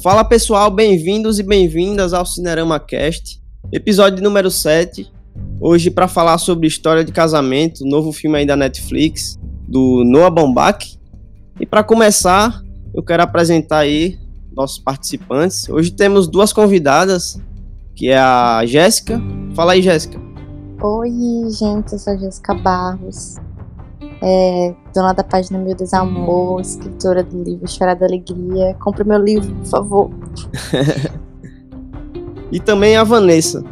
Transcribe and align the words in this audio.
Fala 0.00 0.22
pessoal, 0.22 0.70
bem-vindos 0.70 1.40
e 1.40 1.42
bem-vindas 1.42 2.12
ao 2.14 2.24
Cinerama 2.24 2.78
Cast, 2.78 3.42
episódio 3.72 4.22
número 4.22 4.48
7. 4.48 5.10
Hoje 5.60 5.90
para 5.90 6.06
falar 6.06 6.38
sobre 6.38 6.68
História 6.68 7.04
de 7.04 7.10
Casamento, 7.10 7.84
novo 7.84 8.12
filme 8.12 8.38
aí 8.38 8.46
da 8.46 8.54
Netflix, 8.54 9.36
do 9.66 10.04
Noah 10.04 10.30
Baumbach. 10.30 10.96
E 11.58 11.66
para 11.66 11.82
começar, 11.82 12.62
eu 12.94 13.02
quero 13.02 13.24
apresentar 13.24 13.78
aí 13.78 14.16
nossos 14.52 14.78
participantes. 14.78 15.68
Hoje 15.68 15.90
temos 15.90 16.28
duas 16.28 16.52
convidadas, 16.52 17.36
que 17.96 18.08
é 18.08 18.18
a 18.18 18.64
Jéssica. 18.64 19.20
Fala 19.52 19.72
aí, 19.72 19.82
Jéssica. 19.82 20.16
Oi, 20.80 21.10
gente, 21.50 21.94
eu 21.94 21.98
sou 21.98 22.12
a 22.12 22.16
Jéssica 22.16 22.54
Barros 22.54 23.34
é, 24.22 24.74
dona 24.94 25.12
da 25.12 25.22
página 25.22 25.58
Meu 25.58 25.74
Desamor, 25.74 26.60
escritora 26.60 27.22
do 27.22 27.42
livro 27.42 27.68
Chorar 27.68 27.94
da 27.94 28.06
Alegria. 28.06 28.74
Compre 28.80 29.04
meu 29.04 29.18
livro, 29.18 29.54
por 29.54 29.66
favor. 29.66 30.10
e 32.50 32.58
também 32.58 32.96
a 32.96 33.04
Vanessa. 33.04 33.64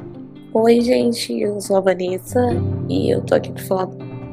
Oi, 0.55 0.81
gente, 0.81 1.39
eu 1.39 1.61
sou 1.61 1.77
a 1.77 1.81
Vanessa 1.81 2.41
e 2.89 3.11
eu 3.13 3.21
tô 3.21 3.35
aqui 3.35 3.53
para 3.53 3.63
falar, 3.65 3.89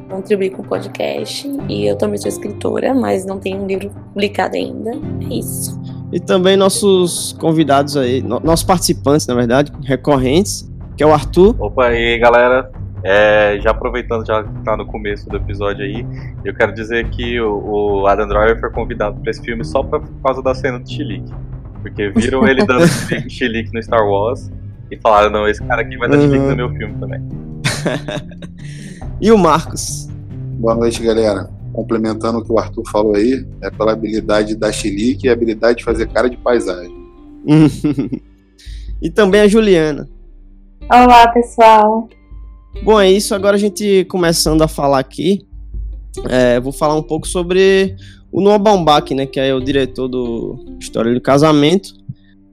contribuir 0.09 0.51
com 0.51 0.61
o 0.61 0.65
podcast. 0.65 1.49
E 1.67 1.85
eu 1.85 1.95
também 1.97 2.17
sou 2.17 2.29
escritora, 2.29 2.93
mas 2.93 3.25
não 3.25 3.39
tenho 3.39 3.61
um 3.61 3.67
livro 3.67 3.89
publicado 4.13 4.55
ainda. 4.55 4.91
É 5.29 5.33
isso. 5.33 5.81
E 6.11 6.19
também 6.19 6.55
nossos 6.55 7.33
convidados 7.39 7.97
aí, 7.97 8.21
nossos 8.21 8.63
participantes, 8.63 9.25
na 9.25 9.33
verdade, 9.33 9.71
recorrentes, 9.83 10.71
que 10.95 11.03
é 11.03 11.07
o 11.07 11.11
Arthur. 11.11 11.55
Opa, 11.59 11.91
e 11.91 12.13
aí, 12.13 12.19
galera, 12.19 12.71
é, 13.03 13.59
já 13.61 13.71
aproveitando, 13.71 14.25
já 14.25 14.43
que 14.43 14.63
tá 14.63 14.77
no 14.77 14.85
começo 14.85 15.29
do 15.29 15.35
episódio 15.35 15.83
aí, 15.83 16.05
eu 16.45 16.55
quero 16.55 16.73
dizer 16.73 17.09
que 17.09 17.39
o, 17.41 18.01
o 18.01 18.07
Adam 18.07 18.27
Driver 18.27 18.59
foi 18.59 18.69
convidado 18.71 19.19
para 19.19 19.29
esse 19.29 19.41
filme 19.41 19.63
só 19.65 19.83
pra, 19.83 19.99
por 19.99 20.21
causa 20.23 20.41
da 20.41 20.55
cena 20.55 20.79
do 20.79 20.89
chilique. 20.89 21.31
Porque 21.81 22.09
viram 22.09 22.47
ele 22.47 22.63
dando 22.65 22.87
chilique 23.29 23.73
no 23.73 23.83
Star 23.83 24.07
Wars 24.07 24.49
e 24.89 24.97
falaram, 24.97 25.29
não, 25.29 25.47
esse 25.47 25.61
cara 25.63 25.81
aqui 25.81 25.97
vai 25.97 26.07
dar 26.07 26.17
chilique 26.17 26.37
no 26.37 26.49
uhum. 26.49 26.55
meu 26.55 26.69
filme 26.69 26.93
também. 26.97 27.21
e 29.19 29.31
o 29.31 29.37
Marcos? 29.37 30.07
Boa 30.59 30.75
noite, 30.75 31.03
galera. 31.03 31.49
Complementando 31.73 32.37
o 32.37 32.43
que 32.43 32.51
o 32.53 32.59
Arthur 32.59 32.83
falou 32.89 33.15
aí, 33.15 33.45
é 33.61 33.69
pela 33.69 33.91
habilidade 33.91 34.55
da 34.55 34.71
chilique 34.71 35.27
e 35.27 35.29
a 35.29 35.33
habilidade 35.33 35.79
de 35.79 35.83
fazer 35.83 36.07
cara 36.07 36.29
de 36.29 36.37
paisagem. 36.37 36.95
e 39.01 39.09
também 39.09 39.41
a 39.41 39.47
Juliana. 39.47 40.07
Olá, 40.89 41.27
pessoal. 41.29 42.07
Bom, 42.81 42.99
é 42.99 43.11
isso. 43.11 43.35
Agora 43.35 43.55
a 43.55 43.59
gente 43.59 44.05
começando 44.05 44.61
a 44.61 44.67
falar 44.67 44.99
aqui. 44.99 45.45
É, 46.29 46.59
vou 46.59 46.71
falar 46.71 46.95
um 46.95 47.03
pouco 47.03 47.27
sobre 47.27 47.95
o 48.31 48.41
Noah 48.41 48.57
Baumbach, 48.57 49.13
né, 49.13 49.25
que 49.25 49.39
é 49.39 49.53
o 49.53 49.59
diretor 49.59 50.07
do 50.07 50.65
História 50.79 51.13
do 51.13 51.21
Casamento. 51.21 51.93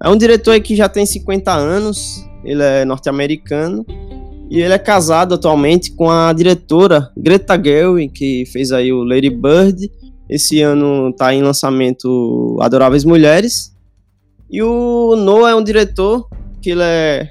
É 0.03 0.09
um 0.09 0.17
diretor 0.17 0.59
que 0.61 0.77
já 0.77 0.89
tem 0.89 1.05
50 1.05 1.53
anos, 1.53 2.27
ele 2.45 2.63
é 2.63 2.85
norte-americano 2.85 3.85
e 4.51 4.61
ele 4.61 4.75
é 4.75 4.79
casado 4.79 5.35
atualmente 5.35 5.93
com 5.93 6.11
a 6.11 6.33
diretora 6.33 7.11
Greta 7.17 7.61
Gerwig, 7.63 8.13
que 8.13 8.45
fez 8.47 8.73
aí 8.73 8.93
o 8.93 9.05
Lady 9.05 9.31
Bird. 9.31 9.91
Esse 10.29 10.61
ano 10.61 11.11
está 11.11 11.35
em 11.35 11.43
lançamento 11.43 12.59
Adoráveis 12.61 13.05
Mulheres. 13.05 13.75
E 14.51 14.63
o 14.63 15.15
Noah 15.17 15.53
é 15.53 15.55
um 15.55 15.63
diretor 15.63 16.29
que 16.61 16.71
ele 16.71 16.83
é 16.83 17.31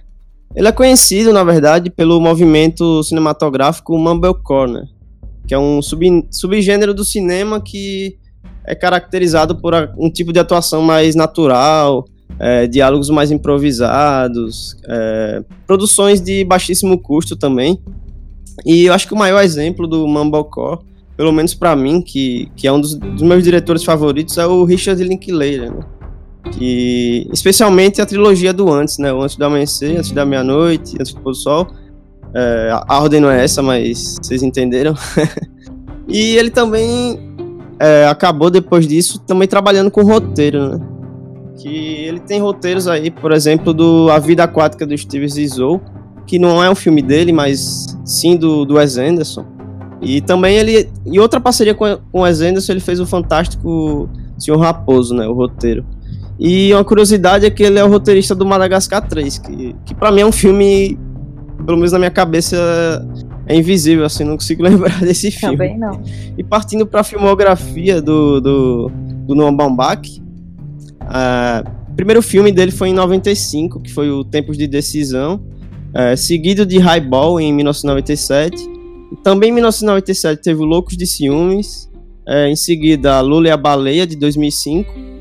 ele 0.55 0.67
é 0.67 0.71
conhecido, 0.71 1.31
na 1.31 1.43
verdade, 1.43 1.89
pelo 1.89 2.19
movimento 2.19 3.03
cinematográfico 3.03 3.97
Mumblecore, 3.97 4.71
né? 4.71 4.87
que 5.47 5.53
é 5.53 5.59
um 5.59 5.81
sub, 5.81 6.27
subgênero 6.29 6.93
do 6.93 7.03
cinema 7.03 7.59
que 7.59 8.17
é 8.65 8.75
caracterizado 8.75 9.55
por 9.55 9.73
um 9.97 10.09
tipo 10.09 10.31
de 10.31 10.39
atuação 10.39 10.81
mais 10.81 11.15
natural, 11.15 12.05
é, 12.37 12.67
diálogos 12.67 13.09
mais 13.09 13.31
improvisados, 13.31 14.77
é, 14.87 15.43
produções 15.65 16.21
de 16.21 16.43
baixíssimo 16.43 16.99
custo 16.99 17.35
também. 17.35 17.79
E 18.65 18.85
eu 18.85 18.93
acho 18.93 19.07
que 19.07 19.13
o 19.13 19.17
maior 19.17 19.43
exemplo 19.43 19.87
do 19.87 20.07
Mumblecore, 20.07 20.79
pelo 21.17 21.31
menos 21.31 21.53
para 21.53 21.75
mim, 21.75 22.01
que, 22.01 22.51
que 22.55 22.67
é 22.67 22.71
um 22.71 22.79
dos, 22.79 22.95
dos, 22.95 23.21
meus 23.21 23.43
diretores 23.43 23.83
favoritos, 23.83 24.37
é 24.37 24.45
o 24.45 24.63
Richard 24.63 25.03
Linklater, 25.03 25.73
né? 25.73 25.79
Que 26.51 27.27
especialmente 27.31 28.01
a 28.01 28.05
trilogia 28.05 28.53
do 28.53 28.71
antes, 28.71 28.97
né? 28.97 29.11
O 29.11 29.21
antes 29.21 29.35
do 29.35 29.45
amanhecer, 29.45 29.97
antes 29.97 30.11
da 30.11 30.25
meia-noite, 30.25 30.95
antes 30.99 31.13
do 31.13 31.21
pôr 31.21 31.31
do 31.31 31.37
sol. 31.37 31.67
É, 32.33 32.69
a 32.87 32.99
ordem 32.99 33.19
não 33.19 33.29
é 33.29 33.43
essa, 33.43 33.61
mas 33.61 34.17
vocês 34.21 34.43
entenderam. 34.43 34.95
e 36.07 36.35
ele 36.37 36.49
também 36.49 37.19
é, 37.79 38.05
acabou 38.07 38.49
depois 38.49 38.87
disso 38.87 39.19
também 39.19 39.47
trabalhando 39.47 39.89
com 39.89 40.03
roteiro, 40.03 40.69
né? 40.69 40.85
Que 41.57 41.67
ele 42.05 42.19
tem 42.19 42.39
roteiros 42.39 42.87
aí, 42.87 43.11
por 43.11 43.31
exemplo, 43.31 43.73
do 43.73 44.09
A 44.09 44.19
Vida 44.19 44.43
Aquática 44.43 44.85
do 44.85 44.97
Steve 44.97 45.27
Zissou, 45.27 45.81
que 46.25 46.39
não 46.39 46.63
é 46.63 46.69
um 46.69 46.75
filme 46.75 47.01
dele, 47.01 47.33
mas 47.33 47.97
sim 48.05 48.37
do, 48.37 48.63
do 48.63 48.75
Wes 48.75 48.97
Anderson. 48.97 49.45
E 50.01 50.21
também 50.21 50.55
ele, 50.55 50.89
em 51.05 51.19
outra 51.19 51.41
parceria 51.41 51.75
com, 51.75 51.97
com 52.11 52.19
o 52.19 52.21
Wes 52.21 52.39
Anderson, 52.39 52.71
ele 52.71 52.79
fez 52.79 52.99
o 52.99 53.05
fantástico 53.05 54.09
Senhor 54.37 54.57
Raposo, 54.57 55.13
né? 55.13 55.27
O 55.27 55.33
roteiro. 55.33 55.85
E 56.39 56.73
uma 56.73 56.85
curiosidade 56.85 57.45
é 57.45 57.49
que 57.49 57.61
ele 57.61 57.77
é 57.77 57.83
o 57.83 57.89
roteirista 57.89 58.33
do 58.33 58.45
Madagascar 58.45 59.05
3, 59.05 59.37
que, 59.39 59.75
que 59.85 59.93
para 59.93 60.09
mim 60.09 60.21
é 60.21 60.25
um 60.25 60.31
filme, 60.31 60.97
pelo 61.65 61.77
menos 61.77 61.91
na 61.91 61.99
minha 61.99 62.09
cabeça, 62.09 62.55
é 63.45 63.55
invisível, 63.55 64.05
assim, 64.05 64.23
não 64.23 64.37
consigo 64.37 64.63
lembrar 64.63 65.01
desse 65.01 65.31
filme. 65.31 65.57
Também 65.57 65.77
não. 65.77 66.01
E 66.37 66.43
partindo 66.43 66.87
para 66.87 67.01
a 67.01 67.03
filmografia 67.03 68.01
do, 68.01 68.39
do, 68.39 68.91
do 69.27 69.35
Noam 69.35 69.53
Baumbach, 69.53 70.21
uh, 71.01 71.69
o 71.89 71.93
primeiro 71.93 72.21
filme 72.21 72.53
dele 72.53 72.71
foi 72.71 72.87
em 72.87 72.93
95, 72.93 73.81
que 73.81 73.91
foi 73.91 74.09
o 74.09 74.23
Tempos 74.23 74.57
de 74.57 74.65
Decisão, 74.65 75.43
uh, 75.89 76.15
seguido 76.15 76.65
de 76.65 76.77
Highball 76.77 77.41
em 77.41 77.51
1997. 77.51 78.55
Também 79.23 79.49
em 79.49 79.53
1997 79.53 80.41
teve 80.41 80.61
o 80.61 80.65
Loucos 80.65 80.95
de 80.95 81.05
Ciúmes, 81.05 81.91
uh, 82.25 82.47
em 82.47 82.55
seguida 82.55 83.19
Lula 83.19 83.49
e 83.49 83.51
a 83.51 83.57
Baleia, 83.57 84.07
de 84.07 84.15
2005, 84.15 85.18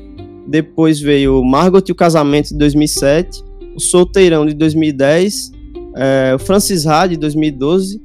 depois 0.49 0.99
veio 0.99 1.43
Margot 1.43 1.83
e 1.87 1.91
o 1.91 1.95
Casamento 1.95 2.49
de 2.49 2.57
2007, 2.57 3.43
o 3.75 3.79
Solteirão 3.79 4.47
de 4.47 4.55
2010, 4.55 5.51
é, 5.95 6.33
o 6.35 6.39
Francis 6.39 6.87
Ha 6.87 7.05
de 7.05 7.17
2012, 7.17 8.01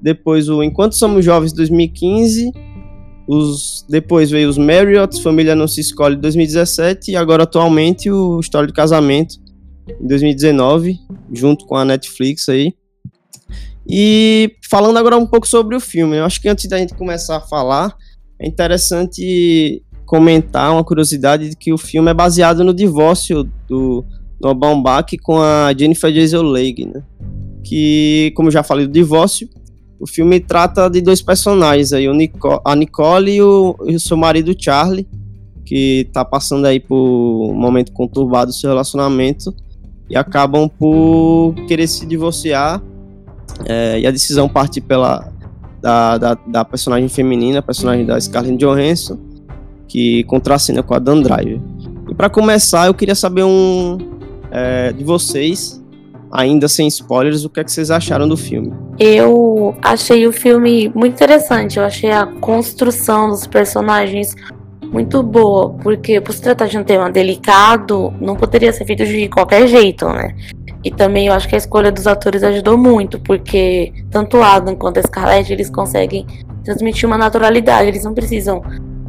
depois 0.00 0.48
o 0.48 0.62
Enquanto 0.62 0.96
Somos 0.96 1.24
Jovens 1.24 1.50
de 1.52 1.56
2015, 1.58 2.50
os, 3.28 3.84
depois 3.90 4.30
veio 4.30 4.48
os 4.48 4.56
Marriott, 4.56 5.22
Família 5.22 5.54
Não 5.54 5.68
Se 5.68 5.80
Escolhe 5.80 6.16
de 6.16 6.22
2017 6.22 7.10
e 7.10 7.16
agora 7.16 7.42
atualmente 7.42 8.10
o 8.10 8.40
História 8.40 8.66
de 8.66 8.72
Casamento 8.72 9.36
em 10.00 10.06
2019, 10.06 10.98
junto 11.32 11.66
com 11.66 11.76
a 11.76 11.84
Netflix 11.84 12.48
aí. 12.48 12.72
E 13.86 14.56
falando 14.68 14.96
agora 14.96 15.16
um 15.18 15.26
pouco 15.26 15.46
sobre 15.46 15.76
o 15.76 15.80
filme, 15.80 16.16
eu 16.16 16.24
acho 16.24 16.40
que 16.40 16.48
antes 16.48 16.66
da 16.68 16.78
gente 16.78 16.94
começar 16.94 17.36
a 17.36 17.40
falar, 17.40 17.94
é 18.38 18.46
interessante 18.46 19.82
comentar 20.06 20.72
uma 20.72 20.84
curiosidade 20.84 21.50
de 21.50 21.56
que 21.56 21.72
o 21.72 21.78
filme 21.78 22.10
é 22.10 22.14
baseado 22.14 22.64
no 22.64 22.72
divórcio 22.72 23.44
do 23.68 24.04
Noah 24.40 24.58
Baumbach 24.58 25.18
com 25.18 25.38
a 25.38 25.74
Jennifer 25.76 26.12
Jason 26.12 26.42
Leigh, 26.42 26.86
né? 26.86 27.02
Que, 27.64 28.32
como 28.36 28.50
já 28.50 28.62
falei 28.62 28.86
do 28.86 28.92
divórcio, 28.92 29.48
o 29.98 30.06
filme 30.06 30.38
trata 30.38 30.88
de 30.88 31.00
dois 31.00 31.20
personagens 31.20 31.92
aí, 31.92 32.08
Nico, 32.12 32.60
a 32.64 32.76
Nicole 32.76 33.32
e 33.32 33.42
o, 33.42 33.76
e 33.86 33.96
o, 33.96 34.00
seu 34.00 34.16
marido 34.16 34.54
Charlie, 34.56 35.08
que 35.64 36.08
tá 36.12 36.24
passando 36.24 36.66
aí 36.66 36.78
por 36.78 37.50
um 37.50 37.54
momento 37.54 37.92
conturbado 37.92 38.52
do 38.52 38.54
seu 38.54 38.70
relacionamento 38.70 39.52
e 40.08 40.16
acabam 40.16 40.68
por 40.68 41.54
querer 41.66 41.88
se 41.88 42.06
divorciar 42.06 42.80
é, 43.64 43.98
e 43.98 44.06
a 44.06 44.10
decisão 44.10 44.48
parte 44.48 44.80
pela 44.80 45.32
da, 45.80 46.18
da, 46.18 46.34
da 46.34 46.64
personagem 46.64 47.08
feminina, 47.08 47.58
a 47.58 47.62
personagem 47.62 48.04
da 48.04 48.20
Scarlett 48.20 48.56
Johansson, 48.56 49.18
que 49.88 50.24
contracena 50.24 50.82
com 50.82 50.94
a 50.94 50.98
Dan 50.98 51.22
Driver. 51.22 51.60
E 52.08 52.14
para 52.14 52.28
começar, 52.28 52.86
eu 52.86 52.94
queria 52.94 53.14
saber 53.14 53.44
um 53.44 53.98
é, 54.50 54.92
de 54.92 55.04
vocês, 55.04 55.82
ainda 56.30 56.68
sem 56.68 56.86
spoilers, 56.88 57.44
o 57.44 57.50
que, 57.50 57.60
é 57.60 57.64
que 57.64 57.72
vocês 57.72 57.90
acharam 57.90 58.28
do 58.28 58.36
filme? 58.36 58.72
Eu 58.98 59.76
achei 59.82 60.26
o 60.26 60.32
filme 60.32 60.90
muito 60.94 61.14
interessante. 61.14 61.78
Eu 61.78 61.84
achei 61.84 62.10
a 62.10 62.26
construção 62.26 63.28
dos 63.28 63.46
personagens 63.46 64.34
muito 64.90 65.22
boa, 65.22 65.70
porque 65.82 66.20
por 66.20 66.32
se 66.32 66.40
tratar 66.40 66.66
de 66.66 66.78
um 66.78 66.84
tema 66.84 67.10
delicado, 67.10 68.14
não 68.20 68.36
poderia 68.36 68.72
ser 68.72 68.84
feito 68.84 69.04
de 69.04 69.28
qualquer 69.28 69.66
jeito, 69.66 70.06
né? 70.08 70.34
E 70.84 70.90
também 70.90 71.26
eu 71.26 71.32
acho 71.32 71.48
que 71.48 71.54
a 71.54 71.58
escolha 71.58 71.90
dos 71.90 72.06
atores 72.06 72.42
ajudou 72.44 72.78
muito, 72.78 73.18
porque 73.18 73.92
tanto 74.10 74.36
o 74.36 74.42
Adam 74.42 74.76
quanto 74.76 74.98
a 74.98 75.02
Scarlett, 75.02 75.52
eles 75.52 75.68
conseguem 75.68 76.24
transmitir 76.64 77.08
uma 77.08 77.18
naturalidade, 77.18 77.88
eles 77.88 78.04
não 78.04 78.14
precisam 78.14 78.62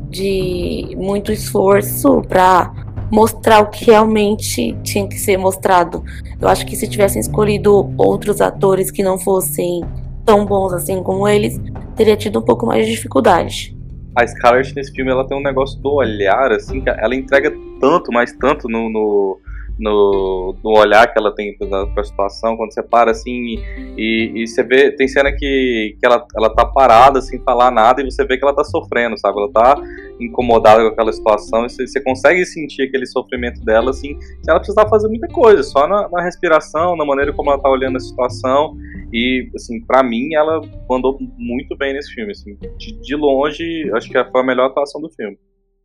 de 0.09 0.95
muito 0.95 1.31
esforço 1.31 2.21
para 2.27 2.71
mostrar 3.11 3.61
o 3.61 3.69
que 3.69 3.85
realmente 3.85 4.77
tinha 4.83 5.07
que 5.07 5.17
ser 5.17 5.37
mostrado. 5.37 6.03
Eu 6.39 6.47
acho 6.47 6.65
que 6.65 6.75
se 6.75 6.87
tivessem 6.87 7.19
escolhido 7.19 7.93
outros 7.97 8.41
atores 8.41 8.91
que 8.91 9.03
não 9.03 9.17
fossem 9.17 9.83
tão 10.25 10.45
bons 10.45 10.73
assim 10.73 11.01
como 11.01 11.27
eles, 11.27 11.59
teria 11.95 12.17
tido 12.17 12.39
um 12.39 12.41
pouco 12.41 12.65
mais 12.65 12.85
de 12.85 12.91
dificuldade. 12.91 13.75
A 14.13 14.27
Scarlett 14.27 14.75
nesse 14.75 14.91
filme 14.91 15.11
ela 15.11 15.25
tem 15.25 15.37
um 15.37 15.43
negócio 15.43 15.79
do 15.79 15.93
olhar, 15.93 16.51
assim, 16.51 16.83
ela 16.85 17.15
entrega 17.15 17.53
tanto, 17.79 18.11
mas 18.11 18.33
tanto 18.33 18.67
no, 18.67 18.89
no 18.89 19.39
no, 19.79 20.55
no 20.63 20.71
olhar 20.77 21.11
que 21.11 21.19
ela 21.19 21.33
tem 21.33 21.55
para 21.57 22.01
a 22.01 22.03
situação, 22.03 22.57
quando 22.57 22.73
você 22.73 22.81
para 22.81 23.11
assim 23.11 23.61
e, 23.97 24.31
e, 24.35 24.47
você 24.47 24.63
vê, 24.63 24.91
tem 24.91 25.07
cena 25.07 25.31
que, 25.31 25.95
que 25.99 26.05
ela, 26.05 26.25
ela 26.35 26.49
tá 26.49 26.65
parada 26.65 27.21
sem 27.21 27.39
falar 27.43 27.71
nada 27.71 28.01
e 28.01 28.05
você 28.05 28.25
vê 28.25 28.37
que 28.37 28.43
ela 28.43 28.55
tá 28.55 28.63
sofrendo, 28.63 29.17
sabe? 29.17 29.39
Ela 29.39 29.51
tá 29.51 29.81
incomodada 30.19 30.81
com 30.81 30.89
aquela 30.89 31.13
situação 31.13 31.65
e 31.65 31.69
você, 31.69 31.85
você 31.87 32.01
consegue 32.01 32.45
sentir 32.45 32.83
aquele 32.83 33.05
sofrimento 33.05 33.63
dela 33.63 33.91
assim, 33.91 34.19
sem 34.19 34.49
ela 34.49 34.59
precisar 34.59 34.87
fazer 34.87 35.07
muita 35.07 35.27
coisa, 35.27 35.61
só 35.63 35.87
na, 35.87 36.09
na 36.09 36.23
respiração, 36.23 36.95
na 36.95 37.05
maneira 37.05 37.31
como 37.33 37.51
ela 37.51 37.61
tá 37.61 37.69
olhando 37.69 37.97
a 37.97 37.99
situação 37.99 38.75
e 39.13 39.49
assim, 39.55 39.79
para 39.85 40.01
mim 40.01 40.33
ela 40.33 40.61
mandou 40.89 41.17
muito 41.37 41.77
bem 41.77 41.93
nesse 41.93 42.13
filme, 42.13 42.31
assim, 42.31 42.57
de, 42.77 42.99
de 42.99 43.15
longe, 43.15 43.89
acho 43.93 44.09
que 44.09 44.23
foi 44.31 44.41
a 44.41 44.45
melhor 44.45 44.67
atuação 44.67 44.99
do 44.99 45.09
filme. 45.09 45.37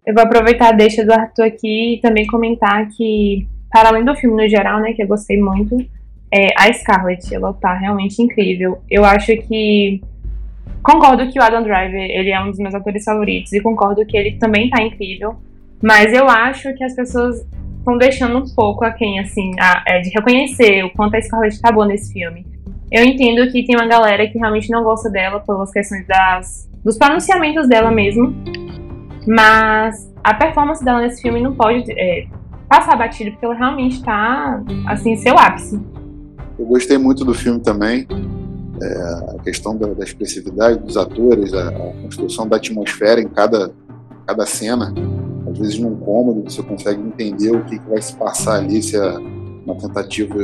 Eu 0.04 0.14
vou 0.14 0.22
aproveitar 0.24 0.70
a 0.70 0.72
deixa 0.72 1.04
do 1.04 1.12
Arthur 1.12 1.44
aqui 1.44 1.94
e 1.94 2.00
também 2.00 2.26
comentar 2.26 2.88
que 2.88 3.46
para 3.72 3.88
além 3.88 4.04
do 4.04 4.14
filme 4.14 4.42
no 4.42 4.48
geral, 4.48 4.80
né, 4.80 4.92
que 4.92 5.02
eu 5.02 5.08
gostei 5.08 5.40
muito, 5.40 5.76
é, 6.32 6.48
a 6.56 6.72
Scarlett, 6.72 7.34
ela 7.34 7.52
tá 7.54 7.74
realmente 7.74 8.20
incrível. 8.22 8.82
Eu 8.90 9.04
acho 9.04 9.36
que 9.36 10.02
concordo 10.82 11.30
que 11.30 11.38
o 11.38 11.42
Adam 11.42 11.62
Driver, 11.62 12.00
ele 12.00 12.30
é 12.30 12.40
um 12.40 12.50
dos 12.50 12.58
meus 12.58 12.74
atores 12.74 13.04
favoritos 13.04 13.52
e 13.52 13.60
concordo 13.60 14.04
que 14.04 14.16
ele 14.16 14.32
também 14.32 14.68
tá 14.68 14.82
incrível, 14.82 15.36
mas 15.82 16.12
eu 16.12 16.28
acho 16.28 16.72
que 16.74 16.84
as 16.84 16.94
pessoas 16.94 17.46
estão 17.78 17.98
deixando 17.98 18.38
um 18.38 18.54
pouco 18.54 18.84
a 18.84 18.92
quem, 18.92 19.18
assim, 19.18 19.52
a, 19.58 19.82
é, 19.86 20.00
de 20.00 20.10
reconhecer 20.10 20.84
o 20.84 20.90
quanto 20.90 21.16
a 21.16 21.20
Scarlett 21.20 21.60
tá 21.60 21.72
boa 21.72 21.86
nesse 21.86 22.12
filme. 22.12 22.46
Eu 22.90 23.04
entendo 23.04 23.50
que 23.50 23.64
tem 23.64 23.74
uma 23.74 23.86
galera 23.86 24.28
que 24.28 24.38
realmente 24.38 24.70
não 24.70 24.82
gosta 24.82 25.10
dela 25.10 25.40
pelas 25.40 25.72
questões 25.72 26.06
das, 26.06 26.70
dos 26.84 26.98
pronunciamentos 26.98 27.68
dela 27.68 27.90
mesmo, 27.90 28.34
mas 29.26 30.12
a 30.22 30.34
performance 30.34 30.84
dela 30.84 31.00
nesse 31.00 31.22
filme 31.22 31.40
não 31.40 31.54
pode 31.54 31.90
é, 31.92 32.26
passar 32.72 32.96
batido, 32.96 33.32
porque 33.32 33.44
ela 33.44 33.54
realmente 33.54 34.02
tá, 34.02 34.62
assim, 34.86 35.14
seu 35.16 35.38
ápice. 35.38 35.78
Eu 36.58 36.64
gostei 36.64 36.96
muito 36.96 37.22
do 37.22 37.34
filme 37.34 37.60
também. 37.60 38.06
É, 38.80 39.36
a 39.36 39.42
questão 39.44 39.76
da, 39.76 39.88
da, 39.88 40.02
expressividade 40.02 40.78
dos 40.78 40.96
atores, 40.96 41.52
a, 41.52 41.68
a, 41.68 41.92
construção 42.02 42.48
da 42.48 42.56
atmosfera 42.56 43.20
em 43.20 43.28
cada, 43.28 43.72
cada 44.26 44.46
cena. 44.46 44.94
Às 45.50 45.58
vezes, 45.58 45.78
num 45.78 45.96
cômodo, 45.96 46.50
você 46.50 46.62
consegue 46.62 47.02
entender 47.02 47.54
o 47.54 47.62
que, 47.64 47.78
que 47.78 47.90
vai 47.90 48.00
se 48.00 48.16
passar 48.16 48.54
ali, 48.54 48.82
se 48.82 48.96
é 48.96 49.18
uma 49.66 49.76
tentativa 49.76 50.34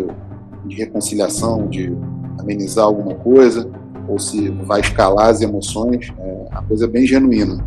de 0.66 0.76
reconciliação, 0.76 1.66
de 1.66 1.96
amenizar 2.38 2.84
alguma 2.84 3.14
coisa, 3.14 3.70
ou 4.06 4.18
se 4.18 4.50
vai 4.50 4.80
escalar 4.80 5.30
as 5.30 5.40
emoções. 5.40 6.12
É 6.18 6.48
uma 6.52 6.62
coisa 6.62 6.86
bem 6.86 7.06
genuína 7.06 7.64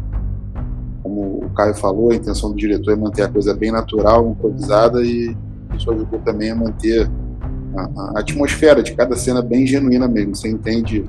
o 1.51 1.53
Caio 1.53 1.75
falou, 1.75 2.11
a 2.11 2.15
intenção 2.15 2.49
do 2.49 2.55
diretor 2.55 2.93
é 2.93 2.95
manter 2.95 3.23
a 3.23 3.27
coisa 3.27 3.53
bem 3.53 3.71
natural, 3.71 4.29
improvisada 4.29 5.03
e 5.03 5.35
isso 5.75 5.91
ajudou 5.91 6.19
também 6.19 6.51
a 6.51 6.55
manter 6.55 7.09
a, 7.75 7.81
a 7.81 8.19
atmosfera 8.19 8.81
de 8.81 8.93
cada 8.93 9.15
cena 9.15 9.41
bem 9.41 9.67
genuína 9.67 10.07
mesmo. 10.07 10.35
Você 10.35 10.49
entende 10.49 11.05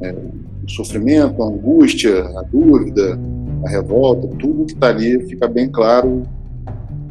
é, 0.00 0.12
o 0.12 0.70
sofrimento, 0.70 1.42
a 1.42 1.46
angústia, 1.46 2.24
a 2.38 2.42
dúvida, 2.42 3.18
a 3.64 3.68
revolta, 3.68 4.26
tudo 4.38 4.64
que 4.64 4.72
está 4.72 4.88
ali 4.88 5.20
fica 5.28 5.46
bem 5.46 5.68
claro 5.68 6.22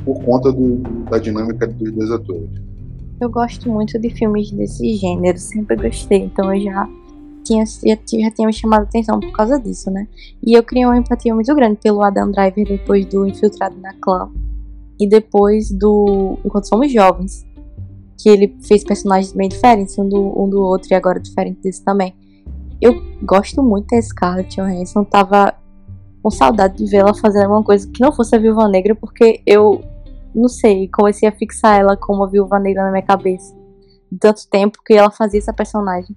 por 0.04 0.22
conta 0.24 0.52
do, 0.52 0.78
da 1.10 1.18
dinâmica 1.18 1.68
dos 1.68 1.92
dois 1.92 2.12
atores. 2.12 2.50
Eu 3.22 3.30
gosto 3.30 3.70
muito 3.70 3.98
de 4.00 4.10
filmes 4.10 4.52
desse 4.52 4.96
gênero, 4.96 5.38
sempre 5.38 5.76
gostei, 5.76 6.24
então 6.24 6.54
eu 6.54 6.62
já 6.62 6.90
tinha, 7.44 7.66
já, 7.66 7.96
já 7.96 8.32
tinha 8.32 8.48
me 8.48 8.54
chamado 8.54 8.84
atenção 8.84 9.20
por 9.20 9.32
causa 9.32 9.60
disso, 9.60 9.92
né? 9.92 10.08
E 10.46 10.58
eu 10.58 10.64
criei 10.64 10.86
uma 10.86 10.98
empatia 10.98 11.34
muito 11.34 11.54
grande 11.54 11.78
pelo 11.82 12.02
Adam 12.02 12.32
Driver 12.32 12.66
depois 12.66 13.06
do 13.06 13.28
Infiltrado 13.28 13.80
na 13.80 13.94
Clã 13.96 14.32
e 15.00 15.08
depois 15.08 15.72
do 15.72 16.38
Enquanto 16.46 16.68
Somos 16.68 16.92
Jovens, 16.92 17.46
que 18.18 18.30
ele 18.30 18.56
fez 18.62 18.84
personagens 18.84 19.34
bem 19.34 19.50
diferentes 19.50 19.98
um 19.98 20.08
do, 20.08 20.42
um 20.42 20.50
do 20.50 20.62
outro 20.62 20.88
e 20.92 20.96
agora 20.96 21.20
diferente 21.20 21.62
desse 21.62 21.84
também. 21.84 22.16
Eu 22.82 23.02
gosto 23.22 23.62
muito 23.62 23.88
da 23.88 24.02
Scarlett 24.02 24.56
Johansson, 24.56 25.04
tava 25.04 25.54
com 26.22 26.30
saudade 26.30 26.78
de 26.78 26.86
vê-la 26.86 27.14
fazendo 27.14 27.44
alguma 27.44 27.64
coisa 27.64 27.88
que 27.90 28.02
não 28.02 28.12
fosse 28.14 28.36
a 28.36 28.40
Viúva 28.40 28.68
Negra, 28.68 28.96
porque 28.96 29.42
eu, 29.46 29.84
não 30.34 30.48
sei, 30.48 30.88
comecei 30.88 31.28
a 31.28 31.32
fixar 31.32 31.80
ela 31.80 31.98
como 31.98 32.24
a 32.24 32.28
Viúva 32.28 32.58
Negra 32.60 32.86
na 32.86 32.92
minha 32.92 33.04
cabeça. 33.04 33.54
Tanto 34.20 34.48
tempo 34.50 34.80
que 34.86 34.94
ela 34.94 35.12
fazia 35.12 35.40
essa 35.40 35.52
personagem. 35.52 36.16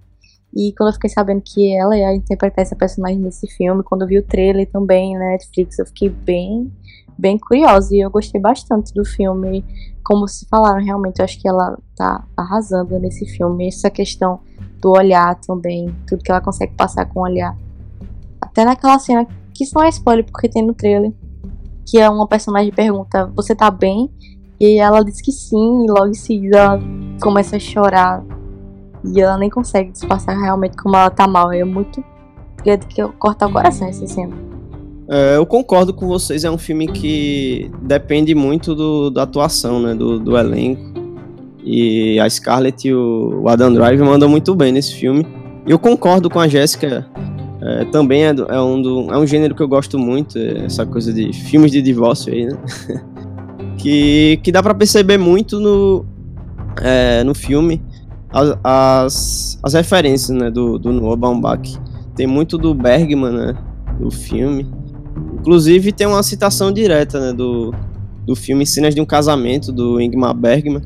E 0.56 0.73
quando 0.73 0.88
eu 0.88 0.94
fiquei 0.94 1.11
sabendo 1.11 1.43
que 1.44 1.76
ela 1.76 1.94
ia 1.94 2.14
interpretar 2.14 2.62
essa 2.62 2.75
personagem 2.75 3.19
nesse 3.19 3.47
filme, 3.47 3.82
quando 3.82 4.03
eu 4.03 4.08
vi 4.08 4.19
o 4.19 4.23
trailer 4.23 4.67
também 4.70 5.12
na 5.12 5.26
Netflix, 5.26 5.79
eu 5.79 5.85
fiquei 5.85 6.08
bem, 6.08 6.73
bem 7.19 7.38
curiosa. 7.38 7.94
E 7.94 8.00
eu 8.00 8.11
gostei 8.11 8.41
bastante 8.41 8.94
do 8.94 9.05
filme. 9.05 9.62
Como 10.03 10.26
se 10.26 10.47
falaram, 10.49 10.82
realmente, 10.82 11.19
eu 11.19 11.26
acho 11.26 11.38
que 11.38 11.47
ela 11.47 11.76
tá 11.94 12.25
arrasando 12.35 12.99
nesse 12.99 13.26
filme. 13.26 13.69
Essa 13.69 13.91
questão 13.91 14.41
do 14.81 14.93
olhar 14.93 15.38
também, 15.41 15.94
tudo 16.08 16.23
que 16.23 16.31
ela 16.31 16.41
consegue 16.41 16.73
passar 16.73 17.05
com 17.05 17.20
o 17.20 17.25
olhar. 17.25 17.55
Até 18.41 18.64
naquela 18.64 18.99
cena, 18.99 19.26
que 19.53 19.62
isso 19.62 19.75
não 19.75 19.85
é 19.85 19.91
spoiler 19.91 20.25
porque 20.25 20.49
tem 20.49 20.67
no 20.67 20.73
trailer, 20.73 21.12
que 21.85 21.99
é 21.99 22.08
uma 22.08 22.26
personagem 22.26 22.73
pergunta: 22.73 23.26
Você 23.37 23.55
tá 23.55 23.70
bem? 23.70 24.11
E 24.58 24.79
ela 24.79 25.05
diz 25.05 25.20
que 25.20 25.32
sim, 25.32 25.85
e 25.85 25.91
logo 25.91 26.06
em 26.06 26.14
seguida 26.14 26.56
ela 26.56 26.81
começa 27.20 27.56
a 27.56 27.61
chorar 27.61 28.25
e 29.14 29.20
ela 29.20 29.37
nem 29.38 29.50
consegue 29.50 29.91
disfarçar 29.93 30.38
realmente 30.38 30.76
como 30.76 30.97
ela 30.97 31.11
tá 31.11 31.26
mal. 31.26 31.53
É 31.53 31.64
muito. 31.64 32.03
que 32.62 33.03
cortar 33.19 33.47
o 33.47 33.53
coração 33.53 33.88
essa 33.88 34.06
cena. 34.06 34.35
É, 35.08 35.37
eu 35.37 35.47
concordo 35.47 35.94
com 35.94 36.06
vocês, 36.08 36.43
é 36.43 36.50
um 36.50 36.58
filme 36.58 36.88
que 36.88 37.70
depende 37.82 38.35
muito 38.35 38.75
do, 38.75 39.08
da 39.08 39.23
atuação, 39.23 39.81
né, 39.81 39.94
do, 39.94 40.19
do 40.19 40.37
elenco. 40.37 40.82
E 41.62 42.19
a 42.20 42.29
Scarlett 42.29 42.88
e 42.88 42.94
o, 42.94 43.43
o 43.43 43.49
Adam 43.49 43.73
Drive 43.73 44.00
mandam 44.00 44.29
muito 44.29 44.55
bem 44.55 44.73
nesse 44.73 44.94
filme. 44.94 45.26
E 45.67 45.70
eu 45.70 45.79
concordo 45.79 46.31
com 46.31 46.38
a 46.38 46.49
Jéssica, 46.49 47.06
é, 47.61 47.85
também 47.87 48.25
é, 48.25 48.29
é, 48.29 48.61
um 48.61 48.81
do, 48.81 49.12
é 49.12 49.19
um 49.19 49.26
gênero 49.26 49.55
que 49.55 49.62
eu 49.62 49.69
gosto 49.69 49.99
muito, 49.99 50.38
é 50.38 50.67
essa 50.67 50.87
coisa 50.87 51.12
de 51.12 51.32
filmes 51.32 51.73
de 51.73 51.82
divórcio 51.82 52.32
aí, 52.32 52.47
né? 52.47 52.56
que, 53.79 54.38
que 54.43 54.53
dá 54.53 54.62
para 54.62 54.75
perceber 54.75 55.19
muito 55.19 55.58
no, 55.58 56.05
é, 56.81 57.25
no 57.25 57.35
filme 57.35 57.82
as, 58.36 58.58
as, 58.62 59.58
as 59.62 59.72
referências 59.72 60.36
né, 60.36 60.50
do, 60.50 60.78
do 60.78 60.92
Noah 60.92 61.16
Baumbach. 61.16 61.78
Tem 62.14 62.26
muito 62.26 62.58
do 62.58 62.74
Bergman, 62.74 63.32
né, 63.32 63.55
do 63.98 64.10
filme. 64.10 64.66
Inclusive 65.40 65.93
tem 65.93 66.06
uma 66.06 66.22
citação 66.22 66.70
direta 66.70 67.19
né, 67.19 67.32
do, 67.32 67.74
do 68.26 68.36
filme 68.36 68.66
Cenas 68.66 68.94
de 68.94 69.00
um 69.00 69.06
Casamento, 69.06 69.72
do 69.72 70.00
Ingmar 70.00 70.34
Bergman. 70.34 70.82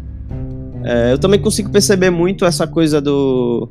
É, 0.84 1.12
eu 1.12 1.18
também 1.18 1.40
consigo 1.40 1.70
perceber 1.70 2.10
muito 2.10 2.44
essa 2.44 2.66
coisa 2.66 3.00
do 3.00 3.68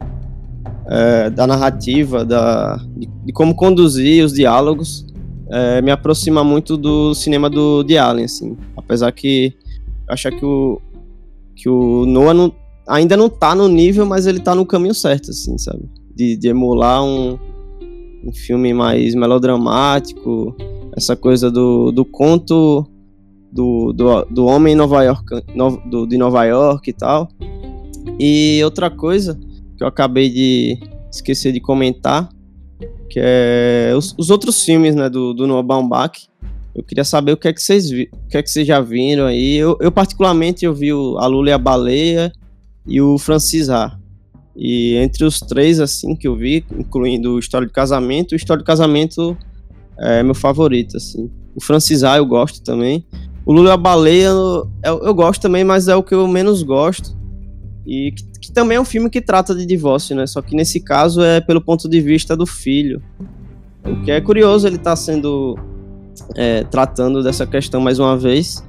é, 0.88 1.30
da 1.30 1.48
narrativa, 1.48 2.26
da, 2.26 2.76
de, 2.98 3.08
de, 3.26 3.32
como 3.32 3.56
conduzir 3.56 4.24
os 4.26 4.34
diálogos. 4.34 5.06
É, 5.52 5.82
me 5.82 5.90
aproxima 5.90 6.44
muito 6.44 6.78
do 6.78 7.16
cinema 7.16 7.50
do 7.50 7.84
de 7.84 7.98
Allen, 7.98 8.26
assim. 8.26 8.58
Apesar 8.76 9.12
que 9.12 9.54
acho 10.08 10.30
que 10.32 10.46
o, 10.46 10.82
que 11.56 11.70
o 11.70 12.06
Noah 12.06 12.34
não, 12.34 12.54
ainda 12.90 13.16
não 13.16 13.30
tá 13.30 13.54
no 13.54 13.68
nível, 13.68 14.06
mas 14.06 14.26
ele 14.26 14.40
tá 14.40 14.56
no 14.56 14.66
caminho 14.66 14.94
certo, 14.94 15.30
assim, 15.30 15.58
sabe? 15.58 15.88
De, 16.16 16.36
de 16.36 16.48
emular 16.50 17.04
um, 17.04 17.38
um 18.26 18.34
filme 18.34 18.74
mais 18.74 19.14
melodramático, 19.14 20.56
essa 20.98 21.16
coisa 21.16 21.52
do, 21.52 21.92
do 21.92 22.04
conto 22.04 22.86
do, 23.52 23.94
do, 23.94 24.26
do 24.26 24.46
homem 24.46 24.76
Nova 24.76 25.04
York, 25.04 25.44
no, 25.56 25.78
do, 25.90 26.08
de 26.08 26.18
Nova 26.18 26.44
York 26.46 26.90
e 26.90 26.94
tal. 26.94 27.30
E 28.20 28.60
outra 28.64 28.90
coisa 28.90 29.40
que 29.78 29.84
eu 29.84 29.88
acabei 29.88 30.30
de 30.30 30.80
esquecer 31.12 31.54
de 31.54 31.60
comentar, 31.60 32.28
que 33.10 33.20
é 33.22 33.94
os, 33.96 34.16
os 34.18 34.30
outros 34.30 34.64
filmes 34.64 34.96
né, 34.96 35.10
do, 35.10 35.34
do 35.34 35.48
Noah 35.48 35.64
Baumbach. 35.64 36.28
Eu 36.76 36.84
queria 36.84 37.04
saber 37.04 37.34
o 37.34 37.38
que 37.38 37.48
é 37.48 37.54
que 37.54 37.62
vocês, 37.62 37.92
o 37.92 38.28
que 38.30 38.38
é 38.38 38.44
que 38.44 38.50
vocês 38.50 38.66
já 38.66 38.80
viram 38.80 39.26
aí. 39.26 39.56
Eu, 39.56 39.78
eu 39.80 39.92
particularmente 39.92 40.66
eu 40.66 40.74
vi 40.74 40.94
o, 40.94 41.18
A 41.18 41.28
Lula 41.28 41.50
e 41.50 41.54
a 41.54 41.58
Baleia 41.58 42.32
e 42.90 43.00
o 43.00 43.18
Francis. 43.18 43.68
E 44.56 44.96
entre 44.96 45.24
os 45.24 45.40
três, 45.40 45.80
assim, 45.80 46.16
que 46.16 46.28
eu 46.28 46.36
vi, 46.36 46.66
incluindo 46.78 47.36
o 47.36 47.40
História 47.40 47.66
de 47.66 47.72
Casamento, 47.72 48.34
o 48.34 48.36
História 48.36 48.62
de 48.62 48.68
Casamento 48.68 49.38
é 49.98 50.24
meu 50.24 50.34
favorito, 50.34 50.98
assim. 50.98 51.30
O 51.56 51.64
Francis 51.64 52.02
eu 52.02 52.26
gosto 52.26 52.62
também. 52.62 53.06
O 53.46 53.54
Lula 53.54 53.70
e 53.70 53.74
a 53.74 53.78
Baleia 53.78 54.28
eu, 54.28 54.70
eu, 54.84 55.14
gosto 55.14 55.42
também, 55.42 55.64
mas 55.64 55.88
é 55.88 55.96
o 55.96 56.04
que 56.04 56.14
eu 56.14 56.28
menos 56.28 56.64
gosto. 56.64 57.18
E 57.86 58.12
que, 58.12 58.24
que, 58.42 58.52
também 58.52 58.78
é 58.78 58.82
um 58.82 58.86
filme 58.86 59.10
que 59.10 59.22
trata 59.22 59.56
de 59.56 59.66
divórcio, 59.66 60.16
né? 60.16 60.28
Só 60.28 60.42
que 60.42 60.56
nesse 60.56 60.80
caso 60.80 61.22
é 61.22 61.40
pelo 61.40 61.62
ponto 61.62 61.88
de 61.88 62.02
vista 62.02 62.36
do 62.36 62.46
filho. 62.46 63.02
O 63.86 64.02
que 64.04 64.12
é 64.12 64.20
curioso 64.20 64.68
ele 64.68 64.78
tá 64.78 64.96
sendo 64.96 65.58
é, 66.36 66.64
tratando 66.64 67.24
dessa 67.24 67.48
questão 67.48 67.80
mais 67.80 67.98
uma 67.98 68.18
vez 68.18 68.64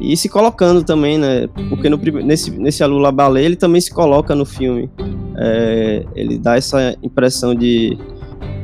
e 0.00 0.16
se 0.16 0.28
colocando 0.28 0.82
também, 0.82 1.18
né? 1.18 1.48
Porque 1.68 1.88
no, 1.88 1.96
nesse, 1.96 2.50
nesse 2.50 2.82
Alula 2.82 3.12
Baleia 3.12 3.46
ele 3.46 3.56
também 3.56 3.80
se 3.80 3.92
coloca 3.92 4.34
no 4.34 4.44
filme. 4.44 4.90
É, 5.36 6.04
ele 6.14 6.38
dá 6.38 6.56
essa 6.56 6.96
impressão 7.02 7.54
de 7.54 7.96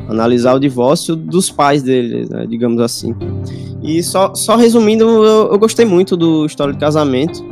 analisar 0.09 0.55
o 0.55 0.61
divórcio 0.61 1.15
dos 1.15 1.51
pais 1.51 1.83
dele, 1.83 2.27
né, 2.29 2.47
digamos 2.47 2.81
assim. 2.81 3.15
E 3.83 4.03
só, 4.03 4.35
só 4.35 4.57
resumindo, 4.57 5.05
eu, 5.05 5.53
eu, 5.53 5.59
gostei 5.59 5.87
muito 5.87 6.17
do 6.17 6.45
História 6.45 6.75
de 6.75 6.81
Casamento. 6.81 7.45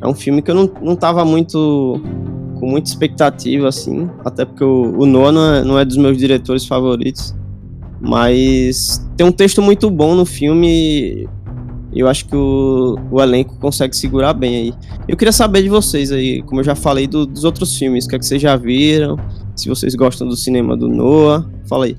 É 0.00 0.06
um 0.06 0.14
filme 0.14 0.40
que 0.40 0.50
eu 0.50 0.54
não, 0.54 0.70
não 0.80 0.96
tava 0.96 1.24
muito 1.24 2.00
com 2.58 2.66
muita 2.66 2.88
expectativa, 2.88 3.68
assim, 3.68 4.08
até 4.24 4.44
porque 4.44 4.64
o, 4.64 4.98
o 4.98 5.06
Noah 5.06 5.32
não 5.32 5.54
é, 5.54 5.64
não 5.64 5.78
é 5.78 5.84
dos 5.84 5.96
meus 5.96 6.16
diretores 6.16 6.66
favoritos. 6.66 7.34
Mas 8.00 9.06
tem 9.16 9.26
um 9.26 9.32
texto 9.32 9.60
muito 9.60 9.90
bom 9.90 10.14
no 10.14 10.24
filme 10.24 11.28
eu 11.92 12.08
acho 12.08 12.26
que 12.26 12.36
o, 12.36 12.96
o 13.10 13.20
elenco 13.20 13.56
consegue 13.58 13.96
segurar 13.96 14.34
bem 14.34 14.56
aí. 14.56 14.74
Eu 15.06 15.16
queria 15.16 15.32
saber 15.32 15.62
de 15.62 15.68
vocês 15.68 16.12
aí, 16.12 16.42
como 16.42 16.60
eu 16.60 16.64
já 16.64 16.74
falei 16.74 17.06
do, 17.06 17.26
dos 17.26 17.44
outros 17.44 17.76
filmes, 17.76 18.04
o 18.04 18.08
que, 18.08 18.16
é 18.16 18.18
que 18.18 18.26
vocês 18.26 18.40
já 18.40 18.56
viram, 18.56 19.16
se 19.56 19.68
vocês 19.68 19.94
gostam 19.94 20.28
do 20.28 20.36
cinema 20.36 20.76
do 20.76 20.88
Noah. 20.88 21.48
Fala 21.66 21.86
aí. 21.86 21.96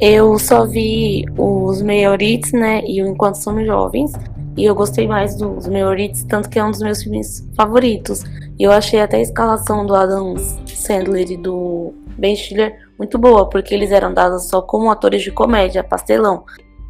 Eu 0.00 0.38
só 0.38 0.66
vi 0.66 1.24
os 1.38 1.80
Maiorites, 1.82 2.52
né, 2.52 2.82
e 2.86 3.02
o 3.02 3.06
Enquanto 3.06 3.36
Somos 3.36 3.64
Jovens, 3.64 4.12
e 4.56 4.64
eu 4.64 4.74
gostei 4.74 5.06
mais 5.06 5.36
dos 5.36 5.66
Maiorites, 5.66 6.24
tanto 6.24 6.48
que 6.48 6.58
é 6.58 6.64
um 6.64 6.70
dos 6.70 6.80
meus 6.80 7.02
filmes 7.02 7.48
favoritos. 7.56 8.22
E 8.58 8.62
eu 8.62 8.72
achei 8.72 9.00
até 9.00 9.16
a 9.16 9.20
escalação 9.20 9.84
do 9.84 9.94
Adam 9.94 10.36
Sandler 10.66 11.30
e 11.30 11.36
do 11.36 11.92
Ben 12.16 12.36
Stiller 12.36 12.76
muito 12.98 13.18
boa, 13.18 13.48
porque 13.48 13.74
eles 13.74 13.90
eram 13.90 14.12
dados 14.14 14.48
só 14.48 14.62
como 14.62 14.90
atores 14.90 15.22
de 15.22 15.30
comédia, 15.30 15.82
pastelão. 15.82 16.44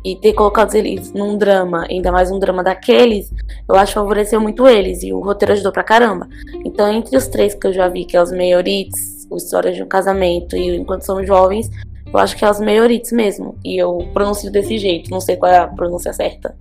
E 0.05 0.15
ter 0.17 0.35
colocado 0.35 0.75
eles 0.75 1.13
num 1.15 1.39
drama, 1.39 1.87
ainda 1.91 2.13
mais 2.13 2.31
um 2.31 2.39
drama 2.39 2.63
daqueles, 2.63 3.33
eu 3.67 3.75
acho 3.75 3.93
que 3.93 3.99
favoreceu 3.99 4.39
muito 4.39 4.69
eles. 4.69 5.03
E 5.03 5.13
o 5.13 5.21
roteiro 5.21 5.55
ajudou 5.55 5.73
pra 5.73 5.83
caramba. 5.83 6.29
Então, 6.65 6.93
entre 6.93 7.17
os 7.17 7.27
três 7.27 7.55
que 7.55 7.67
eu 7.67 7.73
já 7.73 7.89
vi, 7.89 8.05
que 8.05 8.15
é 8.15 8.23
os 8.23 8.31
Maiorites, 8.31 9.27
o 9.31 9.37
História 9.37 9.73
de 9.73 9.83
um 9.83 9.87
Casamento 9.87 10.57
e 10.57 10.71
o 10.71 10.75
Enquanto 10.75 11.07
Somos 11.07 11.27
Jovens, 11.27 11.71
eu 12.07 12.19
acho 12.19 12.37
que 12.37 12.45
é 12.45 12.51
os 12.51 12.61
Maiorites 12.61 13.13
mesmo. 13.13 13.57
E 13.65 13.81
eu 13.81 13.97
pronuncio 14.13 14.53
desse 14.53 14.77
jeito, 14.77 15.11
não 15.11 15.21
sei 15.21 15.37
qual 15.37 15.51
é 15.51 15.59
a 15.59 15.67
pronúncia 15.67 16.13
certa. 16.13 16.55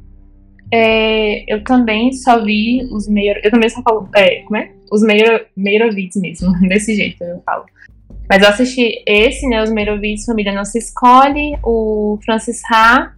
É, 0.72 1.54
eu 1.54 1.64
também 1.66 2.14
só 2.14 2.42
vi 2.44 2.88
os 2.92 3.08
Meir... 3.08 3.40
Eu 3.44 3.52
também 3.52 3.70
só 3.70 3.82
falo. 3.84 4.10
É, 4.16 4.42
como 4.44 4.58
é? 4.58 4.72
Os 4.92 5.02
Meir... 5.02 5.48
Meirovites 5.56 6.20
mesmo, 6.20 6.52
desse 6.68 6.96
jeito 6.96 7.24
eu 7.24 7.42
falo. 7.46 7.66
Mas 8.30 8.42
eu 8.42 8.50
assisti 8.50 9.04
esse, 9.06 9.48
né? 9.48 9.62
Os 9.62 9.72
Meirovites, 9.72 10.26
Família 10.26 10.54
Não 10.54 10.66
Se 10.66 10.78
Escolhe, 10.78 11.58
o 11.64 12.18
Francis 12.24 12.62
Ha 12.72 13.14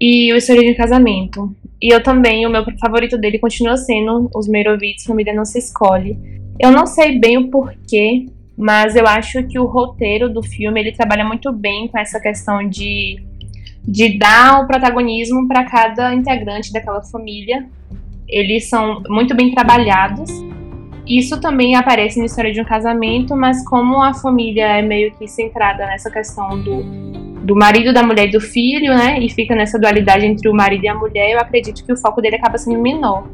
e 0.00 0.32
o 0.32 0.36
História 0.36 0.62
de 0.62 0.74
Casamento. 0.74 1.54
E 1.80 1.92
eu 1.92 2.02
também, 2.02 2.46
o 2.46 2.50
meu 2.50 2.64
favorito 2.78 3.18
dele 3.18 3.38
continua 3.38 3.76
sendo 3.76 4.30
Os 4.34 4.46
Meirovites, 4.46 5.04
Família 5.04 5.34
Não 5.34 5.44
Se 5.44 5.58
Escolhe. 5.58 6.18
Eu 6.60 6.70
não 6.70 6.86
sei 6.86 7.18
bem 7.18 7.38
o 7.38 7.50
porquê, 7.50 8.26
mas 8.56 8.94
eu 8.94 9.06
acho 9.06 9.42
que 9.44 9.58
o 9.58 9.64
roteiro 9.64 10.28
do 10.28 10.42
filme 10.42 10.80
ele 10.80 10.92
trabalha 10.92 11.24
muito 11.24 11.52
bem 11.52 11.88
com 11.88 11.98
essa 11.98 12.20
questão 12.20 12.68
de, 12.68 13.22
de 13.82 14.18
dar 14.18 14.62
o 14.62 14.66
protagonismo 14.66 15.48
para 15.48 15.64
cada 15.64 16.14
integrante 16.14 16.72
daquela 16.72 17.02
família. 17.02 17.66
Eles 18.28 18.68
são 18.68 19.02
muito 19.08 19.34
bem 19.34 19.52
trabalhados 19.52 20.30
isso 21.06 21.38
também 21.38 21.76
aparece 21.76 22.18
na 22.18 22.24
história 22.24 22.52
de 22.52 22.60
um 22.60 22.64
casamento, 22.64 23.36
mas 23.36 23.62
como 23.66 24.02
a 24.02 24.14
família 24.14 24.78
é 24.78 24.82
meio 24.82 25.12
que 25.14 25.28
centrada 25.28 25.86
nessa 25.86 26.10
questão 26.10 26.58
do, 26.60 26.82
do 27.44 27.54
marido, 27.54 27.92
da 27.92 28.02
mulher 28.02 28.28
e 28.28 28.32
do 28.32 28.40
filho, 28.40 28.94
né? 28.94 29.18
E 29.20 29.28
fica 29.28 29.54
nessa 29.54 29.78
dualidade 29.78 30.24
entre 30.24 30.48
o 30.48 30.54
marido 30.54 30.84
e 30.84 30.88
a 30.88 30.94
mulher, 30.94 31.32
eu 31.32 31.38
acredito 31.38 31.84
que 31.84 31.92
o 31.92 31.96
foco 31.96 32.22
dele 32.22 32.36
acaba 32.36 32.56
sendo 32.56 32.80
menor. 32.80 33.28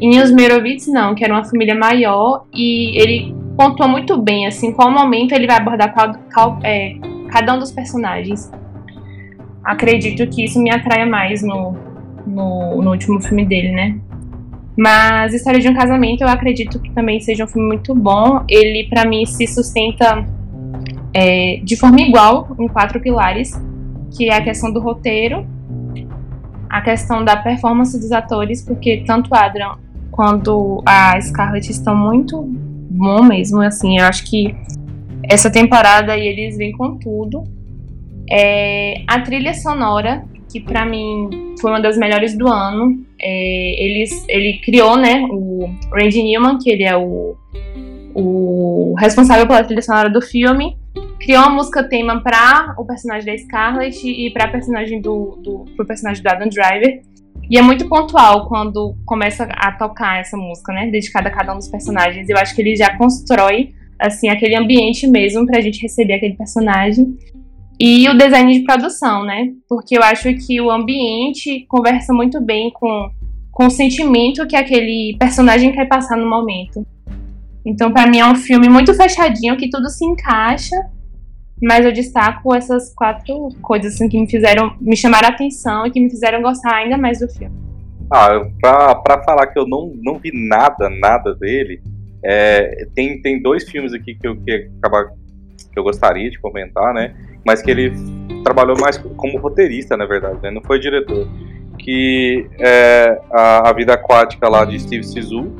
E 0.00 0.18
os 0.20 0.32
Merovitz, 0.32 0.88
não, 0.88 1.14
que 1.14 1.24
era 1.24 1.32
uma 1.32 1.44
família 1.44 1.76
maior, 1.76 2.44
e 2.52 3.00
ele 3.00 3.32
pontuou 3.56 3.88
muito 3.88 4.20
bem, 4.20 4.48
assim, 4.48 4.72
qual 4.72 4.90
momento 4.90 5.32
ele 5.32 5.46
vai 5.46 5.56
abordar 5.56 5.94
qual, 5.94 6.12
qual, 6.34 6.58
é, 6.64 6.96
cada 7.30 7.54
um 7.54 7.58
dos 7.60 7.70
personagens. 7.70 8.50
Acredito 9.62 10.26
que 10.26 10.44
isso 10.44 10.60
me 10.60 10.70
atraia 10.70 11.06
mais 11.06 11.40
no, 11.40 11.76
no, 12.26 12.82
no 12.82 12.90
último 12.90 13.20
filme 13.20 13.44
dele, 13.44 13.70
né? 13.70 13.96
Mas 14.76 15.34
História 15.34 15.60
de 15.60 15.68
um 15.68 15.74
Casamento 15.74 16.22
eu 16.22 16.28
acredito 16.28 16.80
que 16.80 16.90
também 16.92 17.20
seja 17.20 17.44
um 17.44 17.46
filme 17.46 17.68
muito 17.68 17.94
bom. 17.94 18.44
Ele, 18.48 18.88
para 18.88 19.04
mim, 19.04 19.26
se 19.26 19.46
sustenta 19.46 20.26
é, 21.14 21.60
de 21.62 21.76
forma 21.76 22.00
igual 22.00 22.48
em 22.58 22.68
quatro 22.68 23.00
pilares, 23.00 23.52
que 24.16 24.28
é 24.28 24.36
a 24.36 24.42
questão 24.42 24.72
do 24.72 24.80
roteiro, 24.80 25.46
a 26.68 26.80
questão 26.80 27.24
da 27.24 27.36
performance 27.36 27.98
dos 27.98 28.12
atores, 28.12 28.62
porque 28.62 29.04
tanto 29.06 29.34
Adrian 29.34 29.76
quanto 30.10 30.82
a 30.86 31.20
Scarlett 31.20 31.70
estão 31.70 31.94
muito 31.94 32.42
bom 32.42 33.22
mesmo, 33.22 33.60
assim, 33.60 33.98
eu 33.98 34.04
acho 34.04 34.24
que 34.24 34.54
essa 35.24 35.50
temporada 35.50 36.12
aí 36.12 36.26
eles 36.26 36.56
vêm 36.56 36.72
com 36.72 36.96
tudo. 36.96 37.44
É, 38.30 39.02
a 39.06 39.20
trilha 39.20 39.52
sonora, 39.54 40.24
que 40.52 40.60
para 40.60 40.84
mim 40.84 41.54
foi 41.58 41.70
uma 41.70 41.80
das 41.80 41.96
melhores 41.96 42.36
do 42.36 42.46
ano. 42.46 43.04
É, 43.18 43.84
ele, 43.84 44.04
ele 44.28 44.58
criou, 44.58 44.96
né, 44.96 45.26
o 45.30 45.70
Randy 45.90 46.22
Newman, 46.22 46.58
que 46.58 46.70
ele 46.70 46.84
é 46.84 46.94
o, 46.94 47.34
o 48.14 48.94
responsável 48.98 49.46
pela 49.46 49.64
trilha 49.64 49.80
sonora 49.80 50.10
do 50.10 50.20
filme, 50.20 50.76
criou 51.18 51.42
uma 51.42 51.54
música 51.54 51.82
tema 51.82 52.20
para 52.20 52.74
o 52.76 52.84
personagem 52.84 53.24
da 53.24 53.38
Scarlett 53.38 54.06
e 54.06 54.30
para 54.30 54.48
personagem 54.48 55.00
do, 55.00 55.38
do 55.42 55.64
pro 55.74 55.86
personagem 55.86 56.22
do 56.22 56.28
Adam 56.28 56.48
Driver. 56.48 57.00
E 57.50 57.58
é 57.58 57.62
muito 57.62 57.88
pontual 57.88 58.46
quando 58.46 58.94
começa 59.04 59.44
a 59.44 59.72
tocar 59.72 60.20
essa 60.20 60.36
música, 60.36 60.72
né, 60.72 60.90
dedicada 60.90 61.28
a 61.28 61.32
cada 61.32 61.54
um 61.54 61.58
dos 61.58 61.68
personagens. 61.68 62.28
Eu 62.28 62.36
acho 62.36 62.54
que 62.54 62.60
ele 62.60 62.76
já 62.76 62.96
constrói 62.96 63.74
assim 63.98 64.28
aquele 64.28 64.56
ambiente 64.56 65.06
mesmo 65.06 65.46
para 65.46 65.58
a 65.58 65.60
gente 65.60 65.80
receber 65.80 66.14
aquele 66.14 66.34
personagem. 66.34 67.16
E 67.84 68.08
o 68.08 68.16
design 68.16 68.56
de 68.56 68.64
produção, 68.64 69.24
né? 69.24 69.54
Porque 69.68 69.98
eu 69.98 70.02
acho 70.04 70.32
que 70.34 70.60
o 70.60 70.70
ambiente 70.70 71.66
conversa 71.68 72.12
muito 72.12 72.40
bem 72.40 72.70
com, 72.70 73.10
com 73.50 73.66
o 73.66 73.70
sentimento 73.70 74.46
que 74.46 74.54
aquele 74.54 75.16
personagem 75.18 75.72
quer 75.72 75.88
passar 75.88 76.16
no 76.16 76.30
momento. 76.30 76.86
Então, 77.66 77.92
para 77.92 78.08
mim, 78.08 78.20
é 78.20 78.24
um 78.24 78.36
filme 78.36 78.68
muito 78.68 78.94
fechadinho, 78.94 79.56
que 79.56 79.68
tudo 79.68 79.90
se 79.90 80.04
encaixa, 80.04 80.76
mas 81.60 81.84
eu 81.84 81.92
destaco 81.92 82.54
essas 82.54 82.94
quatro 82.94 83.48
coisas 83.60 83.94
assim, 83.94 84.08
que 84.08 84.20
me 84.20 84.30
fizeram, 84.30 84.76
me 84.80 84.96
chamaram 84.96 85.26
a 85.26 85.32
atenção 85.32 85.84
e 85.84 85.90
que 85.90 85.98
me 85.98 86.08
fizeram 86.08 86.40
gostar 86.40 86.76
ainda 86.76 86.96
mais 86.96 87.18
do 87.18 87.28
filme. 87.28 87.56
Ah, 88.12 88.46
pra, 88.60 88.94
pra 88.94 89.24
falar 89.24 89.48
que 89.48 89.58
eu 89.58 89.66
não, 89.66 89.92
não 89.96 90.20
vi 90.20 90.30
nada, 90.32 90.88
nada 90.88 91.34
dele, 91.34 91.82
é, 92.24 92.86
tem, 92.94 93.20
tem 93.20 93.42
dois 93.42 93.68
filmes 93.68 93.92
aqui 93.92 94.14
que 94.14 94.28
eu, 94.28 94.36
que, 94.36 94.70
que 95.72 95.78
eu 95.80 95.82
gostaria 95.82 96.30
de 96.30 96.38
comentar, 96.38 96.94
né? 96.94 97.12
Mas 97.44 97.62
que 97.62 97.70
ele 97.70 97.92
trabalhou 98.42 98.78
mais 98.78 98.98
como 98.98 99.38
roteirista, 99.38 99.96
na 99.96 100.06
verdade, 100.06 100.38
né? 100.42 100.50
não 100.50 100.62
foi 100.62 100.78
diretor. 100.78 101.28
Que 101.78 102.46
é 102.60 103.20
a, 103.32 103.70
a 103.70 103.72
Vida 103.72 103.94
Aquática 103.94 104.48
lá 104.48 104.64
de 104.64 104.78
Steve 104.78 105.02
Zissou, 105.02 105.50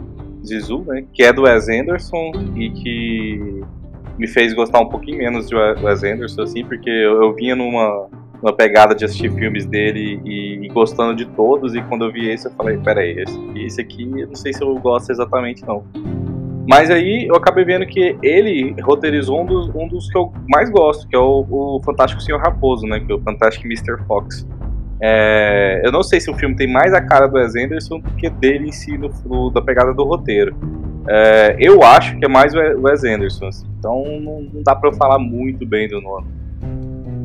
Zissou 0.45 0.85
né? 0.85 1.05
que 1.13 1.23
é 1.23 1.33
do 1.33 1.43
Wes 1.43 1.69
Anderson 1.69 2.33
e 2.55 2.71
que 2.71 3.63
me 4.19 4.29
fez 4.29 4.53
gostar 4.53 4.81
um 4.81 4.89
pouquinho 4.89 5.19
menos 5.19 5.49
de 5.49 5.55
Wes 5.55 6.05
Anderson, 6.05 6.43
assim, 6.43 6.65
porque 6.65 6.91
eu, 6.91 7.23
eu 7.23 7.35
vinha 7.35 7.57
numa, 7.57 8.09
numa 8.43 8.53
pegada 8.53 8.95
de 8.95 9.05
assistir 9.05 9.33
filmes 9.33 9.65
dele 9.65 10.21
e, 10.25 10.67
e, 10.67 10.69
gostando 10.69 11.15
de 11.15 11.25
todos, 11.27 11.75
e 11.75 11.83
quando 11.83 12.05
eu 12.05 12.13
vi 12.13 12.29
esse 12.29 12.47
eu 12.47 12.53
falei, 12.53 12.77
peraí, 12.79 13.19
esse, 13.19 13.41
esse 13.57 13.81
aqui 13.81 14.03
eu 14.21 14.29
não 14.29 14.35
sei 14.35 14.53
se 14.53 14.63
eu 14.63 14.75
gosto 14.77 15.11
exatamente 15.11 15.65
não. 15.65 15.85
Mas 16.69 16.91
aí 16.91 17.27
eu 17.27 17.35
acabei 17.35 17.65
vendo 17.65 17.87
que 17.87 18.17
ele 18.23 18.75
roteirizou 18.83 19.43
um 19.43 19.47
dos, 19.47 19.69
um 19.75 19.89
dos 19.89 20.09
que 20.09 20.17
eu 20.17 20.33
mais 20.49 20.71
gosto, 20.71 21.09
que 21.09 21.17
é 21.17 21.19
o, 21.19 21.45
o 21.49 21.81
Fantástico 21.85 22.23
Senhor 22.23 22.41
Raposo, 22.41 22.87
né? 22.87 23.01
Que 23.01 23.11
é 23.11 23.15
o 23.15 23.21
Fantástico 23.21 23.67
Mr. 23.67 24.05
Fox. 24.07 24.47
É, 25.05 25.83
eu 25.85 25.91
não 25.91 26.03
sei 26.05 26.21
se 26.21 26.31
o 26.31 26.35
filme 26.35 26.55
tem 26.55 26.73
mais 26.73 26.95
a 26.95 27.01
cara 27.01 27.27
do 27.27 27.37
Wes 27.37 27.57
Anderson 27.57 27.99
do 27.99 28.11
que 28.13 28.31
dele 28.31 28.69
em 28.69 28.73
si, 28.73 28.97
no, 28.97 29.11
no 29.27 29.51
da 29.51 29.61
pegada 29.61 29.93
do 29.93 30.05
roteiro. 30.05 30.55
É, 31.09 31.57
eu 31.59 31.83
acho 31.83 32.17
que 32.17 32.25
é 32.25 32.29
mais 32.29 32.55
o 32.55 32.59
Wes 32.59 33.03
Anderson, 33.03 33.47
assim, 33.47 33.67
então 33.77 34.05
não, 34.21 34.43
não, 34.43 34.63
dá 34.63 34.77
pra 34.77 34.91
eu 34.91 34.95
falar 34.95 35.19
muito 35.19 35.67
bem 35.67 35.89
do 35.89 36.01
nome. 36.01 36.29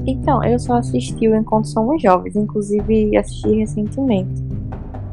Então, 0.08 0.44
eu 0.44 0.58
só 0.58 0.78
assisti 0.78 1.28
o 1.28 1.36
Enquanto 1.36 1.68
Somos 1.68 2.02
Jovens, 2.02 2.36
inclusive 2.36 3.16
assisti 3.16 3.60
recentemente. 3.60 4.42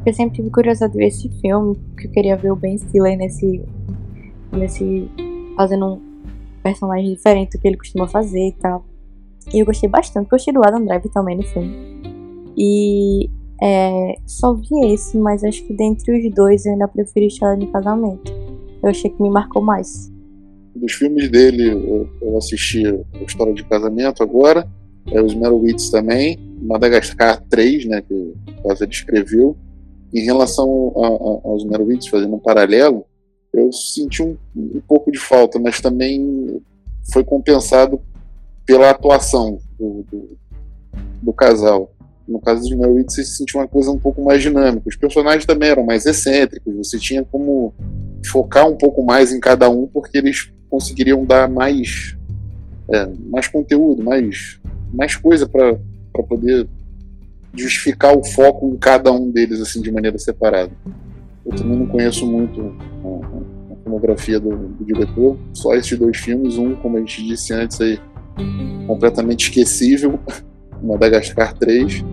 Eu 0.03 0.13
sempre 0.13 0.37
tive 0.37 0.49
curiosidade 0.49 0.93
de 0.93 0.97
ver 0.97 1.07
esse 1.07 1.29
filme, 1.41 1.75
porque 1.75 2.07
eu 2.07 2.11
queria 2.11 2.35
ver 2.35 2.51
o 2.51 2.55
Ben 2.55 2.77
Stiller 2.77 3.15
nesse 3.15 3.61
nesse 4.55 5.09
fazendo 5.55 5.85
um 5.85 6.01
personagem 6.63 7.13
diferente 7.13 7.51
do 7.51 7.61
que 7.61 7.67
ele 7.67 7.77
costuma 7.77 8.07
fazer 8.07 8.47
e 8.47 8.51
tal. 8.53 8.85
E 9.53 9.59
eu 9.59 9.65
gostei 9.65 9.87
bastante, 9.87 10.29
gostei 10.29 10.53
do 10.53 10.65
Adam 10.65 10.83
Driver 10.83 11.11
também 11.11 11.37
no 11.37 11.43
filme. 11.43 11.95
E 12.57 13.29
é, 13.61 14.15
só 14.25 14.53
vi 14.53 14.93
esse, 14.93 15.17
mas 15.17 15.43
acho 15.43 15.63
que 15.65 15.73
dentre 15.73 16.17
os 16.17 16.33
dois 16.33 16.65
eu 16.65 16.73
ainda 16.73 16.87
prefiro 16.87 17.25
História 17.25 17.57
de 17.57 17.67
Casamento. 17.67 18.31
Eu 18.81 18.89
achei 18.89 19.09
que 19.09 19.21
me 19.21 19.29
marcou 19.29 19.61
mais. 19.61 20.11
Dos 20.75 20.93
filmes 20.93 21.29
dele, 21.29 21.69
eu, 22.21 22.37
assisti 22.37 22.85
a 22.85 23.23
História 23.23 23.53
de 23.53 23.63
Casamento 23.63 24.21
agora, 24.21 24.67
é, 25.07 25.21
os 25.21 25.33
Merowitz 25.33 25.89
também, 25.89 26.37
Madagascar 26.61 27.41
3, 27.49 27.85
né, 27.85 28.01
que 28.01 28.33
quase 28.61 28.85
descreveu. 28.85 29.55
Em 30.13 30.23
relação 30.23 30.93
a, 30.97 31.07
a, 31.07 31.49
aos 31.51 31.65
Merowitz, 31.65 32.07
fazendo 32.07 32.35
um 32.35 32.39
paralelo, 32.39 33.05
eu 33.55 33.71
senti 33.71 34.21
um, 34.21 34.37
um 34.55 34.81
pouco 34.87 35.11
de 35.11 35.17
falta, 35.17 35.57
mas 35.57 35.79
também 35.79 36.61
foi 37.11 37.23
compensado 37.23 38.01
pela 38.65 38.89
atuação 38.89 39.59
do, 39.79 40.05
do, 40.11 40.37
do 41.21 41.33
casal. 41.33 41.91
No 42.27 42.39
caso 42.39 42.67
de 42.67 42.75
Norwich, 42.75 43.13
você 43.13 43.23
sentia 43.23 43.61
uma 43.61 43.67
coisa 43.67 43.91
um 43.91 43.99
pouco 43.99 44.23
mais 44.23 44.41
dinâmica. 44.41 44.89
Os 44.89 44.95
personagens 44.95 45.45
também 45.45 45.69
eram 45.69 45.85
mais 45.85 46.05
excêntricos, 46.05 46.75
você 46.75 46.97
tinha 46.97 47.23
como 47.23 47.73
focar 48.25 48.67
um 48.67 48.75
pouco 48.75 49.03
mais 49.03 49.31
em 49.31 49.39
cada 49.39 49.69
um, 49.69 49.87
porque 49.87 50.17
eles 50.17 50.51
conseguiriam 50.69 51.23
dar 51.23 51.47
mais, 51.47 52.17
é, 52.91 53.07
mais 53.29 53.47
conteúdo, 53.47 54.03
mais, 54.03 54.59
mais 54.91 55.15
coisa 55.15 55.47
para 55.47 55.77
poder 56.27 56.67
justificar 57.53 58.17
o 58.17 58.23
foco 58.23 58.67
em 58.67 58.77
cada 58.77 59.11
um 59.11 59.31
deles 59.31 59.61
assim 59.61 59.81
de 59.81 59.91
maneira 59.91 60.17
separada. 60.17 60.71
Eu 61.45 61.55
também 61.55 61.77
não 61.77 61.85
conheço 61.85 62.25
muito 62.25 62.75
a, 63.03 63.73
a 63.73 63.75
filmografia 63.83 64.39
do, 64.39 64.49
do, 64.55 64.85
diretor, 64.85 65.37
só 65.53 65.75
esses 65.75 65.97
dois 65.97 66.17
filmes, 66.17 66.57
um, 66.57 66.75
como 66.75 66.97
a 66.97 66.99
gente 66.99 67.23
disse 67.23 67.53
antes, 67.53 67.79
aí, 67.79 67.99
completamente 68.87 69.49
esquecível, 69.49 70.19
Madagascar 70.81 71.53
3. 71.53 72.03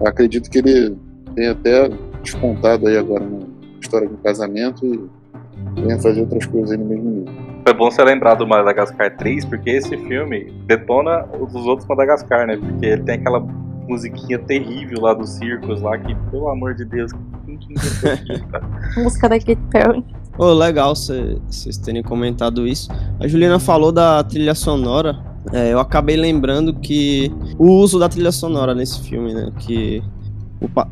Eu 0.00 0.06
acredito 0.06 0.50
que 0.50 0.58
ele 0.58 0.96
tem 1.34 1.48
até 1.48 1.90
despontado 2.22 2.88
aí 2.88 2.96
agora 2.96 3.24
na 3.24 3.40
história 3.80 4.08
do 4.08 4.16
casamento 4.18 4.84
e 4.86 5.80
venha 5.80 5.98
fazer 5.98 6.20
outras 6.20 6.46
coisas 6.46 6.72
aí 6.72 6.78
no 6.78 6.86
mesmo 6.86 7.10
nível. 7.10 7.34
Foi 7.66 7.74
bom 7.74 7.90
você 7.90 8.02
lembrar 8.04 8.34
do 8.34 8.46
Madagascar 8.46 9.16
3, 9.16 9.44
porque 9.44 9.70
esse 9.70 9.96
filme 9.96 10.52
detona 10.66 11.26
os 11.38 11.54
outros 11.66 11.86
Madagascar, 11.88 12.46
né? 12.46 12.56
Porque 12.56 12.86
ele 12.86 13.02
tem 13.02 13.16
aquela 13.16 13.40
musiquinha 13.40 14.38
terrível 14.38 15.00
lá 15.00 15.14
dos 15.14 15.30
circos 15.30 15.80
lá, 15.80 15.98
que, 15.98 16.14
pelo 16.30 16.48
amor 16.48 16.74
de 16.74 16.84
Deus, 16.84 17.12
que 17.56 17.74
Música 19.00 19.28
da 19.28 19.38
Katy 19.38 19.56
Perry. 19.70 20.04
Oh, 20.38 20.52
legal 20.52 20.94
vocês 20.94 21.78
terem 21.78 22.02
comentado 22.02 22.66
isso. 22.66 22.90
A 23.18 23.26
Juliana 23.26 23.58
falou 23.58 23.90
da 23.90 24.22
trilha 24.22 24.54
sonora. 24.54 25.18
É, 25.52 25.72
eu 25.72 25.78
acabei 25.78 26.16
lembrando 26.16 26.74
que 26.74 27.32
o 27.58 27.70
uso 27.70 27.98
da 27.98 28.08
trilha 28.08 28.32
sonora 28.32 28.74
nesse 28.74 29.00
filme, 29.00 29.32
né? 29.32 29.50
Que 29.60 30.02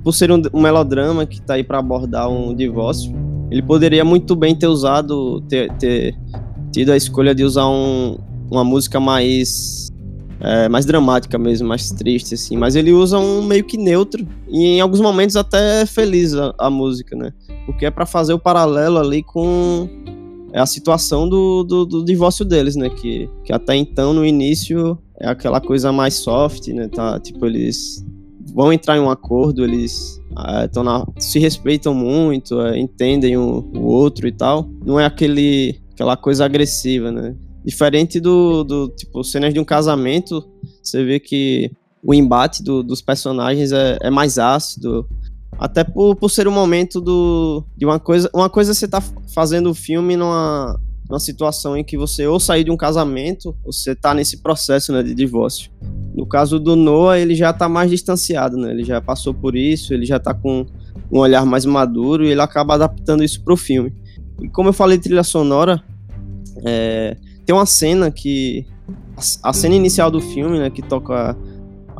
por 0.03 0.13
ser 0.13 0.31
um, 0.31 0.41
um 0.53 0.61
melodrama 0.61 1.27
que 1.27 1.41
tá 1.41 1.55
aí 1.55 1.65
para 1.65 1.79
abordar 1.79 2.29
um 2.29 2.55
divórcio, 2.55 3.15
ele 3.51 3.63
poderia 3.63 4.05
muito 4.05 4.37
bem 4.37 4.55
ter 4.55 4.67
usado, 4.67 5.41
ter, 5.43 5.73
ter 5.75 6.17
tido 6.73 6.93
a 6.93 6.97
escolha 6.97 7.35
de 7.35 7.45
usar 7.45 7.67
um, 7.67 8.19
uma 8.51 8.65
música 8.65 9.01
mais 9.01 9.84
é, 10.41 10.69
mais 10.69 10.85
dramática 10.85 11.39
mesmo, 11.39 11.69
mais 11.69 11.91
triste, 11.91 12.35
assim. 12.35 12.57
Mas 12.57 12.77
ele 12.77 12.93
usa 12.93 13.19
um 13.19 13.43
meio 13.43 13.65
que 13.65 13.77
neutro 13.77 14.27
e 14.49 14.77
em 14.77 14.81
alguns 14.81 15.01
momentos 15.01 15.37
até 15.37 15.87
feliz 15.87 16.35
a, 16.35 16.55
a 16.59 16.71
música, 16.71 17.17
né? 17.17 17.33
Porque 17.67 17.87
é 17.87 17.91
para 17.91 18.07
fazer 18.07 18.33
o 18.33 18.39
paralelo 18.39 18.99
ali 18.99 19.23
com 19.23 19.89
é 20.53 20.61
a 20.61 20.67
situação 20.67 21.29
do, 21.29 21.65
do, 21.65 21.85
do, 21.85 22.05
divórcio 22.05 22.45
deles, 22.45 22.77
né? 22.77 22.89
Que, 22.89 23.29
que 23.43 23.53
até 23.53 23.75
então, 23.75 24.15
no 24.15 24.25
início, 24.25 24.97
é 25.19 25.27
aquela 25.27 25.61
coisa 25.61 25.91
mais 25.91 26.15
soft, 26.15 26.69
né? 26.69 26.87
Tá, 26.87 27.19
tipo, 27.19 27.45
eles 27.45 28.05
vão 28.55 28.73
entrar 28.73 28.97
em 28.97 29.01
um 29.01 29.11
acordo, 29.11 29.65
eles 29.65 30.23
é, 30.39 30.83
na, 30.83 31.05
se 31.19 31.41
respeitam 31.41 31.93
muito, 31.93 32.61
é, 32.61 32.79
entendem 32.79 33.37
o, 33.37 33.69
o 33.75 33.83
outro 33.83 34.29
e 34.29 34.33
tal. 34.33 34.71
Não 34.87 34.99
é 35.01 35.05
aquele, 35.05 35.81
aquela 35.93 36.17
coisa 36.17 36.45
agressiva, 36.45 37.11
né? 37.11 37.35
Diferente 37.65 38.21
do, 38.21 38.63
do 38.63 38.89
tipo, 38.89 39.25
cenas 39.25 39.55
de 39.55 39.59
um 39.59 39.65
casamento, 39.65 40.47
você 40.83 41.03
vê 41.05 41.19
que 41.19 41.71
o 42.03 42.13
embate 42.13 42.63
do, 42.63 42.83
dos 42.83 43.01
personagens 43.01 43.73
é, 43.73 43.99
é, 44.03 44.11
mais 44.11 44.39
ácido. 44.39 45.09
Até 45.59 45.83
por, 45.83 46.17
por 46.17 46.31
ser 46.31 46.47
um 46.47 46.53
momento 46.53 47.01
do, 47.01 47.65
de 47.77 47.87
uma 47.87 47.99
coisa. 47.99 48.29
Uma 48.35 48.51
coisa 48.51 48.75
você 48.75 48.87
tá 48.87 49.03
fazendo 49.35 49.71
o 49.71 49.75
filme 49.75 50.17
numa, 50.17 50.79
numa 51.09 51.21
situação 51.21 51.77
em 51.77 51.83
que 51.83 51.97
você 51.97 52.27
ou 52.27 52.39
sair 52.39 52.65
de 52.65 52.71
um 52.71 52.77
casamento, 52.77 53.57
ou 53.65 53.73
você 53.73 53.95
tá 53.95 54.13
nesse 54.13 54.43
processo 54.43 54.93
né, 54.93 55.03
de 55.03 55.15
divórcio. 55.15 55.71
No 56.15 56.27
caso 56.27 56.59
do 56.59 56.77
Noah, 56.77 57.19
ele 57.19 57.35
já 57.35 57.53
tá 57.53 57.69
mais 57.69 57.91
distanciado, 57.91 58.57
né? 58.57 58.71
Ele 58.73 58.85
já 58.85 59.01
passou 59.01 59.33
por 59.33 59.57
isso, 59.57 59.95
ele 59.95 60.05
já 60.05 60.19
tá 60.19 60.35
com 60.35 60.67
um 61.11 61.19
olhar 61.19 61.47
mais 61.47 61.65
maduro 61.65 62.25
e 62.25 62.31
ele 62.31 62.41
acaba 62.41 62.75
adaptando 62.75 63.25
isso 63.25 63.43
pro 63.43 63.57
filme. 63.57 63.93
E 64.43 64.49
como 64.49 64.69
eu 64.69 64.73
falei 64.73 64.99
trilha 64.99 65.23
sonora, 65.23 65.83
é, 66.65 67.17
tem 67.45 67.55
uma 67.55 67.67
cena 67.67 68.11
que. 68.11 68.67
A, 69.43 69.53
cena 69.53 69.75
inicial 69.75 70.11
do 70.11 70.21
filme, 70.21 70.59
né? 70.59 70.71
Que 70.71 70.83
toca 70.83 71.15
a, 71.15 71.37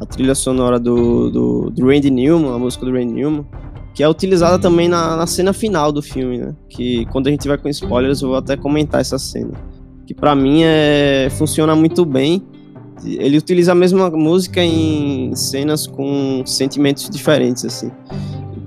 a 0.03 0.07
trilha 0.07 0.35
sonora 0.35 0.79
do, 0.81 1.31
do, 1.31 1.71
do, 1.71 1.87
Randy 1.87 2.11
Newman, 2.11 2.53
a 2.53 2.59
música 2.59 2.85
do 2.85 2.93
Randy 2.93 3.13
Newman. 3.13 3.47
Que 3.95 4.03
é 4.03 4.09
utilizada 4.09 4.59
também 4.59 4.89
na, 4.89 5.17
na 5.17 5.27
cena 5.27 5.53
final 5.53 5.93
do 5.93 6.03
filme, 6.03 6.39
né? 6.39 6.55
Que 6.69 7.07
quando 7.07 7.29
a 7.29 7.31
gente 7.31 7.47
vai 7.47 7.57
com 7.57 7.69
spoilers, 7.69 8.23
eu 8.23 8.29
vou 8.29 8.37
até 8.37 8.57
comentar 8.57 9.01
essa 9.01 9.19
cena. 9.19 9.53
Que 10.07 10.13
para 10.13 10.35
mim 10.35 10.63
é, 10.65 11.29
funciona 11.31 11.77
muito 11.77 12.05
bem. 12.05 12.43
Ele 13.05 13.39
utiliza 13.39 13.73
a 13.73 13.75
mesma 13.75 14.11
música 14.11 14.63
em 14.63 15.35
cenas 15.37 15.87
com 15.87 16.43
sentimentos 16.45 17.09
diferentes, 17.09 17.65
assim. 17.65 17.91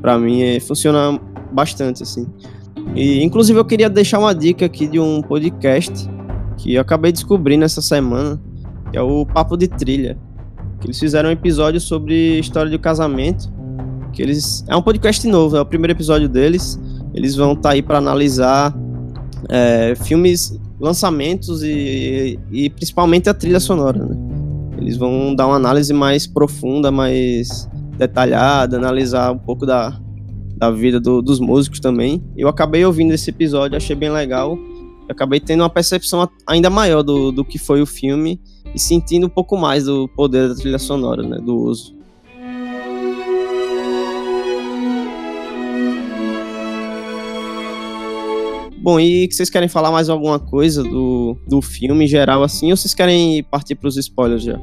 Para 0.01 0.17
mim 0.17 0.41
é, 0.41 0.59
funciona 0.59 1.19
bastante, 1.51 2.03
assim. 2.03 2.25
E, 2.95 3.21
inclusive, 3.23 3.59
eu 3.59 3.65
queria 3.65 3.89
deixar 3.89 4.19
uma 4.19 4.33
dica 4.33 4.65
aqui 4.65 4.87
de 4.87 4.99
um 4.99 5.21
podcast 5.21 6.07
que 6.57 6.73
eu 6.73 6.81
acabei 6.81 7.11
descobrindo 7.11 7.63
essa 7.63 7.81
semana, 7.81 8.41
que 8.91 8.97
é 8.97 9.01
o 9.01 9.25
Papo 9.25 9.55
de 9.55 9.67
Trilha. 9.67 10.17
Que 10.79 10.87
eles 10.87 10.99
fizeram 10.99 11.29
um 11.29 11.31
episódio 11.31 11.79
sobre 11.79 12.39
história 12.39 12.69
de 12.69 12.77
casamento. 12.77 13.51
Que 14.11 14.21
eles. 14.21 14.65
É 14.67 14.75
um 14.75 14.81
podcast 14.81 15.25
novo, 15.27 15.55
é 15.55 15.61
o 15.61 15.65
primeiro 15.65 15.93
episódio 15.93 16.27
deles. 16.27 16.79
Eles 17.13 17.35
vão 17.35 17.53
estar 17.53 17.69
tá 17.69 17.69
aí 17.69 17.81
para 17.81 17.99
analisar 17.99 18.75
é, 19.49 19.95
filmes, 19.95 20.59
lançamentos 20.79 21.63
e, 21.63 22.39
e 22.51 22.69
principalmente 22.69 23.29
a 23.29 23.33
trilha 23.33 23.59
sonora. 23.59 24.03
Né? 24.03 24.15
Eles 24.77 24.97
vão 24.97 25.35
dar 25.35 25.47
uma 25.47 25.55
análise 25.55 25.93
mais 25.93 26.27
profunda, 26.27 26.91
mais 26.91 27.67
detalhada, 27.97 28.77
analisar 28.77 29.31
um 29.31 29.37
pouco 29.37 29.65
da, 29.65 29.99
da 30.55 30.69
vida 30.69 30.99
do, 30.99 31.21
dos 31.21 31.39
músicos 31.39 31.79
também. 31.79 32.23
Eu 32.35 32.47
acabei 32.47 32.85
ouvindo 32.85 33.13
esse 33.13 33.29
episódio, 33.29 33.77
achei 33.77 33.95
bem 33.95 34.11
legal 34.11 34.57
eu 35.07 35.13
acabei 35.13 35.39
tendo 35.39 35.61
uma 35.61 35.69
percepção 35.69 36.29
ainda 36.45 36.69
maior 36.69 37.01
do, 37.01 37.31
do 37.31 37.45
que 37.45 37.57
foi 37.57 37.81
o 37.81 37.85
filme 37.85 38.39
e 38.75 38.79
sentindo 38.79 39.27
um 39.27 39.29
pouco 39.29 39.57
mais 39.57 39.85
do 39.85 40.07
poder 40.09 40.49
da 40.49 40.55
trilha 40.55 40.77
sonora, 40.77 41.23
né, 41.23 41.37
do 41.37 41.55
uso. 41.55 41.95
Bom, 48.79 48.99
e 48.99 49.27
vocês 49.29 49.49
querem 49.49 49.67
falar 49.67 49.91
mais 49.91 50.07
alguma 50.07 50.39
coisa 50.39 50.83
do, 50.83 51.37
do 51.47 51.61
filme 51.61 52.05
em 52.05 52.07
geral 52.07 52.43
assim, 52.43 52.71
ou 52.71 52.77
vocês 52.77 52.93
querem 52.93 53.43
partir 53.43 53.75
para 53.75 53.87
os 53.87 53.97
spoilers 53.97 54.43
já? 54.43 54.59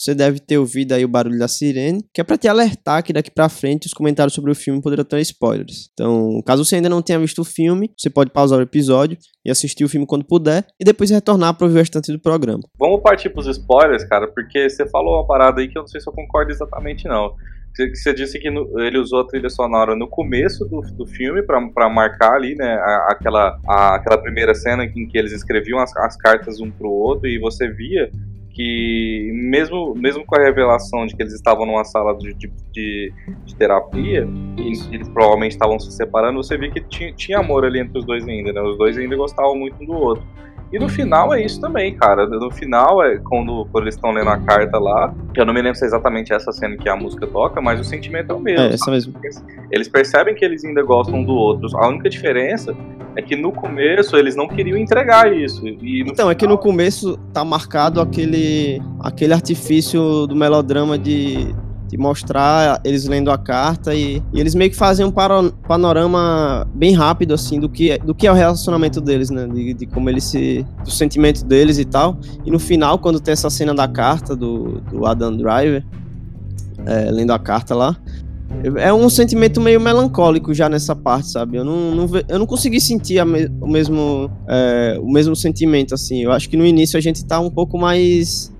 Você 0.00 0.14
deve 0.14 0.40
ter 0.40 0.56
ouvido 0.56 0.92
aí 0.92 1.04
o 1.04 1.08
barulho 1.08 1.38
da 1.38 1.46
sirene, 1.46 2.02
que 2.14 2.22
é 2.22 2.24
para 2.24 2.38
te 2.38 2.48
alertar 2.48 3.02
que 3.02 3.12
daqui 3.12 3.30
para 3.30 3.50
frente 3.50 3.86
os 3.86 3.92
comentários 3.92 4.32
sobre 4.32 4.50
o 4.50 4.54
filme 4.54 4.80
poderão 4.80 5.04
ter 5.04 5.20
spoilers. 5.20 5.90
Então, 5.92 6.40
caso 6.46 6.64
você 6.64 6.76
ainda 6.76 6.88
não 6.88 7.02
tenha 7.02 7.18
visto 7.18 7.40
o 7.40 7.44
filme, 7.44 7.92
você 7.94 8.08
pode 8.08 8.30
pausar 8.30 8.58
o 8.58 8.62
episódio 8.62 9.18
e 9.44 9.50
assistir 9.50 9.84
o 9.84 9.88
filme 9.90 10.06
quando 10.06 10.24
puder 10.24 10.64
e 10.80 10.84
depois 10.84 11.10
retornar 11.10 11.54
para 11.54 11.66
ouvir 11.66 11.76
o 11.76 11.80
restante 11.80 12.10
do 12.10 12.18
programa. 12.18 12.62
Vamos 12.78 13.02
partir 13.02 13.28
pros 13.28 13.46
spoilers, 13.46 14.02
cara, 14.04 14.26
porque 14.26 14.70
você 14.70 14.88
falou 14.88 15.16
uma 15.16 15.26
parada 15.26 15.60
aí 15.60 15.68
que 15.68 15.76
eu 15.76 15.82
não 15.82 15.88
sei 15.88 16.00
se 16.00 16.08
eu 16.08 16.14
concordo 16.14 16.50
exatamente 16.50 17.06
não. 17.06 17.34
Você 17.76 18.12
disse 18.12 18.38
que 18.38 18.48
ele 18.48 18.98
usou 18.98 19.20
a 19.20 19.26
trilha 19.26 19.48
sonora 19.48 19.94
no 19.94 20.08
começo 20.08 20.64
do, 20.64 20.80
do 20.80 21.06
filme 21.06 21.42
para 21.42 21.88
marcar 21.88 22.34
ali, 22.34 22.54
né, 22.56 22.74
aquela, 23.08 23.58
a, 23.66 23.94
aquela 23.94 24.18
primeira 24.18 24.54
cena 24.54 24.84
em 24.84 25.06
que 25.06 25.16
eles 25.16 25.32
escreviam 25.32 25.78
as, 25.78 25.96
as 25.96 26.16
cartas 26.16 26.58
um 26.58 26.70
pro 26.70 26.90
outro 26.90 27.28
e 27.28 27.38
você 27.38 27.68
via 27.68 28.10
que 28.52 29.30
mesmo, 29.32 29.94
mesmo 29.94 30.24
com 30.24 30.36
a 30.36 30.42
revelação 30.42 31.06
de 31.06 31.14
que 31.14 31.22
eles 31.22 31.32
estavam 31.34 31.64
numa 31.64 31.84
sala 31.84 32.16
de, 32.16 32.34
de, 32.34 32.50
de, 32.72 33.12
terapia 33.56 34.26
e 34.58 34.94
eles 34.94 35.08
provavelmente 35.08 35.52
estavam 35.52 35.78
se 35.78 35.92
separando, 35.92 36.42
você 36.42 36.56
vê 36.56 36.70
que 36.70 36.80
tinha, 36.80 37.12
tinha 37.12 37.38
amor 37.38 37.64
ali 37.64 37.80
entre 37.80 37.98
os 37.98 38.04
dois 38.04 38.26
ainda, 38.26 38.52
né? 38.52 38.60
Os 38.60 38.76
dois 38.78 38.96
ainda 38.98 39.16
gostavam 39.16 39.56
muito 39.56 39.82
um 39.82 39.86
do 39.86 39.92
outro. 39.92 40.24
E 40.72 40.78
no 40.78 40.88
final 40.88 41.34
é 41.34 41.44
isso 41.44 41.60
também, 41.60 41.94
cara. 41.94 42.26
No 42.26 42.50
final 42.50 43.02
é 43.02 43.18
quando, 43.18 43.66
quando 43.72 43.84
eles 43.84 43.96
estão 43.96 44.12
lendo 44.12 44.30
a 44.30 44.38
carta 44.38 44.78
lá. 44.78 45.12
Eu 45.34 45.44
não 45.44 45.52
me 45.52 45.60
lembro 45.60 45.76
se 45.76 45.84
é 45.84 45.88
exatamente 45.88 46.32
essa 46.32 46.52
cena 46.52 46.76
que 46.76 46.88
a 46.88 46.94
música 46.94 47.26
toca, 47.26 47.60
mas 47.60 47.80
o 47.80 47.84
sentimento 47.84 48.30
é 48.30 48.34
o 48.34 48.40
mesmo. 48.40 48.66
É, 48.66 48.74
essa 48.74 48.90
mesmo. 48.90 49.14
Eles 49.70 49.88
percebem 49.88 50.34
que 50.34 50.44
eles 50.44 50.64
ainda 50.64 50.82
gostam 50.82 51.22
do 51.24 51.34
outro. 51.34 51.68
A 51.76 51.88
única 51.88 52.08
diferença 52.08 52.74
é 53.16 53.22
que 53.22 53.34
no 53.34 53.50
começo 53.52 54.16
eles 54.16 54.36
não 54.36 54.46
queriam 54.46 54.78
entregar 54.78 55.32
isso. 55.32 55.66
então, 55.66 56.14
final... 56.14 56.30
é 56.30 56.34
que 56.34 56.46
no 56.46 56.56
começo 56.56 57.18
tá 57.32 57.44
marcado 57.44 58.00
aquele, 58.00 58.80
aquele 59.00 59.32
artifício 59.32 60.26
do 60.26 60.36
melodrama 60.36 60.96
de 60.96 61.52
de 61.90 61.98
mostrar 61.98 62.80
eles 62.84 63.04
lendo 63.04 63.32
a 63.32 63.36
carta 63.36 63.92
e, 63.92 64.22
e 64.32 64.38
eles 64.38 64.54
meio 64.54 64.70
que 64.70 64.76
fazem 64.76 65.04
um 65.04 65.10
panorama 65.10 66.64
bem 66.72 66.94
rápido, 66.94 67.34
assim, 67.34 67.58
do 67.58 67.68
que, 67.68 67.98
do 67.98 68.14
que 68.14 68.28
é 68.28 68.30
o 68.30 68.34
relacionamento 68.34 69.00
deles, 69.00 69.28
né? 69.28 69.48
De, 69.48 69.74
de 69.74 69.86
como 69.86 70.08
eles 70.08 70.22
se. 70.22 70.64
do 70.84 70.90
sentimento 70.90 71.44
deles 71.44 71.78
e 71.78 71.84
tal. 71.84 72.16
E 72.46 72.50
no 72.50 72.60
final, 72.60 72.96
quando 73.00 73.18
tem 73.18 73.32
essa 73.32 73.50
cena 73.50 73.74
da 73.74 73.88
carta 73.88 74.36
do, 74.36 74.80
do 74.82 75.04
Adam 75.04 75.36
Driver, 75.36 75.84
é, 76.86 77.10
lendo 77.10 77.32
a 77.32 77.38
carta 77.40 77.74
lá, 77.74 77.96
é 78.76 78.92
um 78.92 79.08
sentimento 79.10 79.60
meio 79.60 79.80
melancólico 79.80 80.54
já 80.54 80.68
nessa 80.68 80.94
parte, 80.94 81.28
sabe? 81.28 81.56
Eu 81.56 81.64
não, 81.64 81.94
não 81.94 82.08
eu 82.28 82.38
não 82.38 82.46
consegui 82.46 82.80
sentir 82.80 83.24
me, 83.26 83.46
o, 83.60 83.66
mesmo, 83.66 84.30
é, 84.48 84.96
o 85.02 85.10
mesmo 85.10 85.34
sentimento, 85.34 85.92
assim. 85.92 86.22
Eu 86.22 86.30
acho 86.30 86.48
que 86.48 86.56
no 86.56 86.64
início 86.64 86.96
a 86.96 87.00
gente 87.00 87.24
tá 87.24 87.40
um 87.40 87.50
pouco 87.50 87.76
mais, 87.76 88.52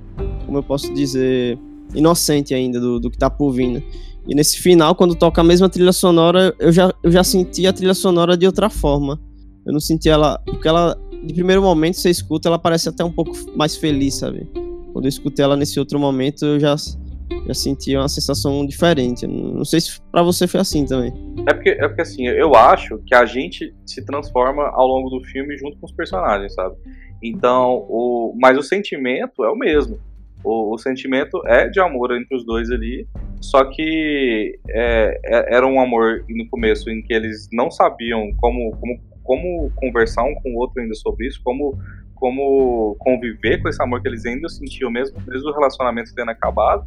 como 0.47 0.59
eu 0.59 0.63
posso 0.65 0.93
dizer, 0.93 1.57
inocente 1.95 2.55
ainda 2.55 2.81
do, 2.81 3.01
do 3.01 3.11
que 3.11 3.19
tá 3.19 3.29
por 3.29 3.53
vir. 3.53 3.69
Né? 3.69 3.83
E 4.27 4.35
nesse 4.35 4.59
final, 4.59 4.95
quando 4.95 5.15
toca 5.15 5.41
a 5.41 5.45
mesma 5.45 5.69
trilha 5.69 5.93
sonora, 5.93 6.55
eu 6.59 6.73
já, 6.73 6.93
eu 7.03 7.11
já 7.11 7.25
senti 7.25 7.67
a 7.67 7.73
trilha 7.73 7.95
sonora 7.95 8.37
de 8.37 8.47
outra 8.47 8.69
forma. 8.69 9.21
Eu 9.67 9.73
não 9.73 9.81
senti 9.81 10.09
ela. 10.09 10.39
Porque 10.45 10.69
ela, 10.69 10.97
de 11.25 11.35
primeiro 11.35 11.63
momento, 11.63 11.97
você 11.97 12.11
escuta, 12.11 12.49
ela 12.49 12.59
parece 12.59 12.89
até 12.89 13.05
um 13.05 13.13
pouco 13.13 13.33
mais 13.57 13.77
feliz, 13.77 14.15
sabe? 14.15 14.47
Quando 14.93 15.05
eu 15.05 15.09
escutei 15.09 15.45
ela 15.45 15.57
nesse 15.57 15.79
outro 15.79 15.99
momento, 15.99 16.45
eu 16.45 16.61
já 16.61 16.77
já 17.47 17.55
senti 17.55 17.97
uma 17.97 18.09
sensação 18.09 18.67
diferente. 18.67 19.27
Não 19.27 19.65
sei 19.65 19.81
se 19.81 20.01
para 20.11 20.23
você 20.23 20.47
foi 20.47 20.61
assim 20.61 20.85
também. 20.85 21.13
É 21.49 21.55
porque, 21.55 21.71
é 21.71 21.89
porque 21.89 22.03
assim, 22.03 22.27
eu 22.27 22.55
acho 22.55 22.99
que 23.07 23.15
a 23.15 23.25
gente 23.25 23.75
se 23.87 24.05
transforma 24.05 24.69
ao 24.69 24.87
longo 24.87 25.09
do 25.11 25.25
filme 25.25 25.57
junto 25.57 25.79
com 25.79 25.87
os 25.87 25.93
personagens, 25.93 26.53
sabe? 26.55 26.77
Então, 27.23 27.87
o, 27.89 28.35
mas 28.41 28.59
o 28.59 28.63
sentimento 28.63 29.45
é 29.45 29.51
o 29.51 29.57
mesmo. 29.57 29.99
O, 30.43 30.75
o 30.75 30.79
sentimento 30.79 31.41
é 31.47 31.69
de 31.69 31.81
amor 31.81 32.13
entre 32.17 32.35
os 32.37 32.45
dois 32.45 32.71
ali, 32.71 33.07
só 33.41 33.65
que 33.65 34.59
é, 34.69 35.21
é, 35.25 35.57
era 35.57 35.67
um 35.67 35.81
amor 35.81 36.25
no 36.29 36.49
começo 36.49 36.91
em 36.91 37.03
que 37.03 37.13
eles 37.13 37.49
não 37.53 37.71
sabiam 37.71 38.31
como, 38.37 38.71
como, 38.77 39.01
como 39.23 39.73
conversar 39.77 40.25
um 40.25 40.35
com 40.37 40.51
o 40.51 40.57
outro 40.57 40.81
ainda 40.81 40.95
sobre 40.95 41.27
isso, 41.27 41.41
como 41.43 41.79
como 42.21 42.95
conviver 43.01 43.63
com 43.63 43.69
esse 43.71 43.83
amor 43.83 44.03
que 44.03 44.09
eles 44.09 44.27
ainda 44.27 44.47
sentiam 44.47 44.91
mesmo, 44.91 45.19
desde 45.27 45.49
o 45.49 45.53
relacionamento 45.55 46.15
tendo 46.15 46.31
acabado. 46.31 46.85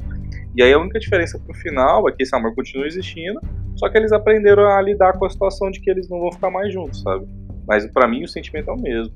E 0.56 0.62
aí 0.62 0.72
a 0.72 0.78
única 0.78 1.00
diferença 1.00 1.40
pro 1.40 1.54
final 1.56 2.08
é 2.08 2.12
que 2.12 2.22
esse 2.22 2.36
amor 2.36 2.54
continua 2.54 2.86
existindo, 2.86 3.42
só 3.76 3.90
que 3.90 3.98
eles 3.98 4.12
aprenderam 4.12 4.68
a 4.68 4.80
lidar 4.80 5.14
com 5.14 5.26
a 5.26 5.30
situação 5.30 5.72
de 5.72 5.82
que 5.82 5.90
eles 5.90 6.08
não 6.08 6.20
vão 6.20 6.32
ficar 6.32 6.52
mais 6.52 6.72
juntos, 6.72 7.02
sabe? 7.02 7.28
Mas 7.68 7.86
para 7.88 8.08
mim 8.08 8.24
o 8.24 8.28
sentimento 8.28 8.70
é 8.70 8.74
o 8.74 8.80
mesmo. 8.80 9.14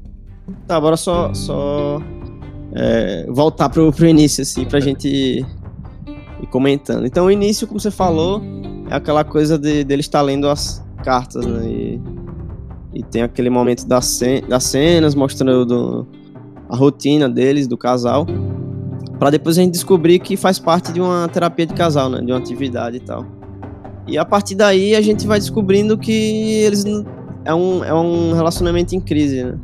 Tá, 0.65 0.82
bora 0.82 0.97
só, 0.97 1.32
só 1.36 2.02
é, 2.77 3.25
voltar 3.29 3.69
pro, 3.69 3.91
pro 3.91 4.05
início, 4.05 4.43
assim, 4.43 4.65
pra 4.65 4.79
gente 4.79 5.07
ir, 5.07 5.45
ir, 6.41 6.47
comentando. 6.47 7.05
Então 7.05 7.25
o 7.25 7.31
início, 7.31 7.67
como 7.67 7.79
você 7.79 7.91
falou, 7.91 8.41
é 8.89 8.95
aquela 8.95 9.23
coisa 9.23 9.57
de, 9.57 9.83
dele 9.83 10.01
estar 10.01 10.21
lendo 10.21 10.47
as 10.47 10.85
cartas, 11.03 11.45
né? 11.45 11.65
E, 11.65 12.01
e 12.93 13.03
tem 13.03 13.23
aquele 13.23 13.49
momento 13.49 13.85
das, 13.87 14.19
das 14.47 14.63
cenas 14.63 15.15
mostrando 15.15 16.07
a 16.69 16.75
rotina 16.75 17.27
deles, 17.27 17.67
do 17.67 17.77
casal 17.77 18.25
para 19.19 19.31
depois 19.31 19.57
a 19.57 19.61
gente 19.61 19.71
descobrir 19.73 20.19
que 20.19 20.37
faz 20.37 20.59
parte 20.59 20.91
de 20.91 21.01
uma 21.01 21.27
terapia 21.27 21.65
de 21.65 21.73
casal, 21.73 22.09
né? 22.09 22.21
De 22.21 22.31
uma 22.31 22.37
atividade 22.37 22.97
e 22.97 22.99
tal. 22.99 23.25
E 24.07 24.17
a 24.17 24.23
partir 24.23 24.55
daí 24.55 24.95
a 24.95 25.01
gente 25.01 25.25
vai 25.27 25.39
descobrindo 25.39 25.97
que 25.97 26.11
eles 26.11 26.85
é 27.43 27.53
um, 27.53 27.83
é 27.83 27.93
um 27.93 28.33
relacionamento 28.33 28.95
em 28.95 28.99
crise, 28.99 29.43
né? 29.43 29.57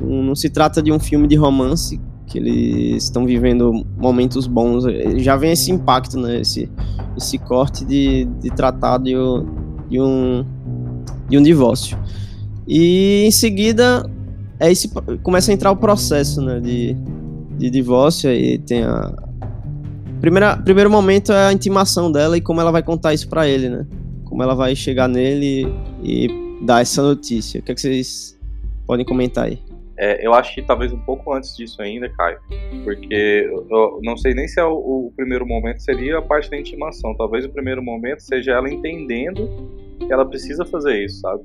Não 0.00 0.34
se 0.34 0.50
trata 0.50 0.82
de 0.82 0.90
um 0.90 0.98
filme 0.98 1.28
de 1.28 1.36
romance 1.36 2.00
que 2.26 2.38
eles 2.38 3.04
estão 3.04 3.26
vivendo 3.26 3.84
momentos 3.96 4.46
bons. 4.46 4.84
Já 5.16 5.36
vem 5.36 5.52
esse 5.52 5.70
impacto, 5.70 6.18
né? 6.18 6.40
Esse, 6.40 6.70
esse 7.16 7.38
corte 7.38 7.84
de, 7.84 8.24
de 8.40 8.50
tratar 8.50 8.98
de, 8.98 9.12
de, 9.88 10.00
um, 10.00 10.44
de 11.28 11.38
um 11.38 11.42
divórcio. 11.42 11.98
E 12.66 13.24
em 13.26 13.30
seguida 13.30 14.08
é 14.58 14.70
esse, 14.70 14.90
começa 15.22 15.50
a 15.50 15.54
entrar 15.54 15.70
o 15.70 15.76
processo, 15.76 16.40
né? 16.40 16.60
De, 16.60 16.96
de 17.58 17.70
divórcio 17.70 18.30
e 18.30 18.58
tem 18.58 18.82
a 18.82 19.12
primeira 20.20 20.56
primeiro 20.56 20.88
momento 20.88 21.32
é 21.32 21.46
a 21.48 21.52
intimação 21.52 22.10
dela 22.10 22.36
e 22.36 22.40
como 22.40 22.60
ela 22.60 22.70
vai 22.70 22.82
contar 22.82 23.12
isso 23.12 23.28
para 23.28 23.46
ele, 23.46 23.68
né? 23.68 23.86
Como 24.24 24.42
ela 24.42 24.54
vai 24.54 24.74
chegar 24.74 25.08
nele 25.08 25.66
e, 26.02 26.28
dar 26.64 26.80
essa 26.80 27.02
notícia. 27.02 27.60
O 27.60 27.62
que, 27.64 27.72
é 27.72 27.74
que 27.74 27.80
vocês 27.80 28.38
podem 28.86 29.04
comentar 29.04 29.46
aí? 29.46 29.58
É, 30.02 30.26
eu 30.26 30.34
acho 30.34 30.52
que 30.52 30.62
talvez 30.62 30.92
um 30.92 30.98
pouco 30.98 31.32
antes 31.32 31.56
disso 31.56 31.80
ainda, 31.80 32.08
Caio, 32.08 32.36
porque 32.82 33.48
eu 33.70 34.00
não 34.02 34.16
sei 34.16 34.34
nem 34.34 34.48
se 34.48 34.58
é 34.58 34.64
o, 34.64 34.72
o, 34.72 35.12
primeiro 35.14 35.46
momento 35.46 35.80
seria 35.80 36.18
a 36.18 36.22
parte 36.22 36.50
da 36.50 36.56
intimação. 36.56 37.16
Talvez 37.16 37.44
o 37.44 37.52
primeiro 37.52 37.80
momento 37.80 38.18
seja 38.18 38.50
ela 38.50 38.68
entendendo 38.68 39.48
que 40.00 40.12
ela 40.12 40.26
precisa 40.26 40.66
fazer 40.66 41.04
isso, 41.04 41.20
sabe? 41.20 41.44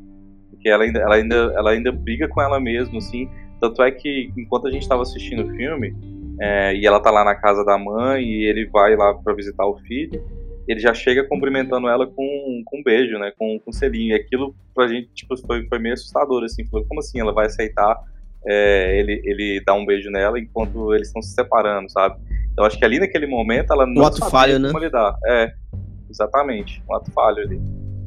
Porque 0.49 0.69
ela 0.69 0.85
ainda, 0.85 0.99
ela 0.99 1.15
ainda, 1.17 1.35
ela 1.55 1.69
ainda 1.69 1.91
briga 1.91 2.27
com 2.27 2.41
ela 2.41 2.59
mesma, 2.59 2.97
assim, 2.97 3.29
tanto 3.61 3.83
é 3.83 3.91
que, 3.91 4.33
enquanto 4.35 4.65
a 4.65 4.71
gente 4.71 4.81
estava 4.81 5.03
assistindo 5.03 5.43
o 5.43 5.55
filme, 5.55 5.95
é, 6.41 6.75
e 6.75 6.87
ela 6.87 6.99
tá 6.99 7.11
lá 7.11 7.23
na 7.23 7.35
casa 7.35 7.63
da 7.63 7.77
mãe, 7.77 8.23
e 8.23 8.43
ele 8.45 8.65
vai 8.65 8.95
lá 8.95 9.13
para 9.13 9.35
visitar 9.35 9.67
o 9.67 9.77
filho, 9.81 10.19
ele 10.67 10.79
já 10.79 10.95
chega 10.95 11.23
cumprimentando 11.23 11.87
ela 11.87 12.07
com, 12.07 12.63
com 12.65 12.79
um 12.79 12.83
beijo, 12.83 13.19
né, 13.19 13.31
com, 13.37 13.59
com 13.59 13.69
um 13.69 13.73
selinho. 13.73 14.15
E 14.15 14.19
aquilo 14.19 14.55
pra 14.73 14.87
gente, 14.87 15.09
tipo, 15.13 15.37
foi, 15.45 15.63
foi 15.67 15.77
meio 15.77 15.93
assustador, 15.93 16.43
assim, 16.43 16.65
falou, 16.65 16.87
como 16.87 17.01
assim 17.01 17.19
ela 17.19 17.31
vai 17.31 17.45
aceitar 17.45 17.95
é, 18.45 18.99
ele, 18.99 19.21
ele 19.23 19.63
dar 19.65 19.73
um 19.73 19.85
beijo 19.85 20.09
nela 20.09 20.39
enquanto 20.39 20.93
eles 20.93 21.07
estão 21.07 21.21
se 21.21 21.33
separando, 21.33 21.89
sabe? 21.89 22.15
Então 22.51 22.65
acho 22.65 22.77
que 22.77 22.85
ali 22.85 22.99
naquele 22.99 23.27
momento 23.27 23.71
ela 23.71 23.85
não 23.85 24.01
um 24.01 24.05
ato 24.05 24.25
falho, 24.29 24.59
né? 24.59 24.69
como 24.69 24.83
lidar. 24.83 25.15
É, 25.25 25.53
exatamente, 26.09 26.81
um 26.89 26.95
ato 26.95 27.11
falho 27.11 27.43
ali. 27.43 27.59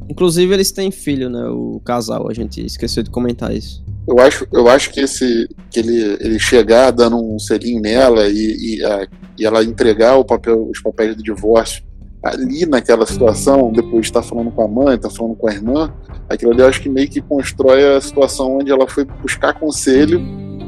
Inclusive 0.09 0.53
eles 0.53 0.73
têm 0.73 0.90
filho, 0.90 1.31
né, 1.31 1.45
o 1.51 1.81
casal, 1.85 2.29
a 2.29 2.35
gente 2.35 2.64
esqueceu 2.64 3.03
de 3.03 3.11
comentar 3.11 3.53
isso. 3.53 3.85
Eu 4.09 4.19
acho, 4.19 4.47
eu 4.53 4.66
acho 4.69 4.90
que 4.90 5.01
esse 5.01 5.49
que 5.71 5.79
ele, 5.79 6.16
ele 6.21 6.38
chegar 6.38 6.90
dando 6.90 7.16
um 7.16 7.38
selinho 7.38 7.81
nela 7.81 8.27
e, 8.29 8.77
e, 8.77 8.85
a, 8.85 9.07
e 9.38 9.47
ela 9.47 9.62
entregar 9.62 10.16
o 10.16 10.25
papel, 10.25 10.69
os 10.69 10.81
papéis 10.83 11.16
de 11.16 11.23
divórcio 11.23 11.85
ali 12.23 12.67
naquela 12.67 13.07
situação, 13.07 13.73
depois 13.73 14.03
de 14.03 14.09
estar 14.09 14.23
falando 14.23 14.51
com 14.51 14.63
a 14.63 14.69
mãe, 14.69 14.97
estar 14.97 15.11
falando 15.11 15.35
com 15.37 15.49
a 15.49 15.53
irmã, 15.53 15.93
aquilo 16.29 16.53
ali 16.53 16.61
eu 16.61 16.69
acho 16.69 16.81
que 16.81 16.89
meio 16.89 17.09
que 17.09 17.21
constrói 17.21 17.97
a 17.97 18.01
situação 18.01 18.59
onde 18.59 18.71
ela 18.71 18.87
foi 18.87 19.05
buscar 19.05 19.59
conselho, 19.59 20.21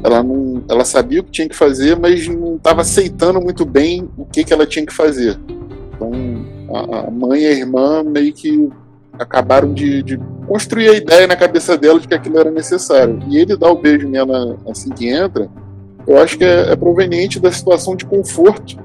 ela 0.03 0.23
não, 0.23 0.63
ela 0.69 0.85
sabia 0.85 1.21
o 1.21 1.25
que 1.25 1.31
tinha 1.31 1.49
que 1.49 1.55
fazer, 1.55 1.97
mas 1.97 2.27
não 2.27 2.57
estava 2.57 2.81
aceitando 2.81 3.41
muito 3.41 3.65
bem 3.65 4.09
o 4.17 4.25
que, 4.25 4.45
que 4.45 4.53
ela 4.53 4.67
tinha 4.67 4.85
que 4.85 4.93
fazer. 4.93 5.39
Então 5.95 6.11
a, 6.75 7.09
a 7.09 7.11
mãe 7.11 7.43
e 7.43 7.47
a 7.47 7.53
irmã 7.53 8.03
meio 8.03 8.33
que 8.33 8.69
acabaram 9.13 9.73
de, 9.73 10.03
de, 10.03 10.19
construir 10.47 10.89
a 10.89 10.97
ideia 10.97 11.27
na 11.27 11.37
cabeça 11.37 11.77
dela 11.77 12.01
de 12.01 12.09
que 12.09 12.15
aquilo 12.15 12.39
era 12.39 12.51
necessário. 12.51 13.21
E 13.29 13.39
ele 13.39 13.57
dá 13.57 13.71
o 13.71 13.77
beijo 13.77 14.09
nela 14.09 14.59
assim 14.69 14.91
que 14.91 15.09
entra, 15.09 15.49
eu 16.07 16.19
acho 16.19 16.37
que 16.37 16.45
é, 16.45 16.73
é 16.73 16.77
proveniente 16.77 17.39
da 17.39 17.53
situação 17.53 17.95
de 17.95 18.05
conforto 18.05 18.77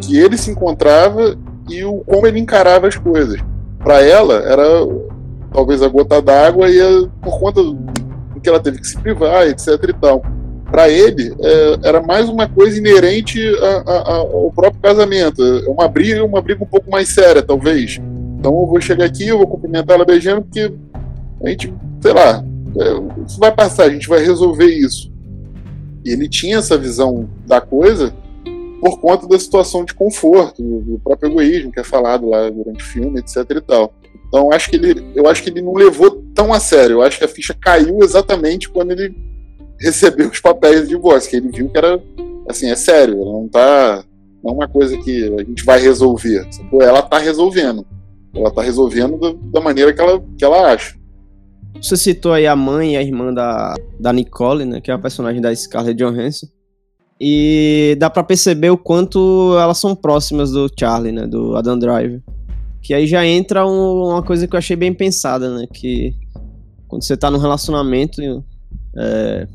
que 0.00 0.18
ele 0.18 0.36
se 0.38 0.50
encontrava 0.50 1.36
e 1.68 1.84
o 1.84 1.98
como 2.06 2.26
ele 2.26 2.40
encarava 2.40 2.86
as 2.86 2.96
coisas. 2.96 3.40
Para 3.78 4.02
ela, 4.02 4.34
era 4.34 4.64
talvez 5.52 5.82
a 5.82 5.88
gota 5.88 6.20
d'água 6.20 6.68
e 6.68 7.08
por 7.20 7.38
conta 7.38 7.62
do 7.62 7.76
que 8.42 8.48
ela 8.48 8.60
teve 8.60 8.78
que 8.78 8.86
se 8.86 8.98
privar, 8.98 9.46
etc 9.46 9.68
e 9.88 9.92
tal. 9.92 10.22
Para 10.70 10.88
ele, 10.88 11.34
é, 11.40 11.88
era 11.88 12.02
mais 12.02 12.28
uma 12.28 12.48
coisa 12.48 12.76
inerente 12.76 13.40
a, 13.60 13.92
a, 13.92 14.16
ao 14.16 14.52
próprio 14.52 14.82
casamento. 14.82 15.42
É 15.42 15.68
uma 15.68 15.88
briga, 15.88 16.24
uma 16.24 16.42
briga 16.42 16.62
um 16.62 16.66
pouco 16.66 16.90
mais 16.90 17.08
séria, 17.08 17.42
talvez 17.42 18.00
então 18.46 18.60
eu 18.60 18.66
vou 18.66 18.80
chegar 18.80 19.06
aqui, 19.06 19.26
eu 19.26 19.38
vou 19.38 19.46
cumprimentar 19.48 19.96
ela 19.96 20.04
beijando, 20.04 20.42
porque 20.42 20.72
a 21.42 21.48
gente, 21.48 21.74
sei 22.00 22.12
lá, 22.12 22.44
é, 22.78 23.24
isso 23.26 23.40
vai 23.40 23.50
passar, 23.50 23.84
a 23.84 23.90
gente 23.90 24.08
vai 24.08 24.20
resolver 24.20 24.66
isso. 24.66 25.10
E 26.04 26.10
ele 26.10 26.28
tinha 26.28 26.58
essa 26.58 26.78
visão 26.78 27.28
da 27.44 27.60
coisa 27.60 28.14
por 28.80 29.00
conta 29.00 29.26
da 29.26 29.38
situação 29.38 29.84
de 29.84 29.94
conforto, 29.94 30.62
do 30.62 30.98
próprio 30.98 31.30
egoísmo 31.30 31.72
que 31.72 31.80
é 31.80 31.84
falado 31.84 32.28
lá 32.28 32.48
durante 32.50 32.82
o 32.82 32.86
filme, 32.86 33.20
etc 33.20 33.44
e 33.50 33.60
tal. 33.60 33.94
Então 34.28 34.52
acho 34.52 34.70
que 34.70 34.76
ele, 34.76 35.12
eu 35.14 35.26
acho 35.28 35.42
que 35.42 35.50
ele 35.50 35.62
não 35.62 35.74
levou 35.74 36.22
tão 36.34 36.52
a 36.52 36.60
sério. 36.60 36.96
Eu 36.96 37.02
acho 37.02 37.18
que 37.18 37.24
a 37.24 37.28
ficha 37.28 37.54
caiu 37.54 38.00
exatamente 38.02 38.68
quando 38.68 38.92
ele 38.92 39.14
recebeu 39.78 40.28
os 40.28 40.40
papéis 40.40 40.82
de 40.82 40.88
divórcio, 40.88 41.30
que 41.30 41.36
ele 41.36 41.50
viu 41.50 41.68
que 41.68 41.78
era 41.78 42.02
assim, 42.48 42.70
é 42.70 42.76
sério, 42.76 43.20
ela 43.20 43.32
não 43.32 43.48
tá 43.48 44.04
não 44.46 44.52
é 44.52 44.54
uma 44.54 44.68
coisa 44.68 44.96
que 44.98 45.24
a 45.34 45.42
gente 45.42 45.64
vai 45.64 45.80
resolver. 45.80 46.48
Ela 46.80 47.02
tá 47.02 47.18
resolvendo. 47.18 47.84
Ela 48.32 48.50
tá 48.50 48.62
resolvendo 48.62 49.18
da, 49.18 49.32
da, 49.54 49.60
maneira 49.60 49.92
que 49.92 50.00
ela, 50.00 50.22
que 50.38 50.44
ela 50.44 50.72
acha. 50.72 50.94
Você 51.82 51.96
citou 51.96 52.32
aí 52.32 52.46
a 52.46 52.54
mãe 52.54 52.94
e 52.94 52.96
a 52.96 53.02
irmã 53.02 53.34
da, 53.34 53.74
da 53.98 54.12
Nicole, 54.12 54.64
né? 54.64 54.80
Que 54.80 54.90
é 54.90 54.94
a 54.94 54.98
personagem 54.98 55.40
da 55.40 55.54
Scarlett 55.54 55.98
Johansson. 55.98 56.46
E 57.20 57.96
dá 57.98 58.10
para 58.10 58.22
perceber 58.22 58.70
o 58.70 58.76
quanto 58.76 59.56
elas 59.58 59.78
são 59.78 59.94
próximas 59.94 60.50
do 60.50 60.70
Charlie, 60.78 61.12
né? 61.12 61.26
Do 61.26 61.56
Adam 61.56 61.78
Driver. 61.78 62.22
Que 62.82 62.92
aí 62.92 63.06
já 63.06 63.26
entra 63.26 63.66
um, 63.66 64.10
uma 64.10 64.22
coisa 64.22 64.46
que 64.46 64.54
eu 64.54 64.58
achei 64.58 64.76
bem 64.76 64.92
pensada, 64.92 65.54
né? 65.54 65.66
Que 65.72 66.14
quando 66.86 67.02
você 67.02 67.16
tá 67.16 67.30
num 67.30 67.38
relacionamento 67.38 68.20
é, 68.96 69.48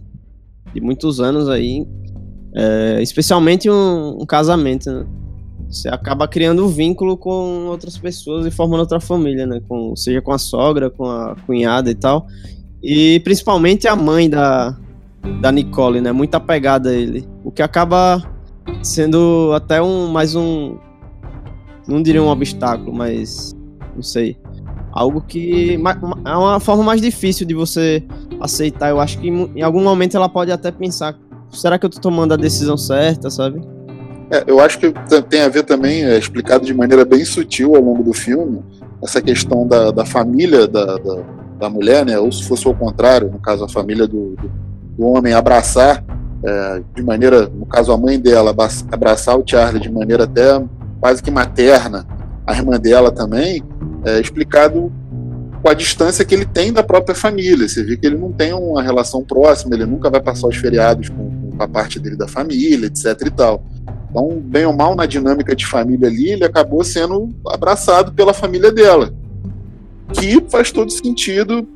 de 0.73 0.81
muitos 0.81 1.19
anos 1.19 1.47
aí, 1.47 1.87
é, 2.55 3.01
especialmente 3.01 3.69
um, 3.69 4.21
um 4.21 4.25
casamento, 4.25 4.91
né? 4.91 5.05
Você 5.69 5.87
acaba 5.87 6.27
criando 6.27 6.65
um 6.65 6.67
vínculo 6.67 7.15
com 7.15 7.67
outras 7.67 7.97
pessoas 7.97 8.45
e 8.45 8.51
formando 8.51 8.81
outra 8.81 8.99
família, 8.99 9.45
né? 9.45 9.61
Com, 9.69 9.95
seja 9.95 10.21
com 10.21 10.33
a 10.33 10.37
sogra, 10.37 10.89
com 10.89 11.05
a 11.05 11.35
cunhada 11.45 11.89
e 11.89 11.95
tal. 11.95 12.27
E 12.83 13.21
principalmente 13.23 13.87
a 13.87 13.95
mãe 13.95 14.29
da, 14.29 14.77
da 15.41 15.51
Nicole, 15.51 16.01
né? 16.01 16.11
Muito 16.11 16.35
apegada 16.35 16.89
a 16.89 16.93
ele. 16.93 17.27
O 17.43 17.51
que 17.51 17.61
acaba 17.61 18.23
sendo 18.81 19.51
até 19.53 19.81
um 19.81 20.07
mais 20.07 20.35
um. 20.35 20.77
Não 21.87 22.01
diria 22.01 22.21
um 22.21 22.27
obstáculo, 22.27 22.93
mas 22.93 23.53
Não 23.95 24.03
sei. 24.03 24.37
Algo 24.91 25.21
que 25.21 25.79
é 26.25 26.35
uma 26.35 26.59
forma 26.59 26.83
mais 26.83 27.01
difícil 27.01 27.47
de 27.47 27.53
você 27.53 28.03
aceitar. 28.41 28.89
Eu 28.89 28.99
acho 28.99 29.19
que 29.19 29.29
em 29.29 29.61
algum 29.61 29.83
momento 29.83 30.17
ela 30.17 30.27
pode 30.27 30.51
até 30.51 30.71
pensar: 30.71 31.17
será 31.49 31.79
que 31.79 31.85
eu 31.85 31.89
tô 31.89 31.99
tomando 31.99 32.33
a 32.33 32.37
decisão 32.37 32.77
certa, 32.77 33.29
sabe? 33.29 33.61
É, 34.31 34.45
eu 34.47 34.59
acho 34.61 34.79
que 34.79 34.93
tem 35.29 35.41
a 35.41 35.49
ver 35.49 35.63
também, 35.63 36.05
é 36.05 36.17
explicado 36.17 36.65
de 36.65 36.73
maneira 36.73 37.03
bem 37.03 37.25
sutil 37.25 37.75
ao 37.75 37.81
longo 37.81 38.01
do 38.01 38.13
filme, 38.13 38.63
essa 39.03 39.21
questão 39.21 39.67
da, 39.67 39.91
da 39.91 40.05
família 40.05 40.65
da, 40.67 40.97
da, 40.97 41.23
da, 41.59 41.69
mulher, 41.69 42.05
né? 42.05 42.17
Ou 42.17 42.31
se 42.31 42.45
fosse 42.45 42.65
o 42.65 42.73
contrário, 42.73 43.29
no 43.29 43.39
caso, 43.39 43.65
a 43.65 43.69
família 43.69 44.07
do, 44.07 44.35
do, 44.37 44.49
do 45.01 45.07
homem 45.07 45.33
abraçar 45.33 46.03
é, 46.43 46.81
de 46.95 47.01
maneira, 47.01 47.47
no 47.47 47.65
caso, 47.65 47.91
a 47.91 47.97
mãe 47.97 48.19
dela 48.19 48.55
abraçar 48.91 49.35
o 49.35 49.43
Charlie 49.43 49.81
de 49.81 49.91
maneira 49.91 50.25
até 50.25 50.63
quase 50.99 51.23
que 51.23 51.31
materna, 51.31 52.05
a 52.45 52.53
irmã 52.53 52.79
dela 52.79 53.11
também, 53.11 53.63
é 54.05 54.19
explicado 54.19 54.91
com 55.63 55.69
a 55.69 55.73
distância 55.73 56.23
que 56.23 56.35
ele 56.35 56.45
tem 56.45 56.71
da 56.71 56.83
própria 56.83 57.15
família. 57.15 57.67
Você 57.67 57.83
vê 57.83 57.97
que 57.97 58.05
ele 58.05 58.17
não 58.17 58.31
tem 58.31 58.53
uma 58.53 58.83
relação 58.83 59.23
próxima, 59.23 59.73
ele 59.73 59.87
nunca 59.87 60.07
vai 60.07 60.21
passar 60.21 60.47
os 60.47 60.55
feriados 60.55 61.09
com, 61.09 61.51
com 61.57 61.63
a 61.63 61.67
parte 61.67 61.99
dele 61.99 62.15
da 62.15 62.27
família, 62.27 62.85
etc 62.85 63.19
e 63.25 63.31
tal. 63.31 63.63
Então, 64.11 64.39
bem 64.39 64.65
ou 64.65 64.73
mal, 64.73 64.95
na 64.95 65.07
dinâmica 65.07 65.55
de 65.55 65.65
família 65.65 66.07
ali, 66.07 66.29
ele 66.29 66.43
acabou 66.43 66.83
sendo 66.83 67.33
abraçado 67.47 68.11
pela 68.11 68.33
família 68.35 68.71
dela. 68.71 69.11
Que 70.13 70.43
faz 70.49 70.71
todo 70.71 70.91
sentido 70.91 71.67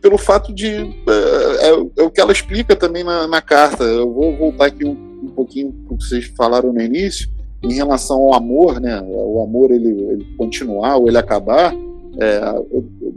pelo 0.00 0.18
fato 0.18 0.52
de. 0.52 0.68
É, 0.68 1.68
é, 1.68 1.70
é 1.98 2.02
o 2.02 2.10
que 2.10 2.20
ela 2.20 2.32
explica 2.32 2.74
também 2.76 3.04
na, 3.04 3.26
na 3.26 3.42
carta. 3.42 3.84
Eu 3.84 4.12
vou 4.12 4.36
voltar 4.36 4.66
aqui 4.66 4.84
um, 4.84 4.92
um 5.22 5.30
pouquinho 5.34 5.74
o 5.88 5.96
que 5.96 6.04
vocês 6.04 6.26
falaram 6.36 6.72
no 6.72 6.80
início, 6.80 7.28
em 7.62 7.72
relação 7.72 8.16
ao 8.18 8.34
amor, 8.34 8.80
né? 8.80 9.00
O 9.02 9.42
amor 9.42 9.70
ele, 9.70 9.88
ele 9.88 10.24
continuar 10.36 10.96
ou 10.96 11.08
ele 11.08 11.18
acabar. 11.18 11.74
É, 12.18 12.38
eu, 12.70 12.88
eu, 13.02 13.14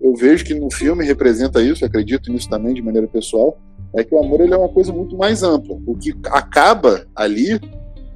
eu, 0.00 0.14
vejo 0.14 0.44
que 0.44 0.54
no 0.54 0.72
filme 0.72 1.04
representa 1.04 1.62
isso, 1.62 1.84
acredito 1.84 2.32
nisso 2.32 2.48
também 2.48 2.74
de 2.74 2.82
maneira 2.82 3.06
pessoal 3.06 3.56
é 3.94 4.04
que 4.04 4.14
o 4.14 4.18
amor 4.18 4.40
ele 4.40 4.54
é 4.54 4.56
uma 4.56 4.68
coisa 4.68 4.92
muito 4.92 5.16
mais 5.16 5.42
ampla. 5.42 5.78
O 5.86 5.96
que 5.96 6.14
acaba 6.26 7.06
ali, 7.14 7.60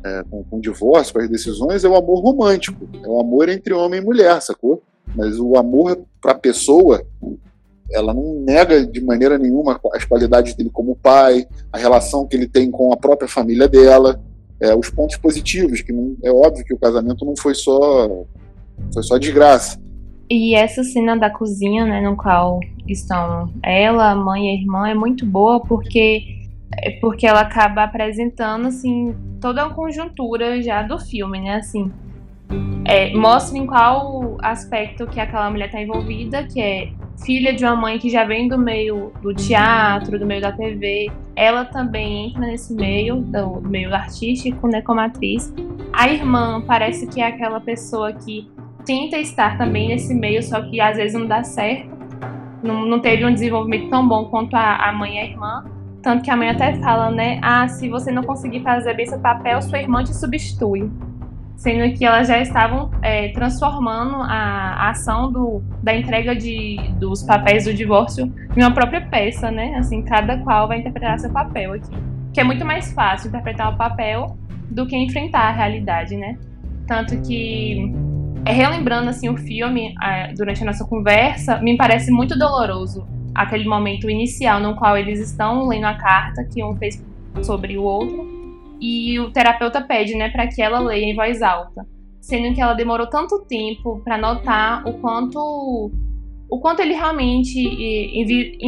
é, 0.04 0.24
com, 0.30 0.44
com 0.44 0.58
o 0.58 0.60
divórcio, 0.60 1.14
com 1.14 1.20
as 1.20 1.28
decisões, 1.28 1.84
é 1.84 1.88
o 1.88 1.96
amor 1.96 2.20
romântico. 2.22 2.88
É 3.02 3.08
o 3.08 3.20
amor 3.20 3.48
entre 3.48 3.74
homem 3.74 4.00
e 4.00 4.04
mulher, 4.04 4.40
sacou? 4.40 4.82
Mas 5.14 5.38
o 5.38 5.56
amor 5.56 6.00
para 6.20 6.32
a 6.32 6.38
pessoa, 6.38 7.04
ela 7.90 8.14
não 8.14 8.40
nega 8.40 8.86
de 8.86 9.00
maneira 9.02 9.38
nenhuma 9.38 9.80
as 9.92 10.04
qualidades 10.04 10.54
dele 10.54 10.70
como 10.70 10.96
pai, 10.96 11.46
a 11.72 11.78
relação 11.78 12.26
que 12.26 12.36
ele 12.36 12.48
tem 12.48 12.70
com 12.70 12.92
a 12.92 12.96
própria 12.96 13.28
família 13.28 13.68
dela, 13.68 14.20
é, 14.60 14.74
os 14.74 14.88
pontos 14.90 15.16
positivos, 15.16 15.82
que 15.82 15.92
não, 15.92 16.16
é 16.22 16.30
óbvio 16.30 16.64
que 16.64 16.74
o 16.74 16.78
casamento 16.78 17.24
não 17.24 17.36
foi 17.36 17.54
só 17.54 18.24
foi 18.92 19.02
só 19.02 19.18
desgraça. 19.18 19.80
E 20.30 20.54
essa 20.54 20.82
cena 20.82 21.16
da 21.16 21.30
cozinha, 21.30 21.84
né, 21.84 22.00
no 22.00 22.16
qual 22.16 22.60
estão 22.88 23.52
ela, 23.62 24.10
a 24.10 24.16
mãe 24.16 24.46
e 24.46 24.50
a 24.50 24.60
irmã, 24.60 24.88
é 24.88 24.94
muito 24.94 25.26
boa 25.26 25.60
porque 25.60 26.42
é 26.76 26.92
porque 27.00 27.26
ela 27.26 27.40
acaba 27.40 27.84
apresentando 27.84 28.66
assim 28.66 29.14
toda 29.40 29.62
a 29.62 29.70
conjuntura 29.70 30.60
já 30.62 30.82
do 30.82 30.98
filme, 30.98 31.40
né, 31.40 31.56
assim. 31.56 31.92
É, 32.86 33.14
mostra 33.14 33.56
em 33.56 33.66
qual 33.66 34.36
aspecto 34.42 35.06
que 35.06 35.18
aquela 35.18 35.50
mulher 35.50 35.66
está 35.66 35.80
envolvida, 35.80 36.44
que 36.44 36.60
é 36.60 36.92
filha 37.22 37.54
de 37.54 37.64
uma 37.64 37.76
mãe 37.76 37.98
que 37.98 38.08
já 38.08 38.24
vem 38.24 38.48
do 38.48 38.58
meio 38.58 39.12
do 39.22 39.34
teatro, 39.34 40.18
do 40.18 40.26
meio 40.26 40.40
da 40.40 40.52
TV. 40.52 41.10
Ela 41.36 41.64
também 41.64 42.28
entra 42.28 42.40
nesse 42.40 42.72
meio, 42.74 43.16
do 43.16 43.60
meio 43.60 43.94
artístico, 43.94 44.66
né, 44.68 44.82
como 44.82 45.00
atriz. 45.00 45.52
A 45.92 46.08
irmã 46.08 46.62
parece 46.66 47.06
que 47.06 47.20
é 47.20 47.26
aquela 47.26 47.60
pessoa 47.60 48.12
que 48.12 48.50
tenta 48.84 49.16
estar 49.18 49.56
também 49.56 49.88
nesse 49.88 50.14
meio, 50.14 50.42
só 50.42 50.60
que 50.62 50.80
às 50.80 50.96
vezes 50.96 51.18
não 51.18 51.26
dá 51.26 51.42
certo. 51.42 51.94
Não, 52.62 52.84
não 52.86 53.00
teve 53.00 53.24
um 53.24 53.32
desenvolvimento 53.32 53.90
tão 53.90 54.06
bom 54.06 54.26
quanto 54.26 54.54
a, 54.54 54.88
a 54.88 54.92
mãe 54.92 55.16
e 55.16 55.18
a 55.18 55.24
irmã. 55.24 55.64
Tanto 56.02 56.22
que 56.22 56.30
a 56.30 56.36
mãe 56.36 56.50
até 56.50 56.74
fala, 56.80 57.10
né? 57.10 57.38
Ah, 57.42 57.66
se 57.66 57.88
você 57.88 58.12
não 58.12 58.22
conseguir 58.22 58.60
fazer 58.60 58.94
bem 58.94 59.06
seu 59.06 59.18
papel, 59.18 59.60
sua 59.62 59.80
irmã 59.80 60.04
te 60.04 60.14
substitui. 60.14 60.90
Sendo 61.64 61.96
que 61.96 62.04
elas 62.04 62.28
já 62.28 62.38
estavam 62.42 62.90
é, 63.00 63.28
transformando 63.28 64.16
a, 64.16 64.26
a, 64.26 64.90
ação 64.90 65.32
do, 65.32 65.62
da 65.82 65.96
entrega 65.96 66.36
de, 66.36 66.76
dos 66.98 67.22
papéis 67.22 67.64
do 67.64 67.72
divórcio 67.72 68.30
em 68.54 68.60
uma 68.60 68.70
própria 68.70 69.00
peça, 69.00 69.50
né? 69.50 69.74
Assim, 69.76 70.02
cada 70.02 70.36
qual 70.40 70.68
vai 70.68 70.80
interpretar 70.80 71.18
seu 71.18 71.30
papel 71.30 71.72
aqui. 71.72 71.90
Que 72.34 72.40
é 72.42 72.44
muito 72.44 72.66
mais 72.66 72.92
fácil 72.92 73.28
interpretar 73.28 73.72
o 73.72 73.78
papel 73.78 74.36
do 74.70 74.86
que 74.86 74.94
enfrentar 74.94 75.48
a 75.48 75.52
realidade, 75.52 76.18
né? 76.18 76.36
Tanto 76.86 77.18
que 77.22 77.90
é, 78.44 78.52
relembrando 78.52 79.08
assim 79.08 79.30
o 79.30 79.36
filme 79.38 79.94
durante 80.36 80.62
a 80.62 80.66
nossa 80.66 80.84
conversa, 80.84 81.62
me 81.62 81.78
parece 81.78 82.10
muito 82.10 82.38
doloroso 82.38 83.06
aquele 83.34 83.66
momento 83.66 84.10
inicial 84.10 84.60
no 84.60 84.76
qual 84.76 84.98
eles 84.98 85.18
estão 85.18 85.66
lendo 85.66 85.86
a 85.86 85.94
carta 85.94 86.44
que 86.44 86.62
um 86.62 86.76
fez 86.76 87.02
sobre 87.42 87.78
o 87.78 87.84
outro 87.84 88.33
e 88.84 89.18
o 89.18 89.30
terapeuta 89.30 89.80
pede, 89.80 90.14
né, 90.14 90.28
para 90.28 90.46
que 90.46 90.60
ela 90.60 90.78
leia 90.78 91.04
em 91.04 91.14
voz 91.14 91.40
alta, 91.40 91.86
sendo 92.20 92.54
que 92.54 92.60
ela 92.60 92.74
demorou 92.74 93.06
tanto 93.06 93.44
tempo 93.46 94.02
para 94.04 94.18
notar 94.18 94.86
o 94.86 94.94
quanto 94.94 95.90
o 96.50 96.60
quanto 96.60 96.80
ele 96.80 96.92
realmente 96.92 97.58
invi, 97.58 98.58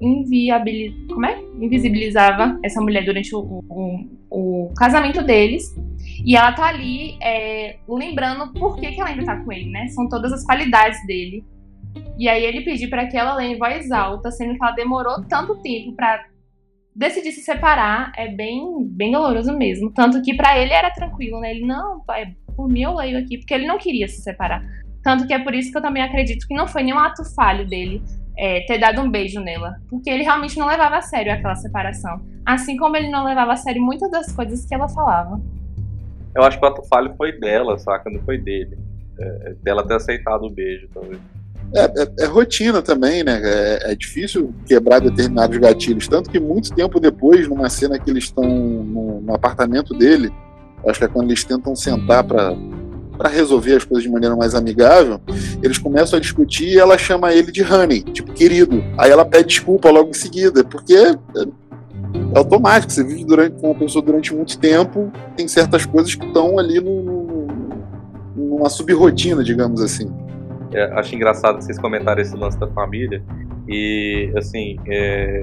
invi, 0.00 1.06
como 1.08 1.26
é? 1.26 1.42
invisibilizava 1.60 2.58
essa 2.62 2.80
mulher 2.80 3.04
durante 3.04 3.34
o, 3.34 3.40
o, 3.68 4.06
o 4.30 4.72
casamento 4.74 5.22
deles 5.22 5.74
e 6.24 6.36
ela 6.36 6.52
tá 6.52 6.68
ali 6.68 7.18
é, 7.20 7.76
lembrando 7.88 8.52
por 8.52 8.76
que, 8.76 8.92
que 8.92 9.00
ela 9.00 9.10
ainda 9.10 9.24
tá 9.24 9.36
com 9.36 9.52
ele, 9.52 9.70
né? 9.70 9.88
São 9.88 10.08
todas 10.08 10.32
as 10.32 10.44
qualidades 10.44 11.04
dele. 11.06 11.44
E 12.16 12.28
aí 12.28 12.44
ele 12.44 12.62
pediu 12.62 12.88
para 12.88 13.06
que 13.06 13.16
ela 13.16 13.34
leia 13.34 13.54
em 13.54 13.58
voz 13.58 13.90
alta, 13.90 14.30
sendo 14.30 14.56
que 14.56 14.62
ela 14.62 14.72
demorou 14.72 15.22
tanto 15.28 15.56
tempo 15.56 15.92
para 15.94 16.24
decidir 16.94 17.32
se 17.32 17.42
separar. 17.42 18.12
É 18.16 18.28
bem, 18.28 18.84
bem 18.84 19.12
doloroso 19.12 19.56
mesmo. 19.56 19.92
Tanto 19.92 20.22
que 20.22 20.34
para 20.34 20.58
ele 20.58 20.72
era 20.72 20.90
tranquilo, 20.90 21.40
né? 21.40 21.50
Ele, 21.50 21.66
não, 21.66 22.00
pai, 22.00 22.34
por 22.56 22.68
mim 22.68 22.82
eu 22.82 22.94
leio 22.94 23.18
aqui, 23.18 23.38
porque 23.38 23.54
ele 23.54 23.66
não 23.66 23.78
queria 23.78 24.08
se 24.08 24.22
separar. 24.22 24.62
Tanto 25.02 25.26
que 25.26 25.32
é 25.32 25.38
por 25.38 25.54
isso 25.54 25.70
que 25.70 25.78
eu 25.78 25.82
também 25.82 26.02
acredito 26.02 26.46
que 26.46 26.54
não 26.54 26.66
foi 26.66 26.82
nenhum 26.82 26.98
ato 26.98 27.24
falho 27.34 27.66
dele 27.66 28.02
é, 28.36 28.60
ter 28.66 28.78
dado 28.78 29.00
um 29.00 29.10
beijo 29.10 29.40
nela. 29.40 29.76
Porque 29.88 30.10
ele 30.10 30.22
realmente 30.22 30.58
não 30.58 30.66
levava 30.66 30.96
a 30.96 31.02
sério 31.02 31.32
aquela 31.32 31.54
separação. 31.54 32.20
Assim 32.44 32.76
como 32.76 32.96
ele 32.96 33.08
não 33.08 33.24
levava 33.24 33.52
a 33.52 33.56
sério 33.56 33.82
muitas 33.82 34.10
das 34.10 34.32
coisas 34.32 34.64
que 34.66 34.74
ela 34.74 34.88
falava. 34.88 35.40
Eu 36.34 36.42
acho 36.42 36.58
que 36.58 36.64
o 36.64 36.68
ato 36.68 36.82
falho 36.84 37.14
foi 37.16 37.38
dela, 37.38 37.78
saca? 37.78 38.10
Não 38.10 38.20
foi 38.22 38.38
dele. 38.38 38.78
É, 39.18 39.54
dela 39.62 39.86
ter 39.86 39.94
aceitado 39.94 40.44
o 40.44 40.50
beijo, 40.50 40.88
talvez. 40.92 41.20
É, 41.74 41.84
é, 41.84 42.08
é, 42.20 42.26
rotina 42.26 42.82
também, 42.82 43.22
né? 43.22 43.40
É, 43.42 43.92
é, 43.92 43.94
difícil 43.94 44.52
quebrar 44.66 45.00
determinados 45.00 45.56
gatilhos. 45.58 46.08
Tanto 46.08 46.28
que 46.28 46.40
muito 46.40 46.74
tempo 46.74 46.98
depois, 46.98 47.46
numa 47.46 47.68
cena 47.68 47.98
que 47.98 48.10
eles 48.10 48.24
estão 48.24 48.44
no, 48.44 49.20
no 49.20 49.34
apartamento 49.34 49.94
dele, 49.94 50.32
acho 50.86 50.98
que 50.98 51.04
é 51.04 51.08
quando 51.08 51.28
eles 51.28 51.44
tentam 51.44 51.74
sentar 51.76 52.24
para 52.24 52.56
para 53.16 53.28
resolver 53.28 53.74
as 53.76 53.84
coisas 53.84 54.02
de 54.02 54.10
maneira 54.10 54.34
mais 54.34 54.54
amigável, 54.54 55.20
eles 55.62 55.76
começam 55.76 56.16
a 56.16 56.20
discutir 56.20 56.68
e 56.68 56.78
ela 56.78 56.96
chama 56.96 57.34
ele 57.34 57.52
de 57.52 57.62
honey, 57.62 58.00
tipo 58.00 58.32
querido. 58.32 58.82
Aí 58.96 59.10
ela 59.10 59.26
pede 59.26 59.48
desculpa 59.48 59.90
logo 59.90 60.08
em 60.08 60.14
seguida, 60.14 60.64
porque 60.64 60.94
é, 60.94 61.14
automático. 62.34 62.90
Você 62.90 63.04
vive 63.04 63.26
durante, 63.26 63.60
com 63.60 63.72
uma 63.72 63.78
pessoa 63.78 64.02
durante 64.02 64.34
muito 64.34 64.58
tempo, 64.58 65.12
tem 65.36 65.46
certas 65.46 65.84
coisas 65.84 66.14
que 66.14 66.24
estão 66.24 66.58
ali 66.58 66.80
no, 66.80 67.46
numa 68.34 68.70
subrotina, 68.70 69.44
digamos 69.44 69.82
assim. 69.82 70.10
É, 70.72 70.84
acho 70.98 71.14
engraçado 71.14 71.60
vocês 71.60 71.78
comentaram 71.78 72.20
esse 72.20 72.36
lance 72.36 72.58
da 72.58 72.66
família. 72.68 73.22
E, 73.68 74.32
assim, 74.36 74.76
é, 74.86 75.42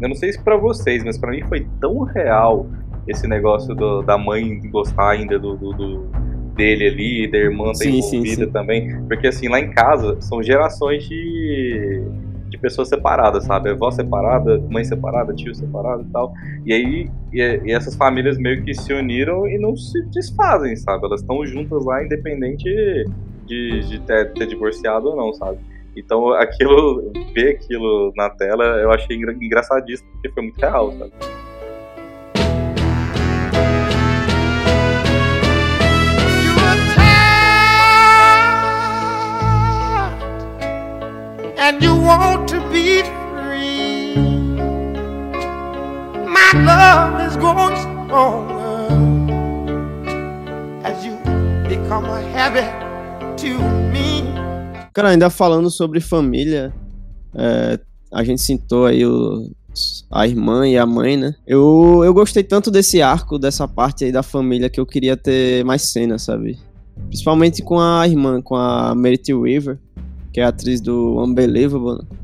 eu 0.00 0.08
não 0.08 0.14
sei 0.14 0.32
se 0.32 0.42
para 0.42 0.56
vocês, 0.56 1.02
mas 1.04 1.18
para 1.18 1.30
mim 1.30 1.42
foi 1.48 1.66
tão 1.80 2.02
real 2.02 2.66
esse 3.06 3.26
negócio 3.26 3.74
do, 3.74 4.02
da 4.02 4.18
mãe 4.18 4.60
gostar 4.68 5.10
ainda 5.10 5.38
do, 5.38 5.56
do, 5.56 5.72
do 5.72 5.98
dele 6.54 6.86
ali, 6.88 7.30
da 7.30 7.38
irmã 7.38 7.72
tá 7.72 7.84
envolvida 7.84 8.46
também. 8.48 9.00
Porque, 9.06 9.28
assim, 9.28 9.48
lá 9.48 9.60
em 9.60 9.70
casa 9.70 10.20
são 10.20 10.42
gerações 10.42 11.04
de 11.04 12.02
de 12.48 12.58
pessoas 12.58 12.88
separadas, 12.88 13.44
sabe? 13.44 13.70
Avó 13.70 13.90
separada, 13.90 14.58
mãe 14.68 14.84
separada, 14.84 15.34
tio 15.34 15.54
separado 15.54 16.02
e 16.02 16.12
tal. 16.12 16.32
E 16.64 16.72
aí, 16.72 17.10
e, 17.32 17.60
e 17.64 17.72
essas 17.72 17.94
famílias 17.94 18.38
meio 18.38 18.62
que 18.64 18.74
se 18.74 18.92
uniram 18.92 19.46
e 19.46 19.58
não 19.58 19.76
se 19.76 20.02
desfazem, 20.06 20.74
sabe? 20.76 21.04
Elas 21.06 21.20
estão 21.20 21.44
juntas 21.46 21.84
lá, 21.84 22.02
independente 22.04 22.68
de, 23.46 23.80
de 23.88 24.00
ter, 24.00 24.32
ter 24.32 24.46
divorciado 24.46 25.08
ou 25.08 25.16
não, 25.16 25.32
sabe? 25.32 25.58
Então, 25.96 26.32
aquilo, 26.34 27.12
ver 27.34 27.56
aquilo 27.56 28.12
na 28.16 28.28
tela, 28.30 28.64
eu 28.80 28.90
achei 28.90 29.16
engraçadíssimo, 29.16 30.10
porque 30.12 30.30
foi 30.30 30.42
muito 30.42 30.60
real, 30.60 30.92
sabe? 30.92 31.12
and 41.66 41.82
you 41.82 41.96
want 41.96 42.48
to 42.48 42.60
be 42.70 43.02
free. 43.02 44.14
My 46.36 46.52
love 46.70 47.26
is 47.26 47.36
growing 47.36 47.76
stronger 47.76 48.86
as 50.84 51.04
you 51.04 51.16
become 51.68 52.04
a 52.04 52.20
habit. 52.20 52.85
Cara, 54.92 55.10
ainda 55.10 55.28
falando 55.28 55.70
sobre 55.70 56.00
família, 56.00 56.72
é, 57.34 57.78
a 58.10 58.24
gente 58.24 58.40
citou 58.40 58.86
aí 58.86 59.04
o, 59.04 59.50
a 60.10 60.26
irmã 60.26 60.66
e 60.66 60.78
a 60.78 60.86
mãe, 60.86 61.16
né? 61.16 61.34
Eu, 61.46 62.02
eu 62.04 62.14
gostei 62.14 62.42
tanto 62.42 62.70
desse 62.70 63.02
arco, 63.02 63.38
dessa 63.38 63.68
parte 63.68 64.04
aí 64.04 64.12
da 64.12 64.22
família, 64.22 64.70
que 64.70 64.80
eu 64.80 64.86
queria 64.86 65.16
ter 65.16 65.64
mais 65.64 65.82
cenas, 65.82 66.22
sabe? 66.22 66.58
Principalmente 67.08 67.62
com 67.62 67.78
a 67.78 68.08
irmã, 68.08 68.40
com 68.40 68.54
a 68.56 68.94
Merit 68.94 69.32
Weaver, 69.34 69.78
que 70.32 70.40
é 70.40 70.44
a 70.44 70.48
atriz 70.48 70.80
do 70.80 71.22
Unbelievable, 71.22 71.98
né? 71.98 72.16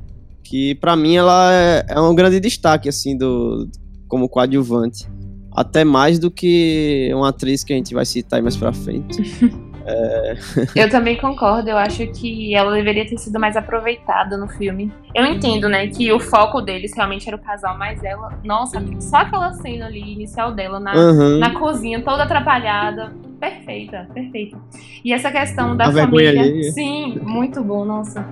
que 0.43 0.75
para 0.75 0.95
mim 0.95 1.17
ela 1.17 1.51
é, 1.53 1.87
é 1.89 2.01
um 2.01 2.15
grande 2.15 2.39
destaque, 2.39 2.89
assim, 2.89 3.17
do 3.17 3.69
como 4.07 4.29
coadjuvante. 4.29 5.09
Até 5.51 5.85
mais 5.85 6.19
do 6.19 6.31
que 6.31 7.11
uma 7.15 7.31
atriz 7.31 7.65
que 7.65 7.73
a 7.73 7.77
gente 7.77 7.95
vai 7.95 8.05
citar 8.05 8.39
aí 8.39 8.43
mais 8.43 8.57
pra 8.57 8.73
frente. 8.73 9.23
É... 9.87 10.35
Eu 10.75 10.89
também 10.89 11.17
concordo, 11.17 11.71
eu 11.71 11.77
acho 11.77 12.07
que 12.09 12.55
ela 12.55 12.73
deveria 12.73 13.07
ter 13.07 13.19
sido 13.19 13.39
mais 13.39 13.57
aproveitada 13.57 14.37
no 14.37 14.49
filme. 14.49 14.93
Eu 15.15 15.27
entendo, 15.27 15.69
né, 15.69 15.87
que 15.87 16.13
o 16.13 16.21
foco 16.21 16.61
deles 16.61 16.93
realmente 16.95 17.29
era 17.29 17.37
o 17.37 17.41
casal, 17.41 17.77
mas 17.77 18.03
ela, 18.03 18.39
nossa, 18.45 18.83
só 19.01 19.19
aquela 19.19 19.53
cena 19.53 19.87
ali 19.87 20.13
inicial 20.13 20.53
dela 20.53 20.81
na, 20.81 20.95
uhum. 20.95 21.39
na 21.39 21.51
cozinha, 21.51 22.01
toda 22.03 22.23
atrapalhada, 22.25 23.13
perfeita, 23.39 24.09
perfeita. 24.13 24.57
E 25.05 25.13
essa 25.13 25.31
questão 25.31 25.77
da 25.77 25.87
A 25.87 25.93
família. 25.93 26.73
Sim, 26.73 27.19
muito 27.23 27.63
bom, 27.63 27.85
nossa. 27.85 28.25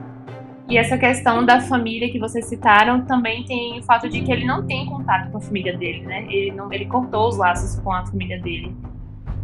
E 0.71 0.79
essa 0.79 0.97
questão 0.97 1.45
da 1.45 1.61
família 1.61 2.09
que 2.13 2.19
vocês 2.21 2.45
citaram 2.45 3.01
também 3.05 3.43
tem 3.43 3.81
o 3.81 3.83
fato 3.83 4.09
de 4.09 4.21
que 4.21 4.31
ele 4.31 4.45
não 4.45 4.65
tem 4.65 4.87
contato 4.87 5.29
com 5.33 5.39
a 5.39 5.41
família 5.41 5.77
dele, 5.77 6.03
né? 6.03 6.25
Ele, 6.29 6.53
não, 6.53 6.73
ele 6.73 6.87
cortou 6.87 7.29
os 7.29 7.37
laços 7.37 7.81
com 7.81 7.93
a 7.93 8.07
família 8.07 8.41
dele. 8.41 8.73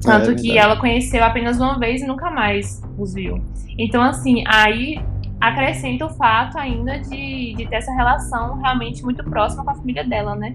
Tanto 0.02 0.30
é, 0.30 0.34
que 0.34 0.58
ela 0.58 0.76
conheceu 0.76 1.22
apenas 1.24 1.58
uma 1.58 1.78
vez 1.78 2.02
e 2.02 2.06
nunca 2.06 2.30
mais 2.30 2.82
os 2.98 3.14
viu. 3.14 3.42
Então, 3.78 4.02
assim, 4.02 4.44
aí 4.46 5.00
acrescenta 5.40 6.06
o 6.06 6.10
fato 6.10 6.58
ainda 6.58 6.98
de, 6.98 7.54
de 7.54 7.66
ter 7.66 7.76
essa 7.76 7.92
relação 7.92 8.56
realmente 8.58 9.02
muito 9.02 9.22
próxima 9.24 9.64
com 9.64 9.70
a 9.70 9.74
família 9.74 10.04
dela, 10.04 10.34
né? 10.34 10.54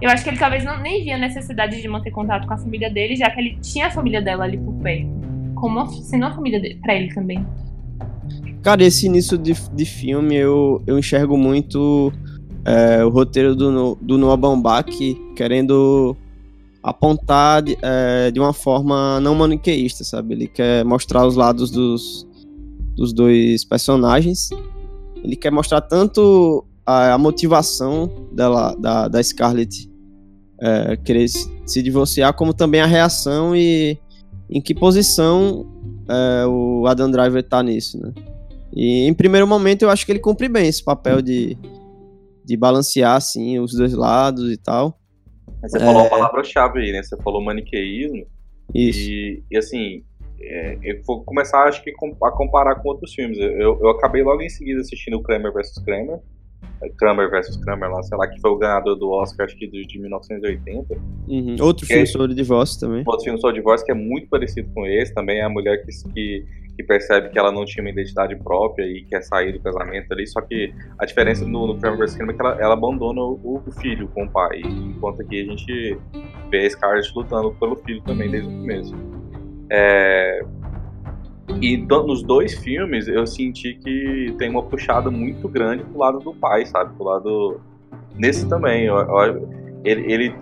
Eu 0.00 0.10
acho 0.10 0.22
que 0.22 0.30
ele 0.30 0.38
talvez 0.38 0.64
não, 0.64 0.80
nem 0.80 1.02
via 1.02 1.16
necessidade 1.16 1.80
de 1.80 1.88
manter 1.88 2.10
contato 2.10 2.46
com 2.46 2.54
a 2.54 2.58
família 2.58 2.90
dele, 2.90 3.16
já 3.16 3.30
que 3.30 3.40
ele 3.40 3.58
tinha 3.62 3.86
a 3.86 3.90
família 3.90 4.20
dela 4.20 4.44
ali 4.44 4.58
por 4.58 4.74
perto. 4.74 5.08
Como 5.54 5.86
sendo 5.86 6.26
uma 6.26 6.34
família 6.34 6.60
dele, 6.60 6.78
pra 6.82 6.94
ele 6.94 7.14
também. 7.14 7.46
Cara, 8.62 8.82
esse 8.82 9.06
início 9.06 9.38
de, 9.38 9.52
de 9.72 9.84
filme 9.84 10.34
eu, 10.34 10.82
eu 10.86 10.98
enxergo 10.98 11.36
muito 11.36 12.12
é, 12.64 13.04
o 13.04 13.08
roteiro 13.08 13.54
do, 13.54 13.94
do 14.00 14.18
Noah 14.18 14.36
Baumbach 14.36 15.14
querendo 15.36 16.16
apontar 16.84 17.62
de, 17.62 17.78
é, 17.80 18.30
de 18.30 18.38
uma 18.38 18.52
forma 18.52 19.18
não 19.18 19.34
maniqueísta, 19.34 20.04
sabe? 20.04 20.34
Ele 20.34 20.46
quer 20.46 20.84
mostrar 20.84 21.26
os 21.26 21.34
lados 21.34 21.70
dos, 21.70 22.26
dos 22.94 23.10
dois 23.14 23.64
personagens. 23.64 24.50
Ele 25.24 25.34
quer 25.34 25.50
mostrar 25.50 25.80
tanto 25.80 26.62
a, 26.84 27.14
a 27.14 27.18
motivação 27.18 28.28
dela, 28.30 28.76
da, 28.78 29.08
da 29.08 29.22
Scarlett 29.22 29.90
é, 30.60 30.94
querer 30.98 31.26
se, 31.26 31.50
se, 31.64 31.82
divorciar, 31.82 32.34
como 32.34 32.52
também 32.52 32.82
a 32.82 32.86
reação 32.86 33.56
e 33.56 33.98
em 34.50 34.60
que 34.60 34.74
posição 34.74 35.66
é, 36.06 36.46
o 36.46 36.86
Adam 36.86 37.10
Driver 37.10 37.42
tá 37.42 37.62
nisso, 37.62 37.98
né? 37.98 38.12
E 38.76 39.06
em 39.06 39.14
primeiro 39.14 39.46
momento 39.46 39.82
eu 39.82 39.90
acho 39.90 40.04
que 40.04 40.12
ele 40.12 40.18
cumpre 40.18 40.48
bem 40.48 40.68
esse 40.68 40.84
papel 40.84 41.22
de, 41.22 41.56
de 42.44 42.56
balancear 42.58 43.16
assim 43.16 43.58
os 43.58 43.72
dois 43.72 43.94
lados 43.94 44.52
e 44.52 44.56
tal. 44.58 44.98
Você 45.68 45.78
falou 45.78 46.02
uma 46.02 46.06
é. 46.06 46.10
palavra-chave 46.10 46.80
aí, 46.80 46.92
né? 46.92 47.02
Você 47.02 47.16
falou 47.18 47.42
maniqueísmo. 47.42 48.26
Isso. 48.74 49.10
E, 49.10 49.42
e 49.50 49.56
assim, 49.56 50.02
é, 50.40 50.78
eu 50.82 51.02
vou 51.06 51.24
começar, 51.24 51.64
acho 51.64 51.82
que, 51.82 51.90
a 51.90 52.30
comparar 52.30 52.76
com 52.76 52.88
outros 52.88 53.14
filmes. 53.14 53.38
Eu, 53.38 53.78
eu 53.80 53.88
acabei 53.90 54.22
logo 54.22 54.42
em 54.42 54.48
seguida 54.48 54.80
assistindo 54.80 55.22
Kramer 55.22 55.52
vs. 55.52 55.78
Kramer. 55.84 56.18
É, 56.82 56.88
Kramer 56.90 57.30
vs. 57.30 57.56
Kramer, 57.58 57.90
lá, 57.90 58.02
sei 58.02 58.16
lá, 58.18 58.26
que 58.26 58.40
foi 58.40 58.50
o 58.50 58.58
ganhador 58.58 58.96
do 58.96 59.10
Oscar, 59.10 59.46
acho 59.46 59.56
que 59.56 59.66
de, 59.66 59.86
de 59.86 59.98
1980. 59.98 60.94
Uhum. 61.28 61.56
Outro 61.60 61.86
filme 61.86 62.02
é, 62.02 62.06
sobre 62.06 62.34
divórcio 62.34 62.80
também. 62.80 63.04
Outro 63.06 63.24
filme 63.24 63.40
sobre 63.40 63.56
divórcio 63.56 63.86
que 63.86 63.92
é 63.92 63.94
muito 63.94 64.28
parecido 64.28 64.68
com 64.74 64.86
esse. 64.86 65.14
Também 65.14 65.38
é 65.38 65.44
a 65.44 65.48
mulher 65.48 65.84
que, 65.84 65.90
que 66.12 66.44
que 66.76 66.82
percebe 66.82 67.28
que 67.30 67.38
ela 67.38 67.52
não 67.52 67.64
tinha 67.64 67.82
uma 67.82 67.90
identidade 67.90 68.34
própria 68.36 68.84
e 68.84 69.04
quer 69.04 69.22
sair 69.22 69.52
do 69.52 69.60
casamento 69.60 70.12
ali. 70.12 70.26
Só 70.26 70.40
que 70.40 70.74
a 70.98 71.04
diferença 71.04 71.46
no, 71.46 71.68
no 71.68 71.78
vs. 71.78 72.16
Kramer 72.16 72.34
é 72.34 72.36
que 72.36 72.44
ela, 72.44 72.56
ela 72.60 72.74
abandona 72.74 73.20
o, 73.20 73.62
o, 73.66 73.70
filho 73.80 74.08
com 74.08 74.24
o 74.24 74.30
pai. 74.30 74.60
Enquanto 74.64 75.22
aqui 75.22 75.42
a 75.42 75.44
gente 75.44 75.98
vê 76.50 76.66
a 76.66 76.70
Scarlett 76.70 77.12
lutando 77.14 77.52
pelo 77.52 77.76
filho 77.76 78.02
também 78.02 78.30
desde 78.30 78.48
o 78.48 78.52
começo. 78.52 78.94
É... 79.70 80.40
E 81.60 81.76
nos 81.76 82.22
dois 82.22 82.54
filmes 82.58 83.06
eu 83.06 83.26
senti 83.26 83.74
que 83.74 84.34
tem 84.38 84.50
uma 84.50 84.62
puxada 84.62 85.10
muito 85.10 85.48
grande 85.48 85.84
pro 85.84 85.98
lado 85.98 86.18
do 86.18 86.34
pai, 86.34 86.66
sabe? 86.66 86.94
Pro 86.96 87.04
lado. 87.04 87.60
Nesse 88.16 88.48
também. 88.48 88.86
Eu, 88.86 88.96
eu, 88.96 89.48
ele, 89.84 90.12
ele 90.12 90.34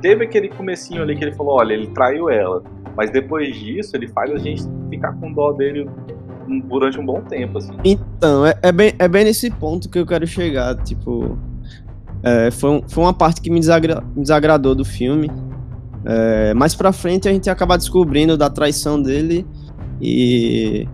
teve 0.00 0.24
aquele 0.24 0.48
comecinho 0.48 1.02
ali 1.02 1.16
que 1.16 1.24
ele 1.24 1.32
falou: 1.32 1.56
olha, 1.56 1.72
ele 1.72 1.88
traiu 1.88 2.28
ela. 2.28 2.62
Mas 2.96 3.10
depois 3.10 3.56
disso, 3.56 3.96
ele 3.96 4.08
faz 4.08 4.30
a 4.30 4.38
gente 4.38 4.62
ficar 4.90 5.12
com 5.14 5.32
dó 5.32 5.52
dele 5.52 5.88
durante 6.68 6.98
um 6.98 7.06
bom 7.06 7.20
tempo, 7.22 7.58
assim. 7.58 7.72
Então, 7.84 8.44
é, 8.44 8.54
é, 8.62 8.72
bem, 8.72 8.92
é 8.98 9.08
bem 9.08 9.24
nesse 9.24 9.50
ponto 9.50 9.88
que 9.88 9.98
eu 9.98 10.06
quero 10.06 10.26
chegar, 10.26 10.74
tipo... 10.82 11.38
É, 12.22 12.50
foi, 12.50 12.82
foi 12.86 13.04
uma 13.04 13.14
parte 13.14 13.40
que 13.40 13.50
me, 13.50 13.58
desagra, 13.58 14.02
me 14.14 14.22
desagradou 14.22 14.74
do 14.74 14.84
filme. 14.84 15.30
É, 16.04 16.52
mais 16.52 16.74
pra 16.74 16.92
frente 16.92 17.28
a 17.28 17.32
gente 17.32 17.48
acaba 17.48 17.78
descobrindo 17.78 18.36
da 18.36 18.50
traição 18.50 19.00
dele 19.00 19.46
e 20.00 20.86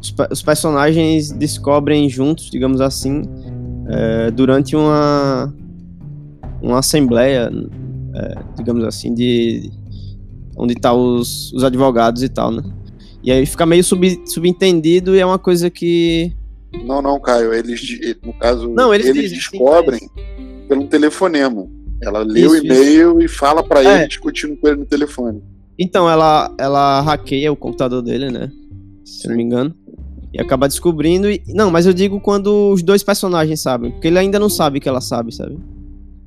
os, 0.00 0.14
os 0.30 0.42
personagens 0.42 1.30
descobrem 1.30 2.08
juntos, 2.08 2.50
digamos 2.50 2.80
assim, 2.80 3.22
é, 3.88 4.30
durante 4.30 4.76
uma, 4.76 5.52
uma 6.60 6.78
assembleia, 6.78 7.50
é, 8.14 8.34
digamos 8.56 8.84
assim, 8.84 9.14
de, 9.14 9.70
onde 10.56 10.74
tá 10.74 10.92
os, 10.92 11.52
os 11.52 11.64
advogados 11.64 12.22
e 12.22 12.28
tal, 12.28 12.50
né? 12.50 12.62
E 13.22 13.32
aí 13.32 13.44
fica 13.44 13.66
meio 13.66 13.82
sub, 13.82 14.22
subentendido 14.26 15.14
e 15.14 15.20
é 15.20 15.26
uma 15.26 15.38
coisa 15.38 15.68
que. 15.70 16.32
Não, 16.84 17.02
não, 17.02 17.20
Caio. 17.20 17.52
Eles, 17.52 17.80
no 18.22 18.32
caso, 18.34 18.68
não, 18.68 18.94
eles, 18.94 19.06
eles 19.06 19.22
dizem, 19.22 19.38
descobrem 19.38 20.00
sim, 20.00 20.08
pelo 20.68 20.86
telefonema. 20.86 21.66
Ela 22.02 22.20
lê 22.20 22.40
isso, 22.40 22.50
o 22.50 22.56
e-mail 22.56 23.20
e 23.20 23.26
fala 23.26 23.62
para 23.62 23.82
é. 23.82 23.98
ele 23.98 24.08
discutindo 24.08 24.56
com 24.56 24.68
ele 24.68 24.78
no 24.78 24.86
telefone. 24.86 25.42
Então, 25.78 26.08
ela, 26.08 26.54
ela 26.58 27.00
hackeia 27.00 27.52
o 27.52 27.56
computador 27.56 28.02
dele, 28.02 28.30
né? 28.30 28.50
Se 29.04 29.22
sim. 29.22 29.28
não 29.28 29.36
me 29.36 29.42
engano. 29.42 29.74
E 30.32 30.40
acaba 30.40 30.68
descobrindo. 30.68 31.28
E... 31.28 31.42
Não, 31.48 31.70
mas 31.70 31.86
eu 31.86 31.92
digo 31.92 32.20
quando 32.20 32.72
os 32.72 32.82
dois 32.82 33.02
personagens 33.02 33.60
sabem. 33.60 33.90
Porque 33.90 34.06
ele 34.06 34.18
ainda 34.18 34.38
não 34.38 34.48
sabe 34.48 34.78
que 34.78 34.88
ela 34.88 35.00
sabe, 35.00 35.34
sabe? 35.34 35.58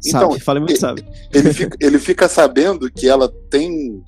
Então, 0.05 0.37
sabe, 0.39 0.59
muito 0.59 0.71
ele, 0.71 0.79
sabe. 0.79 1.05
Ele 1.33 1.53
fica, 1.53 1.77
ele 1.79 1.99
fica 1.99 2.27
sabendo 2.27 2.91
que 2.91 3.07
ela 3.07 3.31
tem, 3.49 4.01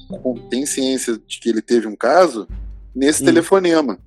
tem 0.50 0.65
ciência 0.65 1.19
de 1.28 1.39
que 1.39 1.50
ele 1.50 1.62
teve 1.62 1.88
um 1.88 1.96
caso 1.96 2.48
nesse 2.95 3.23
hum. 3.23 3.25
telefonema. 3.25 3.97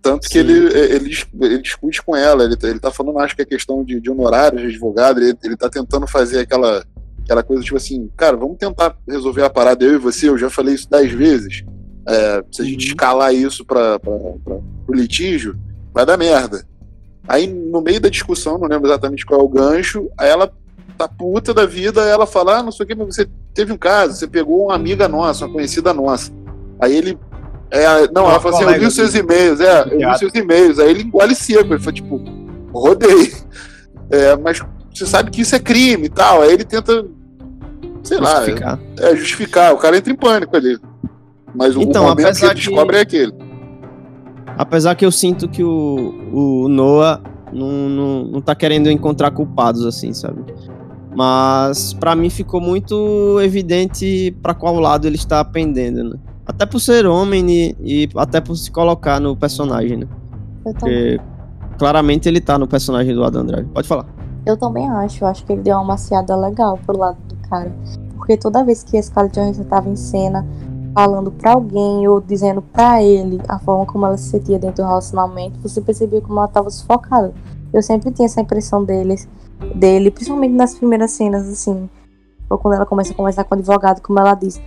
Tanto 0.00 0.24
Sim. 0.24 0.30
que 0.30 0.38
ele, 0.38 0.52
ele, 0.52 1.10
ele 1.40 1.58
discute 1.58 2.02
com 2.02 2.14
ela, 2.14 2.44
ele, 2.44 2.56
ele 2.62 2.78
tá 2.78 2.90
falando, 2.90 3.18
acho 3.18 3.34
que 3.34 3.42
é 3.42 3.46
questão 3.46 3.84
de, 3.84 4.00
de 4.00 4.10
honorários 4.10 4.62
de 4.62 4.68
advogado, 4.68 5.20
ele, 5.20 5.36
ele 5.42 5.56
tá 5.56 5.68
tentando 5.68 6.06
fazer 6.06 6.40
aquela, 6.40 6.84
aquela 7.24 7.42
coisa 7.42 7.62
tipo 7.62 7.76
assim, 7.76 8.08
cara, 8.16 8.36
vamos 8.36 8.56
tentar 8.56 8.96
resolver 9.08 9.42
a 9.42 9.50
parada 9.50 9.84
eu 9.84 9.94
e 9.94 9.98
você, 9.98 10.28
eu 10.28 10.38
já 10.38 10.48
falei 10.48 10.74
isso 10.74 10.88
dez 10.88 11.10
vezes. 11.12 11.64
É, 12.08 12.44
se 12.52 12.62
a 12.62 12.64
gente 12.64 12.86
uhum. 12.86 12.92
escalar 12.92 13.34
isso 13.34 13.64
para 13.64 14.00
o 14.06 14.94
litígio, 14.94 15.58
vai 15.92 16.06
dar 16.06 16.16
merda. 16.16 16.64
Aí, 17.28 17.46
no 17.48 17.80
meio 17.80 18.00
da 18.00 18.08
discussão, 18.08 18.58
não 18.58 18.68
lembro 18.68 18.88
exatamente 18.88 19.26
qual 19.26 19.40
é 19.40 19.42
o 19.42 19.48
gancho, 19.48 20.08
aí 20.16 20.28
ela 20.28 20.52
tá 20.96 21.08
puta 21.08 21.52
da 21.52 21.66
vida, 21.66 22.02
ela 22.02 22.26
fala, 22.26 22.58
ah, 22.58 22.62
não 22.62 22.72
sei 22.72 22.84
o 22.84 22.86
que, 22.86 22.94
mas 22.94 23.14
você 23.14 23.28
teve 23.52 23.72
um 23.72 23.76
caso, 23.76 24.14
você 24.14 24.26
pegou 24.26 24.66
uma 24.66 24.74
amiga 24.74 25.08
nossa, 25.08 25.44
uma 25.44 25.52
conhecida 25.52 25.92
nossa. 25.92 26.32
Aí 26.80 26.94
ele. 26.96 27.18
É, 27.70 28.08
não, 28.12 28.28
ela 28.28 28.40
fala 28.40 28.56
assim, 28.56 28.64
eu 28.64 28.80
vi 28.80 28.86
os 28.86 28.94
seus 28.94 29.14
e-mails, 29.14 29.60
é, 29.60 29.82
eu 29.90 29.98
vi 29.98 30.06
os 30.06 30.18
seus 30.18 30.34
e-mails. 30.34 30.78
Aí 30.78 30.90
ele 30.90 31.02
engole 31.02 31.34
seco, 31.34 31.74
ele 31.74 31.80
fala, 31.80 31.92
tipo, 31.92 32.22
rodei. 32.72 33.32
É, 34.10 34.36
mas 34.36 34.60
você 34.94 35.04
sabe 35.06 35.30
que 35.30 35.40
isso 35.40 35.54
é 35.54 35.58
crime 35.58 36.06
e 36.06 36.08
tal. 36.08 36.42
Aí 36.42 36.52
ele 36.52 36.64
tenta, 36.64 37.04
sei 38.02 38.18
justificar. 38.18 38.78
lá, 38.78 39.08
é, 39.08 39.16
justificar. 39.16 39.74
O 39.74 39.78
cara 39.78 39.96
entra 39.96 40.12
em 40.12 40.16
pânico 40.16 40.56
ali. 40.56 40.78
Mas 41.54 41.74
então, 41.74 42.04
o 42.04 42.08
momento 42.08 42.36
que 42.36 42.44
ele 42.44 42.54
que... 42.54 42.60
descobre 42.60 42.96
é 42.98 43.00
aquele. 43.00 43.32
Apesar 44.58 44.94
que 44.94 45.04
eu 45.04 45.10
sinto 45.10 45.48
que 45.48 45.62
o, 45.62 46.14
o 46.32 46.68
Noah 46.68 47.20
não, 47.52 47.88
não, 47.88 48.24
não 48.24 48.40
tá 48.40 48.54
querendo 48.54 48.90
encontrar 48.90 49.30
culpados, 49.30 49.84
assim, 49.84 50.12
sabe? 50.12 50.42
Mas 51.14 51.94
para 51.94 52.14
mim 52.14 52.28
ficou 52.30 52.60
muito 52.60 53.38
evidente 53.42 54.36
para 54.42 54.54
qual 54.54 54.78
lado 54.78 55.06
ele 55.06 55.16
está 55.16 55.44
pendendo, 55.44 56.04
né? 56.04 56.18
Até 56.46 56.64
por 56.64 56.80
ser 56.80 57.06
homem 57.06 57.50
e, 57.50 57.76
e 57.80 58.08
até 58.16 58.40
por 58.40 58.56
se 58.56 58.70
colocar 58.70 59.20
no 59.20 59.36
personagem, 59.36 59.98
né? 59.98 60.06
Porque 60.62 61.20
claramente 61.78 62.28
ele 62.28 62.40
tá 62.40 62.58
no 62.58 62.66
personagem 62.66 63.14
do 63.14 63.24
Adam 63.24 63.44
Driver. 63.44 63.66
Pode 63.68 63.88
falar. 63.88 64.06
Eu 64.44 64.56
também 64.56 64.88
acho, 64.88 65.24
eu 65.24 65.28
acho 65.28 65.44
que 65.44 65.52
ele 65.52 65.62
deu 65.62 65.74
uma 65.76 65.84
maciada 65.84 66.36
legal 66.36 66.78
pro 66.86 66.96
lado 66.96 67.18
do 67.28 67.36
cara. 67.48 67.74
Porque 68.16 68.36
toda 68.36 68.64
vez 68.64 68.84
que 68.84 68.96
a 68.96 69.02
Scarlett 69.02 69.38
Johansson 69.38 69.64
tava 69.64 69.88
em 69.88 69.96
cena, 69.96 70.46
falando 70.94 71.30
pra 71.30 71.52
alguém 71.52 72.06
ou 72.08 72.20
dizendo 72.20 72.62
pra 72.62 73.02
ele 73.02 73.40
a 73.48 73.58
forma 73.58 73.84
como 73.84 74.06
ela 74.06 74.16
se 74.16 74.30
sentia 74.30 74.58
dentro 74.58 74.82
do 74.82 74.88
relacionamento, 74.88 75.60
você 75.60 75.80
percebia 75.80 76.20
como 76.20 76.38
ela 76.38 76.48
tava 76.48 76.70
sufocada. 76.70 77.34
Eu 77.72 77.82
sempre 77.82 78.10
tinha 78.12 78.26
essa 78.26 78.40
impressão 78.40 78.84
deles, 78.84 79.28
dele, 79.74 80.10
principalmente 80.10 80.54
nas 80.54 80.74
primeiras 80.74 81.10
cenas, 81.10 81.48
assim, 81.48 81.90
ou 82.48 82.56
quando 82.56 82.74
ela 82.74 82.86
começa 82.86 83.12
a 83.12 83.16
conversar 83.16 83.44
com 83.44 83.54
o 83.54 83.58
advogado, 83.58 84.00
como 84.00 84.18
ela 84.18 84.34
diz, 84.34 84.60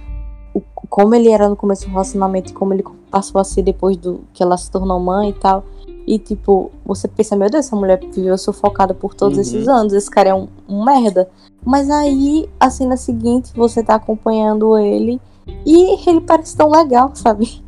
o, 0.54 0.62
como 0.90 1.14
ele 1.16 1.30
era 1.30 1.48
no 1.50 1.56
começo 1.56 1.86
do 1.86 1.92
relacionamento 1.92 2.52
e 2.52 2.54
como 2.54 2.74
ele 2.74 2.84
passou 3.12 3.40
a 3.40 3.44
ser 3.44 3.62
depois 3.62 3.96
do 3.98 4.22
que 4.34 4.42
ela 4.44 4.58
se 4.58 4.70
tornou 4.72 5.00
mãe 5.00 5.30
e 5.30 5.34
tal. 5.34 5.64
E, 6.08 6.18
tipo, 6.18 6.72
você 6.84 7.08
pensa, 7.08 7.36
meu 7.36 7.50
Deus, 7.50 7.66
essa 7.68 7.76
mulher 7.76 8.00
viveu 8.12 8.36
sufocada 8.38 8.94
por 8.96 9.14
todos 9.14 9.36
Uhum. 9.38 9.42
esses 9.42 9.68
anos, 9.68 9.94
esse 9.94 10.10
cara 10.10 10.30
é 10.30 10.34
um, 10.34 10.48
um 10.68 10.84
merda. 10.84 11.30
Mas 11.64 11.90
aí, 11.90 12.50
a 12.60 12.70
cena 12.72 12.98
seguinte, 12.98 13.52
você 13.56 13.84
tá 13.84 13.96
acompanhando 13.96 14.76
ele 14.78 15.22
e 15.66 16.10
ele 16.10 16.22
parece 16.22 16.56
tão 16.58 16.70
legal, 16.72 17.12
sabe? 17.16 17.62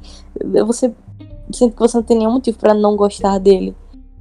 Você 0.65 0.93
sente 1.51 1.73
que 1.73 1.79
você 1.79 1.97
não 1.97 2.03
tem 2.03 2.17
nenhum 2.17 2.31
motivo 2.31 2.57
pra 2.57 2.73
não 2.73 2.95
gostar 2.95 3.37
dele. 3.37 3.75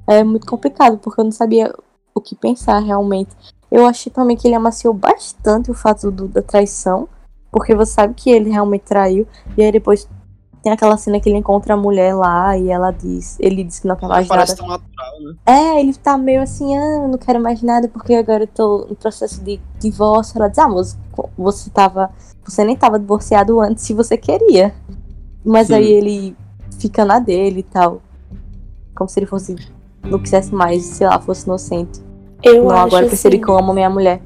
É 0.05 0.23
muito 0.23 0.45
complicado, 0.45 0.97
porque 0.97 1.19
eu 1.19 1.25
não 1.25 1.31
sabia 1.31 1.73
o 2.13 2.21
que 2.21 2.35
pensar 2.35 2.79
realmente. 2.79 3.31
Eu 3.71 3.87
achei 3.87 4.11
também 4.11 4.35
que 4.35 4.47
ele 4.47 4.55
amaciou 4.55 4.93
bastante 4.93 5.71
o 5.71 5.73
fato 5.73 6.11
do- 6.11 6.27
da 6.27 6.41
traição, 6.41 7.07
porque 7.51 7.75
você 7.75 7.91
sabe 7.91 8.13
que 8.13 8.29
ele 8.29 8.49
realmente 8.49 8.83
traiu, 8.83 9.27
e 9.57 9.63
aí 9.63 9.71
depois 9.71 10.07
tem 10.61 10.71
aquela 10.71 10.95
cena 10.95 11.19
que 11.19 11.27
ele 11.27 11.39
encontra 11.39 11.73
a 11.73 11.77
mulher 11.77 12.13
lá 12.13 12.55
e 12.55 12.69
ela 12.69 12.91
diz, 12.91 13.35
ele 13.39 13.63
diz 13.63 13.79
que 13.79 13.87
não 13.87 13.95
quer 13.95 14.07
mais 14.07 14.27
nada. 14.27 14.35
Parece 14.35 14.55
tão 14.55 14.67
natural, 14.67 15.21
né? 15.21 15.35
É, 15.45 15.79
ele 15.79 15.93
tá 15.95 16.17
meio 16.17 16.41
assim, 16.41 16.77
ah, 16.77 17.07
não 17.07 17.17
quero 17.17 17.41
mais 17.41 17.63
nada 17.63 17.87
porque 17.87 18.13
agora 18.13 18.43
eu 18.43 18.47
tô 18.47 18.87
em 18.89 18.93
processo 18.93 19.43
de 19.43 19.59
divórcio. 19.79 20.37
Ela 20.37 20.49
diz, 20.49 20.59
ah, 20.59 20.69
mas 20.69 20.97
você 21.35 21.69
tava. 21.71 22.11
Você 22.43 22.63
nem 22.63 22.75
tava 22.75 22.99
divorciado 22.99 23.59
antes 23.59 23.83
se 23.83 23.93
você 23.93 24.15
queria. 24.17 24.73
Mas 25.43 25.67
Sim. 25.67 25.75
aí 25.75 25.91
ele 25.91 26.37
fica 26.79 27.03
na 27.03 27.17
dele 27.17 27.61
e 27.61 27.63
tal. 27.63 28.01
Como 28.95 29.09
se 29.09 29.19
ele 29.19 29.25
fosse. 29.25 29.55
Não 30.03 30.19
quisesse 30.19 30.53
mais, 30.53 30.83
sei 30.83 31.07
lá, 31.07 31.19
fosse 31.19 31.45
inocente. 31.45 32.01
Eu 32.43 32.65
não, 32.65 32.71
acho 32.71 32.85
agora 32.85 33.05
eu 33.05 33.09
percebi 33.09 33.37
assim, 33.37 33.45
que 33.45 33.51
eu 33.51 33.57
amo 33.57 33.73
minha 33.73 33.89
mulher. 33.89 34.21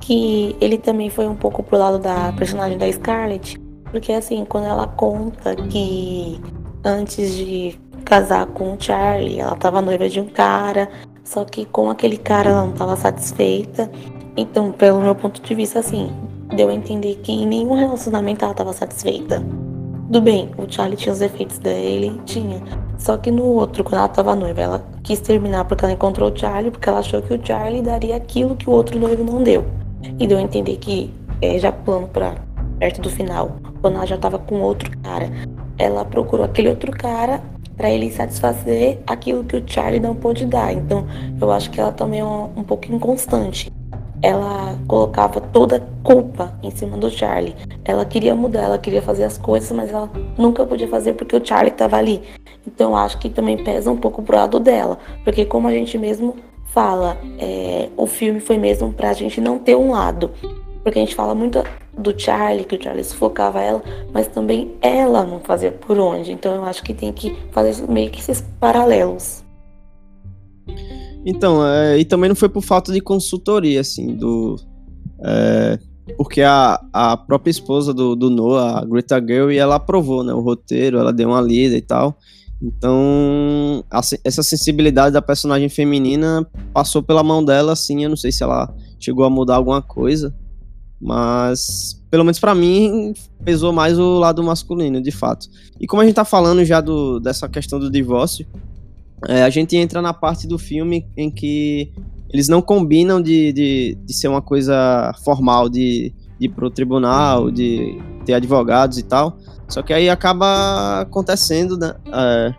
Que 0.00 0.56
ele 0.60 0.78
também 0.78 1.10
foi 1.10 1.26
um 1.26 1.34
pouco 1.34 1.62
pro 1.62 1.78
lado 1.78 1.98
da 1.98 2.32
personagem 2.32 2.78
da 2.78 2.90
Scarlett. 2.90 3.58
Porque 3.90 4.12
assim, 4.12 4.44
quando 4.44 4.66
ela 4.66 4.86
conta 4.86 5.54
que 5.56 6.40
antes 6.84 7.34
de 7.34 7.78
casar 8.04 8.46
com 8.46 8.74
o 8.74 8.76
Charlie, 8.78 9.40
ela 9.40 9.56
tava 9.56 9.82
noiva 9.82 10.08
de 10.08 10.20
um 10.20 10.26
cara, 10.26 10.88
só 11.24 11.44
que 11.44 11.64
com 11.64 11.90
aquele 11.90 12.16
cara 12.16 12.50
ela 12.50 12.62
não 12.62 12.72
tava 12.72 12.96
satisfeita. 12.96 13.90
Então, 14.36 14.70
pelo 14.70 15.00
meu 15.00 15.14
ponto 15.14 15.40
de 15.40 15.54
vista, 15.54 15.80
assim, 15.80 16.10
deu 16.54 16.68
a 16.68 16.74
entender 16.74 17.16
que 17.22 17.32
em 17.32 17.46
nenhum 17.46 17.74
relacionamento 17.74 18.44
ela 18.44 18.54
tava 18.54 18.72
satisfeita. 18.72 19.42
Tudo 20.06 20.20
bem, 20.20 20.50
o 20.56 20.70
Charlie 20.70 20.96
tinha 20.96 21.12
os 21.12 21.18
defeitos 21.18 21.58
dele, 21.58 22.20
tinha. 22.24 22.62
Só 22.96 23.16
que 23.16 23.30
no 23.30 23.44
outro, 23.44 23.82
quando 23.82 23.98
ela 23.98 24.08
tava 24.08 24.36
noiva, 24.36 24.60
ela 24.60 24.86
quis 25.02 25.18
terminar 25.20 25.64
porque 25.64 25.84
ela 25.84 25.94
encontrou 25.94 26.30
o 26.30 26.38
Charlie, 26.38 26.70
porque 26.70 26.88
ela 26.88 27.00
achou 27.00 27.20
que 27.22 27.34
o 27.34 27.44
Charlie 27.44 27.82
daria 27.82 28.16
aquilo 28.16 28.54
que 28.54 28.70
o 28.70 28.72
outro 28.72 28.98
noivo 28.98 29.24
não 29.24 29.42
deu. 29.42 29.64
E 30.18 30.26
deu 30.26 30.38
a 30.38 30.42
entender 30.42 30.76
que, 30.76 31.12
é, 31.40 31.58
já 31.58 31.72
pulando 31.72 32.08
pra 32.08 32.34
perto 32.78 33.00
do 33.00 33.10
final, 33.10 33.56
quando 33.80 33.96
ela 33.96 34.06
já 34.06 34.16
tava 34.16 34.38
com 34.38 34.60
outro 34.60 34.90
cara, 34.98 35.30
ela 35.78 36.04
procurou 36.04 36.44
aquele 36.44 36.68
outro 36.68 36.92
cara 36.92 37.40
pra 37.76 37.90
ele 37.90 38.10
satisfazer 38.10 38.98
aquilo 39.06 39.44
que 39.44 39.56
o 39.56 39.62
Charlie 39.66 40.00
não 40.00 40.14
pôde 40.14 40.46
dar. 40.46 40.72
Então, 40.72 41.06
eu 41.40 41.50
acho 41.52 41.70
que 41.70 41.80
ela 41.80 41.92
também 41.92 42.20
é 42.20 42.24
um, 42.24 42.44
um 42.56 42.64
pouco 42.64 42.90
inconstante. 42.90 43.70
Ela 44.22 44.78
colocava 44.88 45.40
toda 45.40 45.76
a 45.76 45.80
culpa 46.02 46.58
em 46.62 46.70
cima 46.70 46.96
do 46.96 47.10
Charlie. 47.10 47.54
Ela 47.84 48.04
queria 48.04 48.34
mudar, 48.34 48.62
ela 48.62 48.78
queria 48.78 49.02
fazer 49.02 49.24
as 49.24 49.36
coisas, 49.36 49.70
mas 49.72 49.90
ela 49.90 50.10
nunca 50.38 50.64
podia 50.64 50.88
fazer 50.88 51.12
porque 51.12 51.36
o 51.36 51.44
Charlie 51.44 51.70
tava 51.70 51.96
ali. 51.96 52.22
Então, 52.66 52.96
acho 52.96 53.18
que 53.18 53.28
também 53.28 53.62
pesa 53.62 53.90
um 53.90 53.96
pouco 53.96 54.22
pro 54.22 54.36
lado 54.36 54.58
dela. 54.58 54.98
Porque, 55.22 55.44
como 55.44 55.68
a 55.68 55.72
gente 55.72 55.98
mesmo 55.98 56.34
fala, 56.76 57.16
é, 57.38 57.88
o 57.96 58.06
filme 58.06 58.38
foi 58.38 58.58
mesmo 58.58 58.92
pra 58.92 59.14
gente 59.14 59.40
não 59.40 59.58
ter 59.58 59.74
um 59.74 59.92
lado. 59.92 60.30
Porque 60.82 60.98
a 60.98 61.02
gente 61.02 61.14
fala 61.14 61.34
muito 61.34 61.64
do 61.96 62.12
Charlie, 62.16 62.66
que 62.66 62.76
o 62.76 62.82
Charlie 62.82 63.02
sufocava 63.02 63.62
ela, 63.62 63.82
mas 64.12 64.26
também 64.26 64.72
ela 64.82 65.24
não 65.24 65.40
fazia 65.40 65.72
por 65.72 65.98
onde. 65.98 66.32
Então 66.32 66.54
eu 66.54 66.64
acho 66.64 66.82
que 66.82 66.92
tem 66.92 67.10
que 67.14 67.34
fazer 67.50 67.88
meio 67.88 68.10
que 68.10 68.20
esses 68.20 68.42
paralelos. 68.60 69.42
Então, 71.24 71.66
é, 71.66 71.98
e 71.98 72.04
também 72.04 72.28
não 72.28 72.36
foi 72.36 72.50
por 72.50 72.62
falta 72.62 72.92
de 72.92 73.00
consultoria, 73.00 73.80
assim, 73.80 74.14
do. 74.14 74.56
é, 75.24 75.78
porque 76.18 76.42
a, 76.42 76.78
a 76.92 77.16
própria 77.16 77.50
esposa 77.50 77.94
do, 77.94 78.14
do 78.14 78.28
Noah, 78.28 78.80
a 78.80 78.84
Greta 78.84 79.18
Gerwig, 79.18 79.58
ela 79.58 79.76
aprovou, 79.76 80.22
né, 80.22 80.34
o 80.34 80.40
roteiro, 80.40 80.98
ela 80.98 81.12
deu 81.12 81.30
uma 81.30 81.40
lida 81.40 81.74
e 81.74 81.80
tal. 81.80 82.18
Então, 82.60 83.84
a 83.90 84.00
essa 84.24 84.42
sensibilidade 84.42 85.12
da 85.12 85.20
personagem 85.20 85.68
feminina 85.68 86.46
passou 86.72 87.02
pela 87.02 87.22
mão 87.22 87.44
dela, 87.44 87.72
assim, 87.72 88.02
eu 88.02 88.08
não 88.08 88.16
sei 88.16 88.32
se 88.32 88.42
ela 88.42 88.74
chegou 88.98 89.24
a 89.24 89.30
mudar 89.30 89.56
alguma 89.56 89.82
coisa, 89.82 90.34
mas 91.00 92.02
pelo 92.10 92.24
menos 92.24 92.38
pra 92.38 92.54
mim 92.54 93.12
pesou 93.44 93.72
mais 93.72 93.98
o 93.98 94.18
lado 94.18 94.42
masculino, 94.42 95.02
de 95.02 95.10
fato. 95.10 95.48
E 95.78 95.86
como 95.86 96.00
a 96.00 96.06
gente 96.06 96.14
tá 96.14 96.24
falando 96.24 96.64
já 96.64 96.80
do, 96.80 97.20
dessa 97.20 97.48
questão 97.48 97.78
do 97.78 97.90
divórcio, 97.90 98.46
é, 99.28 99.42
a 99.42 99.50
gente 99.50 99.76
entra 99.76 100.00
na 100.00 100.14
parte 100.14 100.46
do 100.46 100.58
filme 100.58 101.06
em 101.16 101.30
que 101.30 101.92
eles 102.32 102.48
não 102.48 102.62
combinam 102.62 103.20
de, 103.20 103.52
de, 103.52 103.98
de 104.04 104.14
ser 104.14 104.28
uma 104.28 104.42
coisa 104.42 105.14
formal, 105.24 105.68
de, 105.68 106.12
de 106.38 106.46
ir 106.46 106.48
pro 106.48 106.70
tribunal, 106.70 107.50
de 107.50 107.98
ter 108.24 108.34
advogados 108.34 108.98
e 108.98 109.02
tal. 109.02 109.38
Só 109.68 109.82
que 109.82 109.92
aí 109.92 110.08
acaba 110.08 111.00
acontecendo, 111.00 111.76
né? 111.76 111.94
é, 112.12 112.54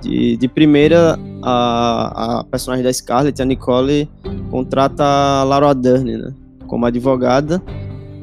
de, 0.00 0.36
de 0.36 0.48
primeira, 0.48 1.18
a, 1.42 2.40
a 2.40 2.44
personagem 2.44 2.84
da 2.84 2.92
Scarlett, 2.92 3.40
a 3.40 3.44
Nicole, 3.44 4.08
contrata 4.50 5.04
a 5.04 5.44
Laura 5.44 5.74
Dern, 5.74 6.16
né? 6.16 6.34
Como 6.66 6.86
advogada. 6.86 7.62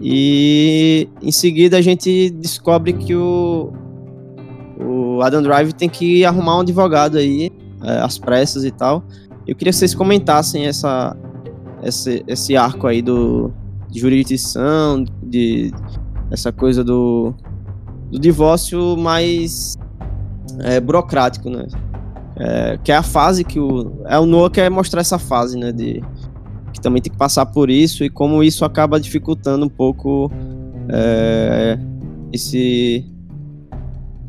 E 0.01 1.09
em 1.21 1.32
seguida 1.32 1.78
a 1.78 1.82
gente 1.82 2.30
descobre 2.30 2.93
que 2.93 3.15
o, 3.15 3.73
o 4.80 5.21
Adam 5.21 5.41
Drive 5.41 5.73
tem 5.73 5.89
que 5.89 6.23
arrumar 6.23 6.57
um 6.57 6.61
advogado 6.61 7.17
aí, 7.17 7.51
é, 7.84 7.99
às 7.99 8.17
pressas 8.17 8.63
e 8.63 8.71
tal. 8.71 9.03
Eu 9.47 9.55
queria 9.55 9.71
que 9.71 9.78
vocês 9.78 9.95
comentassem 9.95 10.67
essa, 10.67 11.15
esse, 11.84 12.23
esse 12.28 12.55
arco 12.57 12.86
aí 12.86 13.01
do, 13.01 13.51
de 13.89 13.99
jurisdição, 13.99 15.03
de 15.23 15.71
essa 16.30 16.51
coisa 16.51 16.84
do, 16.84 17.34
do 18.12 18.20
divórcio 18.20 18.95
mais 18.97 19.78
é, 20.60 20.80
burocrático, 20.80 21.49
né? 21.49 21.68
É, 22.36 22.78
que 22.84 22.91
é 22.91 22.95
a 22.95 23.03
fase 23.03 23.43
que 23.43 23.60
o. 23.60 24.03
É 24.05 24.18
o 24.20 24.26
Noah 24.26 24.49
que 24.49 24.62
quer 24.62 24.70
mostrar 24.70 25.01
essa 25.01 25.18
fase, 25.18 25.58
né? 25.58 25.72
De, 25.72 26.03
que 26.74 26.82
também 26.82 27.01
tem 27.01 27.12
que 27.12 27.18
passar 27.18 27.45
por 27.47 27.70
isso 27.70 28.03
e 28.03 28.10
como 28.10 28.43
isso 28.43 28.64
acaba 28.64 28.99
dificultando 28.99 29.66
um 29.66 29.70
pouco 29.70 30.32
é, 30.89 31.78
esse, 32.32 33.05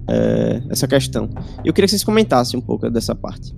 é, 0.08 0.62
essa 0.70 0.88
questão. 0.88 1.28
Eu 1.64 1.72
queria 1.72 1.86
que 1.86 1.90
vocês 1.90 2.04
comentassem 2.04 2.58
um 2.58 2.62
pouco 2.62 2.88
dessa 2.90 3.14
parte. 3.14 3.54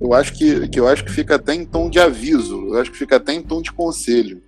Eu 0.00 0.14
acho 0.14 0.32
que, 0.32 0.68
que 0.68 0.80
eu 0.80 0.88
acho 0.88 1.04
que 1.04 1.12
fica 1.12 1.36
até 1.36 1.54
em 1.54 1.64
tom 1.64 1.88
de 1.88 2.00
aviso, 2.00 2.56
eu 2.68 2.80
acho 2.80 2.90
que 2.90 2.98
fica 2.98 3.16
até 3.16 3.34
em 3.34 3.42
tom 3.42 3.62
de 3.62 3.70
conselho. 3.70 4.42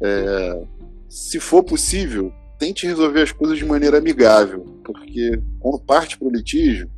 É, 0.00 0.62
se 1.08 1.40
for 1.40 1.64
possível, 1.64 2.32
tente 2.62 2.86
resolver 2.86 3.22
as 3.22 3.32
coisas 3.32 3.58
de 3.58 3.64
maneira 3.64 3.98
amigável, 3.98 4.64
porque 4.84 5.36
quando 5.58 5.80
parte 5.80 6.16
para 6.16 6.28
o 6.28 6.30
litígio, 6.30 6.88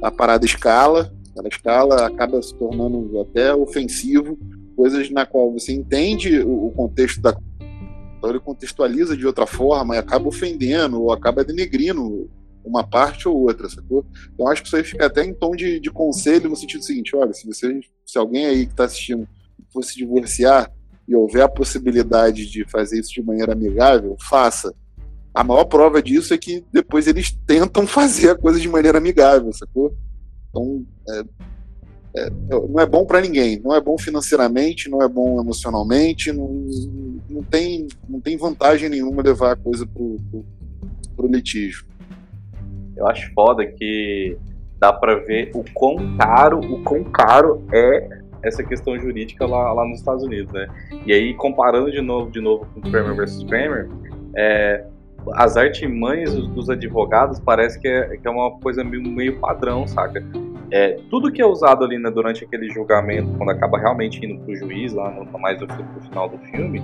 a 0.00 0.10
parada 0.10 0.46
escala, 0.46 1.12
ela 1.36 1.46
escala, 1.46 2.06
acaba 2.06 2.40
se 2.40 2.54
tornando 2.54 3.20
até 3.20 3.54
ofensivo, 3.54 4.38
coisas 4.74 5.10
na 5.10 5.26
qual 5.26 5.52
você 5.52 5.74
entende 5.74 6.40
o, 6.40 6.70
contexto 6.70 7.20
da 7.20 7.36
então 8.16 8.30
ele 8.30 8.40
contextualiza 8.40 9.14
de 9.14 9.26
outra 9.26 9.46
forma 9.46 9.94
e 9.94 9.98
acaba 9.98 10.26
ofendendo 10.26 11.02
ou 11.02 11.12
acaba 11.12 11.44
denegrindo 11.44 12.30
uma 12.64 12.82
parte 12.82 13.28
ou 13.28 13.36
outra, 13.42 13.68
sacou? 13.68 14.06
Então 14.32 14.48
acho 14.48 14.62
que 14.62 14.68
isso 14.68 14.76
aí 14.76 14.84
fica 14.84 15.04
até 15.04 15.22
em 15.22 15.34
tom 15.34 15.54
de, 15.54 15.78
de 15.78 15.90
conselho 15.90 16.48
no 16.48 16.56
sentido 16.56 16.82
seguinte, 16.82 17.14
olha, 17.14 17.34
se 17.34 17.46
você, 17.46 17.78
se 18.06 18.16
alguém 18.16 18.46
aí 18.46 18.64
que 18.64 18.72
está 18.72 18.84
assistindo 18.84 19.28
fosse 19.70 19.96
divorciar 19.96 20.72
e 21.08 21.16
houver 21.16 21.42
a 21.42 21.48
possibilidade 21.48 22.46
de 22.50 22.68
fazer 22.68 23.00
isso 23.00 23.14
de 23.14 23.22
maneira 23.22 23.54
amigável, 23.54 24.14
faça. 24.28 24.74
A 25.32 25.42
maior 25.42 25.64
prova 25.64 26.02
disso 26.02 26.34
é 26.34 26.38
que 26.38 26.62
depois 26.70 27.06
eles 27.06 27.32
tentam 27.46 27.86
fazer 27.88 28.30
a 28.30 28.36
coisa 28.36 28.60
de 28.60 28.68
maneira 28.68 28.98
amigável, 28.98 29.50
sacou? 29.52 29.94
Então, 30.50 30.84
é, 31.08 31.24
é, 32.16 32.30
não 32.68 32.78
é 32.78 32.84
bom 32.84 33.06
para 33.06 33.22
ninguém. 33.22 33.58
Não 33.58 33.74
é 33.74 33.80
bom 33.80 33.96
financeiramente, 33.96 34.90
não 34.90 35.00
é 35.00 35.08
bom 35.08 35.40
emocionalmente, 35.40 36.30
não, 36.30 36.66
não, 37.30 37.42
tem, 37.42 37.86
não 38.06 38.20
tem 38.20 38.36
vantagem 38.36 38.90
nenhuma 38.90 39.22
levar 39.22 39.52
a 39.52 39.56
coisa 39.56 39.86
pro, 39.86 40.16
pro, 40.30 40.44
pro 41.16 41.26
litígio. 41.26 41.86
Eu 42.96 43.06
acho 43.06 43.32
foda 43.32 43.64
que 43.64 44.36
dá 44.78 44.92
pra 44.92 45.16
ver 45.16 45.52
o 45.54 45.64
quão 45.72 46.16
caro, 46.18 46.60
o 46.60 46.82
quão 46.82 47.04
caro 47.04 47.64
é 47.72 48.17
essa 48.42 48.62
questão 48.62 48.98
jurídica 48.98 49.46
lá, 49.46 49.72
lá 49.72 49.84
nos 49.84 49.98
Estados 49.98 50.22
Unidos, 50.22 50.52
né? 50.52 50.68
E 51.06 51.12
aí, 51.12 51.34
comparando 51.34 51.90
de 51.90 52.00
novo, 52.00 52.30
de 52.30 52.40
novo 52.40 52.66
com 52.74 52.80
Kramer 52.80 53.14
versus 53.14 53.44
Kramer, 53.44 53.88
é, 54.36 54.84
as 55.34 55.56
artimanhas 55.56 56.34
dos 56.34 56.70
advogados 56.70 57.40
parece 57.40 57.78
que 57.80 57.88
é, 57.88 58.16
que 58.16 58.26
é 58.26 58.30
uma 58.30 58.58
coisa 58.58 58.84
meio, 58.84 59.02
meio 59.02 59.38
padrão, 59.40 59.86
saca? 59.86 60.24
É, 60.70 60.98
tudo 61.08 61.32
que 61.32 61.40
é 61.40 61.46
usado 61.46 61.82
ali 61.82 61.98
né, 61.98 62.10
durante 62.10 62.44
aquele 62.44 62.68
julgamento, 62.70 63.32
quando 63.38 63.50
acaba 63.50 63.78
realmente 63.78 64.24
indo 64.24 64.38
pro 64.44 64.54
juiz, 64.54 64.92
lá 64.92 65.10
no, 65.10 65.38
mais 65.38 65.58
do, 65.58 65.66
final 66.02 66.28
do 66.28 66.38
filme, 66.50 66.82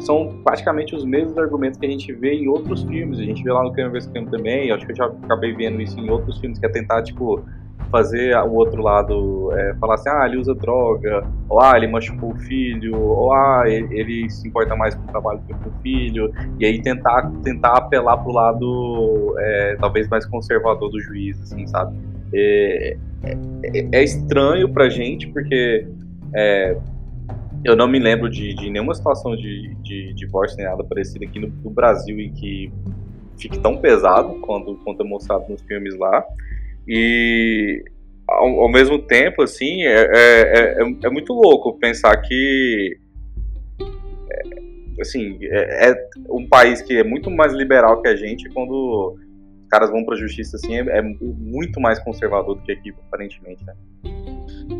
são 0.00 0.40
praticamente 0.42 0.94
os 0.94 1.04
mesmos 1.04 1.36
argumentos 1.36 1.78
que 1.78 1.84
a 1.84 1.90
gente 1.90 2.10
vê 2.14 2.34
em 2.34 2.48
outros 2.48 2.82
filmes. 2.84 3.18
A 3.18 3.22
gente 3.22 3.42
vê 3.42 3.52
lá 3.52 3.62
no 3.62 3.72
Crime 3.72 3.90
vs 3.90 4.06
Crime 4.06 4.26
também, 4.30 4.70
acho 4.70 4.86
que 4.86 4.92
eu 4.92 4.96
já 4.96 5.06
acabei 5.06 5.54
vendo 5.54 5.82
isso 5.82 5.98
em 6.00 6.08
outros 6.08 6.38
filmes, 6.38 6.58
que 6.58 6.64
é 6.64 6.68
tentar, 6.68 7.02
tipo, 7.02 7.44
fazer 7.90 8.36
o 8.38 8.52
outro 8.52 8.82
lado 8.82 9.50
é, 9.52 9.74
falar 9.74 9.94
assim, 9.94 10.08
ah, 10.08 10.26
ele 10.26 10.38
usa 10.38 10.54
droga, 10.54 11.24
ou 11.48 11.60
ah, 11.60 11.76
ele 11.76 11.86
machucou 11.86 12.32
o 12.32 12.36
filho, 12.36 12.98
ou 12.98 13.32
ah, 13.32 13.64
ele, 13.66 13.98
ele 13.98 14.30
se 14.30 14.46
importa 14.46 14.74
mais 14.76 14.94
com 14.94 15.02
o 15.02 15.06
trabalho 15.06 15.38
do 15.40 15.46
que 15.46 15.54
com 15.54 15.70
o 15.70 15.82
filho, 15.82 16.32
e 16.58 16.66
aí 16.66 16.80
tentar, 16.82 17.30
tentar 17.42 17.76
apelar 17.76 18.16
pro 18.18 18.32
lado 18.32 19.34
é, 19.38 19.76
talvez 19.78 20.08
mais 20.08 20.26
conservador 20.26 20.90
do 20.90 21.00
juiz, 21.00 21.40
assim, 21.42 21.66
sabe? 21.66 21.96
É, 22.34 22.96
é, 23.22 23.88
é 23.92 24.04
estranho 24.04 24.68
pra 24.68 24.88
gente, 24.88 25.26
porque 25.28 25.86
é, 26.34 26.76
eu 27.64 27.74
não 27.74 27.88
me 27.88 27.98
lembro 27.98 28.28
de, 28.28 28.54
de 28.54 28.70
nenhuma 28.70 28.94
situação 28.94 29.34
de, 29.34 29.74
de, 29.82 30.08
de 30.08 30.14
divórcio 30.14 30.56
nem 30.56 30.66
nada 30.66 30.84
parecido 30.84 31.24
aqui 31.24 31.38
no, 31.38 31.48
no 31.48 31.70
Brasil 31.70 32.18
em 32.20 32.32
que 32.32 32.72
fique 33.38 33.58
tão 33.58 33.76
pesado 33.76 34.34
quanto, 34.40 34.76
quanto 34.84 35.02
é 35.02 35.04
mostrado 35.04 35.44
nos 35.48 35.60
filmes 35.62 35.96
lá. 35.98 36.24
E 36.86 37.84
ao, 38.28 38.60
ao 38.60 38.70
mesmo 38.70 38.98
tempo, 38.98 39.42
assim, 39.42 39.82
é, 39.82 40.10
é, 40.14 40.82
é, 40.82 40.96
é, 41.04 41.10
muito 41.10 41.32
louco 41.32 41.78
pensar 41.78 42.16
que 42.18 42.98
é, 44.30 45.00
assim, 45.00 45.38
é, 45.42 45.90
é, 45.90 46.08
um 46.30 46.46
país 46.48 46.82
que 46.82 46.94
é 46.94 47.04
muito 47.04 47.30
mais 47.30 47.52
liberal 47.52 48.02
que 48.02 48.08
a 48.08 48.16
gente 48.16 48.48
quando 48.50 49.16
os 49.62 49.68
caras 49.68 49.90
vão 49.90 50.04
pra 50.04 50.16
justiça, 50.16 50.56
assim, 50.56 50.76
é, 50.76 50.98
é 50.98 51.02
muito 51.02 51.80
mais 51.80 51.98
conservador 51.98 52.56
do 52.56 52.62
que 52.62 52.72
aqui, 52.72 52.92
aparentemente, 53.08 53.64
né? 53.64 53.74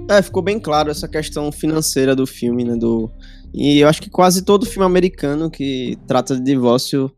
É, 0.08 0.22
ficou 0.22 0.42
bem 0.42 0.60
claro 0.60 0.90
essa 0.90 1.08
questão 1.08 1.50
financeira 1.50 2.14
do 2.14 2.26
filme, 2.26 2.64
né? 2.64 2.76
Do... 2.76 3.10
E 3.52 3.80
eu 3.80 3.88
acho 3.88 4.00
que 4.00 4.10
quase 4.10 4.44
todo 4.44 4.66
filme 4.66 4.86
americano 4.86 5.50
que 5.50 5.98
trata 6.06 6.36
de 6.36 6.42
divórcio 6.42 7.10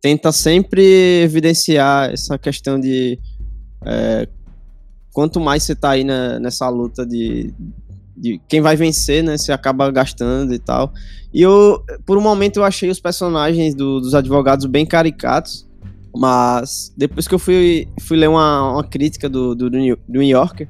tenta 0.00 0.32
sempre 0.32 1.22
evidenciar 1.22 2.10
essa 2.12 2.38
questão 2.38 2.78
de 2.78 3.18
é, 3.84 4.28
quanto 5.12 5.40
mais 5.40 5.62
você 5.62 5.74
tá 5.74 5.90
aí 5.90 6.04
na, 6.04 6.38
nessa 6.38 6.68
luta 6.68 7.04
de, 7.04 7.52
de 8.16 8.40
quem 8.48 8.60
vai 8.60 8.76
vencer, 8.76 9.22
né? 9.22 9.36
Você 9.36 9.52
acaba 9.52 9.90
gastando 9.90 10.54
e 10.54 10.58
tal. 10.58 10.92
E 11.32 11.42
eu, 11.42 11.82
por 12.04 12.18
um 12.18 12.20
momento, 12.20 12.58
eu 12.58 12.64
achei 12.64 12.90
os 12.90 13.00
personagens 13.00 13.74
do, 13.74 14.00
dos 14.00 14.14
advogados 14.14 14.66
bem 14.66 14.84
caricatos. 14.84 15.68
Mas 16.14 16.92
depois 16.96 17.28
que 17.28 17.34
eu 17.34 17.38
fui, 17.38 17.86
fui 18.00 18.16
ler 18.16 18.28
uma, 18.28 18.72
uma 18.72 18.84
crítica 18.84 19.28
do, 19.28 19.54
do, 19.54 19.70
do 19.70 19.78
New 19.78 20.22
Yorker, 20.22 20.68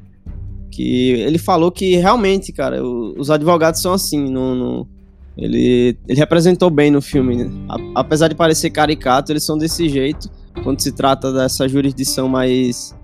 que 0.71 1.13
ele 1.13 1.39
falou 1.39 1.73
que 1.73 1.97
realmente, 1.97 2.53
cara, 2.53 2.85
os 2.85 3.31
advogados 3.31 3.81
são 3.81 3.95
assim, 3.95 4.31
no, 4.31 4.55
no 4.55 4.89
ele, 5.37 5.97
ele 6.07 6.19
representou 6.19 6.69
bem 6.69 6.91
no 6.91 7.01
filme, 7.01 7.37
né? 7.37 7.51
Apesar 7.95 8.29
de 8.29 8.35
parecer 8.35 8.69
caricato, 8.69 9.33
eles 9.33 9.43
são 9.43 9.57
desse 9.57 9.89
jeito 9.89 10.31
quando 10.63 10.81
se 10.81 10.93
trata 10.93 11.33
dessa 11.33 11.67
jurisdição 11.67 12.29
mais 12.29 12.95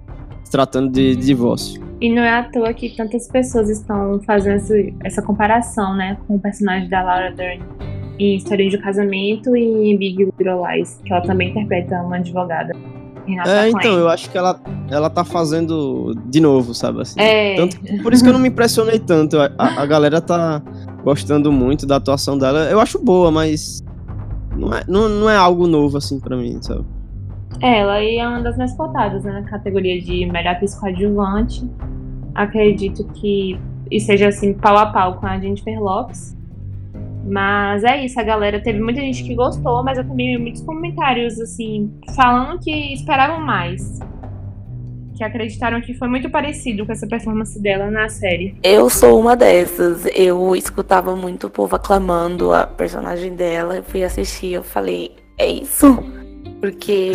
se 0.46 0.50
tratando 0.50 0.90
de, 0.90 1.16
de 1.16 1.26
divórcio. 1.26 1.82
E 2.00 2.14
não 2.14 2.22
é 2.22 2.38
à 2.38 2.44
toa 2.44 2.72
que 2.72 2.94
tantas 2.96 3.26
pessoas 3.26 3.68
estão 3.68 4.20
fazendo 4.24 4.56
essa, 4.56 4.74
essa 5.02 5.22
comparação, 5.22 5.96
né, 5.96 6.16
com 6.26 6.36
o 6.36 6.38
personagem 6.38 6.88
da 6.88 7.02
Laura 7.02 7.32
Dern 7.32 7.62
em 8.18 8.36
História 8.36 8.68
de 8.70 8.78
Casamento 8.78 9.56
e 9.56 9.90
em 9.90 9.98
Big 9.98 10.24
Little 10.24 10.64
Lies, 10.66 11.00
que 11.04 11.12
ela 11.12 11.22
também 11.22 11.50
interpreta 11.50 12.00
uma 12.00 12.16
advogada. 12.16 12.74
Renata 13.26 13.50
é, 13.50 13.68
então, 13.68 13.98
eu 13.98 14.08
acho 14.08 14.30
que 14.30 14.38
ela, 14.38 14.58
ela 14.88 15.10
tá 15.10 15.24
fazendo 15.24 16.14
de 16.26 16.40
novo, 16.40 16.72
sabe 16.72 17.02
assim. 17.02 17.20
É. 17.20 17.56
Tanto, 17.56 17.76
por 18.02 18.12
isso 18.12 18.22
que 18.22 18.28
eu 18.28 18.32
não 18.32 18.40
me 18.40 18.48
impressionei 18.48 19.00
tanto. 19.00 19.36
A, 19.38 19.50
a 19.58 19.84
galera 19.84 20.20
tá 20.20 20.62
gostando 21.02 21.50
muito 21.50 21.86
da 21.86 21.96
atuação 21.96 22.38
dela. 22.38 22.70
Eu 22.70 22.78
acho 22.78 23.00
boa, 23.00 23.32
mas 23.32 23.82
não 24.56 24.72
é, 24.72 24.84
não, 24.86 25.08
não 25.08 25.28
é 25.28 25.36
algo 25.36 25.66
novo 25.66 25.98
assim 25.98 26.20
para 26.20 26.36
mim, 26.36 26.58
sabe? 26.62 26.84
É, 27.62 27.78
ela 27.78 28.02
é 28.02 28.26
uma 28.26 28.42
das 28.42 28.56
mais 28.56 28.74
cotadas 28.74 29.24
né, 29.24 29.32
na 29.32 29.42
categoria 29.42 30.00
de 30.00 30.26
melhor 30.26 30.58
coadjuvante. 30.78 31.68
Acredito 32.34 33.04
que 33.14 33.58
esteja 33.90 34.28
assim 34.28 34.52
pau 34.52 34.76
a 34.76 34.86
pau 34.86 35.16
com 35.16 35.26
a 35.26 35.38
Jennifer 35.38 35.80
Lopes. 35.80 36.36
Mas 37.24 37.82
é 37.82 38.04
isso, 38.04 38.20
a 38.20 38.22
galera 38.22 38.60
teve 38.60 38.80
muita 38.80 39.00
gente 39.00 39.24
que 39.24 39.34
gostou, 39.34 39.82
mas 39.82 39.98
eu 39.98 40.04
também 40.04 40.36
vi 40.36 40.42
muitos 40.42 40.62
comentários 40.62 41.40
assim 41.40 41.92
falando 42.14 42.60
que 42.60 42.92
esperavam 42.92 43.40
mais. 43.40 43.98
Que 45.16 45.24
acreditaram 45.24 45.80
que 45.80 45.94
foi 45.94 46.08
muito 46.08 46.30
parecido 46.30 46.84
com 46.84 46.92
essa 46.92 47.06
performance 47.06 47.60
dela 47.60 47.90
na 47.90 48.08
série. 48.08 48.54
Eu 48.62 48.88
sou 48.90 49.18
uma 49.18 49.34
dessas. 49.34 50.06
Eu 50.14 50.54
escutava 50.54 51.16
muito 51.16 51.46
o 51.46 51.50
povo 51.50 51.74
aclamando 51.74 52.52
a 52.52 52.66
personagem 52.66 53.34
dela. 53.34 53.76
Eu 53.76 53.82
fui 53.82 54.04
assistir, 54.04 54.52
eu 54.52 54.62
falei, 54.62 55.12
é 55.38 55.48
isso? 55.48 56.04
Porque 56.66 57.12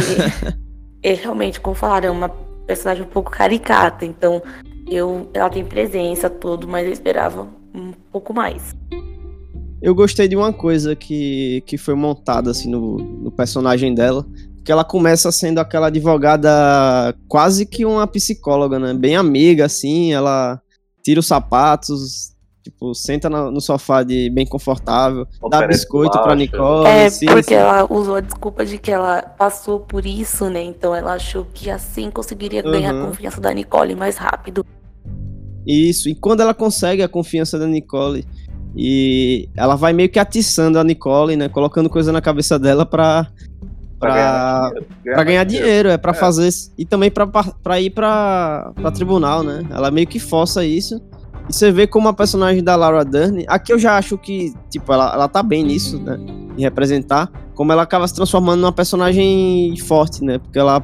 é 1.03 1.13
realmente, 1.13 1.59
como 1.59 1.75
falaram, 1.75 2.07
é 2.07 2.11
uma 2.11 2.29
personagem 2.65 3.03
um 3.03 3.07
pouco 3.07 3.29
caricata. 3.29 4.05
Então, 4.05 4.41
eu, 4.89 5.29
ela 5.33 5.49
tem 5.49 5.65
presença, 5.65 6.29
tudo, 6.29 6.69
mas 6.69 6.85
eu 6.87 6.93
esperava 6.93 7.49
um 7.75 7.91
pouco 8.13 8.33
mais. 8.33 8.73
Eu 9.81 9.93
gostei 9.93 10.29
de 10.29 10.37
uma 10.37 10.53
coisa 10.53 10.95
que, 10.95 11.61
que 11.65 11.77
foi 11.77 11.95
montada 11.95 12.49
assim 12.51 12.69
no, 12.69 12.97
no 12.97 13.29
personagem 13.29 13.93
dela, 13.93 14.25
que 14.63 14.71
ela 14.71 14.85
começa 14.85 15.29
sendo 15.33 15.59
aquela 15.59 15.87
advogada 15.87 17.13
quase 17.27 17.65
que 17.65 17.83
uma 17.83 18.07
psicóloga, 18.07 18.79
né? 18.79 18.93
Bem 18.93 19.17
amiga, 19.17 19.65
assim, 19.65 20.13
ela 20.13 20.61
tira 21.03 21.19
os 21.19 21.27
sapatos, 21.27 22.31
Tipo, 22.63 22.93
senta 22.93 23.27
no, 23.27 23.59
sofá 23.59 24.03
de 24.03 24.29
bem 24.29 24.45
confortável, 24.45 25.27
dá 25.49 25.65
biscoito 25.65 26.11
baixo. 26.11 26.23
pra 26.23 26.35
Nicole. 26.35 26.87
É, 26.87 27.09
sim, 27.09 27.25
porque 27.25 27.43
sim. 27.43 27.53
ela 27.55 27.91
usou 27.91 28.15
a 28.15 28.21
desculpa 28.21 28.63
de 28.63 28.77
que 28.77 28.91
ela 28.91 29.23
passou 29.23 29.79
por 29.79 30.05
isso, 30.05 30.47
né? 30.47 30.61
Então 30.61 30.93
ela 30.93 31.13
achou 31.13 31.47
que 31.51 31.71
assim 31.71 32.11
conseguiria 32.11 32.63
uhum. 32.63 32.71
ganhar 32.71 32.95
a 32.95 33.05
confiança 33.07 33.41
da 33.41 33.51
Nicole 33.51 33.95
mais 33.95 34.17
rápido. 34.17 34.63
Isso, 35.65 36.07
e 36.07 36.13
quando 36.13 36.41
ela 36.41 36.53
consegue 36.53 37.01
a 37.01 37.07
confiança 37.07 37.57
da 37.57 37.65
Nicole, 37.65 38.25
e 38.75 39.49
ela 39.55 39.75
vai 39.75 39.91
meio 39.91 40.09
que 40.09 40.19
atiçando 40.19 40.79
a 40.79 40.83
Nicole, 40.83 41.35
né? 41.35 41.49
Colocando 41.49 41.89
coisa 41.89 42.11
na 42.11 42.21
cabeça 42.21 42.57
dela 42.57 42.85
pra. 42.85 43.27
Pra, 43.99 44.09
pra 44.11 44.13
ganhar, 44.15 44.73
dinheiro, 44.73 45.13
pra 45.13 45.23
ganhar 45.23 45.43
dinheiro, 45.43 45.89
é 45.89 45.97
pra 45.97 46.11
é. 46.11 46.15
fazer. 46.15 46.49
E 46.75 46.85
também 46.85 47.11
pra, 47.11 47.27
pra 47.27 47.79
ir 47.79 47.91
pra, 47.91 48.71
pra 48.75 48.89
tribunal, 48.89 49.43
né? 49.43 49.63
Ela 49.69 49.91
meio 49.91 50.07
que 50.07 50.19
força 50.19 50.65
isso. 50.65 50.99
Você 51.51 51.71
vê 51.71 51.85
como 51.85 52.07
a 52.07 52.13
personagem 52.13 52.63
da 52.63 52.75
Laura 52.75 53.03
Dern, 53.03 53.43
aqui 53.47 53.73
eu 53.73 53.79
já 53.79 53.97
acho 53.97 54.17
que, 54.17 54.53
tipo, 54.69 54.91
ela, 54.93 55.13
ela 55.13 55.27
tá 55.27 55.43
bem 55.43 55.63
nisso, 55.63 56.01
né? 56.01 56.17
Em 56.57 56.61
representar, 56.61 57.29
como 57.53 57.71
ela 57.71 57.81
acaba 57.81 58.07
se 58.07 58.15
transformando 58.15 58.61
numa 58.61 58.71
personagem 58.71 59.75
forte, 59.85 60.23
né? 60.23 60.37
Porque 60.37 60.57
ela, 60.57 60.81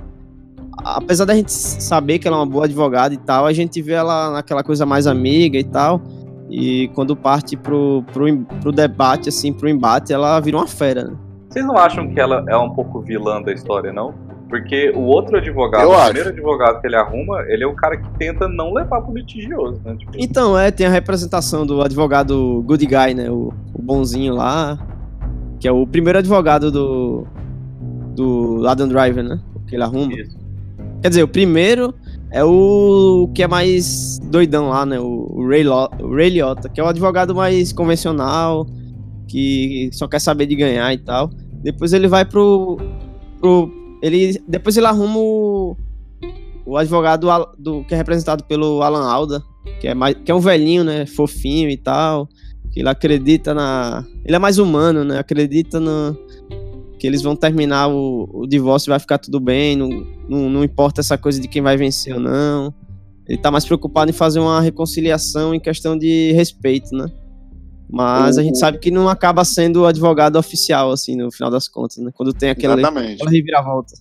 apesar 0.77 1.25
da 1.25 1.33
gente 1.33 1.51
saber 1.51 2.19
que 2.19 2.27
ela 2.27 2.37
é 2.37 2.39
uma 2.41 2.45
boa 2.45 2.65
advogada 2.65 3.13
e 3.13 3.17
tal, 3.17 3.45
a 3.45 3.53
gente 3.53 3.81
vê 3.81 3.93
ela 3.93 4.31
naquela 4.31 4.61
coisa 4.61 4.85
mais 4.85 5.07
amiga 5.07 5.57
e 5.57 5.63
tal. 5.63 6.01
E 6.49 6.89
quando 6.89 7.15
parte 7.15 7.55
pro, 7.55 8.03
pro, 8.13 8.25
pro 8.61 8.71
debate, 8.71 9.29
assim, 9.29 9.53
pro 9.53 9.69
embate, 9.69 10.11
ela 10.11 10.39
vira 10.39 10.57
uma 10.57 10.67
fera, 10.67 11.05
né? 11.05 11.17
Vocês 11.49 11.65
não 11.65 11.77
acham 11.77 12.09
que 12.09 12.19
ela 12.19 12.43
é 12.47 12.57
um 12.57 12.69
pouco 12.71 13.01
vilã 13.01 13.41
da 13.41 13.53
história, 13.53 13.93
não? 13.93 14.13
Porque 14.49 14.91
o 14.95 15.01
outro 15.01 15.37
advogado, 15.37 15.83
eu 15.83 15.89
o 15.89 15.93
acho. 15.93 16.05
primeiro 16.05 16.29
advogado 16.29 16.79
que 16.79 16.87
ele 16.87 16.95
arruma, 16.95 17.41
ele 17.47 17.63
é 17.63 17.67
o 17.67 17.73
cara 17.73 17.97
que 17.97 18.09
tenta 18.17 18.47
não 18.47 18.73
levar 18.73 19.01
pro 19.01 19.13
litigioso, 19.13 19.81
né? 19.83 19.95
Tipo... 19.97 20.11
Então, 20.17 20.57
é, 20.57 20.71
tem 20.71 20.85
a 20.87 20.89
representação 20.89 21.65
do 21.65 21.81
advogado 21.81 22.63
good 22.65 22.85
guy, 22.85 23.13
né? 23.13 23.29
O, 23.29 23.53
o 23.73 23.81
bonzinho 23.81 24.33
lá, 24.33 24.79
que 25.59 25.67
é 25.67 25.71
o 25.71 25.85
primeiro 25.85 26.19
advogado 26.19 26.71
do, 26.71 27.27
do 28.15 28.65
Adam 28.67 28.87
Driver, 28.87 29.23
né? 29.23 29.39
Que 29.67 29.75
ele 29.75 29.83
arruma. 29.83 30.13
Isso. 30.13 30.37
Quer 31.01 31.09
dizer, 31.09 31.23
o 31.23 31.27
primeiro 31.27 31.93
é 32.31 32.43
o 32.43 33.29
que 33.33 33.43
é 33.43 33.47
mais 33.47 34.17
doidão 34.23 34.69
lá, 34.69 34.85
né? 34.85 34.99
O 34.99 35.45
Ray, 35.47 35.63
Lo, 35.63 35.89
o 36.01 36.15
Ray 36.15 36.29
Liotta, 36.29 36.69
que 36.69 36.79
é 36.79 36.83
o 36.83 36.87
advogado 36.87 37.35
mais 37.35 37.73
convencional, 37.73 38.65
que 39.27 39.89
só 39.91 40.07
quer 40.07 40.19
saber 40.19 40.45
de 40.45 40.55
ganhar 40.55 40.93
e 40.93 40.97
tal. 40.97 41.29
Depois 41.61 41.91
ele 41.91 42.07
vai 42.07 42.23
pro, 42.23 42.77
pro 43.39 43.69
ele 44.01 44.41
depois 44.47 44.77
ele 44.77 44.85
arruma 44.85 45.17
o, 45.17 45.77
o 46.65 46.77
advogado 46.77 47.27
do, 47.57 47.83
que 47.83 47.93
é 47.93 47.97
representado 47.97 48.43
pelo 48.43 48.81
Alan 48.81 49.07
Alda, 49.07 49.43
que 49.79 49.87
é 49.87 49.93
mais 49.93 50.15
que 50.15 50.31
é 50.31 50.35
um 50.35 50.39
velhinho, 50.39 50.83
né, 50.83 51.05
fofinho 51.05 51.69
e 51.69 51.77
tal, 51.77 52.27
que 52.71 52.79
ele 52.79 52.89
acredita 52.89 53.53
na, 53.53 54.05
ele 54.25 54.35
é 54.35 54.39
mais 54.39 54.57
humano, 54.57 55.03
né, 55.03 55.19
acredita 55.19 55.79
no 55.79 56.17
que 56.99 57.05
eles 57.05 57.21
vão 57.21 57.35
terminar 57.35 57.89
o, 57.89 58.27
o 58.33 58.47
divórcio 58.47 58.89
vai 58.89 58.99
ficar 58.99 59.19
tudo 59.19 59.39
bem, 59.39 59.75
não, 59.75 59.89
não, 60.27 60.49
não 60.49 60.63
importa 60.63 61.01
essa 61.01 61.17
coisa 61.17 61.39
de 61.39 61.47
quem 61.47 61.61
vai 61.61 61.77
vencer 61.77 62.13
ou 62.13 62.19
não. 62.19 62.73
Ele 63.27 63.37
tá 63.37 63.51
mais 63.51 63.65
preocupado 63.65 64.09
em 64.09 64.13
fazer 64.13 64.39
uma 64.39 64.59
reconciliação 64.61 65.53
em 65.53 65.59
questão 65.59 65.97
de 65.97 66.31
respeito, 66.31 66.95
né? 66.95 67.05
Mas 67.89 68.35
O- 68.37 68.39
a 68.39 68.43
gente 68.43 68.57
sabe 68.57 68.77
que 68.79 68.91
não 68.91 69.07
acaba 69.07 69.45
sendo 69.45 69.81
o 69.81 69.85
advogado 69.85 70.35
oficial, 70.37 70.91
assim, 70.91 71.15
no 71.15 71.31
final 71.31 71.49
das 71.49 71.67
contas, 71.67 71.97
né? 71.97 72.11
Quando 72.13 72.33
tem 72.33 72.49
aquela, 72.49 72.75
reviravolta. 73.29 73.93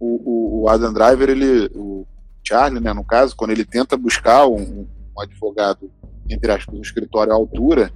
o, 0.00 0.60
o, 0.60 0.62
o 0.62 0.68
Adam 0.68 0.92
Driver, 0.92 1.30
ele, 1.30 1.70
o 1.74 2.04
Charlie, 2.42 2.80
né, 2.82 2.92
no 2.92 3.04
caso, 3.04 3.36
quando 3.36 3.52
ele 3.52 3.64
tenta 3.64 3.96
buscar 3.96 4.46
um, 4.48 4.86
um 5.16 5.20
advogado, 5.20 5.90
entre 6.28 6.50
aspas, 6.50 6.74
um 6.76 6.82
escritório 6.82 7.32
à 7.32 7.36
altura, 7.36 7.92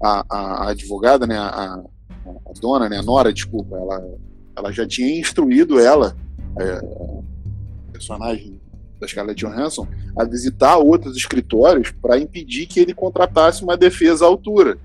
a, 0.00 0.24
a, 0.30 0.38
a 0.66 0.70
advogada, 0.70 1.26
né, 1.26 1.36
a, 1.36 1.82
a 2.24 2.52
dona, 2.60 2.88
né, 2.88 2.98
a 2.98 3.02
Nora, 3.02 3.32
desculpa, 3.32 3.76
ela, 3.76 4.08
ela 4.56 4.70
já 4.72 4.86
tinha 4.86 5.18
instruído 5.18 5.80
ela, 5.80 6.16
é, 6.56 6.72
a 6.74 7.92
personagem 7.92 8.57
da 9.00 9.06
Scarlett 9.06 9.44
Johansson, 9.44 9.86
a 10.16 10.24
visitar 10.24 10.76
outros 10.78 11.16
escritórios 11.16 11.90
para 11.90 12.18
impedir 12.18 12.66
que 12.66 12.80
ele 12.80 12.94
contratasse 12.94 13.62
uma 13.62 13.76
defesa 13.76 14.24
à 14.24 14.28
altura. 14.28 14.78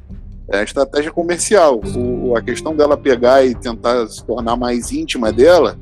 É 0.50 0.60
a 0.60 0.64
estratégia 0.64 1.12
comercial. 1.12 1.82
O, 1.96 2.36
a 2.36 2.42
questão 2.42 2.76
dela 2.76 2.98
pegar 2.98 3.46
e 3.46 3.56
tentar 3.56 4.06
se 4.08 4.24
tornar 4.26 4.56
mais 4.58 4.92
íntima 4.92 5.32
dela, 5.32 5.78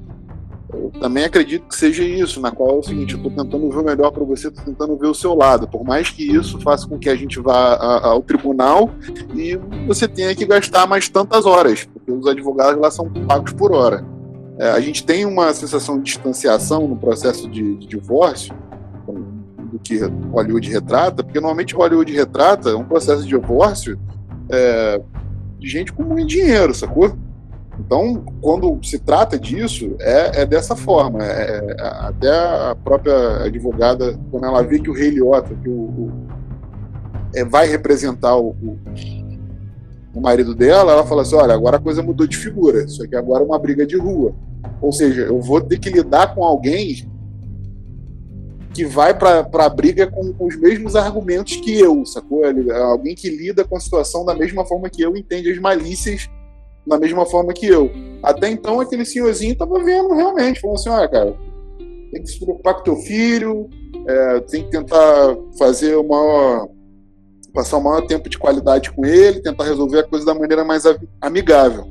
eu 0.73 0.89
também 1.01 1.25
acredito 1.25 1.67
que 1.67 1.75
seja 1.75 2.01
isso, 2.03 2.39
na 2.39 2.49
qual 2.51 2.69
é 2.69 2.79
o 2.79 2.83
seguinte, 2.83 3.13
eu 3.13 3.17
estou 3.17 3.31
tentando 3.31 3.69
ver 3.69 3.77
o 3.79 3.83
melhor 3.83 4.11
para 4.11 4.23
você, 4.23 4.47
estou 4.47 4.63
tentando 4.63 4.95
ver 4.95 5.07
o 5.07 5.13
seu 5.13 5.33
lado, 5.35 5.67
por 5.67 5.83
mais 5.83 6.09
que 6.09 6.23
isso 6.23 6.59
faça 6.61 6.87
com 6.87 6.97
que 6.97 7.09
a 7.09 7.15
gente 7.15 7.39
vá 7.41 7.73
a- 7.73 8.07
ao 8.07 8.21
tribunal 8.21 8.89
e 9.35 9.59
você 9.85 10.07
tenha 10.07 10.33
que 10.33 10.45
gastar 10.45 10.87
mais 10.87 11.09
tantas 11.09 11.45
horas, 11.45 11.83
porque 11.91 12.09
os 12.11 12.25
advogados 12.25 12.79
lá 12.79 12.89
são 12.89 13.11
pagos 13.27 13.51
por 13.51 13.73
hora. 13.73 14.05
É, 14.61 14.69
a 14.69 14.79
gente 14.79 15.03
tem 15.03 15.25
uma 15.25 15.51
sensação 15.55 15.97
de 15.97 16.03
distanciação 16.03 16.87
no 16.87 16.95
processo 16.95 17.49
de, 17.49 17.77
de 17.77 17.87
divórcio 17.87 18.53
do 19.71 19.79
que 19.79 19.97
Hollywood 20.31 20.69
retrata, 20.69 21.23
porque 21.23 21.39
normalmente 21.39 21.73
Hollywood 21.73 22.13
retrata 22.13 22.77
um 22.77 22.83
processo 22.83 23.23
de 23.23 23.29
divórcio 23.29 23.97
é, 24.51 25.01
de 25.57 25.67
gente 25.67 25.91
com 25.91 26.03
muito 26.03 26.27
dinheiro, 26.27 26.75
sacou? 26.75 27.11
Então, 27.79 28.23
quando 28.39 28.77
se 28.83 28.99
trata 28.99 29.39
disso, 29.39 29.95
é, 29.99 30.41
é 30.41 30.45
dessa 30.45 30.75
forma. 30.75 31.23
É- 31.25 31.71
é- 31.71 31.81
até 31.81 32.29
a 32.29 32.75
própria 32.75 33.45
advogada, 33.45 34.19
quando 34.29 34.45
ela 34.45 34.61
vê 34.61 34.77
que 34.77 34.91
o 34.91 34.93
Rei 34.93 35.09
Liotta, 35.09 35.55
que 35.55 35.69
o, 35.69 35.71
o- 35.73 36.11
é, 37.33 37.43
vai 37.43 37.65
representar 37.65 38.35
o, 38.35 38.49
o- 38.49 38.77
o 40.13 40.19
marido 40.21 40.53
dela, 40.53 40.91
ela 40.93 41.05
fala 41.05 41.21
assim: 41.21 41.35
olha, 41.35 41.53
agora 41.53 41.77
a 41.77 41.81
coisa 41.81 42.01
mudou 42.03 42.27
de 42.27 42.37
figura. 42.37 42.83
Isso 42.83 43.03
aqui 43.03 43.15
agora 43.15 43.43
é 43.43 43.47
uma 43.47 43.59
briga 43.59 43.85
de 43.85 43.97
rua. 43.97 44.33
Ou 44.81 44.91
seja, 44.91 45.21
eu 45.21 45.39
vou 45.39 45.61
ter 45.61 45.79
que 45.79 45.89
lidar 45.89 46.33
com 46.35 46.43
alguém 46.43 47.09
que 48.73 48.85
vai 48.85 49.13
para 49.17 49.45
a 49.53 49.69
briga 49.69 50.07
com, 50.07 50.31
com 50.33 50.45
os 50.47 50.55
mesmos 50.55 50.95
argumentos 50.95 51.57
que 51.57 51.77
eu, 51.77 52.05
sacou? 52.05 52.45
Ele- 52.45 52.71
Alguém 52.71 53.15
que 53.15 53.29
lida 53.29 53.63
com 53.65 53.75
a 53.75 53.79
situação 53.79 54.23
da 54.25 54.33
mesma 54.33 54.65
forma 54.65 54.89
que 54.89 55.01
eu, 55.01 55.15
entende 55.15 55.51
as 55.51 55.59
malícias 55.59 56.29
da 56.87 56.97
mesma 56.97 57.25
forma 57.25 57.53
que 57.53 57.67
eu. 57.67 57.91
Até 58.23 58.49
então, 58.49 58.79
aquele 58.79 59.05
senhorzinho 59.05 59.55
tava 59.55 59.83
vendo 59.83 60.13
realmente, 60.13 60.59
falando 60.59 60.77
assim: 60.77 60.89
olha, 60.89 61.07
cara, 61.07 61.35
tem 62.11 62.21
que 62.21 62.29
se 62.29 62.39
preocupar 62.39 62.75
com 62.75 62.83
teu 62.83 62.95
filho, 62.97 63.69
é, 64.07 64.39
tem 64.41 64.63
que 64.63 64.71
tentar 64.71 65.35
fazer 65.57 65.95
o 65.95 66.07
maior. 66.07 66.67
Passar 67.53 67.77
o 67.77 67.83
maior 67.83 68.05
tempo 68.07 68.29
de 68.29 68.37
qualidade 68.37 68.91
com 68.91 69.05
ele, 69.05 69.41
tentar 69.41 69.63
resolver 69.65 69.99
a 69.99 70.07
coisa 70.07 70.25
da 70.25 70.33
maneira 70.33 70.63
mais 70.63 70.83
amigável. 71.19 71.85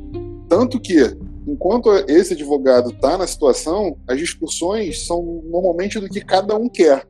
Tanto 0.48 0.80
que, 0.80 1.16
enquanto 1.46 1.90
esse 2.08 2.32
advogado 2.34 2.90
está 2.90 3.16
na 3.18 3.26
situação, 3.26 3.96
as 4.08 4.18
discussões 4.18 5.06
são 5.06 5.42
normalmente 5.44 5.98
do 6.00 6.08
que 6.08 6.20
cada 6.20 6.56
um 6.56 6.68
quer. 6.68 7.06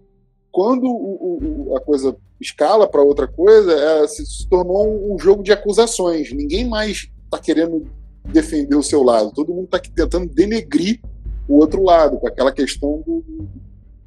Quando 0.52 0.84
o- 0.86 1.68
o- 1.70 1.76
a 1.76 1.80
coisa 1.80 2.16
escala 2.40 2.88
para 2.88 3.02
outra 3.02 3.28
coisa, 3.28 3.72
é, 3.72 4.06
se, 4.08 4.26
se 4.26 4.48
tornou 4.48 5.12
um 5.14 5.18
jogo 5.18 5.42
de 5.42 5.52
acusações. 5.52 6.32
Ninguém 6.32 6.68
mais 6.68 7.08
está 7.24 7.38
querendo 7.38 7.86
defender 8.24 8.74
o 8.76 8.82
seu 8.82 9.02
lado. 9.02 9.30
Todo 9.32 9.54
mundo 9.54 9.66
está 9.66 9.78
tentando 9.78 10.26
denegrir 10.26 11.00
o 11.48 11.58
outro 11.58 11.82
lado, 11.84 12.18
com 12.18 12.26
aquela 12.26 12.50
questão 12.52 13.02
do, 13.06 13.24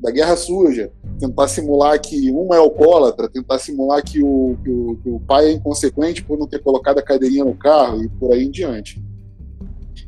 da 0.04 0.12
guerra 0.12 0.36
suja. 0.36 0.92
Tentar 1.20 1.48
simular 1.48 2.00
que 2.00 2.30
um 2.32 2.54
é 2.54 2.58
alcoólatra, 2.58 3.30
tentar 3.30 3.58
simular 3.58 4.04
que 4.04 4.22
o, 4.22 4.58
que 4.62 4.70
o, 4.70 4.98
que 5.02 5.10
o 5.10 5.20
pai 5.22 5.46
é 5.46 5.52
inconsequente 5.54 6.24
por 6.24 6.38
não 6.38 6.46
ter 6.46 6.60
colocado 6.60 7.00
a 7.00 7.02
cadeirinha 7.02 7.46
no 7.46 7.56
carro 7.56 8.04
e 8.04 8.10
por 8.10 8.34
aí 8.34 8.44
em 8.44 8.52
diante. 8.52 9.02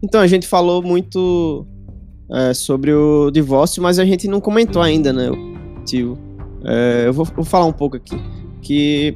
Então, 0.03 0.19
a 0.19 0.27
gente 0.27 0.45
falou 0.45 0.81
muito 0.81 1.65
é, 2.29 2.53
sobre 2.53 2.93
o 2.93 3.31
divórcio, 3.31 3.81
mas 3.81 3.97
a 3.97 4.05
gente 4.05 4.27
não 4.27 4.41
comentou 4.41 4.81
ainda, 4.81 5.13
né, 5.13 5.29
tio. 5.85 6.17
É, 6.65 7.03
eu 7.07 7.13
vou, 7.13 7.25
vou 7.25 7.45
falar 7.45 7.65
um 7.65 7.73
pouco 7.73 7.95
aqui. 7.95 8.21
Que, 8.61 9.15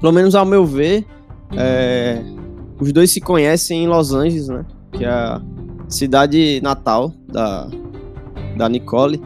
pelo 0.00 0.12
menos 0.12 0.34
ao 0.34 0.46
meu 0.46 0.64
ver, 0.64 1.04
é, 1.56 2.22
os 2.80 2.92
dois 2.92 3.10
se 3.10 3.20
conhecem 3.20 3.84
em 3.84 3.86
Los 3.86 4.12
Angeles, 4.14 4.48
né? 4.48 4.64
Que 4.92 5.04
é 5.04 5.08
a 5.08 5.42
cidade 5.88 6.60
natal 6.62 7.12
da, 7.28 7.68
da 8.56 8.68
Nicole. 8.68 9.20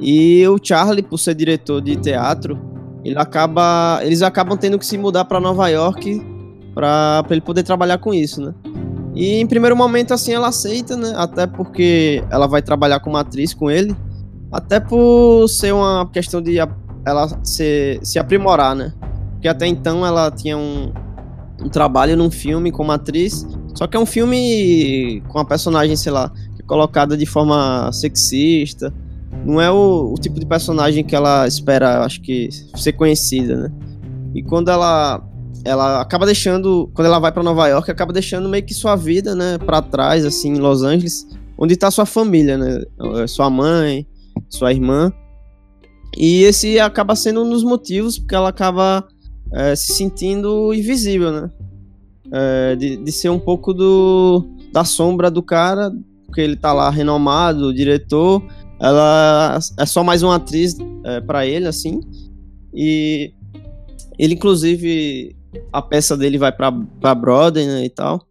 E 0.00 0.46
o 0.48 0.58
Charlie, 0.62 1.02
por 1.02 1.18
ser 1.18 1.34
diretor 1.34 1.80
de 1.80 1.96
teatro, 1.96 2.58
ele 3.04 3.18
acaba, 3.18 4.00
eles 4.02 4.22
acabam 4.22 4.56
tendo 4.56 4.78
que 4.78 4.86
se 4.86 4.96
mudar 4.96 5.24
para 5.24 5.40
Nova 5.40 5.68
York 5.68 6.24
para 6.74 7.24
ele 7.30 7.40
poder 7.40 7.62
trabalhar 7.62 7.98
com 7.98 8.14
isso, 8.14 8.40
né? 8.40 8.54
E 9.14 9.40
em 9.40 9.46
primeiro 9.46 9.76
momento, 9.76 10.14
assim, 10.14 10.32
ela 10.32 10.48
aceita, 10.48 10.96
né? 10.96 11.12
Até 11.16 11.46
porque 11.46 12.24
ela 12.30 12.46
vai 12.46 12.62
trabalhar 12.62 13.00
como 13.00 13.16
atriz 13.16 13.52
com 13.52 13.70
ele. 13.70 13.94
Até 14.50 14.80
por 14.80 15.48
ser 15.48 15.72
uma 15.72 16.08
questão 16.10 16.40
de 16.40 16.58
ela 16.58 17.28
se, 17.42 17.98
se 18.02 18.18
aprimorar, 18.18 18.74
né? 18.74 18.92
Porque 19.32 19.48
até 19.48 19.66
então 19.66 20.06
ela 20.06 20.30
tinha 20.30 20.56
um, 20.56 20.92
um 21.60 21.68
trabalho 21.68 22.16
num 22.16 22.30
filme 22.30 22.70
como 22.70 22.92
atriz. 22.92 23.46
Só 23.74 23.86
que 23.86 23.96
é 23.96 24.00
um 24.00 24.06
filme 24.06 25.22
com 25.28 25.38
a 25.38 25.44
personagem, 25.44 25.96
sei 25.96 26.12
lá, 26.12 26.30
é 26.58 26.62
colocada 26.62 27.16
de 27.16 27.26
forma 27.26 27.90
sexista. 27.92 28.92
Não 29.44 29.60
é 29.60 29.70
o, 29.70 30.12
o 30.12 30.20
tipo 30.20 30.38
de 30.38 30.46
personagem 30.46 31.02
que 31.04 31.14
ela 31.16 31.46
espera, 31.46 32.04
acho 32.04 32.20
que, 32.20 32.48
ser 32.76 32.92
conhecida, 32.92 33.56
né? 33.56 33.72
E 34.34 34.42
quando 34.42 34.70
ela 34.70 35.22
ela 35.64 36.00
acaba 36.00 36.26
deixando, 36.26 36.90
quando 36.92 37.06
ela 37.06 37.20
vai 37.20 37.30
pra 37.30 37.42
Nova 37.42 37.68
York, 37.68 37.88
acaba 37.90 38.12
deixando 38.12 38.48
meio 38.48 38.64
que 38.64 38.74
sua 38.74 38.96
vida, 38.96 39.34
né, 39.34 39.58
para 39.58 39.80
trás, 39.80 40.24
assim, 40.24 40.54
em 40.54 40.58
Los 40.58 40.82
Angeles, 40.82 41.26
onde 41.56 41.76
tá 41.76 41.88
sua 41.90 42.04
família, 42.04 42.58
né, 42.58 42.82
eh, 43.00 43.26
sua 43.28 43.48
mãe, 43.48 44.04
sua 44.48 44.72
irmã. 44.72 45.12
E 46.16 46.42
esse 46.42 46.80
acaba 46.80 47.14
sendo 47.14 47.44
um 47.44 47.48
dos 47.50 47.62
motivos 47.62 48.18
porque 48.18 48.34
ela 48.34 48.48
acaba 48.48 49.06
eh, 49.52 49.76
se 49.76 49.94
sentindo 49.94 50.74
invisível, 50.74 51.30
né, 51.30 51.50
Eh, 52.34 52.76
de, 52.76 52.96
de 52.96 53.12
ser 53.12 53.28
um 53.28 53.38
pouco 53.38 53.74
do 53.74 54.42
da 54.72 54.84
sombra 54.84 55.30
do 55.30 55.42
cara, 55.42 55.92
porque 56.24 56.40
ele 56.40 56.56
tá 56.56 56.72
lá 56.72 56.88
renomado, 56.88 57.74
diretor, 57.74 58.42
ela 58.82 59.60
é 59.78 59.86
só 59.86 60.02
mais 60.02 60.24
uma 60.24 60.34
atriz 60.36 60.76
eh, 61.04 61.20
para 61.20 61.46
ele, 61.46 61.68
assim, 61.68 62.00
e 62.74 63.32
ele 64.18 64.34
inclusive 64.34 65.36
a 65.72 65.80
peça 65.80 66.16
dele 66.16 66.36
vai 66.36 66.50
pra 66.50 67.14
Broadway, 67.14 67.66
né, 67.66 67.84
e 67.84 67.90
tal. 67.90 68.26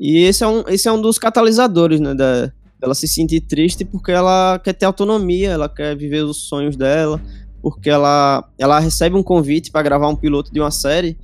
E 0.00 0.18
esse 0.18 0.42
é 0.42 0.48
um, 0.48 0.64
esse 0.66 0.88
é 0.88 0.92
um 0.92 1.00
dos 1.00 1.16
catalisadores, 1.16 2.00
né, 2.00 2.12
da, 2.12 2.50
dela 2.80 2.94
se 2.94 3.06
sentir 3.06 3.42
triste 3.42 3.84
porque 3.84 4.10
ela 4.10 4.58
quer 4.58 4.72
ter 4.72 4.84
autonomia, 4.84 5.50
ela 5.50 5.68
quer 5.68 5.96
viver 5.96 6.24
os 6.24 6.48
sonhos 6.48 6.74
dela, 6.74 7.22
porque 7.62 7.88
ela, 7.88 8.44
ela 8.58 8.80
recebe 8.80 9.14
um 9.14 9.22
convite 9.22 9.70
para 9.70 9.82
gravar 9.82 10.08
um 10.08 10.16
piloto 10.16 10.52
de 10.52 10.58
uma 10.58 10.72
série 10.72 11.16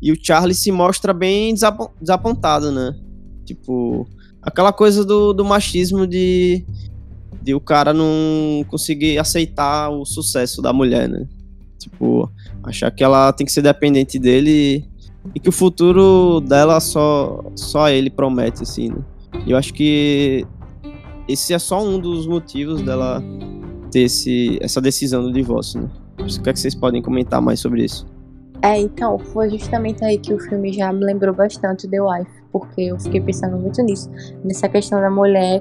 e 0.00 0.12
o 0.12 0.18
Charlie 0.22 0.54
se 0.54 0.70
mostra 0.70 1.12
bem 1.12 1.52
desapon- 1.52 1.90
desapontado, 2.00 2.70
né? 2.70 2.94
Tipo, 3.44 4.06
aquela 4.40 4.72
coisa 4.72 5.04
do, 5.04 5.32
do 5.32 5.44
machismo 5.44 6.06
de, 6.06 6.64
de 7.44 7.54
o 7.54 7.60
cara 7.60 7.92
não 7.92 8.64
conseguir 8.68 9.18
aceitar 9.18 9.90
o 9.90 10.06
sucesso 10.06 10.62
da 10.62 10.72
mulher, 10.72 11.06
né? 11.06 11.28
Tipo, 11.78 12.30
achar 12.62 12.90
que 12.90 13.04
ela 13.04 13.30
tem 13.34 13.44
que 13.44 13.52
ser 13.52 13.60
dependente 13.60 14.18
dele 14.18 14.88
e 15.34 15.38
que 15.38 15.50
o 15.50 15.52
futuro 15.52 16.40
dela 16.40 16.80
só 16.80 17.44
só 17.54 17.90
ele 17.90 18.08
promete 18.08 18.62
assim, 18.62 18.88
né? 18.88 19.04
Eu 19.46 19.58
acho 19.58 19.74
que 19.74 20.46
esse 21.28 21.52
é 21.52 21.58
só 21.58 21.84
um 21.84 21.98
dos 21.98 22.26
motivos 22.26 22.80
dela 22.80 23.22
ter 23.90 24.02
esse, 24.04 24.58
essa 24.62 24.80
decisão 24.80 25.22
do 25.22 25.30
divórcio, 25.30 25.82
né? 25.82 25.90
O 26.18 26.42
que 26.42 26.48
é 26.48 26.52
que 26.52 26.58
vocês 26.58 26.74
podem 26.74 27.02
comentar 27.02 27.42
mais 27.42 27.60
sobre 27.60 27.84
isso? 27.84 28.06
É, 28.62 28.80
então, 28.80 29.18
foi 29.18 29.50
justamente 29.50 30.02
aí 30.02 30.16
que 30.16 30.32
o 30.32 30.38
filme 30.38 30.72
já 30.72 30.90
me 30.90 31.04
lembrou 31.04 31.34
bastante 31.34 31.86
The 31.86 32.00
Wife, 32.00 32.30
porque 32.50 32.82
eu 32.82 32.98
fiquei 32.98 33.20
pensando 33.20 33.58
muito 33.58 33.82
nisso, 33.82 34.10
nessa 34.42 34.66
questão 34.68 35.00
da 35.02 35.10
mulher, 35.10 35.60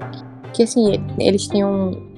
que 0.54 0.64
assim, 0.64 1.04
eles 1.20 1.50
um. 1.56 2.12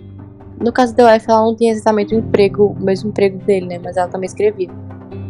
No 0.61 0.71
caso 0.71 0.95
da 0.95 1.11
Wife, 1.11 1.29
ela 1.29 1.41
não 1.41 1.55
tinha 1.55 1.73
exatamente 1.73 2.15
o 2.15 2.19
emprego, 2.19 2.75
o 2.79 2.83
mesmo 2.83 3.09
emprego 3.09 3.37
dele, 3.45 3.65
né? 3.65 3.79
Mas 3.83 3.97
ela 3.97 4.07
também 4.07 4.27
escrevia. 4.27 4.69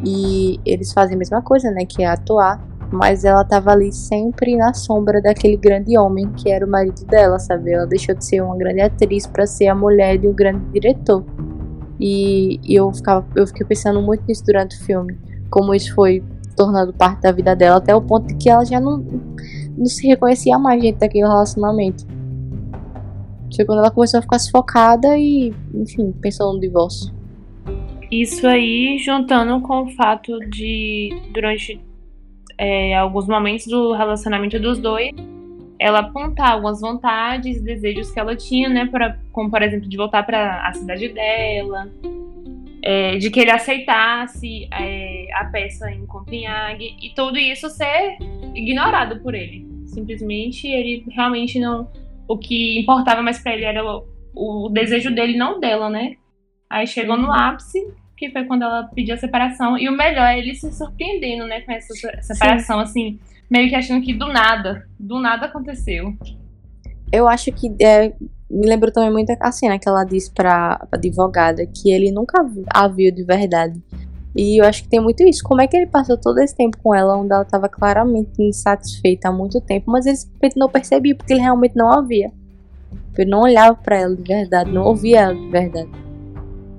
E 0.06 0.60
eles 0.66 0.94
fazem 0.94 1.16
a 1.16 1.18
mesma 1.18 1.42
coisa, 1.42 1.72
né? 1.72 1.86
Que 1.86 2.04
é 2.04 2.08
atuar, 2.08 2.64
mas 2.92 3.24
ela 3.26 3.44
tava 3.44 3.72
ali 3.72 3.92
sempre 3.92 4.56
na 4.56 4.74
sombra 4.74 5.22
daquele 5.22 5.58
grande 5.58 5.98
homem 5.98 6.32
que 6.34 6.52
era 6.52 6.66
o 6.66 6.70
marido 6.70 7.04
dela, 7.06 7.40
sabe? 7.40 7.72
Ela 7.72 7.88
deixou 7.88 8.14
de 8.14 8.24
ser 8.24 8.42
uma 8.42 8.56
grande 8.56 8.82
atriz 8.82 9.26
para 9.26 9.48
ser 9.48 9.68
a 9.68 9.76
mulher 9.76 10.18
de 10.18 10.28
um 10.28 10.34
grande 10.34 10.64
diretor. 10.72 11.24
E, 12.00 12.60
e 12.64 12.76
eu, 12.76 12.92
ficava, 12.94 13.26
eu 13.36 13.48
fiquei 13.48 13.66
pensando 13.66 14.02
muito 14.02 14.24
nisso 14.28 14.44
durante 14.46 14.76
o 14.76 14.84
filme 14.84 15.18
como 15.56 15.74
isso 15.74 15.94
foi 15.96 16.22
tornando 16.56 16.94
parte 16.94 17.22
da 17.22 17.32
vida 17.32 17.56
dela 17.56 17.78
até 17.78 17.96
o 17.96 18.02
ponto 18.02 18.28
de 18.28 18.36
que 18.36 18.50
ela 18.50 18.66
já 18.66 18.80
não, 18.80 18.98
não 19.78 19.86
se 19.86 20.08
reconhecia 20.08 20.58
mais 20.60 20.82
dentro 20.82 21.00
daquele 21.00 21.26
relacionamento. 21.26 22.06
Quando 23.66 23.80
ela 23.80 23.92
começou 23.92 24.20
a 24.20 24.22
ficar 24.22 24.40
sufocada 24.40 25.18
e, 25.18 25.54
enfim, 25.74 26.12
pensou 26.22 26.54
no 26.54 26.60
divórcio. 26.60 27.14
Isso 28.12 28.46
aí, 28.48 28.98
juntando 29.00 29.62
com 29.62 29.84
o 29.84 29.90
fato 29.90 30.40
de, 30.50 31.10
durante 31.34 31.80
é, 32.58 32.96
alguns 32.96 33.28
momentos 33.28 33.66
do 33.68 33.94
relacionamento 33.94 34.60
dos 34.60 34.78
dois, 34.80 35.12
ela 35.80 36.00
apontar 36.00 36.52
algumas 36.52 36.80
vontades, 36.80 37.62
desejos 37.62 38.12
que 38.12 38.20
ela 38.20 38.36
tinha, 38.36 38.70
né, 38.70 38.86
pra, 38.86 39.18
como 39.32 39.50
por 39.50 39.62
exemplo 39.62 39.90
de 39.90 39.98
voltar 39.98 40.24
para 40.24 40.68
a 40.68 40.74
cidade 40.74 41.10
dela, 41.10 41.92
é, 42.82 43.18
de 43.18 43.30
que 43.30 43.40
ele 43.40 43.52
aceitasse 43.52 44.68
é, 44.72 45.28
a 45.34 45.46
peça 45.46 45.92
em 45.92 46.06
Copenhague 46.06 46.96
e 47.02 47.10
tudo 47.16 47.38
isso 47.38 47.70
ser 47.70 48.18
ignorado 48.54 49.20
por 49.20 49.34
ele. 49.34 49.68
Simplesmente 49.86 50.68
ele 50.68 51.04
realmente 51.10 51.60
não, 51.60 51.90
o 52.28 52.38
que 52.38 52.80
importava 52.80 53.22
mais 53.22 53.40
para 53.40 53.54
ele 53.54 53.66
era 53.66 53.84
o, 53.84 54.06
o, 54.34 54.70
desejo 54.70 55.14
dele, 55.14 55.38
não 55.38 55.60
dela, 55.60 55.90
né? 55.90 56.16
Aí 56.70 56.88
chegou 56.88 57.18
no 57.18 57.32
ápice, 57.32 57.80
que 58.18 58.30
foi 58.32 58.46
quando 58.46 58.64
ela 58.64 58.84
pediu 58.94 59.16
a 59.16 59.18
separação 59.18 59.78
e 59.78 59.88
o 59.88 59.96
melhor 59.96 60.26
é 60.26 60.40
ele 60.40 60.56
se 60.56 60.72
surpreendendo, 60.72 61.46
né, 61.46 61.62
com 61.62 61.72
essa 61.72 61.94
separação, 62.22 62.78
Sim. 62.78 62.84
assim 62.84 63.20
meio 63.50 63.70
que 63.70 63.76
achando 63.76 64.04
que 64.04 64.14
do 64.14 64.28
nada, 64.28 64.88
do 65.00 65.20
nada 65.20 65.46
aconteceu. 65.46 66.14
Eu 67.12 67.28
acho 67.28 67.52
que 67.52 67.74
é, 67.82 68.14
me 68.50 68.68
lembrou 68.68 68.92
também 68.92 69.12
muito 69.12 69.32
a 69.40 69.52
cena 69.52 69.80
que 69.80 69.88
ela 69.88 70.04
disse 70.04 70.34
pra 70.34 70.88
advogada 70.92 71.66
que 71.66 71.92
ele 71.92 72.12
nunca 72.12 72.46
a 72.74 72.88
viu 72.88 73.14
de 73.14 73.24
verdade. 73.24 73.82
E 74.36 74.62
eu 74.62 74.66
acho 74.66 74.84
que 74.84 74.90
tem 74.90 75.00
muito 75.00 75.24
isso. 75.24 75.44
Como 75.44 75.62
é 75.62 75.68
que 75.68 75.78
ele 75.78 75.88
passou 75.88 76.18
todo 76.18 76.40
esse 76.40 76.56
tempo 76.56 76.78
com 76.84 76.94
ela, 76.94 77.18
onde 77.18 77.32
ela 77.32 77.44
estava 77.44 77.70
claramente 77.70 78.42
insatisfeita 78.42 79.30
há 79.30 79.32
muito 79.32 79.62
tempo, 79.62 79.90
mas 79.90 80.06
ele 80.06 80.18
simplesmente 80.18 80.58
não 80.58 80.70
percebia, 80.70 81.16
porque 81.16 81.34
ele 81.34 81.42
realmente 81.42 81.76
não 81.76 81.90
a 81.90 82.02
via. 82.02 82.32
Ele 83.18 83.30
não 83.30 83.42
olhava 83.42 83.76
para 83.76 83.98
ela 83.98 84.16
de 84.16 84.24
verdade, 84.24 84.72
não 84.72 84.84
ouvia 84.84 85.22
ela 85.22 85.36
de 85.36 85.48
verdade. 85.48 85.90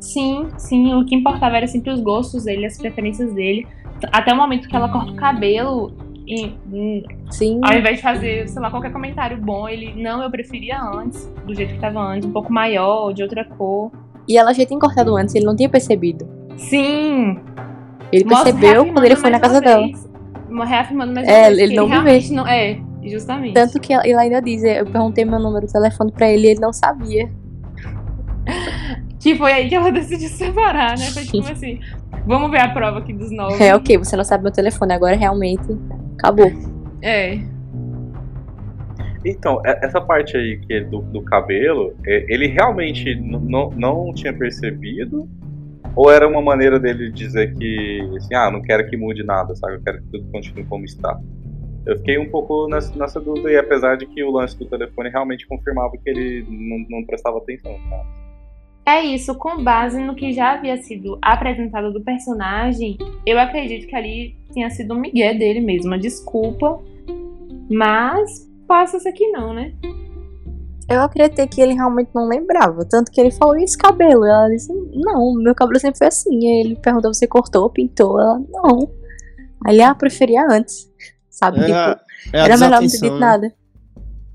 Sim, 0.00 0.48
sim. 0.58 0.94
O 0.94 1.06
que 1.06 1.14
importava 1.14 1.56
era 1.56 1.66
sempre 1.66 1.90
os 1.90 2.00
gostos 2.00 2.44
dele, 2.44 2.66
as 2.66 2.76
preferências 2.76 3.32
dele. 3.32 3.66
Até 4.12 4.34
o 4.34 4.36
momento 4.36 4.68
que 4.68 4.76
ela 4.76 4.90
corta 4.90 5.12
o 5.12 5.16
cabelo, 5.16 5.92
e, 6.26 7.04
Sim. 7.30 7.60
Ao 7.62 7.72
invés 7.72 7.96
de 7.96 8.02
fazer, 8.02 8.48
sei 8.48 8.60
lá, 8.60 8.68
qualquer 8.68 8.92
comentário 8.92 9.40
bom, 9.40 9.68
ele, 9.68 9.94
não, 9.94 10.22
eu 10.22 10.30
preferia 10.30 10.82
antes, 10.82 11.24
do 11.46 11.54
jeito 11.54 11.74
que 11.74 11.80
tava 11.80 12.00
antes, 12.00 12.28
um 12.28 12.32
pouco 12.32 12.52
maior, 12.52 13.12
de 13.12 13.22
outra 13.22 13.44
cor. 13.44 13.92
E 14.28 14.36
ela 14.36 14.52
já 14.52 14.66
tinha 14.66 14.78
cortado 14.78 15.16
antes, 15.16 15.34
ele 15.36 15.46
não 15.46 15.54
tinha 15.54 15.68
percebido. 15.68 16.28
Sim! 16.56 17.38
Ele 18.12 18.24
percebeu 18.24 18.86
quando 18.86 19.04
ele 19.04 19.16
foi 19.16 19.30
na 19.30 19.40
casa 19.40 19.60
dela. 19.60 19.86
Reafirmando 20.64 21.12
mais 21.12 21.28
é, 21.28 21.48
vez, 21.48 21.58
ele 21.58 21.76
não 21.76 21.86
realmente 21.86 22.32
não 22.32 22.46
É, 22.46 22.78
justamente. 23.04 23.52
Tanto 23.52 23.78
que 23.80 23.92
ele 23.92 24.14
ainda 24.14 24.40
diz, 24.40 24.62
eu 24.62 24.86
perguntei 24.86 25.24
meu 25.24 25.38
número 25.38 25.66
de 25.66 25.72
telefone 25.72 26.12
pra 26.12 26.30
ele 26.30 26.46
e 26.46 26.50
ele 26.52 26.60
não 26.60 26.72
sabia. 26.72 27.28
que 29.20 29.36
foi 29.36 29.52
aí 29.52 29.68
que 29.68 29.74
ela 29.74 29.90
decidiu 29.92 30.28
separar, 30.28 30.96
né? 30.96 31.04
Foi 31.06 31.24
tipo 31.24 31.46
assim, 31.50 31.80
vamos 32.26 32.50
ver 32.50 32.60
a 32.60 32.68
prova 32.68 33.00
aqui 33.00 33.12
dos 33.12 33.30
nove. 33.30 33.62
É, 33.62 33.74
ok, 33.74 33.98
você 33.98 34.16
não 34.16 34.24
sabe 34.24 34.44
meu 34.44 34.52
telefone, 34.52 34.94
agora 34.94 35.16
realmente 35.16 35.76
Acabou. 36.18 36.50
É. 37.02 37.38
Então, 39.24 39.60
essa 39.64 40.00
parte 40.00 40.36
aí 40.36 40.58
que 40.58 40.72
é 40.72 40.80
do, 40.80 41.00
do 41.02 41.22
cabelo, 41.22 41.94
é, 42.06 42.26
ele 42.28 42.46
realmente 42.46 43.14
não, 43.16 43.70
não 43.70 44.14
tinha 44.14 44.32
percebido? 44.32 45.28
Ou 45.96 46.10
era 46.10 46.28
uma 46.28 46.42
maneira 46.42 46.78
dele 46.78 47.10
dizer 47.10 47.54
que, 47.56 48.00
assim, 48.16 48.34
ah, 48.34 48.50
não 48.50 48.60
quero 48.60 48.86
que 48.88 48.96
mude 48.96 49.24
nada, 49.24 49.56
sabe? 49.56 49.76
Eu 49.76 49.82
quero 49.82 50.02
que 50.02 50.10
tudo 50.10 50.30
continue 50.30 50.64
como 50.64 50.84
está. 50.84 51.18
Eu 51.86 51.96
fiquei 51.96 52.18
um 52.18 52.28
pouco 52.28 52.68
nessa, 52.68 52.94
nessa 52.98 53.18
dúvida, 53.18 53.50
e 53.50 53.56
apesar 53.56 53.96
de 53.96 54.06
que 54.06 54.22
o 54.22 54.30
lance 54.30 54.58
do 54.58 54.66
telefone 54.66 55.08
realmente 55.08 55.46
confirmava 55.46 55.92
que 55.92 56.10
ele 56.10 56.44
não, 56.48 56.98
não 56.98 57.06
prestava 57.06 57.38
atenção, 57.38 57.72
cara. 57.88 58.26
É 58.88 59.04
isso, 59.04 59.34
com 59.36 59.64
base 59.64 59.98
no 60.00 60.14
que 60.14 60.32
já 60.32 60.52
havia 60.52 60.76
sido 60.76 61.18
apresentado 61.20 61.92
do 61.92 62.04
personagem, 62.04 62.98
eu 63.26 63.38
acredito 63.38 63.86
que 63.86 63.96
ali 63.96 64.36
tinha 64.52 64.70
sido 64.70 64.94
um 64.94 65.00
migué 65.00 65.34
dele 65.34 65.60
mesmo, 65.60 65.90
uma 65.90 65.98
desculpa. 65.98 66.80
Mas 67.68 68.48
passa-se 68.68 69.08
aqui 69.08 69.26
não, 69.28 69.52
né? 69.52 69.74
Eu 70.88 71.02
acreditei 71.02 71.48
que 71.48 71.60
ele 71.60 71.74
realmente 71.74 72.10
não 72.14 72.28
lembrava. 72.28 72.84
Tanto 72.84 73.10
que 73.10 73.20
ele 73.20 73.32
falou, 73.32 73.56
esse 73.56 73.76
cabelo? 73.76 74.24
Ela 74.24 74.48
disse, 74.48 74.72
não, 74.92 75.34
meu 75.34 75.54
cabelo 75.54 75.80
sempre 75.80 75.98
foi 75.98 76.06
assim. 76.06 76.36
Aí 76.46 76.60
ele 76.60 76.76
perguntou, 76.76 77.12
você 77.12 77.26
cortou, 77.26 77.68
pintou? 77.68 78.20
Ela, 78.20 78.38
não. 78.48 78.90
Aí 79.64 79.74
ele, 79.74 79.82
ah, 79.82 79.94
preferia 79.94 80.46
antes. 80.48 80.88
Sabe? 81.28 81.58
É, 81.58 81.64
tipo, 81.64 82.04
é 82.32 82.38
era 82.38 82.56
melhor 82.56 82.80
não 82.80 82.88
ter 82.88 83.00
dito 83.00 83.14
né? 83.14 83.18
nada. 83.18 83.54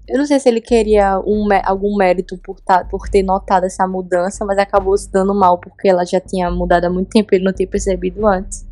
Eu 0.08 0.18
não 0.18 0.26
sei 0.26 0.40
se 0.40 0.50
ele 0.50 0.60
queria 0.60 1.20
um, 1.20 1.48
algum 1.64 1.96
mérito 1.96 2.38
por, 2.38 2.60
tá, 2.60 2.84
por 2.84 3.08
ter 3.08 3.24
notado 3.24 3.66
essa 3.66 3.88
mudança, 3.88 4.44
mas 4.44 4.58
acabou 4.58 4.98
se 4.98 5.10
dando 5.10 5.34
mal 5.34 5.58
porque 5.58 5.88
ela 5.88 6.04
já 6.06 6.20
tinha 6.20 6.52
mudado 6.52 6.84
há 6.84 6.90
muito 6.90 7.10
tempo 7.10 7.34
e 7.34 7.38
ele 7.38 7.46
não 7.46 7.54
tinha 7.54 7.68
percebido 7.68 8.28
antes. 8.28 8.68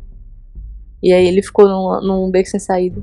E 1.02 1.12
aí 1.14 1.26
ele 1.26 1.42
ficou 1.42 1.66
num, 1.66 2.06
num 2.06 2.30
beco 2.30 2.50
sem 2.50 2.60
saída. 2.60 3.00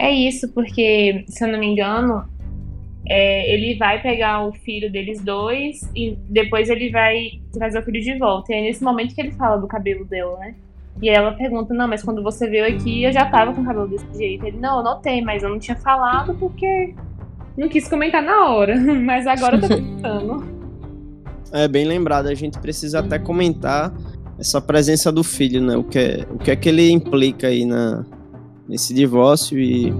É 0.00 0.10
isso, 0.10 0.48
porque, 0.52 1.24
se 1.28 1.44
eu 1.44 1.48
não 1.48 1.58
me 1.58 1.66
engano, 1.66 2.28
é, 3.08 3.52
ele 3.52 3.76
vai 3.76 4.02
pegar 4.02 4.46
o 4.46 4.52
filho 4.52 4.90
deles 4.90 5.22
dois 5.22 5.88
e 5.94 6.16
depois 6.28 6.68
ele 6.68 6.90
vai 6.90 7.40
trazer 7.52 7.78
o 7.78 7.82
filho 7.82 8.00
de 8.00 8.18
volta. 8.18 8.52
E 8.52 8.56
é 8.56 8.62
nesse 8.62 8.82
momento 8.82 9.14
que 9.14 9.20
ele 9.20 9.32
fala 9.32 9.56
do 9.56 9.66
cabelo 9.66 10.04
dela, 10.04 10.36
né? 10.38 10.54
E 11.00 11.08
ela 11.08 11.32
pergunta: 11.32 11.72
Não, 11.72 11.86
mas 11.86 12.02
quando 12.02 12.22
você 12.22 12.48
veio 12.48 12.66
aqui 12.66 13.04
eu 13.04 13.12
já 13.12 13.26
tava 13.26 13.54
com 13.54 13.60
o 13.60 13.64
cabelo 13.64 13.88
desse 13.88 14.06
jeito. 14.16 14.46
Ele: 14.46 14.58
Não, 14.58 14.78
eu 14.78 14.84
notei, 14.84 15.22
mas 15.22 15.42
eu 15.42 15.48
não 15.48 15.58
tinha 15.58 15.76
falado 15.76 16.34
porque 16.34 16.94
não 17.56 17.68
quis 17.68 17.88
comentar 17.88 18.22
na 18.22 18.46
hora, 18.46 18.76
mas 19.04 19.26
agora 19.26 19.56
eu 19.56 19.60
tô 19.60 19.68
pensando. 19.68 20.56
É 21.52 21.68
bem 21.68 21.86
lembrado, 21.86 22.26
a 22.26 22.34
gente 22.34 22.58
precisa 22.58 22.98
até 22.98 23.18
comentar 23.18 23.92
essa 24.38 24.60
presença 24.60 25.12
do 25.12 25.22
filho, 25.22 25.62
né? 25.62 25.76
O 25.76 25.84
que 25.84 25.98
é, 25.98 26.26
o 26.30 26.38
que, 26.38 26.50
é 26.50 26.56
que 26.56 26.68
ele 26.68 26.90
implica 26.90 27.46
aí 27.46 27.64
na, 27.64 28.04
nesse 28.68 28.92
divórcio 28.92 29.58
e 29.58 29.94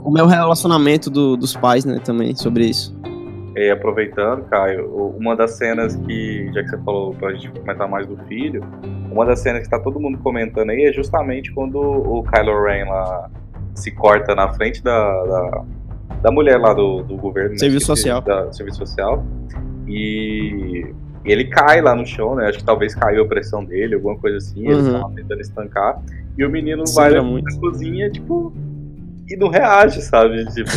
como 0.00 0.18
é 0.18 0.22
o 0.22 0.26
relacionamento 0.26 1.10
do, 1.10 1.36
dos 1.36 1.56
pais, 1.56 1.84
né? 1.84 2.00
Também 2.04 2.34
sobre 2.34 2.66
isso. 2.66 2.98
E 3.56 3.70
aproveitando, 3.70 4.44
Caio, 4.44 4.88
uma 5.16 5.34
das 5.34 5.52
cenas 5.52 5.96
que, 5.96 6.50
já 6.52 6.62
que 6.62 6.70
você 6.70 6.78
falou 6.78 7.14
pra 7.14 7.32
gente 7.32 7.50
comentar 7.50 7.88
mais 7.88 8.06
do 8.06 8.16
filho, 8.28 8.64
uma 9.10 9.26
das 9.26 9.40
cenas 9.40 9.64
que 9.64 9.68
tá 9.68 9.78
todo 9.78 9.98
mundo 9.98 10.18
comentando 10.18 10.70
aí 10.70 10.84
é 10.84 10.92
justamente 10.92 11.52
quando 11.52 11.78
o 11.78 12.22
Kylo 12.22 12.64
Ren 12.64 12.84
lá 12.86 13.28
se 13.74 13.90
corta 13.90 14.34
na 14.34 14.52
frente 14.52 14.82
da, 14.82 15.24
da 15.24 15.64
da 16.22 16.30
mulher 16.30 16.58
lá 16.58 16.72
do, 16.72 17.02
do 17.02 17.16
governo. 17.16 17.50
Né, 17.50 17.58
serviço 17.58 17.90
né, 17.90 17.96
social. 17.96 18.20
Da, 18.20 18.52
serviço 18.52 18.78
social. 18.78 19.24
E 19.86 20.86
ele 21.24 21.44
cai 21.46 21.80
lá 21.80 21.94
no 21.94 22.06
chão, 22.06 22.34
né? 22.34 22.48
Acho 22.48 22.58
que 22.58 22.64
talvez 22.64 22.94
caiu 22.94 23.24
a 23.24 23.26
pressão 23.26 23.64
dele, 23.64 23.94
alguma 23.94 24.16
coisa 24.16 24.36
assim. 24.36 24.66
Eles 24.66 24.78
uhum. 24.78 24.86
estavam 24.86 25.14
tentando 25.14 25.40
estancar. 25.40 26.02
E 26.36 26.44
o 26.44 26.50
menino 26.50 26.86
Sim, 26.86 26.94
vai 26.94 27.10
na 27.12 27.60
cozinha, 27.60 28.10
tipo. 28.10 28.52
E 29.30 29.36
não 29.36 29.48
reage, 29.48 30.02
sabe? 30.02 30.44
Tipo. 30.46 30.70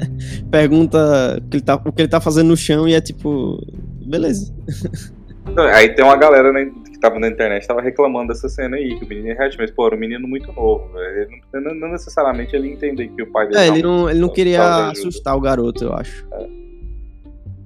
Pergunta 0.50 1.36
o 1.38 1.48
que, 1.48 1.56
ele 1.58 1.64
tá, 1.64 1.74
o 1.74 1.92
que 1.92 2.02
ele 2.02 2.08
tá 2.08 2.20
fazendo 2.20 2.48
no 2.48 2.56
chão 2.56 2.88
e 2.88 2.94
é 2.94 3.00
tipo. 3.00 3.60
Beleza. 4.06 4.52
Aí 5.74 5.94
tem 5.94 6.04
uma 6.04 6.16
galera 6.16 6.52
né, 6.52 6.70
que 6.92 6.98
tava 6.98 7.18
na 7.18 7.28
internet 7.28 7.66
tava 7.66 7.80
reclamando 7.80 8.28
dessa 8.28 8.48
cena 8.48 8.76
aí, 8.76 8.98
que 8.98 9.04
o 9.04 9.08
menino 9.08 9.34
reage, 9.36 9.56
mas 9.58 9.70
pô, 9.70 9.86
era 9.86 9.96
um 9.96 9.98
menino 9.98 10.26
muito 10.26 10.52
novo, 10.52 10.90
não, 11.54 11.74
não, 11.74 11.88
necessariamente 11.92 12.54
ele 12.54 12.72
entender 12.72 13.08
que 13.08 13.22
o 13.22 13.32
pai 13.32 13.46
dele. 13.46 13.58
É, 13.58 13.68
ele 13.68 13.82
não, 13.82 14.10
ele 14.10 14.18
não 14.18 14.28
queria 14.28 14.90
assustar 14.90 15.36
o 15.36 15.40
garoto, 15.40 15.84
eu 15.84 15.92
acho. 15.94 16.26
É. 16.32 16.48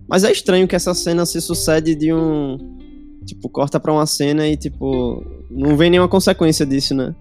Mas 0.08 0.24
é 0.24 0.30
estranho 0.30 0.68
que 0.68 0.76
essa 0.76 0.92
cena 0.92 1.24
se 1.24 1.40
sucede 1.40 1.94
de 1.94 2.12
um. 2.12 2.58
Tipo, 3.24 3.48
corta 3.48 3.80
pra 3.80 3.92
uma 3.92 4.04
cena 4.04 4.46
e, 4.46 4.56
tipo, 4.56 5.24
não 5.50 5.76
vem 5.76 5.90
nenhuma 5.90 6.08
consequência 6.08 6.66
disso, 6.66 6.94
né? 6.94 7.14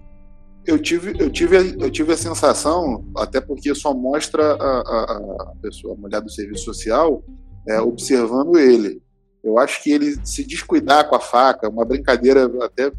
Eu 0.64 0.78
tive, 0.78 1.14
eu 1.18 1.28
tive, 1.30 1.56
eu 1.56 1.90
tive 1.90 2.12
a 2.12 2.16
sensação, 2.16 3.04
até 3.16 3.40
porque 3.40 3.74
só 3.74 3.92
mostra 3.92 4.54
a, 4.54 4.80
a, 4.80 5.16
a 5.42 5.52
pessoa, 5.60 5.94
a 5.94 5.96
mulher 5.96 6.20
do 6.20 6.30
serviço 6.30 6.64
social, 6.64 7.22
é, 7.68 7.80
observando 7.80 8.56
ele. 8.56 9.02
Eu 9.42 9.58
acho 9.58 9.82
que 9.82 9.90
ele 9.90 10.14
se 10.24 10.44
descuidar 10.44 11.08
com 11.08 11.16
a 11.16 11.20
faca, 11.20 11.68
uma 11.68 11.84
brincadeira 11.84 12.50
até 12.62 12.92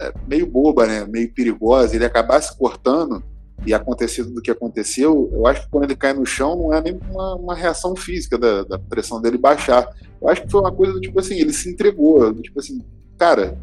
é, 0.00 0.12
meio 0.26 0.46
boba, 0.46 0.86
né? 0.86 1.04
meio 1.04 1.32
perigosa, 1.32 1.94
ele 1.94 2.06
acabar 2.06 2.40
se 2.40 2.56
cortando 2.56 3.22
e 3.66 3.74
acontecido 3.74 4.30
do 4.30 4.40
que 4.40 4.50
aconteceu, 4.50 5.28
eu 5.32 5.46
acho 5.46 5.62
que 5.62 5.70
quando 5.70 5.84
ele 5.84 5.96
cai 5.96 6.14
no 6.14 6.24
chão 6.24 6.56
não 6.56 6.72
é 6.72 6.80
nem 6.80 6.98
uma, 7.10 7.34
uma 7.34 7.54
reação 7.54 7.94
física 7.94 8.38
da, 8.38 8.64
da, 8.64 8.78
pressão 8.78 9.20
dele 9.20 9.36
baixar. 9.36 9.86
Eu 10.20 10.28
acho 10.28 10.42
que 10.42 10.50
foi 10.50 10.60
uma 10.60 10.72
coisa 10.72 10.94
do 10.94 11.00
tipo 11.00 11.20
assim, 11.20 11.38
ele 11.38 11.52
se 11.52 11.68
entregou, 11.68 12.32
tipo 12.40 12.58
assim, 12.58 12.82
cara, 13.18 13.58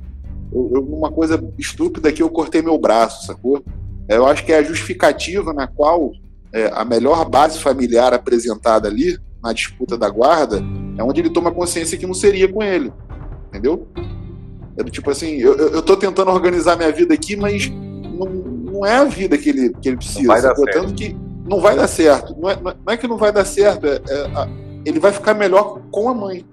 eu, 0.52 0.72
eu, 0.74 0.82
uma 0.82 1.12
coisa 1.12 1.42
estúpida 1.58 2.12
que 2.12 2.22
eu 2.22 2.30
cortei 2.30 2.62
meu 2.62 2.78
braço, 2.78 3.26
sacou? 3.26 3.64
Eu 4.08 4.26
acho 4.26 4.46
que 4.46 4.54
é 4.54 4.60
a 4.60 4.64
justificativa 4.64 5.54
na 5.54 5.68
qual 5.68 6.12
é, 6.54 6.72
a 6.74 6.86
melhor 6.86 7.30
base 7.30 7.60
familiar 7.60 8.14
apresentada 8.14 8.88
ali 8.88 9.18
na 9.44 9.54
disputa 9.54 9.98
da 9.98 10.10
guarda, 10.10 10.64
é 10.98 11.04
onde 11.04 11.22
ele 11.22 11.30
toma 11.30 11.52
consciência 11.52 11.98
que 11.98 12.08
não 12.08 12.14
seria 12.14 12.52
com 12.52 12.64
ele. 12.64 12.92
Entendeu? 13.50 13.88
É 14.78 14.84
do 14.84 14.92
tipo 14.92 15.10
assim, 15.10 15.38
eu, 15.38 15.56
eu 15.56 15.82
tô 15.82 15.98
tentando 15.98 16.32
organizar 16.32 16.76
minha 16.76 16.92
vida 16.92 17.14
aqui, 17.14 17.36
mas 17.36 17.70
não, 17.70 18.26
não 18.28 18.86
é 18.86 18.98
a 18.98 19.06
vida 19.06 19.38
que 19.38 19.50
ele, 19.50 19.74
que 19.82 19.90
ele 19.90 19.98
precisa. 19.98 20.28
vai. 20.28 20.42
Tanto 20.74 20.94
que 20.94 21.16
não 21.46 21.60
vai 21.60 21.76
dar 21.76 21.88
certo. 21.88 22.36
Não 22.38 22.50
é, 22.50 22.56
não 22.62 22.94
é 22.94 22.98
que 22.98 23.08
não 23.08 23.18
vai 23.18 23.32
dar 23.32 23.46
certo, 23.46 23.88
é- 23.88 24.02
é 24.08 24.68
ele 24.86 25.00
vai 25.00 25.12
ficar 25.12 25.34
melhor 25.34 25.82
com 25.92 26.08
a 26.10 26.14
mãe. 26.14 26.46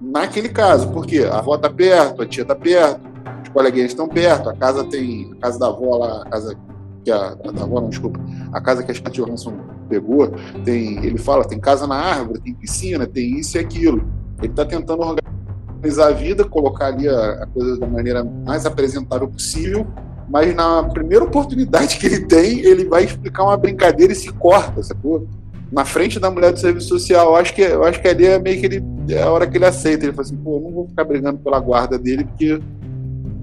Naquele 0.00 0.48
caso, 0.48 0.90
porque 0.90 1.20
a 1.20 1.38
avó 1.38 1.56
tá 1.56 1.70
perto, 1.70 2.22
a 2.22 2.26
tia 2.26 2.44
tá 2.44 2.54
perto, 2.54 3.00
os 3.48 3.52
coleguinhas 3.52 3.90
estão 3.90 4.06
perto, 4.06 4.50
a 4.50 4.54
casa 4.54 4.84
tem. 4.84 5.32
A 5.38 5.42
casa 5.42 5.58
da 5.58 5.66
avó 5.68 5.96
lá, 5.96 6.22
a 6.22 6.28
casa 6.28 6.56
que 7.04 7.10
a, 7.10 7.28
a 7.28 7.50
da 7.50 7.62
avó, 7.62 7.80
não, 7.80 7.88
desculpa, 7.88 8.20
a 8.52 8.60
casa 8.60 8.82
que 8.82 8.90
a 8.92 8.94
Scarlett 8.94 9.22
Johansson 9.22 9.54
pegou, 9.88 10.30
tem, 10.64 11.04
ele 11.04 11.18
fala, 11.18 11.44
tem 11.44 11.58
casa 11.58 11.86
na 11.86 11.96
árvore, 11.96 12.40
tem 12.40 12.54
piscina, 12.54 13.06
tem 13.06 13.38
isso 13.38 13.56
e 13.56 13.60
aquilo. 13.60 14.06
Ele 14.42 14.52
tá 14.52 14.64
tentando 14.64 15.02
organizar 15.02 16.08
a 16.08 16.10
vida, 16.10 16.44
colocar 16.44 16.86
ali 16.86 17.08
a, 17.08 17.42
a 17.42 17.46
coisa 17.46 17.78
da 17.78 17.86
maneira 17.86 18.22
mais 18.22 18.66
apresentável 18.66 19.26
possível, 19.26 19.86
mas 20.28 20.54
na 20.54 20.82
primeira 20.84 21.24
oportunidade 21.24 21.98
que 21.98 22.06
ele 22.06 22.26
tem, 22.26 22.60
ele 22.60 22.84
vai 22.84 23.04
explicar 23.04 23.44
uma 23.44 23.56
brincadeira 23.56 24.12
e 24.12 24.16
se 24.16 24.30
corta, 24.32 24.82
sacou? 24.82 25.26
Na 25.72 25.84
frente 25.84 26.18
da 26.18 26.30
mulher 26.30 26.52
do 26.52 26.58
serviço 26.58 26.88
social. 26.88 27.28
Eu 27.28 27.36
acho 27.36 27.54
que, 27.54 27.60
eu 27.60 27.84
acho 27.84 28.00
que 28.00 28.08
ali 28.08 28.26
é 28.26 28.38
meio 28.38 28.58
que 28.58 28.66
ele. 28.66 28.84
É 29.10 29.22
a 29.22 29.30
hora 29.30 29.46
que 29.46 29.56
ele 29.56 29.66
aceita. 29.66 30.04
Ele 30.04 30.12
fala 30.12 30.26
assim, 30.26 30.36
pô, 30.36 30.56
eu 30.56 30.60
não 30.60 30.70
vou 30.70 30.88
ficar 30.88 31.04
brigando 31.04 31.38
pela 31.40 31.60
guarda 31.60 31.98
dele, 31.98 32.24
porque 32.24 32.58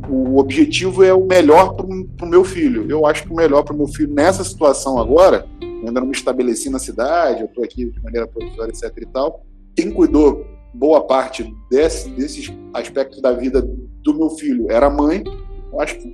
o 0.09 0.37
objetivo 0.37 1.03
é 1.03 1.13
o 1.13 1.25
melhor 1.25 1.73
pro, 1.73 1.87
pro 2.17 2.27
meu 2.27 2.43
filho. 2.43 2.89
Eu 2.89 3.05
acho 3.05 3.23
que 3.23 3.31
o 3.31 3.35
melhor 3.35 3.63
pro 3.63 3.75
meu 3.75 3.87
filho 3.87 4.13
nessa 4.13 4.43
situação 4.43 4.99
agora, 4.99 5.47
eu 5.61 5.87
ainda 5.87 5.99
não 5.99 6.07
me 6.07 6.15
estabeleci 6.15 6.69
na 6.69 6.79
cidade, 6.79 7.41
eu 7.41 7.47
tô 7.47 7.63
aqui 7.63 7.89
de 7.89 8.01
maneira 8.01 8.27
provisória, 8.27 8.71
etc 8.71 8.91
e 8.97 9.05
tal. 9.05 9.43
Quem 9.75 9.91
cuidou 9.91 10.45
boa 10.73 11.05
parte 11.05 11.53
desse, 11.69 12.09
desses 12.09 12.51
aspectos 12.73 13.21
da 13.21 13.31
vida 13.31 13.61
do 14.01 14.13
meu 14.13 14.29
filho 14.31 14.69
era 14.69 14.87
a 14.87 14.89
mãe. 14.89 15.23
Eu 15.71 15.79
acho 15.81 15.97
que 15.99 16.07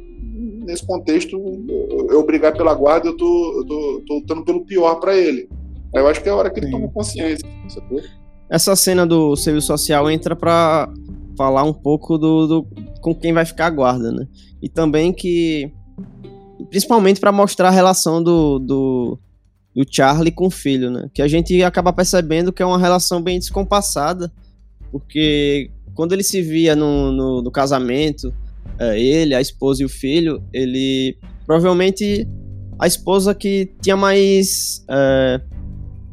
nesse 0.66 0.86
contexto, 0.86 1.38
eu, 2.10 2.24
brigar 2.26 2.54
pela 2.54 2.74
guarda, 2.74 3.08
eu 3.08 3.18
tô, 3.18 3.60
eu 3.60 3.66
tô, 3.66 4.04
tô 4.08 4.14
lutando 4.16 4.46
pelo 4.46 4.66
pior 4.66 4.96
para 4.96 5.16
ele. 5.16 5.50
Eu 5.94 6.08
acho 6.08 6.22
que 6.22 6.30
é 6.30 6.32
a 6.32 6.36
hora 6.36 6.50
que 6.50 6.60
ele 6.60 6.68
Sim. 6.68 6.74
toma 6.74 6.88
consciência, 6.90 7.48
sacou? 7.68 8.02
Essa 8.50 8.76
cena 8.76 9.06
do 9.06 9.36
serviço 9.36 9.68
social 9.68 10.10
entra 10.10 10.36
pra 10.36 10.92
falar 11.42 11.64
um 11.64 11.74
pouco 11.74 12.18
do, 12.20 12.46
do- 12.48 12.68
com 13.02 13.16
quem 13.16 13.34
vai 13.34 13.46
ficar 13.46 13.66
a 13.68 13.70
guarda, 13.72 14.12
né? 14.12 14.28
E 14.62 14.70
também 14.70 15.12
que. 15.12 15.72
Principalmente 16.70 17.20
pra 17.20 17.32
mostrar 17.32 17.70
a 17.70 17.72
relação 17.72 18.22
do, 18.22 18.60
do, 18.60 19.20
do 19.76 19.84
Charlie 19.90 20.32
com 20.32 20.46
o 20.48 20.52
filho, 20.52 20.92
né? 20.92 21.10
Que 21.14 21.22
a 21.24 21.28
gente 21.28 21.64
acaba 21.64 21.92
percebendo 21.92 22.54
que 22.54 22.62
é 22.62 22.66
uma 22.66 22.78
relação 22.78 23.22
bem 23.22 23.40
descompassada, 23.40 24.32
porque 24.92 25.72
quando 25.96 26.14
ele 26.14 26.24
se 26.24 26.42
via 26.42 26.76
no, 26.76 27.12
no, 27.12 27.42
no 27.42 27.52
casamento, 27.52 28.32
é, 28.80 29.00
ele, 29.02 29.34
a 29.34 29.42
esposa 29.42 29.82
e 29.82 29.86
o 29.86 29.90
filho, 29.90 30.44
ele 30.54 31.18
provavelmente 31.48 32.28
a 32.78 32.86
esposa 32.86 33.34
que 33.34 33.72
tinha 33.82 33.98
mais 33.98 34.86
é, 34.90 35.42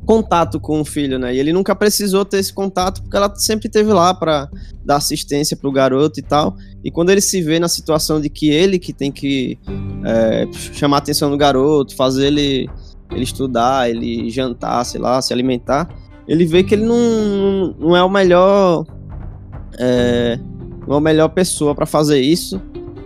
contato 0.09 0.59
com 0.59 0.81
o 0.81 0.87
filho, 0.87 1.19
né? 1.19 1.35
E 1.35 1.39
ele 1.39 1.53
nunca 1.53 1.77
precisou 1.77 2.25
ter 2.25 2.39
esse 2.39 2.51
contato 2.51 3.03
porque 3.03 3.15
ela 3.15 3.31
sempre 3.37 3.69
teve 3.69 3.93
lá 3.93 4.15
pra 4.15 4.49
dar 4.83 4.97
assistência 4.97 5.55
pro 5.55 5.71
garoto 5.71 6.19
e 6.19 6.23
tal. 6.23 6.57
E 6.83 6.91
quando 6.91 7.11
ele 7.11 7.21
se 7.21 7.43
vê 7.43 7.59
na 7.59 7.69
situação 7.69 8.19
de 8.19 8.31
que 8.31 8.49
ele 8.49 8.79
que 8.79 8.95
tem 8.95 9.13
que 9.13 9.59
é, 10.07 10.49
chamar 10.73 10.97
a 10.97 10.99
atenção 11.01 11.31
do 11.31 11.37
garoto, 11.37 11.95
fazer 11.95 12.29
ele, 12.29 12.71
ele 13.11 13.23
estudar, 13.23 13.91
ele 13.91 14.31
jantar, 14.31 14.83
sei 14.87 14.99
lá, 14.99 15.21
se 15.21 15.31
alimentar, 15.31 15.87
ele 16.27 16.47
vê 16.47 16.65
que 16.65 16.75
ele 16.75 16.87
não, 16.87 17.77
não 17.79 17.95
é 17.95 18.03
o 18.03 18.09
melhor 18.09 18.87
é, 19.79 20.41
não 20.87 20.95
é 20.95 20.97
a 20.97 21.03
melhor 21.03 21.29
pessoa 21.29 21.75
pra 21.75 21.85
fazer 21.85 22.19
isso 22.19 22.59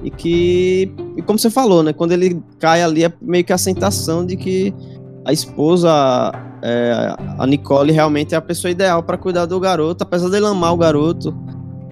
e 0.05 0.09
que 0.09 0.94
e 1.16 1.22
como 1.22 1.36
você 1.36 1.50
falou, 1.50 1.82
né? 1.82 1.92
Quando 1.92 2.12
ele 2.12 2.40
cai 2.61 2.80
ali 2.80 3.03
é 3.03 3.12
meio 3.20 3.44
que 3.44 3.53
a 3.53 3.59
sensação 3.59 4.24
de 4.24 4.36
que 4.36 4.72
a 5.24 5.32
esposa 5.32 6.51
é, 6.63 7.15
a 7.39 7.47
Nicole 7.47 7.93
realmente 7.93 8.35
é 8.35 8.39
a 8.39 8.41
pessoa 8.41 8.71
ideal 8.71 9.03
para 9.03 9.19
cuidar 9.19 9.47
do 9.47 9.59
garoto, 9.59 10.05
apesar 10.05 10.29
dele 10.29 10.47
amar 10.47 10.73
o 10.73 10.77
garoto, 10.77 11.35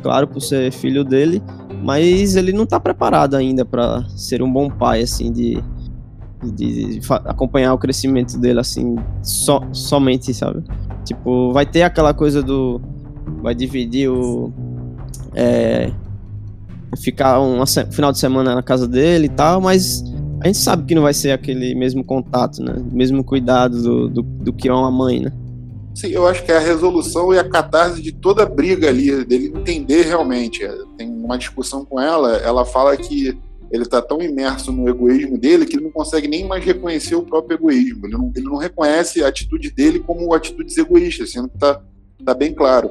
claro, 0.03 0.29
por 0.29 0.41
ser 0.41 0.71
filho 0.73 1.05
dele, 1.05 1.43
mas 1.83 2.37
ele 2.37 2.53
não 2.53 2.65
tá 2.65 2.79
preparado 2.79 3.35
ainda 3.35 3.65
para 3.65 4.05
ser 4.11 4.43
um 4.43 4.53
bom 4.53 4.71
pai, 4.71 5.03
assim, 5.03 5.33
de, 5.33 5.63
de, 6.43 7.01
de 7.01 7.13
acompanhar 7.27 7.75
o 7.75 7.79
crescimento 7.79 8.39
dele, 8.39 8.61
assim, 8.61 8.97
so, 9.23 9.61
somente, 9.73 10.33
sabe? 10.33 10.63
Tipo, 11.05 11.53
vai 11.53 11.67
ter 11.67 11.83
aquela 11.83 12.15
coisa 12.15 12.43
do. 12.43 12.81
Vai 13.43 13.55
dividir 13.55 14.09
o. 14.09 14.53
É, 15.35 15.91
ficar 17.01 17.41
um 17.41 17.65
final 17.91 18.13
de 18.13 18.19
semana 18.19 18.55
na 18.55 18.63
casa 18.63 18.87
dele 18.87 19.27
e 19.27 19.29
tal, 19.29 19.61
mas 19.61 20.05
a 20.41 20.47
gente 20.47 20.59
sabe 20.59 20.87
que 20.87 20.95
não 20.95 21.03
vai 21.03 21.13
ser 21.13 21.33
aquele 21.33 21.75
mesmo 21.75 22.03
contato, 22.03 22.63
né? 22.63 22.75
Mesmo 22.91 23.23
cuidado 23.23 23.83
do, 23.83 24.09
do, 24.09 24.23
do 24.23 24.53
que 24.53 24.69
é 24.69 24.73
uma 24.73 24.91
mãe, 24.91 25.21
né? 25.21 25.33
Sim, 25.95 26.09
eu 26.09 26.27
acho 26.27 26.45
que 26.45 26.51
é 26.53 26.57
a 26.57 26.61
resolução 26.61 27.35
e 27.35 27.39
a 27.39 27.47
catarse 27.47 28.01
de 28.01 28.13
toda 28.13 28.45
a 28.45 28.47
briga 28.47 28.89
ali, 28.89 29.25
dele 29.25 29.53
entender 29.55 30.03
realmente. 30.03 30.61
Tem 30.97 31.11
uma 31.11 31.37
discussão 31.37 31.85
com 31.85 32.01
ela, 32.01 32.37
ela 32.39 32.65
fala 32.65 32.97
que 32.97 33.37
ele 33.71 33.83
está 33.83 34.01
tão 34.01 34.21
imerso 34.21 34.73
no 34.73 34.89
egoísmo 34.89 35.39
dele 35.39 35.67
que 35.67 35.77
ele 35.77 35.85
não 35.85 35.93
consegue 35.93 36.27
nem 36.27 36.47
mais 36.47 36.65
reconhecer 36.65 37.15
o 37.15 37.23
próprio 37.23 37.57
egoísmo. 37.57 38.07
Ele 38.07 38.15
não, 38.15 38.33
ele 38.35 38.47
não 38.47 38.57
reconhece 38.57 39.23
a 39.23 39.29
atitude 39.29 39.71
dele 39.71 40.01
como 40.01 40.33
atitudes 40.35 40.77
egoístas, 40.77 41.33
sendo 41.33 41.49
que 41.49 41.57
está 41.57 41.81
tá 42.25 42.35
bem 42.35 42.55
claro. 42.55 42.91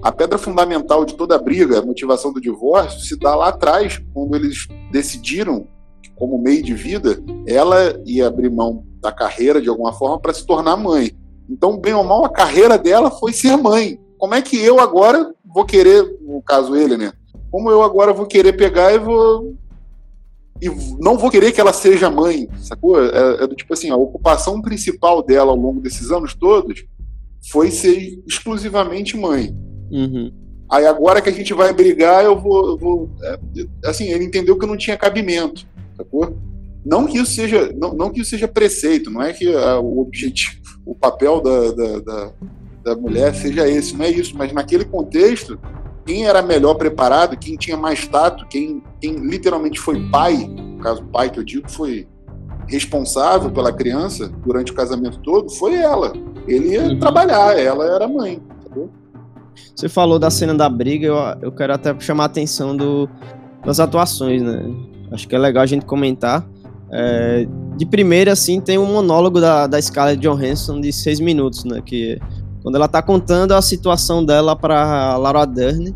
A 0.00 0.12
pedra 0.12 0.38
fundamental 0.38 1.04
de 1.04 1.14
toda 1.14 1.34
a 1.34 1.38
briga, 1.38 1.78
a 1.78 1.84
motivação 1.84 2.32
do 2.32 2.40
divórcio, 2.40 3.00
se 3.00 3.18
dá 3.18 3.34
lá 3.34 3.48
atrás, 3.48 4.00
quando 4.14 4.34
eles 4.36 4.68
decidiram, 4.90 5.66
como 6.10 6.38
meio 6.38 6.62
de 6.62 6.74
vida, 6.74 7.22
ela 7.46 8.00
ia 8.04 8.26
abrir 8.26 8.50
mão 8.50 8.84
da 9.00 9.12
carreira 9.12 9.60
de 9.60 9.68
alguma 9.68 9.92
forma 9.92 10.18
para 10.18 10.32
se 10.32 10.46
tornar 10.46 10.76
mãe. 10.76 11.12
Então, 11.48 11.76
bem 11.76 11.92
ou 11.94 12.04
mal, 12.04 12.24
a 12.24 12.30
carreira 12.30 12.78
dela 12.78 13.10
foi 13.10 13.32
ser 13.32 13.56
mãe. 13.56 13.98
Como 14.18 14.34
é 14.34 14.40
que 14.40 14.58
eu 14.58 14.80
agora 14.80 15.34
vou 15.44 15.64
querer, 15.64 16.18
no 16.22 16.42
caso 16.42 16.74
ele, 16.74 16.96
né? 16.96 17.12
Como 17.50 17.70
eu 17.70 17.82
agora 17.82 18.12
vou 18.12 18.26
querer 18.26 18.54
pegar 18.54 18.92
e 18.92 18.98
vou. 18.98 19.54
E 20.62 20.68
não 20.98 21.18
vou 21.18 21.30
querer 21.30 21.52
que 21.52 21.60
ela 21.60 21.72
seja 21.72 22.10
mãe, 22.10 22.48
sacou? 22.58 23.00
É, 23.02 23.44
é 23.44 23.46
do 23.46 23.54
tipo 23.54 23.74
assim, 23.74 23.90
a 23.90 23.96
ocupação 23.96 24.62
principal 24.62 25.22
dela 25.22 25.50
ao 25.50 25.56
longo 25.56 25.80
desses 25.80 26.10
anos 26.10 26.34
todos 26.34 26.84
foi 27.50 27.70
ser 27.70 28.18
exclusivamente 28.26 29.16
mãe. 29.16 29.54
Uhum. 29.90 30.32
Aí 30.70 30.86
agora 30.86 31.20
que 31.20 31.28
a 31.28 31.32
gente 31.32 31.52
vai 31.52 31.72
brigar, 31.72 32.24
eu 32.24 32.38
vou. 32.38 32.70
Eu 32.70 32.78
vou 32.78 33.10
é, 33.22 33.38
assim, 33.84 34.06
ele 34.06 34.24
entendeu 34.24 34.58
que 34.58 34.66
não 34.66 34.76
tinha 34.76 34.96
cabimento, 34.96 35.66
sacou? 35.96 36.36
Não 36.84 37.06
que 37.06 37.18
isso 37.18 37.32
seja, 37.32 37.72
não, 37.76 37.94
não 37.94 38.10
que 38.10 38.20
isso 38.20 38.30
seja 38.30 38.46
preceito, 38.46 39.10
não 39.10 39.22
é 39.22 39.32
que 39.32 39.54
ah, 39.54 39.78
o 39.80 40.00
objetivo, 40.00 40.56
o 40.84 40.94
papel 40.94 41.40
da, 41.40 41.72
da, 41.72 41.98
da, 42.00 42.32
da 42.84 42.96
mulher 42.96 43.34
seja 43.34 43.66
esse, 43.68 43.96
não 43.96 44.04
é 44.04 44.10
isso, 44.10 44.36
mas 44.36 44.52
naquele 44.52 44.84
contexto, 44.84 45.58
quem 46.04 46.26
era 46.26 46.42
melhor 46.42 46.74
preparado, 46.74 47.38
quem 47.38 47.56
tinha 47.56 47.76
mais 47.76 48.06
tato, 48.06 48.46
quem, 48.48 48.82
quem 49.00 49.14
literalmente 49.16 49.80
foi 49.80 49.98
pai, 50.10 50.36
no 50.46 50.78
caso, 50.80 51.02
pai 51.04 51.30
que 51.30 51.38
eu 51.38 51.44
digo, 51.44 51.70
foi 51.70 52.06
responsável 52.66 53.50
pela 53.50 53.72
criança 53.72 54.28
durante 54.44 54.70
o 54.70 54.74
casamento 54.74 55.18
todo, 55.20 55.50
foi 55.50 55.74
ela. 55.76 56.12
Ele 56.46 56.72
ia 56.72 56.82
Uhum. 56.82 56.98
trabalhar, 56.98 57.58
ela 57.58 57.86
era 57.86 58.06
mãe, 58.06 58.42
sacou? 58.62 58.90
Você 59.74 59.88
falou 59.88 60.18
da 60.18 60.30
cena 60.30 60.54
da 60.54 60.68
briga, 60.68 61.06
eu, 61.06 61.16
eu 61.40 61.52
quero 61.52 61.72
até 61.72 61.98
chamar 61.98 62.24
a 62.24 62.26
atenção 62.26 62.76
do, 62.76 63.08
das 63.64 63.80
atuações, 63.80 64.42
né? 64.42 64.62
Acho 65.10 65.28
que 65.28 65.34
é 65.34 65.38
legal 65.38 65.62
a 65.62 65.66
gente 65.66 65.84
comentar. 65.84 66.46
É, 66.90 67.46
de 67.76 67.86
primeira, 67.86 68.32
assim, 68.32 68.60
tem 68.60 68.78
um 68.78 68.86
monólogo 68.86 69.40
da, 69.40 69.66
da 69.66 69.80
Scarlett 69.80 70.20
Johansson 70.20 70.80
de 70.80 70.92
seis 70.92 71.18
minutos, 71.20 71.64
né? 71.64 71.82
Que 71.84 72.18
quando 72.62 72.76
ela 72.76 72.88
tá 72.88 73.02
contando 73.02 73.52
a 73.52 73.60
situação 73.60 74.24
dela 74.24 74.56
pra 74.56 75.16
Laura 75.16 75.44
Dern. 75.44 75.94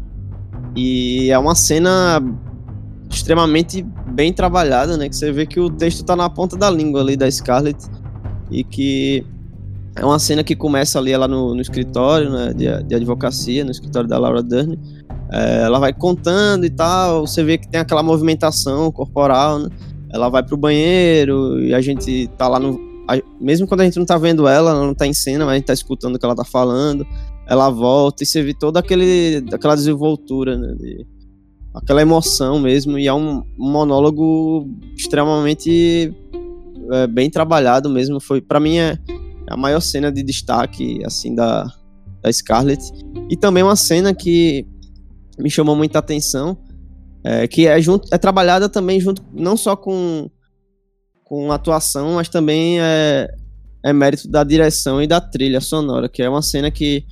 E 0.77 1.31
é 1.31 1.39
uma 1.39 1.55
cena 1.55 2.23
extremamente 3.11 3.83
bem 4.09 4.33
trabalhada, 4.33 4.97
né? 4.97 5.09
Que 5.09 5.17
você 5.17 5.33
vê 5.33 5.47
que 5.47 5.59
o 5.59 5.71
texto 5.71 6.05
tá 6.05 6.15
na 6.15 6.29
ponta 6.29 6.57
da 6.57 6.71
língua 6.71 7.01
ali 7.01 7.17
da 7.17 7.31
Scarlett. 7.31 7.79
E 8.51 8.65
que 8.65 9.25
é 9.97 10.05
uma 10.05 10.19
cena 10.19 10.45
que 10.45 10.55
começa 10.55 10.99
ali 10.99 11.13
ela 11.13 11.27
no, 11.27 11.55
no 11.55 11.61
escritório 11.61 12.31
né, 12.31 12.53
de, 12.53 12.83
de 12.85 12.95
advocacia, 12.95 13.65
no 13.65 13.71
escritório 13.71 14.09
da 14.09 14.19
Laura 14.19 14.43
Dern. 14.43 14.79
É, 15.31 15.63
ela 15.63 15.79
vai 15.79 15.93
contando 15.93 16.65
e 16.65 16.71
tal, 16.71 17.27
você 17.27 17.43
vê 17.45 17.59
que 17.59 17.69
tem 17.69 17.81
aquela 17.81 18.03
movimentação 18.03 18.91
corporal, 18.91 19.59
né? 19.59 19.69
Ela 20.11 20.29
vai 20.31 20.43
pro 20.43 20.57
banheiro 20.57 21.61
e 21.61 21.75
a 21.75 21.81
gente 21.83 22.29
tá 22.39 22.49
lá 22.49 22.59
no. 22.59 22.81
a- 23.07 23.21
mesmo 23.41 23.67
quando 23.67 23.83
a 23.83 23.85
gente 23.85 23.99
não 23.99 24.07
tá 24.07 24.17
vendo 24.17 24.49
ela, 24.49 24.71
ela 24.71 24.87
não 24.87 24.95
tá 24.95 25.07
em 25.07 25.13
cena, 25.13 25.45
mas 25.45 25.53
a 25.53 25.57
gente 25.57 25.67
tá 25.67 25.75
escutando 25.75 26.17
o 26.17 26.19
que 26.19 26.25
ela 26.25 26.35
tá 26.35 26.45
falando. 26.45 27.07
Ela 27.47 27.69
volta 27.71 28.23
e 28.23 28.27
você 28.27 28.43
vê 28.43 28.55
toda 28.55 28.79
aquele, 28.81 29.45
aquela 29.53 29.75
desenvoltura, 29.75 30.57
né? 30.57 30.75
de- 30.79 31.07
aquela 31.75 32.01
emoção 32.01 32.59
mesmo. 32.59 32.99
E 32.99 33.07
é 33.07 33.13
um 33.13 33.43
monólogo 33.57 34.67
extremamente 34.97 36.15
é, 36.93 37.07
bem 37.07 37.29
trabalhado 37.31 37.91
mesmo. 37.91 38.19
Foi, 38.21 38.41
para 38.41 38.59
mim, 38.61 38.79
é 38.79 38.99
a 39.51 39.57
maior 39.57 39.81
cena 39.81 40.11
de 40.11 40.23
destaque 40.23 41.01
assim 41.05 41.35
da, 41.35 41.65
da 42.23 42.33
Scarlett. 42.33 42.83
E 43.31 43.37
também 43.37 43.63
uma 43.63 43.77
cena 43.77 44.15
que 44.15 44.67
me 45.39 45.51
chamou 45.51 45.77
muita 45.77 45.99
atenção, 45.99 46.57
é, 47.25 47.47
que 47.47 47.67
é, 47.67 47.81
junto, 47.81 48.09
é 48.13 48.19
trabalhada 48.19 48.69
também 48.69 49.01
junto, 49.01 49.23
não 49.33 49.57
só 49.57 49.77
com, 49.77 50.31
com 51.25 51.53
atuação, 51.53 52.15
mas 52.15 52.29
também 52.29 52.81
é, 52.81 53.29
é 53.85 53.93
mérito 53.93 54.29
da 54.29 54.45
direção 54.45 55.03
e 55.03 55.07
da 55.07 55.21
trilha 55.21 55.61
sonora, 55.61 56.09
que 56.09 56.23
é 56.23 56.29
uma 56.29 56.43
cena 56.43 56.71
que 56.71 57.05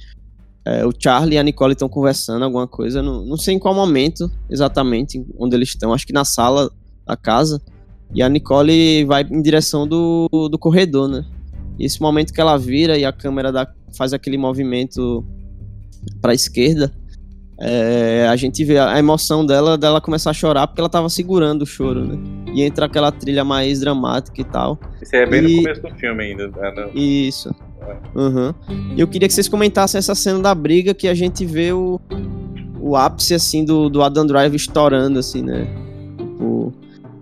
é, 0.64 0.84
o 0.84 0.92
Charlie 0.98 1.36
e 1.36 1.38
a 1.38 1.42
Nicole 1.42 1.72
estão 1.72 1.88
conversando 1.88 2.44
alguma 2.44 2.66
coisa, 2.66 3.02
não, 3.02 3.24
não 3.24 3.36
sei 3.36 3.54
em 3.54 3.58
qual 3.58 3.74
momento 3.74 4.30
exatamente 4.50 5.24
onde 5.38 5.54
eles 5.54 5.68
estão, 5.68 5.92
acho 5.92 6.06
que 6.06 6.12
na 6.12 6.24
sala 6.24 6.70
da 7.06 7.16
casa, 7.16 7.60
e 8.14 8.22
a 8.22 8.28
Nicole 8.28 9.04
vai 9.04 9.22
em 9.22 9.42
direção 9.42 9.86
do, 9.86 10.28
do 10.50 10.58
corredor, 10.58 11.08
né? 11.08 11.24
E 11.78 11.84
esse 11.84 12.00
momento 12.00 12.32
que 12.32 12.40
ela 12.40 12.56
vira 12.56 12.96
e 12.96 13.04
a 13.04 13.12
câmera 13.12 13.52
dá, 13.52 13.70
faz 13.96 14.12
aquele 14.12 14.38
movimento 14.38 15.24
para 16.20 16.32
a 16.32 16.34
esquerda, 16.34 16.92
é, 17.58 18.26
a 18.28 18.36
gente 18.36 18.62
vê 18.64 18.78
a 18.78 18.98
emoção 18.98 19.44
dela, 19.44 19.78
dela 19.78 20.00
começar 20.00 20.30
a 20.30 20.34
chorar 20.34 20.66
porque 20.66 20.80
ela 20.80 20.90
tava 20.90 21.08
segurando 21.08 21.62
o 21.62 21.66
choro, 21.66 22.04
né? 22.04 22.18
E 22.52 22.62
entra 22.62 22.84
aquela 22.86 23.10
trilha 23.10 23.44
mais 23.44 23.80
dramática 23.80 24.40
e 24.40 24.44
tal. 24.44 24.78
Isso 25.00 25.16
é 25.16 25.24
bem 25.24 25.42
e... 25.42 25.56
no 25.56 25.62
começo 25.62 25.82
do 25.82 25.94
filme 25.94 26.22
ainda. 26.22 26.48
Né? 26.48 26.90
Isso. 26.94 27.54
Uhum. 28.14 28.52
Eu 28.96 29.06
queria 29.06 29.28
que 29.28 29.34
vocês 29.34 29.48
comentassem 29.48 29.98
essa 29.98 30.14
cena 30.14 30.40
da 30.40 30.54
briga 30.54 30.92
que 30.92 31.08
a 31.08 31.14
gente 31.14 31.46
vê 31.46 31.72
o, 31.72 32.00
o 32.80 32.94
ápice, 32.96 33.34
assim, 33.34 33.64
do, 33.64 33.88
do 33.88 34.02
Adam 34.02 34.26
Drive 34.26 34.54
estourando, 34.54 35.18
assim, 35.18 35.42
né? 35.42 35.66
Tipo, 36.18 36.74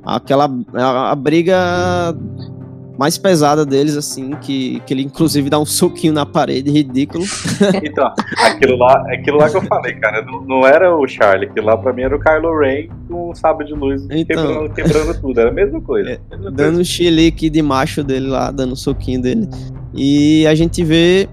aquela... 0.05 0.51
A, 0.73 1.13
a 1.13 1.15
briga 1.15 2.17
mais 2.99 3.19
pesada 3.19 3.67
deles, 3.67 3.97
assim, 3.97 4.31
que, 4.41 4.81
que 4.87 4.95
ele 4.95 5.03
inclusive 5.03 5.51
dá 5.51 5.59
um 5.59 5.67
soquinho 5.67 6.13
na 6.13 6.25
parede, 6.25 6.71
ridículo. 6.71 7.25
então, 7.83 8.13
aquilo 8.39 8.77
lá, 8.77 9.05
aquilo 9.13 9.39
lá 9.39 9.51
que 9.51 9.57
eu 9.57 9.63
falei, 9.63 9.95
cara, 9.95 10.23
não, 10.23 10.41
não 10.43 10.67
era 10.67 10.97
o 10.97 11.07
Charlie, 11.07 11.49
aquilo 11.49 11.67
lá 11.67 11.77
pra 11.77 11.93
mim 11.93 12.03
era 12.03 12.17
o 12.17 12.21
Kylo 12.21 12.59
Ren 12.59 12.89
com 13.09 13.31
um 13.31 13.35
sábio 13.35 13.67
de 13.67 13.73
luz 13.73 14.05
então, 14.11 14.25
quebrando, 14.25 14.75
quebrando, 14.75 15.21
tudo, 15.21 15.41
era 15.41 15.51
a 15.51 15.53
mesma 15.53 15.81
coisa. 15.81 16.11
É, 16.11 16.21
mesma 16.31 16.51
dando 16.51 16.81
um 16.81 16.85
chilique 16.85 17.51
de 17.51 17.63
macho 17.63 18.05
dele 18.05 18.29
lá, 18.29 18.51
dando 18.51 18.73
um 18.73 18.77
soquinho 18.77 19.21
dele. 19.21 19.49
E 19.93 20.47
a 20.47 20.55
gente 20.55 20.85
vê 20.85 21.29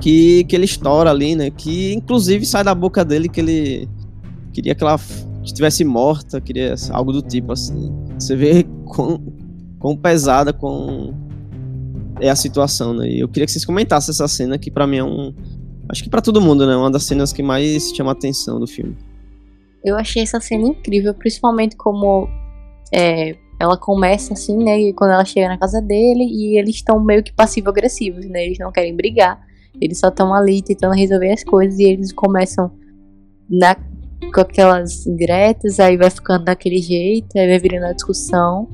que, 0.00 0.44
que 0.44 0.56
ele 0.56 0.64
estoura 0.64 1.10
ali, 1.10 1.34
né? 1.34 1.50
Que 1.50 1.92
inclusive 1.92 2.44
sai 2.44 2.64
da 2.64 2.74
boca 2.74 3.04
dele 3.04 3.28
que 3.28 3.40
ele 3.40 3.88
queria 4.52 4.74
que 4.74 4.82
ela 4.82 4.98
estivesse 5.44 5.84
morta, 5.84 6.40
queria 6.40 6.74
algo 6.90 7.12
do 7.12 7.22
tipo 7.22 7.52
assim. 7.52 7.92
Você 8.18 8.36
vê 8.36 8.66
com, 8.84 9.18
quão 9.78 9.96
pesada 9.96 10.52
com 10.52 11.14
é 12.20 12.28
a 12.28 12.36
situação, 12.36 12.92
né? 12.94 13.08
E 13.08 13.20
eu 13.20 13.28
queria 13.28 13.46
que 13.46 13.52
vocês 13.52 13.64
comentassem 13.64 14.12
essa 14.12 14.26
cena 14.26 14.58
que 14.58 14.70
para 14.70 14.86
mim 14.86 14.96
é 14.96 15.04
um 15.04 15.34
acho 15.88 16.02
que 16.02 16.10
para 16.10 16.20
todo 16.20 16.40
mundo, 16.40 16.66
né, 16.66 16.76
uma 16.76 16.90
das 16.90 17.04
cenas 17.04 17.32
que 17.32 17.42
mais 17.42 17.90
chama 17.94 18.10
a 18.10 18.12
atenção 18.12 18.60
do 18.60 18.66
filme. 18.66 18.96
Eu 19.84 19.96
achei 19.96 20.22
essa 20.22 20.40
cena 20.40 20.68
incrível, 20.68 21.14
principalmente 21.14 21.76
como 21.76 22.28
é, 22.92 23.36
ela 23.58 23.76
começa 23.76 24.34
assim, 24.34 24.56
né, 24.62 24.92
quando 24.92 25.12
ela 25.12 25.24
chega 25.24 25.48
na 25.48 25.56
casa 25.56 25.80
dele 25.80 26.24
e 26.24 26.58
eles 26.58 26.76
estão 26.76 27.02
meio 27.02 27.22
que 27.22 27.32
passivo-agressivos, 27.32 28.26
né? 28.26 28.46
Eles 28.46 28.58
não 28.58 28.70
querem 28.70 28.94
brigar, 28.94 29.40
eles 29.80 29.98
só 29.98 30.08
estão 30.08 30.34
ali 30.34 30.62
tentando 30.62 30.94
resolver 30.94 31.32
as 31.32 31.42
coisas 31.42 31.78
e 31.78 31.84
eles 31.84 32.12
começam 32.12 32.70
na, 33.48 33.74
com 33.74 34.40
aquelas 34.40 35.06
indiretas, 35.06 35.80
aí 35.80 35.96
vai 35.96 36.10
ficando 36.10 36.44
daquele 36.44 36.78
jeito, 36.78 37.38
aí 37.38 37.46
vai 37.48 37.58
virando 37.58 37.86
a 37.86 37.92
discussão. 37.92 38.68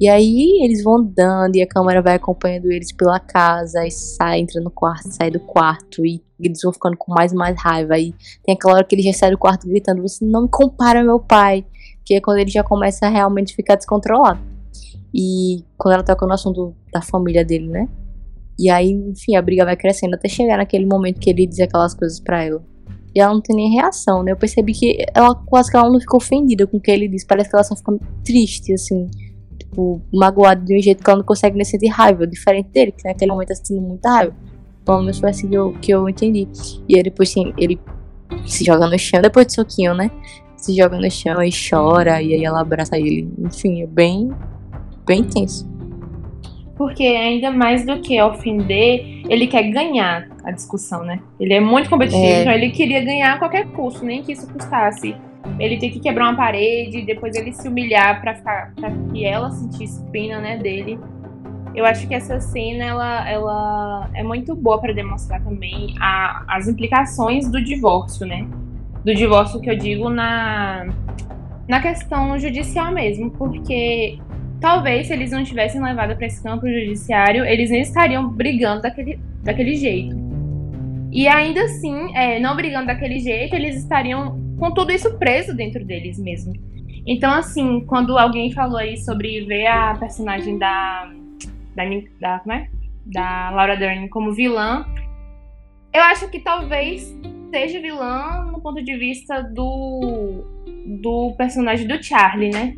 E 0.00 0.08
aí 0.08 0.60
eles 0.62 0.84
vão 0.84 0.98
andando 0.98 1.56
e 1.56 1.62
a 1.62 1.66
câmera 1.66 2.00
vai 2.00 2.14
acompanhando 2.14 2.70
eles 2.70 2.92
pela 2.92 3.18
casa 3.18 3.84
e 3.84 3.90
sai, 3.90 4.38
entra 4.38 4.60
no 4.60 4.70
quarto, 4.70 5.10
sai 5.10 5.28
do 5.28 5.40
quarto 5.40 6.06
e 6.06 6.22
eles 6.38 6.60
vão 6.62 6.72
ficando 6.72 6.96
com 6.96 7.12
mais 7.12 7.32
e 7.32 7.34
mais 7.34 7.60
raiva. 7.60 7.94
Aí 7.94 8.14
tem 8.44 8.54
aquela 8.54 8.74
hora 8.74 8.84
que 8.84 8.94
ele 8.94 9.02
já 9.02 9.12
sai 9.12 9.32
do 9.32 9.38
quarto 9.38 9.66
gritando: 9.66 10.00
Você 10.02 10.24
não 10.24 10.42
me 10.42 10.48
compara 10.48 11.02
meu 11.02 11.18
pai. 11.18 11.64
Que 12.04 12.14
é 12.14 12.20
quando 12.20 12.38
ele 12.38 12.50
já 12.50 12.62
começa 12.62 13.06
a 13.06 13.10
realmente 13.10 13.54
ficar 13.54 13.74
descontrolado. 13.74 14.40
E 15.12 15.64
quando 15.76 15.94
ela 15.94 16.02
toca 16.02 16.24
no 16.26 16.32
assunto 16.32 16.74
da 16.92 17.02
família 17.02 17.44
dele, 17.44 17.68
né? 17.68 17.88
E 18.58 18.70
aí, 18.70 18.90
enfim, 18.90 19.36
a 19.36 19.42
briga 19.42 19.64
vai 19.64 19.76
crescendo 19.76 20.14
até 20.14 20.28
chegar 20.28 20.56
naquele 20.56 20.86
momento 20.86 21.20
que 21.20 21.28
ele 21.28 21.46
diz 21.46 21.60
aquelas 21.60 21.92
coisas 21.92 22.18
para 22.18 22.44
ela. 22.44 22.62
E 23.14 23.20
ela 23.20 23.34
não 23.34 23.42
tem 23.42 23.54
nem 23.54 23.74
reação, 23.74 24.22
né? 24.22 24.32
Eu 24.32 24.36
percebi 24.36 24.72
que 24.72 25.04
ela 25.14 25.34
quase 25.34 25.70
que 25.70 25.76
ela 25.76 25.90
não 25.90 26.00
ficou 26.00 26.18
ofendida 26.18 26.66
com 26.66 26.78
o 26.78 26.80
que 26.80 26.90
ele 26.90 27.08
disse. 27.08 27.26
Parece 27.26 27.50
que 27.50 27.56
ela 27.56 27.64
só 27.64 27.76
fica 27.76 27.98
triste, 28.24 28.72
assim 28.72 29.10
tipo, 29.68 30.02
magoado 30.12 30.64
de 30.64 30.76
um 30.76 30.82
jeito 30.82 31.02
que 31.02 31.10
ela 31.10 31.18
não 31.18 31.24
consegue 31.24 31.56
nem 31.56 31.64
sentir 31.64 31.88
raiva, 31.88 32.26
diferente 32.26 32.68
dele, 32.70 32.92
que 32.92 33.04
naquele 33.04 33.30
momento 33.30 33.48
tá 33.48 33.54
sentindo 33.54 33.80
muita 33.80 34.10
raiva. 34.10 34.34
Pelo 34.84 35.00
menos 35.00 35.18
foi 35.18 35.30
assim 35.30 35.48
que 35.48 35.54
eu, 35.54 35.72
que 35.80 35.92
eu 35.92 36.08
entendi. 36.08 36.48
E 36.88 36.96
aí 36.96 37.02
depois 37.02 37.28
sim, 37.28 37.52
ele 37.56 37.78
se 38.46 38.64
joga 38.64 38.86
no 38.86 38.98
chão, 38.98 39.20
depois 39.20 39.46
do 39.46 39.52
soquinho, 39.52 39.94
né? 39.94 40.10
Se 40.56 40.74
joga 40.74 40.98
no 40.98 41.10
chão 41.10 41.42
e 41.42 41.50
chora, 41.50 42.20
e 42.22 42.34
aí 42.34 42.44
ela 42.44 42.60
abraça 42.60 42.98
ele. 42.98 43.30
Enfim, 43.38 43.82
é 43.82 43.86
bem, 43.86 44.30
bem 45.06 45.22
tenso. 45.24 45.68
Porque 46.76 47.02
ainda 47.02 47.50
mais 47.50 47.84
do 47.84 48.00
que 48.00 48.20
ofender, 48.22 49.22
ele 49.28 49.46
quer 49.46 49.64
ganhar 49.64 50.28
a 50.44 50.52
discussão, 50.52 51.02
né? 51.02 51.20
Ele 51.38 51.52
é 51.52 51.60
muito 51.60 51.90
competitivo, 51.90 52.24
é. 52.24 52.40
então 52.40 52.52
ele 52.52 52.70
queria 52.70 53.04
ganhar 53.04 53.34
a 53.34 53.38
qualquer 53.38 53.66
custo, 53.68 54.04
nem 54.04 54.22
que 54.22 54.32
isso 54.32 54.46
custasse 54.48 55.14
ele 55.58 55.78
ter 55.78 55.90
que 55.90 56.00
quebrar 56.00 56.28
uma 56.28 56.36
parede, 56.36 57.02
depois 57.02 57.34
ele 57.34 57.52
se 57.52 57.68
humilhar 57.68 58.20
para 58.20 58.70
que 59.12 59.24
ela 59.24 59.50
sentisse 59.50 60.04
pena, 60.10 60.38
né, 60.38 60.56
dele. 60.56 60.98
Eu 61.74 61.84
acho 61.84 62.08
que 62.08 62.14
essa 62.14 62.40
cena 62.40 62.84
ela, 62.84 63.30
ela 63.30 64.10
é 64.14 64.22
muito 64.22 64.54
boa 64.54 64.80
para 64.80 64.92
demonstrar 64.92 65.42
também 65.42 65.94
a, 66.00 66.44
as 66.48 66.66
implicações 66.66 67.50
do 67.50 67.62
divórcio, 67.62 68.26
né? 68.26 68.46
Do 69.04 69.14
divórcio 69.14 69.60
que 69.60 69.70
eu 69.70 69.76
digo 69.76 70.08
na 70.08 70.86
na 71.68 71.82
questão 71.82 72.38
judicial 72.38 72.90
mesmo, 72.90 73.30
porque 73.32 74.18
talvez 74.58 75.06
se 75.06 75.12
eles 75.12 75.30
não 75.30 75.44
tivessem 75.44 75.82
levado 75.82 76.16
para 76.16 76.26
esse 76.26 76.42
campo 76.42 76.66
judiciário, 76.66 77.44
eles 77.44 77.70
nem 77.70 77.82
estariam 77.82 78.26
brigando 78.26 78.82
daquele, 78.82 79.20
daquele 79.44 79.74
jeito. 79.74 80.16
E 81.12 81.28
ainda 81.28 81.62
assim, 81.62 82.16
é, 82.16 82.40
não 82.40 82.56
brigando 82.56 82.86
daquele 82.86 83.18
jeito, 83.18 83.54
eles 83.54 83.76
estariam 83.76 84.47
com 84.58 84.72
tudo 84.72 84.92
isso 84.92 85.16
preso 85.18 85.54
dentro 85.54 85.84
deles 85.84 86.18
mesmo. 86.18 86.52
Então, 87.06 87.32
assim, 87.32 87.84
quando 87.86 88.18
alguém 88.18 88.52
falou 88.52 88.76
aí 88.76 88.96
sobre 88.96 89.44
ver 89.44 89.66
a 89.66 89.94
personagem 89.94 90.58
da. 90.58 91.10
da, 91.74 91.84
da 92.20 92.38
como 92.40 92.52
é? 92.52 92.68
Da 93.06 93.50
Laura 93.50 93.76
Dern 93.76 94.08
como 94.10 94.34
vilã, 94.34 94.84
eu 95.92 96.02
acho 96.02 96.28
que 96.28 96.40
talvez 96.40 97.16
seja 97.50 97.80
vilã 97.80 98.44
no 98.52 98.60
ponto 98.60 98.84
de 98.84 98.94
vista 98.98 99.40
do, 99.42 100.44
do 101.00 101.34
personagem 101.38 101.86
do 101.86 102.02
Charlie, 102.02 102.50
né? 102.50 102.76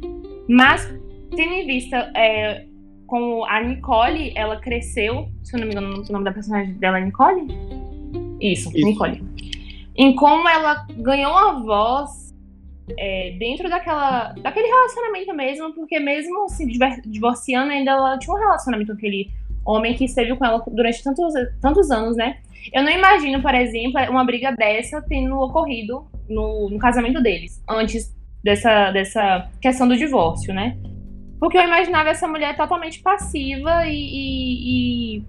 Mas, 0.48 0.86
tendo 1.34 1.52
em 1.52 1.66
vista 1.66 2.12
é, 2.14 2.66
como 3.08 3.44
a 3.46 3.60
Nicole, 3.60 4.32
ela 4.36 4.60
cresceu, 4.60 5.28
se 5.42 5.56
eu 5.56 5.60
não 5.60 5.66
me 5.66 5.72
engano, 5.72 6.04
o 6.08 6.12
nome 6.12 6.24
da 6.24 6.32
personagem 6.32 6.74
dela 6.74 7.00
é 7.00 7.04
Nicole? 7.04 7.48
Isso, 8.40 8.68
Isso. 8.68 8.86
Nicole 8.86 9.20
em 10.00 10.14
como 10.14 10.48
ela 10.48 10.86
ganhou 10.96 11.36
a 11.36 11.52
voz 11.60 12.34
é, 12.98 13.36
dentro 13.38 13.68
daquela, 13.68 14.32
daquele 14.42 14.66
relacionamento 14.66 15.34
mesmo, 15.34 15.74
porque 15.74 16.00
mesmo 16.00 16.48
se 16.48 16.64
assim, 16.82 17.02
divorciando, 17.04 17.70
ainda 17.70 17.90
ela 17.90 18.18
tinha 18.18 18.34
um 18.34 18.38
relacionamento 18.38 18.92
com 18.92 18.96
aquele 18.96 19.30
homem 19.62 19.94
que 19.94 20.06
esteve 20.06 20.34
com 20.34 20.44
ela 20.46 20.64
durante 20.68 21.04
tantos, 21.04 21.34
tantos 21.60 21.90
anos, 21.90 22.16
né? 22.16 22.38
Eu 22.72 22.82
não 22.82 22.90
imagino, 22.90 23.42
por 23.42 23.54
exemplo, 23.54 24.00
uma 24.08 24.24
briga 24.24 24.52
dessa 24.52 25.02
tendo 25.02 25.38
ocorrido 25.38 26.06
no, 26.26 26.70
no 26.70 26.78
casamento 26.78 27.22
deles, 27.22 27.62
antes 27.68 28.10
dessa, 28.42 28.90
dessa 28.92 29.50
questão 29.60 29.86
do 29.86 29.98
divórcio, 29.98 30.54
né? 30.54 30.78
Porque 31.38 31.58
eu 31.58 31.62
imaginava 31.62 32.08
essa 32.08 32.26
mulher 32.26 32.56
totalmente 32.56 33.02
passiva 33.02 33.84
e, 33.84 33.92
e, 33.92 35.18
e 35.18 35.24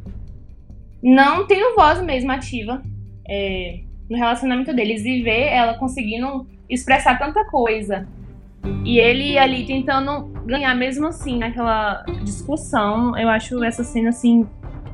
não 1.04 1.46
tendo 1.46 1.76
voz 1.76 2.02
mesmo 2.02 2.32
ativa. 2.32 2.82
É, 3.28 3.82
no 4.12 4.18
relacionamento 4.18 4.74
deles 4.74 5.06
e 5.06 5.22
ver 5.22 5.48
ela 5.48 5.76
conseguindo 5.76 6.46
expressar 6.70 7.18
tanta 7.18 7.46
coisa. 7.46 8.06
E 8.84 9.00
ele 9.00 9.38
ali 9.38 9.66
tentando 9.66 10.28
ganhar 10.46 10.76
mesmo 10.76 11.08
assim 11.08 11.38
naquela 11.38 12.04
discussão. 12.22 13.18
Eu 13.18 13.30
acho 13.30 13.64
essa 13.64 13.86
cena 13.86 14.10
assim 14.10 14.46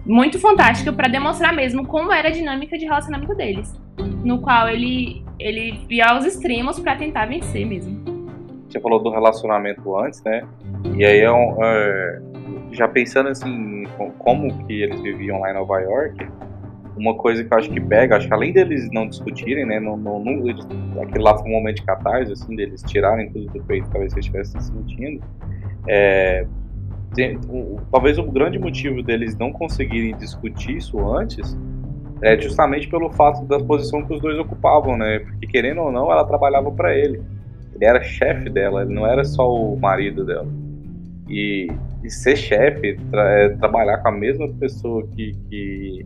muito 0.05 0.39
fantástica 0.39 0.93
para 0.93 1.07
demonstrar 1.07 1.51
mesmo 1.51 1.85
como 1.85 2.13
era 2.13 2.29
a 2.29 2.31
dinâmica 2.31 2.77
de 2.77 2.85
relacionamento 2.85 3.33
deles, 3.35 3.73
no 4.23 4.39
qual 4.39 4.69
ele 4.69 5.25
ele 5.39 5.85
ia 5.89 6.05
aos 6.09 6.23
extremos 6.23 6.79
para 6.79 6.95
tentar 6.95 7.25
vencer 7.25 7.65
mesmo. 7.65 7.99
Você 8.69 8.79
falou 8.79 9.01
do 9.01 9.09
relacionamento 9.09 9.97
antes, 9.97 10.21
né? 10.23 10.43
E 10.95 11.03
aí 11.03 11.19
é, 11.19 11.31
um, 11.31 11.57
é 11.63 12.21
já 12.71 12.87
pensando 12.87 13.29
assim 13.29 13.85
como 14.19 14.65
que 14.65 14.83
eles 14.83 15.01
viviam 15.01 15.39
lá 15.39 15.51
em 15.51 15.53
Nova 15.53 15.79
York, 15.79 16.27
uma 16.97 17.15
coisa 17.15 17.43
que 17.43 17.53
eu 17.53 17.57
acho 17.57 17.69
que 17.69 17.79
pega, 17.79 18.17
acho 18.17 18.27
que 18.27 18.33
além 18.33 18.51
deles 18.51 18.89
não 18.91 19.07
discutirem, 19.07 19.65
né, 19.65 19.79
não, 19.79 19.95
não, 19.95 20.23
não 20.23 20.47
eles, 20.47 20.65
aquele 21.01 21.23
lá 21.23 21.37
foi 21.37 21.49
um 21.49 21.53
momento 21.53 21.77
de 21.77 21.83
catarse, 21.83 22.31
assim, 22.31 22.55
deles 22.55 22.81
tirarem 22.83 23.29
tudo 23.29 23.45
do 23.47 23.63
peito, 23.63 23.89
talvez 23.89 24.13
eles 24.13 24.25
estivessem 24.25 24.59
sentindo, 24.59 25.23
é, 25.87 26.45
tem, 27.13 27.39
talvez 27.91 28.17
o 28.17 28.23
um 28.23 28.31
grande 28.31 28.59
motivo 28.59 29.01
deles 29.01 29.37
não 29.37 29.51
conseguirem 29.51 30.15
discutir 30.17 30.77
isso 30.77 30.99
antes 31.09 31.57
é 32.21 32.39
justamente 32.39 32.87
pelo 32.87 33.11
fato 33.11 33.45
da 33.45 33.59
posição 33.59 34.03
que 34.03 34.13
os 34.13 34.19
dois 34.19 34.37
ocupavam, 34.39 34.97
né, 34.97 35.19
porque 35.19 35.47
querendo 35.47 35.81
ou 35.81 35.91
não, 35.91 36.11
ela 36.11 36.25
trabalhava 36.25 36.71
para 36.71 36.95
ele, 36.95 37.21
ele 37.75 37.85
era 37.85 38.01
chefe 38.03 38.49
dela, 38.49 38.81
ele 38.81 38.93
não 38.93 39.05
era 39.05 39.23
só 39.23 39.47
o 39.47 39.79
marido 39.79 40.25
dela, 40.25 40.47
e 41.29 41.67
e 42.03 42.09
ser 42.09 42.35
chefe, 42.35 42.97
tra 43.11 43.29
é, 43.31 43.49
trabalhar 43.49 43.97
com 43.99 44.09
a 44.09 44.11
mesma 44.11 44.47
pessoa 44.53 45.05
que, 45.15 45.35
que, 45.49 46.05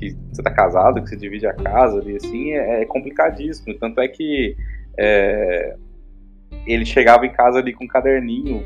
que 0.00 0.16
você 0.32 0.42
tá 0.42 0.50
casado, 0.50 1.02
que 1.02 1.10
você 1.10 1.16
divide 1.16 1.46
a 1.46 1.52
casa 1.52 1.98
ali, 1.98 2.16
assim, 2.16 2.52
é, 2.52 2.82
é 2.82 2.84
complicadíssimo. 2.86 3.78
Tanto 3.78 4.00
é 4.00 4.08
que 4.08 4.56
é, 4.98 5.76
ele 6.66 6.84
chegava 6.84 7.26
em 7.26 7.32
casa 7.32 7.58
ali 7.58 7.72
com 7.72 7.84
um 7.84 7.88
caderninho 7.88 8.64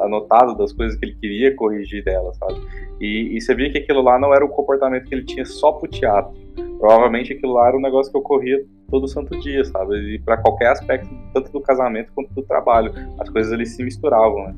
anotado 0.00 0.56
das 0.56 0.72
coisas 0.72 0.96
que 0.98 1.04
ele 1.04 1.14
queria 1.14 1.54
corrigir 1.54 2.04
dela, 2.04 2.32
sabe? 2.34 2.60
E, 3.00 3.36
e 3.36 3.40
você 3.40 3.54
via 3.54 3.70
que 3.70 3.78
aquilo 3.78 4.02
lá 4.02 4.18
não 4.18 4.32
era 4.32 4.44
o 4.44 4.48
comportamento 4.48 5.08
que 5.08 5.14
ele 5.14 5.24
tinha 5.24 5.44
só 5.44 5.72
pro 5.72 5.90
teatro. 5.90 6.32
Provavelmente 6.78 7.32
aquilo 7.32 7.54
lá 7.54 7.68
era 7.68 7.76
um 7.76 7.80
negócio 7.80 8.12
que 8.12 8.18
ocorria 8.18 8.64
todo 8.88 9.08
santo 9.08 9.38
dia, 9.40 9.64
sabe? 9.64 10.14
E 10.14 10.18
para 10.18 10.36
qualquer 10.36 10.68
aspecto, 10.68 11.08
tanto 11.32 11.50
do 11.50 11.60
casamento 11.60 12.12
quanto 12.14 12.32
do 12.34 12.42
trabalho. 12.42 12.92
As 13.18 13.28
coisas 13.28 13.52
ali 13.52 13.66
se 13.66 13.82
misturavam, 13.82 14.48
né? 14.48 14.54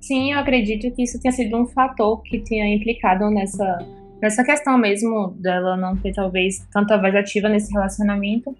Sim, 0.00 0.32
eu 0.32 0.38
acredito 0.38 0.90
que 0.94 1.02
isso 1.02 1.20
tenha 1.20 1.32
sido 1.32 1.56
um 1.56 1.66
fator 1.66 2.22
que 2.22 2.40
tenha 2.40 2.74
implicado 2.74 3.30
nessa, 3.30 3.78
nessa 4.20 4.44
questão 4.44 4.76
mesmo 4.78 5.34
dela 5.38 5.76
não 5.76 5.96
ter 5.96 6.12
talvez 6.12 6.66
tanta 6.72 6.98
voz 6.98 7.14
ativa 7.14 7.48
nesse 7.48 7.72
relacionamento. 7.72 8.56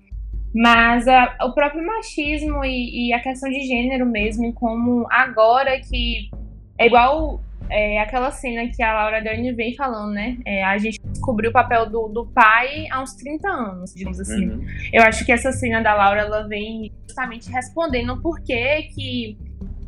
Mas 0.55 1.07
a, 1.07 1.37
o 1.43 1.53
próprio 1.53 1.87
machismo 1.87 2.65
e, 2.65 3.09
e, 3.09 3.13
a 3.13 3.21
questão 3.21 3.49
de 3.49 3.61
gênero 3.61 4.05
mesmo, 4.05 4.53
como 4.53 5.07
agora 5.09 5.79
que 5.81 6.29
é 6.77 6.87
igual 6.87 7.41
é, 7.71 8.01
aquela 8.01 8.33
cena 8.33 8.69
que 8.69 8.83
a 8.83 8.93
Laura 8.93 9.23
Dern 9.23 9.53
vem 9.53 9.77
falando, 9.77 10.13
né? 10.13 10.39
É, 10.45 10.65
a 10.65 10.77
gente 10.77 10.99
descobriu 11.05 11.51
o 11.51 11.53
papel 11.53 11.89
do, 11.89 12.09
do 12.09 12.27
pai 12.27 12.87
há 12.91 13.01
uns 13.01 13.15
30 13.15 13.49
anos, 13.49 13.95
digamos 13.95 14.19
assim. 14.19 14.49
Uhum. 14.49 14.67
Eu 14.93 15.05
acho 15.05 15.25
que 15.25 15.31
essa 15.31 15.53
cena 15.53 15.81
da 15.81 15.95
Laura, 15.95 16.23
ela 16.23 16.43
vem 16.49 16.91
justamente 17.07 17.49
respondendo 17.51 18.15
o 18.15 18.21
porquê 18.21 18.89
que 18.93 19.39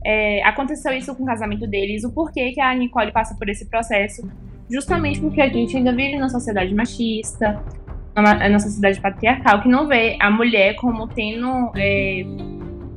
é, 0.05 0.45
aconteceu 0.45 0.93
isso 0.93 1.15
com 1.15 1.25
o 1.25 1.27
casamento 1.27 1.67
deles, 1.67 2.05
o 2.05 2.13
porquê 2.13 2.53
que 2.53 2.61
a 2.61 2.73
Nicole 2.73 3.11
passa 3.11 3.35
por 3.35 3.49
esse 3.49 3.69
processo. 3.69 4.23
Justamente 4.73 5.21
porque 5.21 5.43
a 5.43 5.49
gente 5.49 5.77
ainda 5.77 5.95
vive 5.95 6.17
numa 6.17 6.31
sociedade 6.31 6.75
machista, 6.75 7.63
numa 8.17 8.59
sociedade 8.59 8.99
patriarcal, 9.03 9.61
que 9.61 9.69
não 9.69 9.87
vê 9.87 10.17
a 10.19 10.31
mulher 10.31 10.77
como 10.77 11.07
tendo 11.09 11.71
é, 11.77 12.25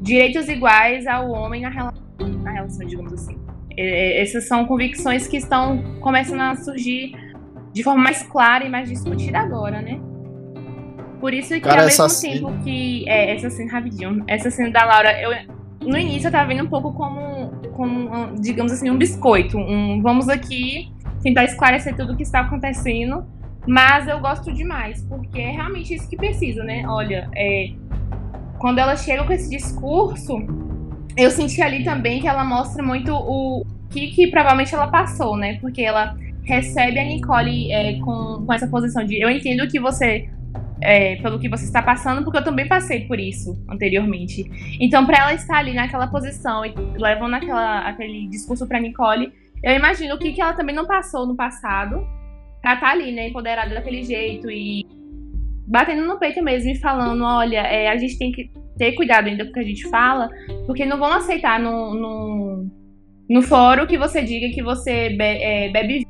direitos 0.01 0.47
iguais 0.47 1.05
ao 1.05 1.29
homem 1.29 1.63
na 1.63 1.69
relação, 1.69 2.01
na 2.41 2.51
relação 2.51 2.87
digamos 2.87 3.11
assim. 3.11 3.37
É, 3.77 4.21
essas 4.21 4.47
são 4.47 4.65
convicções 4.65 5.27
que 5.27 5.35
estão 5.35 5.83
começando 5.99 6.39
a 6.39 6.55
surgir 6.55 7.11
de 7.73 7.83
forma 7.83 8.01
mais 8.01 8.23
clara 8.23 8.63
e 8.63 8.69
mais 8.69 8.87
discutida 8.87 9.39
agora, 9.39 9.81
né? 9.81 9.99
Por 11.19 11.33
isso 11.33 11.53
que 11.55 11.59
Cara, 11.59 11.81
ao 11.81 11.87
mesmo 11.87 12.07
tempo 12.07 12.49
cena... 12.49 12.63
que. 12.63 13.09
É, 13.09 13.35
essa 13.35 13.49
cena, 13.49 13.71
rapidinho. 13.71 14.23
Essa 14.27 14.49
cena 14.49 14.71
da 14.71 14.85
Laura, 14.85 15.21
eu, 15.21 15.31
no 15.81 15.97
início 15.97 16.27
eu 16.27 16.31
tava 16.31 16.47
vendo 16.47 16.63
um 16.63 16.69
pouco 16.69 16.93
como, 16.93 17.49
como 17.73 18.33
digamos 18.39 18.71
assim, 18.71 18.89
um 18.89 18.97
biscoito. 18.97 19.57
Um, 19.57 20.01
vamos 20.01 20.29
aqui 20.29 20.94
tentar 21.25 21.43
esclarecer 21.43 21.95
tudo 21.95 22.13
o 22.13 22.15
que 22.15 22.21
está 22.21 22.41
acontecendo. 22.41 23.25
Mas 23.67 24.07
eu 24.07 24.19
gosto 24.19 24.53
demais, 24.53 25.01
porque 25.09 25.41
é 25.41 25.49
realmente 25.49 25.95
isso 25.95 26.07
que 26.07 26.15
precisa, 26.15 26.63
né? 26.63 26.83
Olha, 26.87 27.27
é, 27.35 27.71
quando 28.59 28.77
ela 28.77 28.95
chega 28.95 29.23
com 29.23 29.33
esse 29.33 29.49
discurso, 29.49 30.37
eu 31.17 31.31
senti 31.31 31.63
ali 31.63 31.83
também 31.83 32.21
que 32.21 32.27
ela 32.27 32.43
mostra 32.43 32.83
muito 32.83 33.11
o 33.11 33.65
que, 33.89 34.11
que 34.11 34.27
provavelmente 34.27 34.75
ela 34.75 34.87
passou, 34.87 35.35
né? 35.35 35.57
Porque 35.59 35.81
ela 35.81 36.15
recebe 36.43 36.99
a 36.99 37.03
Nicole 37.03 37.71
é, 37.71 37.99
com, 38.01 38.43
com 38.45 38.53
essa 38.53 38.67
posição 38.67 39.03
de 39.03 39.19
eu 39.19 39.27
entendo 39.31 39.67
que 39.67 39.79
você 39.79 40.29
é, 40.79 41.15
pelo 41.15 41.39
que 41.39 41.49
você 41.49 41.65
está 41.65 41.81
passando, 41.81 42.23
porque 42.23 42.37
eu 42.37 42.43
também 42.43 42.67
passei 42.67 43.07
por 43.07 43.19
isso 43.19 43.57
anteriormente. 43.67 44.45
Então, 44.79 45.07
para 45.07 45.21
ela 45.21 45.33
estar 45.33 45.57
ali 45.57 45.73
naquela 45.73 46.05
posição 46.05 46.63
e 46.63 46.73
levando 46.97 47.33
aquela, 47.33 47.79
aquele 47.79 48.27
discurso 48.27 48.67
para 48.67 48.79
Nicole, 48.79 49.31
eu 49.65 49.75
imagino 49.75 50.15
o 50.15 50.19
que, 50.19 50.31
que 50.31 50.41
ela 50.41 50.53
também 50.53 50.75
não 50.75 50.85
passou 50.85 51.25
no 51.25 51.35
passado 51.35 52.05
pra 52.61 52.75
estar 52.75 52.85
tá 52.85 52.91
ali, 52.91 53.11
né, 53.11 53.29
empoderada 53.29 53.73
daquele 53.73 54.03
jeito 54.03 54.49
e 54.49 54.85
batendo 55.67 56.05
no 56.05 56.19
peito 56.19 56.43
mesmo 56.43 56.69
e 56.69 56.75
falando: 56.75 57.23
olha, 57.23 57.61
é, 57.61 57.89
a 57.89 57.97
gente 57.97 58.17
tem 58.17 58.31
que 58.31 58.51
ter 58.77 58.91
cuidado 58.93 59.27
ainda 59.27 59.43
com 59.43 59.49
o 59.49 59.53
que 59.53 59.59
a 59.59 59.63
gente 59.63 59.89
fala, 59.89 60.29
porque 60.67 60.85
não 60.85 60.99
vão 60.99 61.11
aceitar 61.11 61.59
no, 61.59 61.95
no, 61.95 62.71
no 63.29 63.41
fórum 63.41 63.87
que 63.87 63.97
você 63.97 64.21
diga 64.21 64.53
que 64.53 64.61
você 64.61 65.09
be, 65.09 65.23
é, 65.23 65.69
bebe 65.71 66.05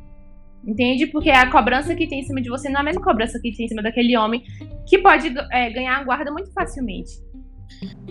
Entende? 0.67 1.05
Porque 1.07 1.29
a 1.29 1.49
cobrança 1.51 1.93
que 1.93 2.07
tem 2.07 2.21
em 2.21 2.23
cima 2.23 2.41
de 2.41 2.49
você 2.49 2.67
não 2.69 2.77
é 2.77 2.81
a 2.81 2.83
mesma 2.83 3.01
cobrança 3.01 3.39
que 3.39 3.55
tem 3.55 3.67
em 3.67 3.69
cima 3.69 3.83
daquele 3.83 4.17
homem, 4.17 4.41
que 4.87 4.97
pode 4.97 5.31
é, 5.51 5.69
ganhar 5.69 5.97
a 5.97 6.03
guarda 6.03 6.31
muito 6.31 6.51
facilmente. 6.51 7.11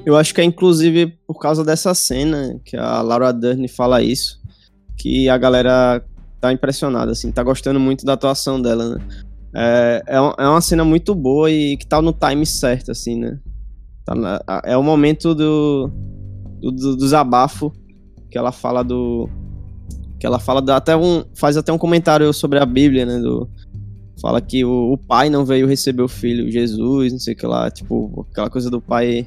Eu 0.06 0.16
acho 0.16 0.32
que 0.32 0.40
é 0.40 0.44
inclusive 0.44 1.18
por 1.26 1.40
causa 1.40 1.64
dessa 1.64 1.92
cena 1.94 2.60
que 2.64 2.76
a 2.76 3.02
Laura 3.02 3.32
Dern 3.32 3.66
fala 3.66 4.02
isso, 4.02 4.40
que 4.96 5.28
a 5.28 5.36
galera 5.36 6.04
tá 6.40 6.52
impressionada, 6.52 7.12
assim, 7.12 7.32
tá 7.32 7.42
gostando 7.42 7.80
muito 7.80 8.04
da 8.04 8.12
atuação 8.14 8.60
dela, 8.60 8.96
né? 8.96 9.04
É, 9.56 10.02
é, 10.06 10.16
é 10.16 10.48
uma 10.48 10.60
cena 10.60 10.84
muito 10.84 11.14
boa 11.14 11.50
e 11.50 11.76
que 11.76 11.86
tá 11.86 12.02
no 12.02 12.12
time 12.12 12.44
certo, 12.44 12.90
assim, 12.90 13.18
né? 13.18 13.38
Tá 14.04 14.14
na, 14.14 14.40
é 14.64 14.76
o 14.76 14.82
momento 14.82 15.34
do, 15.34 15.90
do, 16.60 16.70
do 16.70 16.96
desabafo 16.96 17.72
que 18.30 18.36
ela 18.36 18.52
fala 18.52 18.82
do, 18.82 19.28
que 20.18 20.26
ela 20.26 20.38
fala 20.38 20.62
até 20.74 20.96
um 20.96 21.24
faz 21.34 21.56
até 21.56 21.72
um 21.72 21.78
comentário 21.78 22.32
sobre 22.32 22.58
a 22.58 22.66
Bíblia, 22.66 23.06
né, 23.06 23.18
do 23.18 23.48
fala 24.20 24.40
que 24.40 24.64
o, 24.64 24.92
o, 24.92 24.98
pai 24.98 25.28
não 25.28 25.44
veio 25.44 25.66
receber 25.66 26.02
o 26.02 26.08
filho, 26.08 26.50
Jesus, 26.50 27.12
não 27.12 27.18
sei 27.18 27.34
o 27.34 27.36
que 27.36 27.46
lá, 27.46 27.70
tipo, 27.70 28.26
aquela 28.30 28.48
coisa 28.48 28.70
do 28.70 28.80
pai 28.80 29.26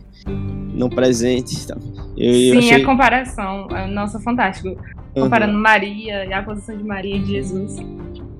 não 0.73 0.89
presente. 0.89 1.67
Tá? 1.67 1.77
Eu, 2.17 2.33
Sim, 2.33 2.47
eu 2.47 2.59
achei... 2.59 2.83
a 2.83 2.85
comparação, 2.85 3.67
é, 3.71 3.87
nossa, 3.87 4.19
fantástico. 4.19 4.75
Comparando 5.23 5.53
uhum. 5.53 5.61
Maria 5.61 6.25
e 6.25 6.33
a 6.33 6.43
posição 6.43 6.77
de 6.77 6.83
Maria 6.83 7.15
e 7.15 7.19
de 7.19 7.31
Jesus. 7.31 7.75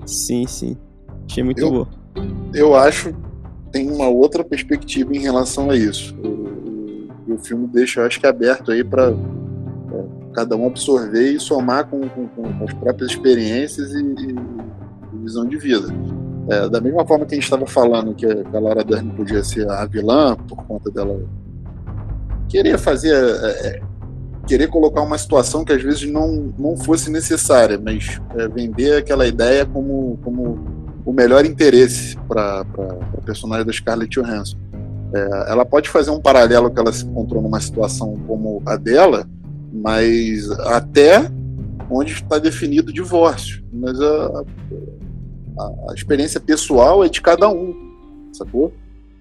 Sim, 0.06 0.46
sim. 0.46 0.76
Achei 1.28 1.42
muito 1.42 1.60
eu, 1.60 1.70
boa. 1.70 1.88
Eu 2.54 2.74
acho 2.74 3.14
tem 3.70 3.90
uma 3.90 4.08
outra 4.08 4.42
perspectiva 4.42 5.14
em 5.14 5.20
relação 5.20 5.70
a 5.70 5.76
isso. 5.76 6.14
O, 6.16 7.34
o 7.34 7.38
filme 7.38 7.66
deixa, 7.68 8.00
eu 8.00 8.06
acho 8.06 8.18
que 8.18 8.26
aberto 8.26 8.70
aí 8.70 8.82
para 8.82 9.12
cada 10.34 10.56
um 10.56 10.66
absorver 10.66 11.32
e 11.32 11.40
somar 11.40 11.86
com, 11.86 12.08
com, 12.08 12.28
com 12.28 12.64
as 12.64 12.72
próprias 12.74 13.10
experiências 13.10 13.92
e, 13.92 14.02
e, 14.02 14.36
visão 15.20 15.44
de 15.44 15.58
vida. 15.58 15.88
É, 16.48 16.68
da 16.68 16.80
mesma 16.80 17.04
forma 17.06 17.26
que 17.26 17.34
a 17.34 17.36
gente 17.36 17.44
estava 17.44 17.66
falando 17.66 18.14
que 18.14 18.24
a 18.24 18.58
Laura 18.58 18.84
Dern 18.84 19.10
podia 19.10 19.42
ser 19.42 19.68
a 19.68 19.84
vilã 19.84 20.36
por 20.48 20.64
conta 20.64 20.90
dela 20.90 21.20
querer 22.48 22.78
fazer 22.78 23.12
é, 23.12 23.68
é, 23.68 23.82
querer 24.48 24.68
colocar 24.68 25.02
uma 25.02 25.18
situação 25.18 25.62
que 25.62 25.72
às 25.72 25.82
vezes 25.82 26.10
não, 26.10 26.52
não 26.58 26.74
fosse 26.74 27.10
necessária, 27.10 27.78
mas 27.78 28.18
é, 28.36 28.48
vender 28.48 28.96
aquela 28.96 29.26
ideia 29.26 29.66
como, 29.66 30.18
como 30.24 30.58
o 31.04 31.12
melhor 31.12 31.44
interesse 31.44 32.16
para 32.26 32.62
a 32.62 33.20
personagem 33.20 33.66
da 33.66 33.72
Scarlett 33.72 34.18
Johansson. 34.18 34.56
É, 35.14 35.50
ela 35.50 35.64
pode 35.64 35.90
fazer 35.90 36.10
um 36.10 36.20
paralelo 36.20 36.70
que 36.70 36.80
ela 36.80 36.92
se 36.92 37.04
encontrou 37.04 37.42
numa 37.42 37.60
situação 37.60 38.16
como 38.26 38.62
a 38.66 38.76
dela, 38.76 39.28
mas 39.70 40.50
até 40.50 41.30
onde 41.90 42.12
está 42.12 42.38
definido 42.38 42.90
o 42.90 42.92
divórcio. 42.92 43.62
Mas 43.70 44.00
a, 44.00 44.44
a, 45.58 45.90
a, 45.90 45.94
experiência 45.94 46.40
pessoal 46.40 47.04
é 47.04 47.08
de 47.08 47.20
cada 47.20 47.50
um, 47.50 47.74
sacou? 48.32 48.72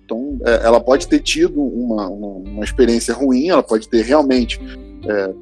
Então, 0.06 0.38
é, 0.46 0.66
ela 0.66 0.80
pode 0.80 1.08
ter 1.08 1.20
tido 1.20 1.62
uma, 1.62 2.08
uma, 2.08 2.28
uma, 2.28 2.64
experiência 2.64 3.14
ruim, 3.14 3.50
ela 3.50 3.64
pode 3.64 3.90
ter 3.90 4.04
realmente 4.04 4.58
é, 5.08 5.34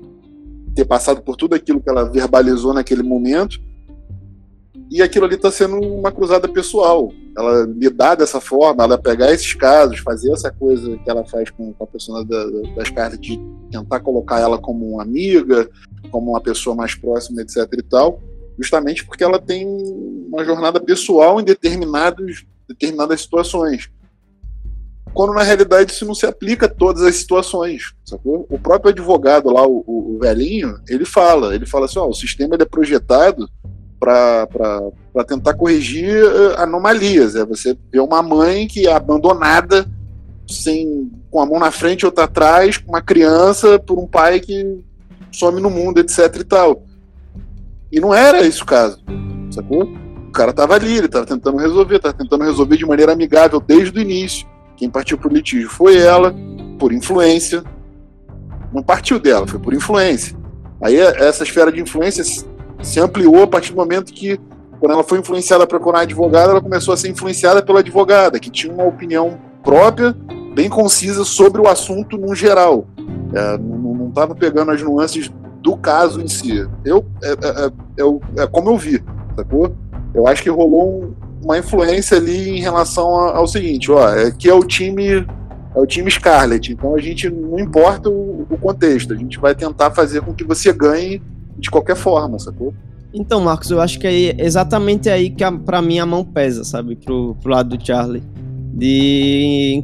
ter 0.75 0.85
passado 0.85 1.21
por 1.21 1.35
tudo 1.35 1.55
aquilo 1.55 1.81
que 1.81 1.89
ela 1.89 2.03
verbalizou 2.03 2.73
naquele 2.73 3.03
momento, 3.03 3.59
e 4.91 5.01
aquilo 5.01 5.25
ali 5.25 5.35
está 5.35 5.51
sendo 5.51 5.79
uma 5.79 6.11
cruzada 6.11 6.47
pessoal. 6.47 7.11
Ela 7.37 7.65
lidar 7.65 8.15
dessa 8.15 8.39
forma, 8.39 8.83
ela 8.83 8.97
pegar 8.97 9.31
esses 9.31 9.53
casos, 9.53 9.99
fazer 9.99 10.31
essa 10.31 10.51
coisa 10.51 10.97
que 10.97 11.09
ela 11.09 11.25
faz 11.25 11.49
com, 11.49 11.73
a 11.79 11.87
pessoa 11.87 12.23
da, 12.23 12.45
das 12.75 12.89
cartas, 12.89 13.19
de 13.19 13.39
tentar 13.71 13.99
colocar 13.99 14.39
ela 14.39 14.57
como 14.57 14.93
uma 14.93 15.03
amiga, 15.03 15.69
como 16.11 16.31
uma 16.31 16.41
pessoa 16.41 16.75
mais 16.75 16.93
próxima, 16.95 17.41
etc. 17.41 17.67
e 17.77 17.81
tal, 17.81 18.21
justamente 18.59 19.05
porque 19.05 19.23
ela 19.23 19.39
tem 19.39 19.67
uma 20.31 20.45
jornada 20.45 20.79
pessoal 20.79 21.41
em 21.41 21.43
determinados, 21.43 22.45
determinadas 22.67 23.21
situações. 23.21 23.89
Quando 25.15 25.33
na 25.33 25.43
realidade 25.43 25.93
isso 25.93 26.05
não 26.05 26.13
se 26.13 26.25
aplica 26.25 26.65
a 26.65 26.69
todas 26.69 27.01
as 27.01 27.15
situações, 27.15 27.93
sacou? 28.03 28.45
O 28.49 28.59
próprio 28.59 28.91
advogado 28.91 29.49
lá, 29.49 29.65
o, 29.65 29.81
o, 29.87 30.19
velhinho, 30.19 30.77
ele 30.89 31.05
fala, 31.05 31.55
ele 31.55 31.65
fala 31.65 31.85
assim, 31.85 31.97
ó, 31.97 32.05
o 32.05 32.13
sistema 32.13 32.57
é 32.59 32.65
projetado 32.65 33.49
para 33.97 35.23
tentar 35.25 35.53
corrigir 35.53 36.09
eh, 36.09 36.61
anomalias. 36.61 37.33
É 37.37 37.45
você 37.45 37.77
vê 37.89 38.01
uma 38.01 38.21
mãe 38.21 38.67
que 38.67 38.89
é 38.89 38.91
abandonada, 38.91 39.89
sem, 40.49 41.09
com 41.31 41.39
a 41.39 41.45
mão 41.45 41.59
na 41.59 41.71
frente 41.71 42.01
e 42.01 42.05
outra 42.05 42.25
atrás, 42.25 42.77
com 42.77 42.89
uma 42.89 43.01
criança, 43.01 43.79
por 43.79 43.97
um 43.97 44.05
pai 44.05 44.41
que 44.41 44.83
some 45.31 45.61
no 45.61 45.69
mundo, 45.69 46.01
etc 46.01 46.35
e 46.41 46.43
tal. 46.43 46.83
E 47.89 48.01
não 48.01 48.13
era 48.13 48.45
esse 48.45 48.61
o 48.61 48.65
caso, 48.65 48.99
sacou? 49.49 49.83
O 50.27 50.31
cara 50.33 50.51
estava 50.51 50.75
ali, 50.75 50.97
ele 50.97 51.05
estava 51.05 51.25
tentando 51.25 51.55
resolver, 51.55 51.95
estava 51.95 52.13
tentando 52.13 52.43
resolver 52.43 52.75
de 52.75 52.85
maneira 52.85 53.13
amigável 53.13 53.61
desde 53.61 53.97
o 53.97 54.01
início. 54.01 54.45
Quem 54.77 54.89
partiu 54.89 55.18
para 55.18 55.30
o 55.30 55.34
litígio 55.34 55.69
foi 55.69 55.97
ela, 55.97 56.34
por 56.77 56.91
influência. 56.91 57.64
Não 58.73 58.84
partiu 58.84 59.19
dela, 59.19 59.47
foi 59.47 59.60
por 59.60 59.73
influência. 59.73 60.35
Aí 60.81 60.97
essa 60.97 61.43
esfera 61.43 61.72
de 61.72 61.81
influência 61.81 62.23
se 62.23 62.99
ampliou 62.99 63.43
a 63.43 63.47
partir 63.47 63.72
do 63.72 63.77
momento 63.77 64.11
que, 64.11 64.39
quando 64.80 64.91
ela 64.91 65.03
foi 65.03 65.19
influenciada 65.19 65.65
para 65.65 65.80
procurar 65.80 66.02
advogada, 66.02 66.52
ela 66.52 66.61
começou 66.61 66.93
a 66.93 66.97
ser 66.97 67.10
influenciada 67.10 67.64
pela 67.64 67.80
advogada, 67.80 68.39
que 68.39 68.49
tinha 68.49 68.73
uma 68.73 68.84
opinião 68.84 69.39
própria, 69.64 70.15
bem 70.53 70.69
concisa 70.69 71.23
sobre 71.23 71.61
o 71.61 71.68
assunto 71.68 72.18
no 72.18 72.35
geral. 72.35 72.85
É, 73.34 73.57
não 73.57 74.10
estava 74.10 74.35
pegando 74.35 74.72
as 74.72 74.81
nuances 74.81 75.31
do 75.61 75.76
caso 75.76 76.22
em 76.22 76.27
si. 76.27 76.68
Eu, 76.84 77.06
é, 77.23 77.31
é, 77.31 77.65
é, 78.03 78.43
é 78.43 78.47
como 78.47 78.69
eu 78.69 78.77
vi, 78.77 79.03
sacou? 79.35 79.76
Eu 80.14 80.27
acho 80.27 80.43
que 80.43 80.49
rolou 80.49 81.03
um, 81.03 81.14
uma 81.45 81.59
influência 81.59 82.17
ali 82.17 82.57
em 82.57 82.59
relação 82.59 83.07
ao 83.07 83.47
seguinte, 83.47 83.91
ó, 83.91 84.09
é 84.09 84.31
que 84.31 84.49
é 84.49 84.53
o 84.53 84.63
time 84.63 85.26
é 85.76 85.80
o 85.80 85.85
time 85.85 86.09
Scarlet, 86.09 86.72
então 86.72 86.95
a 86.95 86.99
gente 86.99 87.30
não 87.30 87.59
importa 87.59 88.09
o, 88.09 88.47
o 88.49 88.57
contexto, 88.57 89.13
a 89.13 89.15
gente 89.15 89.38
vai 89.38 89.53
tentar 89.53 89.91
fazer 89.91 90.22
com 90.22 90.34
que 90.34 90.43
você 90.43 90.73
ganhe 90.73 91.22
de 91.57 91.69
qualquer 91.69 91.95
forma, 91.95 92.39
sacou? 92.39 92.73
Então, 93.13 93.41
Marcos, 93.41 93.69
eu 93.69 93.80
acho 93.80 93.99
que 93.99 94.07
é 94.07 94.43
exatamente 94.43 95.09
aí 95.09 95.30
que 95.30 95.43
a, 95.43 95.51
pra 95.51 95.81
mim 95.81 95.99
a 95.99 96.05
mão 96.05 96.26
pesa, 96.26 96.63
sabe? 96.63 96.95
Pro, 96.95 97.35
pro 97.41 97.51
lado 97.51 97.77
do 97.77 97.85
Charlie. 97.85 98.23
De. 98.73 99.81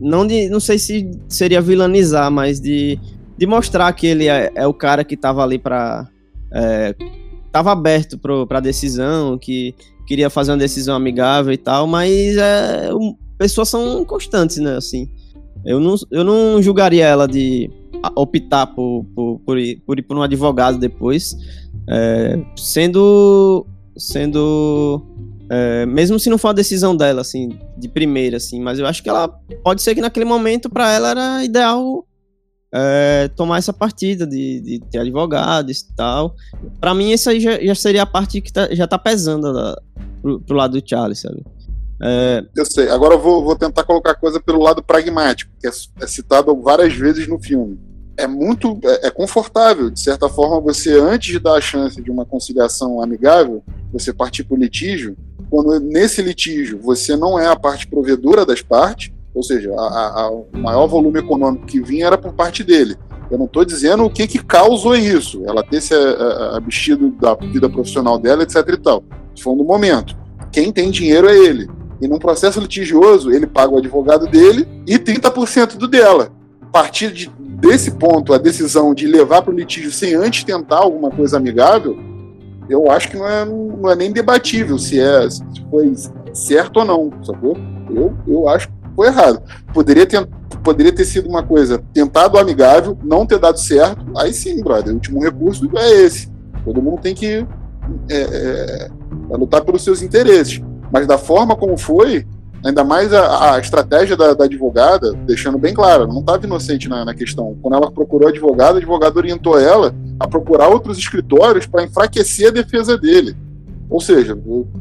Não, 0.00 0.24
de, 0.24 0.48
não 0.48 0.60
sei 0.60 0.78
se 0.78 1.10
seria 1.28 1.60
vilanizar, 1.60 2.30
mas 2.30 2.60
de, 2.60 3.00
de 3.36 3.46
mostrar 3.46 3.92
que 3.92 4.06
ele 4.06 4.28
é, 4.28 4.52
é 4.54 4.64
o 4.64 4.74
cara 4.74 5.02
que 5.02 5.16
tava 5.16 5.42
ali 5.42 5.58
pra. 5.58 6.06
É, 6.52 6.94
tava 7.50 7.72
aberto 7.72 8.16
pro, 8.16 8.46
pra 8.46 8.60
decisão, 8.60 9.36
que 9.36 9.74
queria 10.08 10.30
fazer 10.30 10.52
uma 10.52 10.56
decisão 10.56 10.96
amigável 10.96 11.52
e 11.52 11.58
tal, 11.58 11.86
mas 11.86 12.34
é, 12.38 12.88
pessoas 13.36 13.68
são 13.68 14.02
constantes, 14.06 14.56
né? 14.56 14.74
Assim. 14.74 15.06
Eu 15.66 15.78
não, 15.78 15.96
eu 16.10 16.24
não 16.24 16.62
julgaria 16.62 17.04
ela 17.04 17.28
de 17.28 17.70
optar 18.16 18.68
por, 18.68 19.04
por, 19.14 19.38
por, 19.40 19.58
ir, 19.58 19.82
por 19.84 19.98
ir 19.98 20.02
por 20.02 20.16
um 20.16 20.22
advogado 20.22 20.78
depois, 20.78 21.36
é, 21.86 22.38
sendo 22.56 23.66
sendo 23.96 25.02
é, 25.50 25.84
mesmo 25.84 26.18
se 26.18 26.30
não 26.30 26.38
for 26.38 26.48
a 26.48 26.52
decisão 26.52 26.96
dela 26.96 27.20
assim 27.20 27.48
de 27.76 27.88
primeira 27.88 28.36
assim, 28.36 28.60
mas 28.60 28.78
eu 28.78 28.86
acho 28.86 29.02
que 29.02 29.08
ela 29.08 29.28
pode 29.64 29.82
ser 29.82 29.92
que 29.92 30.00
naquele 30.00 30.24
momento 30.24 30.70
para 30.70 30.92
ela 30.92 31.10
era 31.10 31.44
ideal 31.44 32.06
é, 32.72 33.28
tomar 33.28 33.58
essa 33.58 33.72
partida 33.72 34.26
de, 34.26 34.60
de 34.60 34.80
ter 34.90 34.98
advogados 34.98 35.80
e 35.80 35.94
tal. 35.94 36.34
Para 36.80 36.94
mim 36.94 37.12
essa 37.12 37.30
aí 37.30 37.40
já, 37.40 37.58
já, 37.58 37.74
seria 37.74 38.02
a 38.02 38.06
parte 38.06 38.40
que 38.40 38.52
tá, 38.52 38.68
já 38.74 38.86
tá 38.86 38.98
pesando 38.98 39.52
da, 39.52 39.80
pro, 40.20 40.40
pro 40.40 40.56
lado 40.56 40.80
do 40.80 40.88
Charlie, 40.88 41.16
sabe? 41.16 41.44
É... 42.00 42.44
Eu 42.54 42.64
sei. 42.64 42.88
Agora 42.90 43.14
eu 43.14 43.18
vou, 43.18 43.42
vou 43.42 43.56
tentar 43.56 43.84
colocar 43.84 44.12
a 44.12 44.14
coisa 44.14 44.40
pelo 44.40 44.62
lado 44.62 44.82
pragmático, 44.82 45.50
que 45.58 45.66
é, 45.66 45.70
é 46.00 46.06
citado 46.06 46.54
várias 46.60 46.94
vezes 46.94 47.26
no 47.26 47.38
filme. 47.38 47.78
É 48.16 48.26
muito 48.26 48.78
é, 48.84 49.06
é, 49.06 49.10
confortável, 49.10 49.90
de 49.90 50.00
certa 50.00 50.28
forma, 50.28 50.60
você, 50.60 50.98
antes 50.98 51.32
de 51.32 51.38
dar 51.38 51.54
a 51.54 51.60
chance 51.60 52.02
de 52.02 52.10
uma 52.10 52.24
conciliação 52.24 53.00
amigável, 53.00 53.62
você 53.92 54.12
partir 54.12 54.42
para 54.42 54.56
o 54.56 54.58
litígio, 54.58 55.16
quando 55.48 55.78
nesse 55.78 56.20
litígio 56.20 56.80
você 56.82 57.16
não 57.16 57.38
é 57.38 57.46
a 57.46 57.56
parte 57.56 57.86
provedora 57.86 58.44
das 58.44 58.60
partes, 58.60 59.12
ou 59.38 59.42
seja, 59.44 59.72
a, 59.72 60.22
a, 60.22 60.30
o 60.32 60.48
maior 60.52 60.88
volume 60.88 61.20
econômico 61.20 61.64
que 61.64 61.80
vinha 61.80 62.06
era 62.06 62.18
por 62.18 62.32
parte 62.32 62.64
dele. 62.64 62.96
Eu 63.30 63.38
não 63.38 63.46
estou 63.46 63.64
dizendo 63.64 64.04
o 64.04 64.10
que, 64.10 64.26
que 64.26 64.42
causou 64.42 64.96
isso, 64.96 65.44
ela 65.46 65.62
ter 65.62 65.80
se 65.80 65.94
abstido 66.54 67.10
da 67.12 67.34
vida 67.34 67.68
profissional 67.68 68.18
dela, 68.18 68.42
etc 68.42 68.56
e 68.68 68.76
tal. 68.76 69.04
Foi 69.40 69.54
no 69.54 69.62
momento. 69.62 70.16
Quem 70.50 70.72
tem 70.72 70.90
dinheiro 70.90 71.28
é 71.28 71.38
ele. 71.38 71.68
E 72.00 72.08
num 72.08 72.18
processo 72.18 72.58
litigioso, 72.58 73.30
ele 73.30 73.46
paga 73.46 73.74
o 73.74 73.78
advogado 73.78 74.26
dele 74.26 74.66
e 74.84 74.98
30% 74.98 75.76
do 75.76 75.86
dela. 75.86 76.32
A 76.60 76.66
partir 76.66 77.12
de, 77.12 77.30
desse 77.38 77.92
ponto, 77.92 78.34
a 78.34 78.38
decisão 78.38 78.92
de 78.92 79.06
levar 79.06 79.42
para 79.42 79.54
o 79.54 79.56
litígio 79.56 79.92
sem 79.92 80.14
antes 80.14 80.42
tentar 80.42 80.78
alguma 80.78 81.10
coisa 81.10 81.36
amigável, 81.36 81.96
eu 82.68 82.90
acho 82.90 83.08
que 83.08 83.16
não 83.16 83.28
é, 83.28 83.44
não 83.44 83.88
é 83.88 83.94
nem 83.94 84.10
debatível 84.10 84.78
se, 84.78 84.98
é, 84.98 85.30
se 85.30 85.42
foi 85.70 85.92
certo 86.34 86.78
ou 86.78 86.84
não, 86.84 87.12
sacou? 87.22 87.56
Eu, 87.88 88.14
eu 88.26 88.48
acho 88.48 88.68
foi 88.98 89.06
errado. 89.06 89.40
Poderia 89.72 90.04
ter, 90.04 90.28
poderia 90.64 90.92
ter 90.92 91.04
sido 91.04 91.28
uma 91.28 91.40
coisa 91.40 91.80
tentado 91.94 92.36
amigável, 92.36 92.98
não 93.04 93.24
ter 93.24 93.38
dado 93.38 93.56
certo, 93.56 94.04
aí 94.16 94.32
sim, 94.32 94.60
brother, 94.60 94.90
o 94.90 94.94
último 94.96 95.22
recurso 95.22 95.70
é 95.76 96.02
esse. 96.02 96.28
Todo 96.64 96.82
mundo 96.82 97.00
tem 97.00 97.14
que 97.14 97.46
é, 98.10 98.16
é, 98.16 98.90
é 99.30 99.36
lutar 99.36 99.62
pelos 99.62 99.84
seus 99.84 100.02
interesses. 100.02 100.60
Mas 100.92 101.06
da 101.06 101.16
forma 101.16 101.54
como 101.54 101.76
foi, 101.76 102.26
ainda 102.64 102.82
mais 102.82 103.12
a, 103.12 103.54
a 103.54 103.58
estratégia 103.60 104.16
da, 104.16 104.34
da, 104.34 104.46
advogada, 104.46 105.12
deixando 105.26 105.58
bem 105.58 105.72
claro, 105.72 106.08
não 106.08 106.18
estava 106.18 106.44
inocente 106.44 106.88
na, 106.88 107.04
na, 107.04 107.14
questão. 107.14 107.56
Quando 107.62 107.74
ela 107.74 107.92
procurou 107.92 108.28
advogado, 108.28 108.74
o 108.74 108.78
advogado 108.78 109.16
orientou 109.16 109.60
ela 109.60 109.94
a 110.18 110.26
procurar 110.26 110.66
outros 110.68 110.98
escritórios 110.98 111.66
para 111.66 111.84
enfraquecer 111.84 112.48
a 112.48 112.52
defesa 112.52 112.98
dele. 112.98 113.36
Ou 113.88 114.00
seja, 114.00 114.36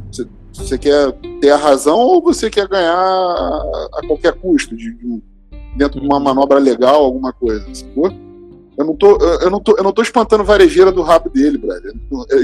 você, 0.09 0.25
você, 0.57 0.77
quer 0.77 1.11
ter 1.39 1.49
a 1.49 1.55
razão 1.55 1.97
ou 1.97 2.21
você 2.21 2.49
quer 2.49 2.67
ganhar 2.67 2.95
a, 2.95 4.01
qualquer 4.07 4.33
custo, 4.33 4.75
de, 4.75 4.93
de, 4.93 5.23
dentro 5.75 5.99
de 5.99 6.05
uma 6.05 6.19
manobra 6.19 6.59
legal, 6.59 7.03
alguma 7.03 7.31
coisa. 7.33 7.65
Sacou? 7.73 8.11
Eu 8.77 8.85
não 8.85 8.95
tô, 8.95 9.17
eu 9.17 9.49
não 9.49 9.59
tô, 9.59 9.75
eu 9.75 9.83
não 9.83 9.91
tô 9.91 10.01
espantando 10.01 10.43
varejeira 10.43 10.91
do 10.91 11.01
rabo 11.01 11.29
dele, 11.29 11.57
brother. 11.57 11.93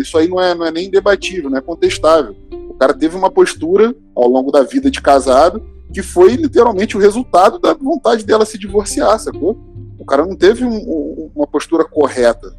Isso 0.01 0.17
aí 0.17 0.27
não 0.27 0.41
é, 0.41 0.55
não 0.55 0.65
é 0.65 0.71
nem 0.71 0.89
debatível, 0.89 1.49
não 1.49 1.57
é 1.57 1.61
contestável. 1.61 2.35
O 2.69 2.73
cara 2.73 2.93
teve 2.93 3.15
uma 3.15 3.29
postura 3.29 3.95
ao 4.15 4.27
longo 4.27 4.51
da 4.51 4.63
vida 4.63 4.89
de 4.89 4.99
casado 4.99 5.63
que 5.93 6.01
foi 6.01 6.35
literalmente 6.35 6.97
o 6.97 6.99
resultado 6.99 7.59
da 7.59 7.73
vontade 7.75 8.25
dela 8.25 8.45
se 8.45 8.57
divorciar, 8.57 9.19
sacou? 9.19 9.55
O 9.99 10.05
cara 10.05 10.25
não 10.25 10.35
teve 10.35 10.65
um, 10.65 10.75
um, 10.75 11.31
uma 11.35 11.45
postura 11.45 11.85
correta. 11.85 12.51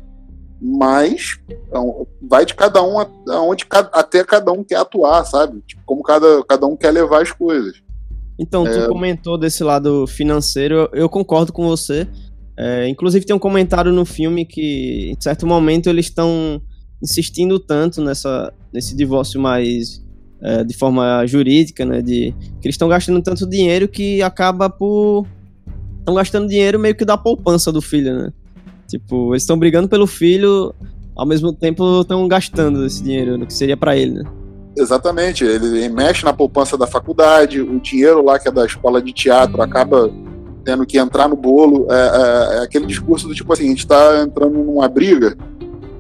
Mas 0.61 1.39
então, 1.49 2.07
vai 2.23 2.47
de 2.47 2.55
cada 2.55 2.83
um 2.83 2.99
aonde 3.29 3.67
até 3.71 4.25
cada 4.25 4.53
um 4.53 4.65
quer 4.65 4.77
atuar, 4.77 5.25
sabe? 5.25 5.63
Tipo, 5.67 5.83
como 5.85 6.03
cada, 6.03 6.43
cada 6.45 6.67
um 6.67 6.77
quer 6.77 6.91
levar 6.91 7.23
as 7.23 7.33
coisas. 7.33 7.83
Então, 8.39 8.65
tu 8.65 8.71
é... 8.71 8.89
comentou 8.89 9.39
desse 9.39 9.63
lado 9.63 10.07
financeiro, 10.07 10.89
eu 10.93 11.09
concordo 11.09 11.53
com 11.53 11.67
você. 11.67 12.09
É, 12.57 12.89
inclusive 12.89 13.27
tem 13.27 13.35
um 13.35 13.39
comentário 13.39 13.93
no 13.93 14.05
filme 14.05 14.45
que, 14.45 15.11
em 15.11 15.21
certo 15.21 15.47
momento, 15.47 15.89
eles 15.89 16.07
estão 16.07 16.63
insistindo 17.03 17.59
tanto 17.59 18.01
nessa, 18.01 18.53
nesse 18.73 18.97
divórcio 18.97 19.41
mais 19.41 20.03
é, 20.41 20.63
de 20.65 20.77
forma 20.77 21.27
jurídica, 21.27 21.85
né? 21.85 22.01
De, 22.01 22.35
que 22.61 22.67
eles 22.67 22.75
estão 22.75 22.89
gastando 22.89 23.21
tanto 23.23 23.49
dinheiro 23.49 23.89
que 23.89 24.23
acaba 24.23 24.71
por. 24.71 25.27
Estão 25.99 26.15
gastando 26.15 26.49
dinheiro 26.49 26.79
meio 26.79 26.95
que 26.95 27.05
da 27.05 27.17
poupança 27.17 27.73
do 27.73 27.81
filho, 27.81 28.15
né? 28.15 28.33
Tipo, 28.89 29.33
eles 29.33 29.43
estão 29.43 29.59
brigando 29.59 29.89
pelo 29.89 30.07
filho, 30.07 30.75
ao 31.17 31.27
mesmo 31.27 31.53
tempo 31.53 32.01
estão 32.01 32.27
gastando 32.29 32.85
esse 32.85 33.03
dinheiro, 33.03 33.47
que 33.47 33.55
seria 33.55 33.77
para 33.77 33.97
ele, 33.97 34.23
né? 34.23 34.25
Exatamente, 34.77 35.45
ele 35.45 35.89
mexe 35.89 36.25
na 36.25 36.33
poupança 36.33 36.77
da 36.77 36.87
faculdade, 36.87 37.61
o 37.61 37.79
dinheiro 37.79 38.25
lá 38.25 38.39
que 38.39 38.49
é 38.49 38.53
da 38.53 38.67
escola 38.67 39.01
de 39.01 39.13
teatro 39.13 39.63
acaba 39.63 40.11
tendo 40.65 40.85
que 40.85 40.99
entrar 40.99 41.29
no 41.29 41.37
bolo. 41.37 41.87
É, 41.91 41.95
é, 41.95 42.57
é 42.57 42.63
aquele 42.65 42.87
discurso 42.87 43.29
do 43.29 43.35
tipo 43.35 43.53
assim: 43.53 43.67
a 43.67 43.69
gente 43.69 43.81
está 43.81 44.23
entrando 44.23 44.59
numa 44.59 44.89
briga 44.89 45.37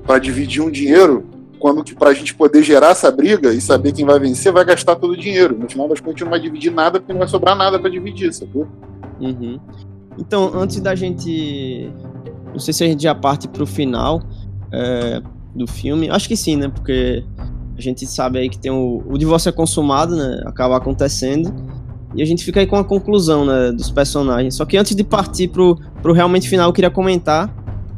para 0.05 0.19
dividir 0.19 0.61
um 0.61 0.70
dinheiro, 0.70 1.24
quando 1.61 1.85
que 1.85 1.94
para 1.94 2.11
a 2.11 2.15
gente 2.15 2.35
poder 2.35 2.62
gerar 2.62 2.90
essa 2.90 3.11
briga 3.11 3.52
e 3.52 3.61
saber 3.61 3.93
quem 3.93 4.05
vai 4.05 4.19
vencer, 4.19 4.52
vai 4.52 4.65
gastar 4.65 4.97
todo 4.97 5.12
o 5.12 5.16
dinheiro. 5.16 5.56
No 5.56 5.69
final 5.69 5.89
das 5.89 6.01
contas, 6.01 6.15
a 6.15 6.19
gente 6.19 6.24
não 6.24 6.31
vai 6.31 6.40
dividir 6.40 6.73
nada 6.73 6.98
porque 6.98 7.12
não 7.12 7.20
vai 7.20 7.28
sobrar 7.28 7.56
nada 7.56 7.78
para 7.78 7.90
dividir, 7.90 8.32
sacou? 8.32 8.66
Uhum. 9.20 9.61
Então, 10.19 10.51
antes 10.55 10.81
da 10.81 10.94
gente. 10.94 11.90
Não 12.55 12.60
sei 12.60 12.72
se 12.72 12.82
a 12.82 12.86
gente 12.86 13.02
já 13.02 13.14
parte 13.14 13.47
pro 13.48 13.66
final 13.66 14.22
é, 14.72 15.20
do 15.55 15.66
filme. 15.66 16.09
Acho 16.09 16.26
que 16.28 16.36
sim, 16.36 16.56
né? 16.56 16.68
Porque 16.68 17.22
a 17.76 17.81
gente 17.81 18.06
sabe 18.06 18.39
aí 18.39 18.48
que 18.48 18.59
tem 18.59 18.70
o, 18.70 19.02
o 19.06 19.18
divórcio 19.18 19.48
é 19.48 19.52
consumado, 19.52 20.16
né? 20.16 20.43
Acaba 20.47 20.76
acontecendo. 20.76 21.52
E 22.14 22.22
a 22.22 22.24
gente 22.24 22.44
fica 22.44 22.60
aí 22.60 22.66
com 22.66 22.76
a 22.76 22.85
conclusão, 22.85 23.44
né, 23.44 23.72
dos 23.72 23.90
personagens. 23.90 24.55
Só 24.55 24.64
que 24.64 24.76
antes 24.76 24.94
de 24.94 25.02
partir 25.02 25.48
pro, 25.48 25.76
pro 26.01 26.12
realmente 26.12 26.48
final, 26.48 26.68
eu 26.68 26.72
queria 26.72 26.90
comentar. 26.90 27.52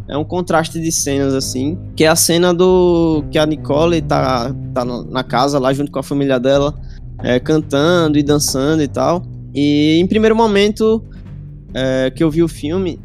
É 0.09 0.17
um 0.17 0.25
contraste 0.25 0.81
de 0.81 0.91
cenas, 0.91 1.35
assim. 1.35 1.79
Que 1.95 2.05
é 2.05 2.09
a 2.09 2.17
cena 2.17 2.55
do. 2.55 3.25
Que 3.31 3.39
a 3.39 3.45
Nicole 3.45 4.01
tá, 4.01 4.55
tá 4.73 4.85
na 4.85 5.23
casa 5.23 5.59
lá 5.59 5.73
junto 5.73 5.91
com 5.91 5.99
a 5.99 6.03
família 6.03 6.41
dela, 6.41 6.75
é, 7.23 7.39
cantando 7.39 8.17
e 8.17 8.23
dançando 8.23 8.83
e 8.83 8.89
tal. 8.89 9.23
E 9.55 9.99
em 10.01 10.07
primeiro 10.07 10.35
momento 10.35 11.03
é, 11.75 12.11
que 12.11 12.23
eu 12.23 12.31
vi 12.31 12.43
o 12.43 12.49
filme, 12.49 13.01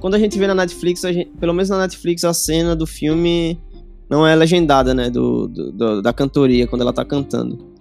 quando 0.00 0.14
a 0.14 0.18
gente 0.18 0.38
vê 0.38 0.46
na 0.46 0.54
Netflix, 0.54 1.00
gente, 1.02 1.30
pelo 1.38 1.52
menos 1.52 1.68
na 1.68 1.78
Netflix, 1.78 2.24
a 2.24 2.32
cena 2.32 2.74
do 2.74 2.86
filme 2.86 3.58
não 4.08 4.26
é 4.26 4.34
legendada, 4.34 4.94
né? 4.94 5.08
Do, 5.10 5.48
do, 5.48 5.72
do, 5.72 6.02
da 6.02 6.12
cantoria, 6.12 6.66
quando 6.66 6.82
ela 6.82 6.92
tá 6.92 7.04
cantando. 7.04 7.72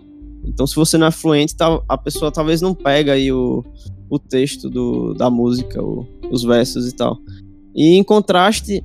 Então, 0.45 0.66
se 0.66 0.76
você 0.76 0.98
não 0.98 1.08
é 1.08 1.12
fluente, 1.12 1.56
a 1.88 1.98
pessoa 1.98 2.32
talvez 2.32 2.62
não 2.62 2.74
pega 2.74 3.14
aí 3.14 3.32
o, 3.32 3.64
o 4.10 4.18
texto 4.18 4.70
do, 4.70 5.14
da 5.14 5.30
música, 5.30 5.82
o, 5.82 6.06
os 6.32 6.44
versos 6.44 6.88
e 6.88 6.95
tal. 6.95 7.18
E 7.76 7.95
em 7.95 8.03
contraste, 8.03 8.84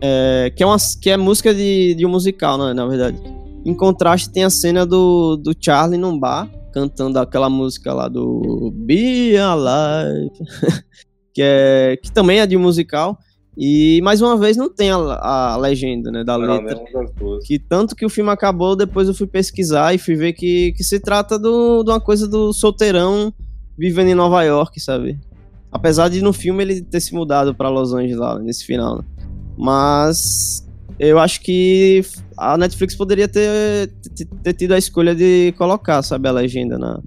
é, 0.00 0.52
que, 0.54 0.62
é 0.62 0.66
uma, 0.66 0.76
que 1.00 1.10
é 1.10 1.16
música 1.16 1.54
de, 1.54 1.94
de 1.94 2.06
um 2.06 2.10
musical, 2.10 2.58
né, 2.58 2.72
na 2.72 2.86
verdade. 2.86 3.20
Em 3.64 3.74
contraste, 3.74 4.30
tem 4.30 4.44
a 4.44 4.50
cena 4.50 4.84
do, 4.84 5.36
do 5.36 5.54
Charlie 5.58 5.98
num 5.98 6.18
bar, 6.18 6.50
cantando 6.72 7.18
aquela 7.18 7.48
música 7.48 7.92
lá 7.92 8.08
do 8.08 8.72
Be 8.74 9.36
Alive, 9.36 10.30
que, 11.34 11.42
é, 11.42 11.98
que 12.00 12.10
também 12.12 12.38
é 12.38 12.46
de 12.46 12.56
musical. 12.56 13.18
E 13.56 14.00
mais 14.02 14.20
uma 14.20 14.36
vez 14.36 14.56
não 14.56 14.68
tem 14.68 14.90
a, 14.90 14.96
a 14.96 15.56
legenda, 15.56 16.10
né, 16.10 16.24
da 16.24 16.36
Não, 16.36 16.60
letra. 16.60 16.80
Que 17.46 17.58
tanto 17.58 17.94
que 17.94 18.04
o 18.04 18.10
filme 18.10 18.30
acabou, 18.30 18.74
depois 18.74 19.06
eu 19.06 19.14
fui 19.14 19.26
pesquisar 19.26 19.94
e 19.94 19.98
fui 19.98 20.16
ver 20.16 20.32
que, 20.32 20.72
que 20.72 20.82
se 20.82 20.98
trata 20.98 21.38
do, 21.38 21.84
de 21.84 21.90
uma 21.90 22.00
coisa 22.00 22.26
do 22.26 22.52
solteirão 22.52 23.32
vivendo 23.78 24.08
em 24.08 24.14
Nova 24.14 24.42
York, 24.42 24.80
sabe? 24.80 25.18
Apesar 25.70 26.08
de 26.08 26.20
no 26.20 26.32
filme 26.32 26.62
ele 26.62 26.82
ter 26.82 27.00
se 27.00 27.14
mudado 27.14 27.54
pra 27.54 27.68
Los 27.68 27.92
Angeles 27.92 28.16
lá, 28.16 28.38
nesse 28.38 28.64
final, 28.64 28.98
né? 28.98 29.04
Mas 29.56 30.66
eu 30.98 31.18
acho 31.18 31.40
que 31.40 32.02
a 32.36 32.56
Netflix 32.56 32.96
poderia 32.96 33.28
ter, 33.28 33.92
ter, 34.42 34.52
tido 34.52 34.74
a 34.74 34.78
escolha 34.78 35.14
de 35.14 35.54
colocar, 35.56 36.02
sabe, 36.02 36.28
a 36.28 36.32
legenda 36.32 36.76
na, 36.76 37.00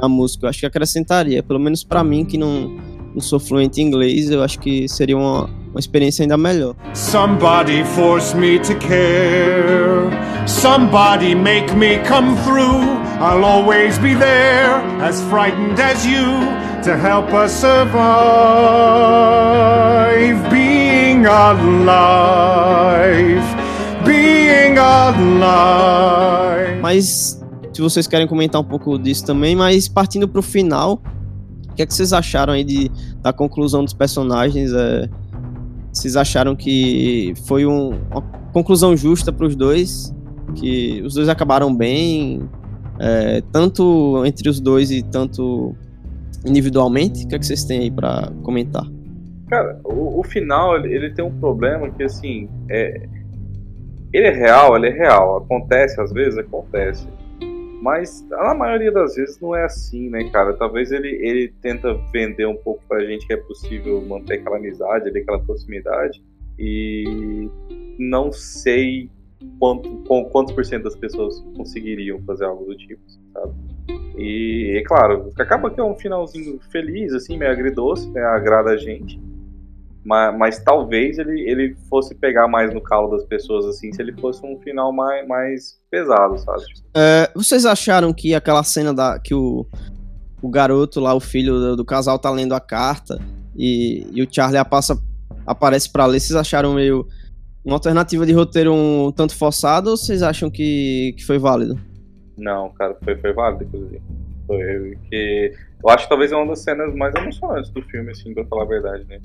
na 0.00 0.08
música. 0.08 0.46
Eu 0.46 0.50
acho 0.50 0.60
que 0.60 0.66
acrescentaria, 0.66 1.42
pelo 1.42 1.58
menos 1.58 1.82
pra 1.82 2.04
mim 2.04 2.24
que 2.24 2.38
não, 2.38 2.76
não 3.14 3.20
sou 3.20 3.40
fluente 3.40 3.80
em 3.80 3.86
inglês, 3.86 4.30
eu 4.30 4.42
acho 4.42 4.58
que 4.58 4.88
seria 4.88 5.16
uma, 5.16 5.44
uma 5.70 5.80
experiência 5.80 6.22
ainda 6.22 6.36
melhor. 6.36 6.74
Somebody 6.94 7.84
force 7.84 8.36
me 8.36 8.58
to 8.60 8.74
care. 8.76 10.08
Somebody 10.46 11.34
make 11.34 11.74
me 11.74 11.98
come 12.08 12.36
through. 12.44 12.98
I'll 13.20 13.44
always 13.44 13.98
be 13.98 14.14
there, 14.14 14.80
as 15.02 15.20
frightened 15.22 15.78
as 15.80 16.04
you, 16.06 16.24
to 16.84 16.96
help 16.96 17.32
us 17.32 17.52
survive. 17.52 17.98
Being 20.50 21.26
alive. 21.26 23.42
Being 24.04 24.78
alive. 24.78 26.80
Mas 26.80 27.40
se 27.72 27.82
vocês 27.82 28.06
querem 28.06 28.26
comentar 28.26 28.60
um 28.60 28.64
pouco 28.64 28.98
disso 28.98 29.24
também, 29.24 29.54
mas 29.54 29.88
partindo 29.88 30.26
pro 30.26 30.42
final, 30.42 31.00
que 31.78 31.82
é 31.82 31.86
que 31.86 31.94
vocês 31.94 32.12
acharam 32.12 32.52
aí 32.52 32.64
de, 32.64 32.90
da 33.22 33.32
conclusão 33.32 33.84
dos 33.84 33.94
personagens? 33.94 34.72
É, 34.72 35.08
vocês 35.92 36.16
acharam 36.16 36.56
que 36.56 37.32
foi 37.46 37.64
um- 37.64 37.90
uma 38.10 38.20
conclusão 38.52 38.96
justa 38.96 39.32
pros 39.32 39.54
dois? 39.54 40.12
Que 40.56 41.00
os 41.04 41.14
dois 41.14 41.28
acabaram 41.28 41.72
bem, 41.72 42.42
é, 42.98 43.40
tanto 43.52 44.24
entre 44.26 44.48
os 44.48 44.58
dois 44.60 44.90
e 44.90 45.02
tanto 45.04 45.72
individualmente? 46.44 47.24
O 47.24 47.28
que 47.28 47.36
é 47.36 47.38
que 47.38 47.46
vocês 47.46 47.64
têm 47.64 47.80
aí 47.80 47.90
pra 47.92 48.32
comentar? 48.42 48.84
Cara, 49.48 49.80
o, 49.84 50.18
o 50.18 50.24
final, 50.24 50.76
ele, 50.76 50.92
ele 50.94 51.10
tem 51.14 51.24
um 51.24 51.30
problema 51.38 51.88
que, 51.90 52.02
assim, 52.02 52.48
é, 52.68 53.06
ele 54.12 54.26
é 54.26 54.32
real, 54.32 54.76
ele 54.76 54.88
é 54.88 54.92
real. 54.92 55.36
Acontece, 55.38 56.00
às 56.00 56.12
vezes, 56.12 56.38
acontece. 56.38 57.06
Mas, 57.80 58.26
na 58.28 58.54
maioria 58.54 58.90
das 58.90 59.14
vezes, 59.14 59.40
não 59.40 59.54
é 59.54 59.64
assim, 59.64 60.10
né, 60.10 60.28
cara? 60.30 60.52
Talvez 60.54 60.90
ele, 60.90 61.08
ele 61.08 61.48
tenta 61.62 61.94
vender 62.12 62.46
um 62.46 62.56
pouco 62.56 62.82
pra 62.88 63.04
gente 63.04 63.26
que 63.26 63.32
é 63.32 63.36
possível 63.36 64.00
manter 64.02 64.40
aquela 64.40 64.56
amizade, 64.56 65.08
ali, 65.08 65.20
aquela 65.20 65.40
proximidade. 65.40 66.22
E 66.58 67.48
não 67.98 68.32
sei 68.32 69.08
quanto, 69.60 69.88
com 70.08 70.24
quantos 70.24 70.52
por 70.52 70.64
cento 70.64 70.84
das 70.84 70.96
pessoas 70.96 71.40
conseguiriam 71.56 72.20
fazer 72.22 72.46
algo 72.46 72.64
do 72.64 72.76
tipo, 72.76 73.00
sabe? 73.32 73.54
E, 74.16 74.76
é 74.76 74.82
claro, 74.82 75.32
acaba 75.38 75.70
que 75.70 75.78
é 75.78 75.84
um 75.84 75.94
finalzinho 75.94 76.58
feliz, 76.72 77.12
assim, 77.12 77.38
meio 77.38 77.52
agridoce, 77.52 78.10
né? 78.10 78.20
Agrada 78.22 78.70
a 78.70 78.76
gente. 78.76 79.20
Mas, 80.08 80.38
mas 80.38 80.58
talvez 80.58 81.18
ele, 81.18 81.42
ele 81.42 81.76
fosse 81.90 82.14
pegar 82.14 82.48
mais 82.48 82.72
no 82.72 82.80
calo 82.80 83.10
das 83.10 83.26
pessoas, 83.26 83.66
assim, 83.66 83.92
se 83.92 84.00
ele 84.00 84.18
fosse 84.18 84.40
um 84.42 84.58
final 84.60 84.90
mais, 84.90 85.28
mais 85.28 85.78
pesado, 85.90 86.38
sabe? 86.38 86.62
É, 86.96 87.30
vocês 87.34 87.66
acharam 87.66 88.10
que 88.14 88.34
aquela 88.34 88.64
cena 88.64 88.94
da 88.94 89.18
que 89.18 89.34
o, 89.34 89.66
o 90.40 90.48
garoto 90.48 90.98
lá, 90.98 91.12
o 91.14 91.20
filho 91.20 91.60
do, 91.60 91.76
do 91.76 91.84
casal, 91.84 92.18
tá 92.18 92.30
lendo 92.30 92.54
a 92.54 92.60
carta 92.60 93.20
e, 93.54 94.06
e 94.10 94.22
o 94.22 94.28
Charlie 94.30 94.64
passa, 94.64 94.98
aparece 95.46 95.92
pra 95.92 96.06
ler, 96.06 96.20
vocês 96.20 96.34
acharam 96.34 96.72
meio 96.72 97.06
uma 97.62 97.76
alternativa 97.76 98.24
de 98.24 98.32
roteiro 98.32 98.72
um 98.72 99.12
tanto 99.12 99.36
forçado 99.36 99.90
ou 99.90 99.96
vocês 99.98 100.22
acham 100.22 100.50
que, 100.50 101.12
que 101.18 101.26
foi 101.26 101.38
válido? 101.38 101.78
Não, 102.38 102.70
cara, 102.70 102.96
foi, 103.04 103.14
foi 103.16 103.34
válido, 103.34 103.64
inclusive. 103.64 104.00
Foi 104.46 104.98
que. 105.10 105.52
Eu 105.84 105.90
acho 105.90 106.04
que 106.04 106.08
talvez 106.08 106.32
é 106.32 106.36
uma 106.36 106.46
das 106.46 106.60
cenas 106.60 106.94
mais 106.94 107.14
emocionantes 107.14 107.70
do 107.70 107.82
filme, 107.82 108.10
assim, 108.10 108.32
pra 108.32 108.46
falar 108.46 108.62
a 108.62 108.66
verdade, 108.66 109.04
né? 109.04 109.20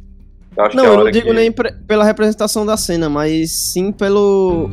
Eu 0.56 0.66
acho 0.66 0.76
Não, 0.76 0.84
que 0.84 0.90
a 0.90 0.94
eu 0.94 1.04
não 1.04 1.12
digo 1.12 1.28
que... 1.28 1.34
nem 1.34 1.52
pela 1.52 2.04
representação 2.04 2.66
da 2.66 2.78
cena, 2.78 3.10
mas 3.10 3.52
sim 3.52 3.92
pelo. 3.92 4.70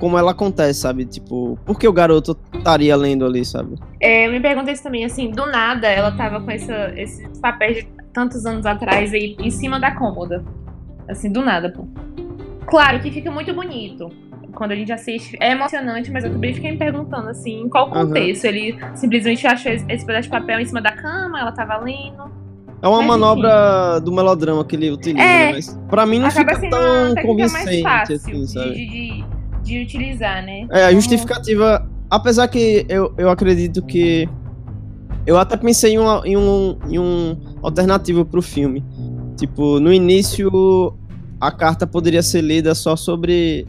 Como 0.00 0.18
ela 0.18 0.32
acontece, 0.32 0.80
sabe? 0.80 1.04
Tipo, 1.04 1.58
por 1.64 1.78
que 1.78 1.86
o 1.86 1.92
garoto 1.92 2.36
estaria 2.52 2.94
lendo 2.96 3.24
ali, 3.24 3.44
sabe? 3.44 3.76
É, 4.00 4.26
eu 4.26 4.32
me 4.32 4.40
perguntei 4.40 4.74
isso 4.74 4.82
também, 4.82 5.04
assim, 5.04 5.30
do 5.30 5.46
nada 5.46 5.86
ela 5.86 6.10
tava 6.12 6.40
com 6.40 6.50
essa, 6.50 6.92
esses 6.96 7.38
papéis 7.38 7.78
de 7.78 7.88
tantos 8.12 8.44
anos 8.44 8.66
atrás 8.66 9.14
aí 9.14 9.36
em 9.38 9.50
cima 9.50 9.78
da 9.78 9.92
cômoda. 9.92 10.44
Assim, 11.08 11.30
do 11.30 11.42
nada, 11.42 11.70
pô. 11.70 11.86
Claro 12.66 13.00
que 13.00 13.10
fica 13.10 13.30
muito 13.30 13.54
bonito. 13.54 14.10
Quando 14.54 14.72
a 14.72 14.76
gente 14.76 14.92
assiste, 14.92 15.36
é 15.40 15.52
emocionante, 15.52 16.10
mas 16.10 16.24
eu 16.24 16.30
também 16.30 16.54
fiquei 16.54 16.72
me 16.72 16.78
perguntando, 16.78 17.28
assim, 17.28 17.62
em 17.62 17.68
qual 17.68 17.90
contexto. 17.90 18.44
Ele 18.44 18.78
simplesmente 18.94 19.46
achou 19.46 19.72
esse 19.72 20.06
pedaço 20.06 20.22
de 20.22 20.28
papel 20.28 20.60
em 20.60 20.64
cima 20.64 20.80
da 20.80 20.92
cama, 20.92 21.40
ela 21.40 21.52
tava 21.52 21.76
lendo. 21.78 22.30
É 22.84 22.86
uma 22.88 22.98
Mas, 22.98 23.06
manobra 23.06 23.98
do 23.98 24.12
melodrama 24.12 24.62
que 24.62 24.76
ele 24.76 24.90
utiliza, 24.90 25.24
É, 25.24 25.46
né? 25.46 25.52
Mas 25.54 25.80
pra 25.88 26.04
mim 26.04 26.18
não 26.18 26.30
fica 26.30 26.60
tão 26.68 27.14
convincente, 27.22 27.82
fácil 27.82 28.16
assim, 28.16 28.32
de, 28.42 28.46
sabe? 28.52 28.70
de, 28.74 28.86
de, 28.86 29.24
de 29.62 29.82
utilizar, 29.82 30.44
né? 30.44 30.66
É, 30.70 30.82
a 30.82 30.88
Como- 30.88 31.00
justificativa. 31.00 31.88
Apesar 32.10 32.46
que 32.46 32.84
eu, 32.86 33.14
eu 33.16 33.30
acredito 33.30 33.80
que. 33.82 34.28
Eu 35.26 35.38
até 35.38 35.56
pensei 35.56 35.94
em, 35.94 35.98
uma, 35.98 36.20
em 36.26 36.36
um, 36.36 36.78
em 36.90 36.98
um 36.98 37.34
alternativo 37.62 38.22
pro 38.26 38.42
filme. 38.42 38.84
Tipo, 39.38 39.80
no 39.80 39.90
início 39.90 40.94
a 41.40 41.50
carta 41.50 41.86
poderia 41.86 42.22
ser 42.22 42.42
lida 42.42 42.74
só 42.74 42.96
sobre. 42.96 43.66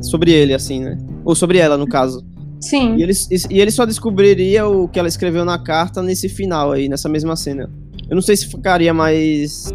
Sobre 0.00 0.30
ele, 0.30 0.54
assim, 0.54 0.78
né? 0.78 0.96
Ou 1.24 1.34
sobre 1.34 1.58
ela, 1.58 1.76
no 1.76 1.88
caso. 1.88 2.24
Sim. 2.60 2.94
E 2.98 3.02
ele, 3.02 3.12
e 3.50 3.60
ele 3.60 3.72
só 3.72 3.84
descobriria 3.84 4.64
o 4.68 4.86
que 4.86 4.96
ela 5.00 5.08
escreveu 5.08 5.44
na 5.44 5.58
carta 5.58 6.00
nesse 6.00 6.28
final 6.28 6.70
aí, 6.70 6.88
nessa 6.88 7.08
mesma 7.08 7.34
cena. 7.34 7.68
Eu 8.08 8.14
não 8.14 8.22
sei 8.22 8.36
se 8.36 8.48
ficaria 8.48 8.92
mais 8.92 9.72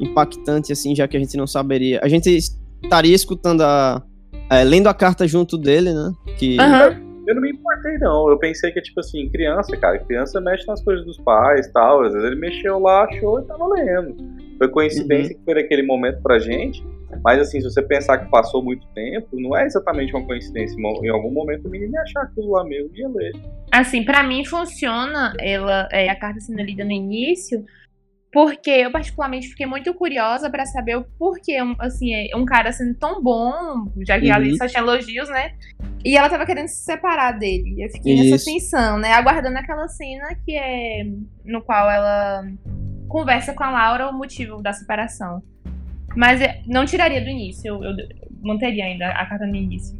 impactante, 0.00 0.72
assim, 0.72 0.94
já 0.94 1.06
que 1.08 1.16
a 1.16 1.20
gente 1.20 1.36
não 1.36 1.46
saberia. 1.46 2.00
A 2.02 2.08
gente 2.08 2.30
estaria 2.82 3.14
escutando 3.14 3.62
a. 3.62 4.02
é, 4.50 4.64
lendo 4.64 4.88
a 4.88 4.94
carta 4.94 5.26
junto 5.26 5.56
dele, 5.56 5.92
né? 5.92 6.12
Que. 6.38 6.58
Aham. 6.60 7.07
Eu 7.28 7.34
não 7.34 7.42
me 7.42 7.50
importei, 7.50 7.98
não. 7.98 8.30
Eu 8.30 8.38
pensei 8.38 8.72
que, 8.72 8.80
tipo 8.80 9.00
assim, 9.00 9.28
criança, 9.28 9.76
cara, 9.76 9.98
criança 9.98 10.40
mexe 10.40 10.66
nas 10.66 10.82
coisas 10.82 11.04
dos 11.04 11.18
pais 11.18 11.66
e 11.66 11.72
tal. 11.72 12.02
Às 12.02 12.14
vezes 12.14 12.26
ele 12.26 12.40
mexeu 12.40 12.78
lá, 12.78 13.04
achou 13.04 13.38
e 13.40 13.44
tava 13.44 13.68
lendo. 13.68 14.16
Foi 14.56 14.68
coincidência 14.68 15.34
que 15.34 15.44
foi 15.44 15.54
naquele 15.54 15.82
momento 15.82 16.22
pra 16.22 16.38
gente. 16.38 16.82
Mas, 17.22 17.38
assim, 17.38 17.60
se 17.60 17.70
você 17.70 17.82
pensar 17.82 18.16
que 18.16 18.30
passou 18.30 18.64
muito 18.64 18.86
tempo, 18.94 19.28
não 19.32 19.54
é 19.54 19.66
exatamente 19.66 20.14
uma 20.14 20.24
coincidência. 20.24 20.74
Em 20.78 21.08
algum 21.10 21.30
momento 21.30 21.68
o 21.68 21.70
menino 21.70 21.92
ia 21.92 22.00
achar 22.00 22.22
aquilo 22.22 22.50
lá 22.50 22.64
mesmo 22.64 22.90
e 22.94 23.00
ia 23.00 23.08
ler. 23.08 23.32
Assim, 23.70 24.02
pra 24.02 24.22
mim 24.22 24.42
funciona 24.46 25.34
ela, 25.38 25.86
é, 25.92 26.08
a 26.08 26.16
carta 26.16 26.40
sendo 26.40 26.62
lida 26.62 26.82
no 26.82 26.92
início, 26.92 27.62
porque 28.32 28.70
eu 28.70 28.90
particularmente 28.90 29.48
fiquei 29.48 29.66
muito 29.66 29.92
curiosa 29.94 30.50
pra 30.50 30.66
saber 30.66 30.96
o 30.96 31.04
porquê, 31.18 31.62
um- 31.62 31.74
assim, 31.78 32.12
é, 32.14 32.36
um 32.36 32.44
cara 32.44 32.70
sendo 32.72 32.94
tão 32.94 33.22
bom, 33.22 33.90
já 34.06 34.20
que 34.20 34.30
ali 34.30 34.50
Uhum. 34.50 34.56
só 34.56 34.66
tinha 34.66 34.82
elogios, 34.82 35.28
né? 35.30 35.52
E 36.04 36.16
ela 36.16 36.28
tava 36.28 36.44
querendo 36.44 36.68
se 36.68 36.84
separar 36.84 37.32
dele. 37.38 37.76
Eu 37.82 37.88
fiquei 37.90 38.16
nessa 38.16 38.36
Isso. 38.36 38.44
tensão, 38.44 38.98
né? 38.98 39.12
Aguardando 39.14 39.56
aquela 39.58 39.88
cena 39.88 40.28
que 40.44 40.54
é 40.56 41.04
no 41.44 41.62
qual 41.62 41.90
ela 41.90 42.44
conversa 43.08 43.54
com 43.54 43.64
a 43.64 43.70
Laura 43.70 44.10
o 44.10 44.12
motivo 44.16 44.60
da 44.62 44.72
separação. 44.72 45.42
Mas 46.14 46.40
é, 46.40 46.60
não 46.66 46.84
tiraria 46.84 47.20
do 47.22 47.28
início, 47.30 47.66
eu, 47.68 47.82
eu 47.82 47.94
manteria 48.42 48.84
ainda 48.84 49.08
a 49.08 49.26
carta 49.26 49.46
no 49.46 49.56
início. 49.56 49.96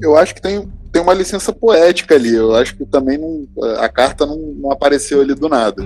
Eu 0.00 0.16
acho 0.16 0.34
que 0.34 0.40
tem, 0.42 0.68
tem 0.92 1.02
uma 1.02 1.14
licença 1.14 1.52
poética 1.52 2.14
ali. 2.14 2.34
Eu 2.34 2.54
acho 2.56 2.76
que 2.76 2.84
também 2.86 3.18
não, 3.18 3.46
a 3.78 3.88
carta 3.88 4.24
não, 4.26 4.36
não 4.36 4.72
apareceu 4.72 5.20
ali 5.20 5.34
do 5.34 5.48
nada. 5.48 5.82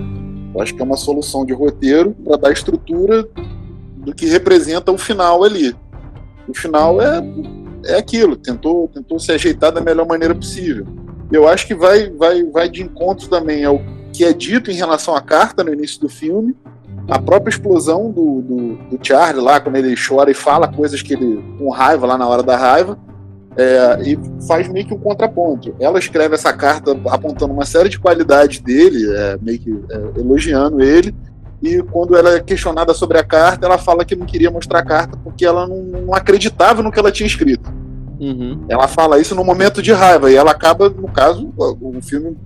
Eu 0.55 0.60
acho 0.60 0.74
que 0.74 0.81
é 0.81 0.85
uma 0.85 0.97
solução 0.97 1.44
de 1.44 1.52
roteiro 1.52 2.14
para 2.24 2.36
dar 2.36 2.52
estrutura 2.52 3.26
do 3.97 4.14
que 4.14 4.26
representa 4.26 4.93
o 4.93 4.98
final 4.98 5.43
ali. 5.43 5.74
O 6.47 6.55
final 6.55 7.01
é, 7.01 7.22
é 7.86 7.97
aquilo, 7.97 8.36
tentou, 8.36 8.89
tentou 8.89 9.18
se 9.18 9.32
ajeitar 9.32 9.72
da 9.72 9.81
melhor 9.81 10.06
maneira 10.06 10.35
possível. 10.35 10.86
Eu 11.32 11.48
acho 11.48 11.66
que 11.66 11.74
vai, 11.74 12.10
vai, 12.10 12.44
vai 12.44 12.68
de 12.68 12.82
encontro 12.82 13.28
também 13.28 13.64
ao 13.64 13.81
que 14.12 14.24
é 14.24 14.32
dito 14.32 14.70
em 14.70 14.74
relação 14.74 15.16
à 15.16 15.20
carta 15.20 15.64
no 15.64 15.72
início 15.72 16.01
do 16.01 16.09
filme, 16.09 16.55
a 17.09 17.18
própria 17.18 17.51
explosão 17.51 18.10
do, 18.10 18.40
do, 18.40 18.74
do 18.97 18.98
Charlie 19.02 19.43
lá, 19.43 19.60
quando 19.60 19.76
ele 19.76 19.94
chora 19.97 20.31
e 20.31 20.35
fala 20.35 20.68
coisas 20.68 21.02
que 21.02 21.14
ele. 21.14 21.43
com 21.59 21.68
raiva 21.70 22.06
lá 22.06 22.16
na 22.16 22.26
hora 22.26 22.43
da 22.43 22.56
raiva. 22.56 22.98
É, 23.56 24.02
e 24.02 24.18
faz 24.47 24.68
meio 24.68 24.86
que 24.86 24.94
um 24.94 24.98
contraponto. 24.98 25.74
Ela 25.78 25.98
escreve 25.98 26.35
essa 26.35 26.52
carta 26.52 26.90
apontando 27.06 27.52
uma 27.52 27.64
série 27.64 27.89
de 27.89 27.98
qualidades 27.98 28.60
dele, 28.60 29.06
é, 29.16 29.39
meio 29.40 29.59
que 29.59 29.70
é, 29.90 30.20
elogiando 30.20 30.82
ele. 30.82 31.14
E 31.62 31.82
quando 31.82 32.16
ela 32.16 32.35
é 32.35 32.40
questionada 32.40 32.93
sobre 32.93 33.16
a 33.16 33.24
carta, 33.24 33.64
ela 33.64 33.78
fala 33.78 34.05
que 34.05 34.16
não 34.16 34.26
queria 34.26 34.51
mostrar 34.51 34.81
a 34.81 34.85
carta 34.85 35.16
porque 35.22 35.47
ela 35.47 35.66
não, 35.66 35.82
não 35.82 36.14
acreditava 36.14 36.82
no 36.82 36.90
que 36.90 36.98
ela 36.98 37.12
tinha 37.12 37.26
escrito. 37.26 37.72
Uhum. 38.20 38.64
Ela 38.68 38.89
fala 38.89 39.18
isso 39.18 39.35
no 39.35 39.44
momento 39.44 39.82
de 39.82 39.93
raiva 39.93 40.31
e 40.31 40.35
ela 40.35 40.51
acaba, 40.51 40.89
no 40.89 41.09
caso, 41.09 41.52
o 41.56 42.01
filme, 42.02 42.36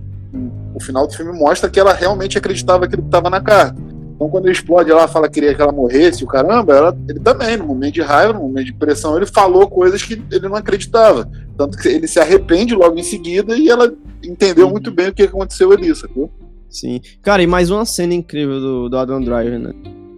o 0.73 0.81
final 0.81 1.07
do 1.07 1.13
filme 1.13 1.37
mostra 1.37 1.69
que 1.69 1.79
ela 1.79 1.93
realmente 1.93 2.37
acreditava 2.37 2.87
que 2.87 2.95
estava 2.95 3.29
na 3.29 3.41
carta. 3.41 3.88
Então, 4.19 4.29
quando 4.29 4.47
ele 4.47 4.51
explode 4.51 4.91
lá, 4.91 5.07
fala 5.07 5.29
que 5.29 5.35
queria 5.35 5.55
que 5.55 5.61
ela 5.61 5.71
morresse, 5.71 6.25
o 6.25 6.27
caramba, 6.27 6.75
ela, 6.75 6.97
ele 7.07 7.21
também, 7.21 7.55
no 7.55 7.65
momento 7.65 7.93
de 7.93 8.01
raiva, 8.01 8.33
no 8.33 8.41
momento 8.41 8.65
de 8.65 8.73
pressão, 8.73 9.15
ele 9.15 9.25
falou 9.25 9.65
coisas 9.69 10.03
que 10.03 10.21
ele 10.29 10.49
não 10.49 10.57
acreditava. 10.57 11.25
Tanto 11.57 11.77
que 11.77 11.87
ele 11.87 12.05
se 12.05 12.19
arrepende 12.19 12.75
logo 12.75 12.99
em 12.99 13.03
seguida 13.03 13.55
e 13.55 13.69
ela 13.69 13.89
entendeu 14.21 14.65
Uhum. 14.65 14.73
muito 14.73 14.91
bem 14.91 15.07
o 15.07 15.13
que 15.13 15.23
aconteceu 15.23 15.71
ali, 15.71 15.95
sacou? 15.95 16.29
Sim. 16.69 16.99
Cara, 17.21 17.41
e 17.41 17.47
mais 17.47 17.69
uma 17.69 17.85
cena 17.85 18.13
incrível 18.13 18.59
do, 18.59 18.89
do 18.89 18.97
Adam 18.97 19.21
Driver, 19.21 19.57
né? 19.57 19.73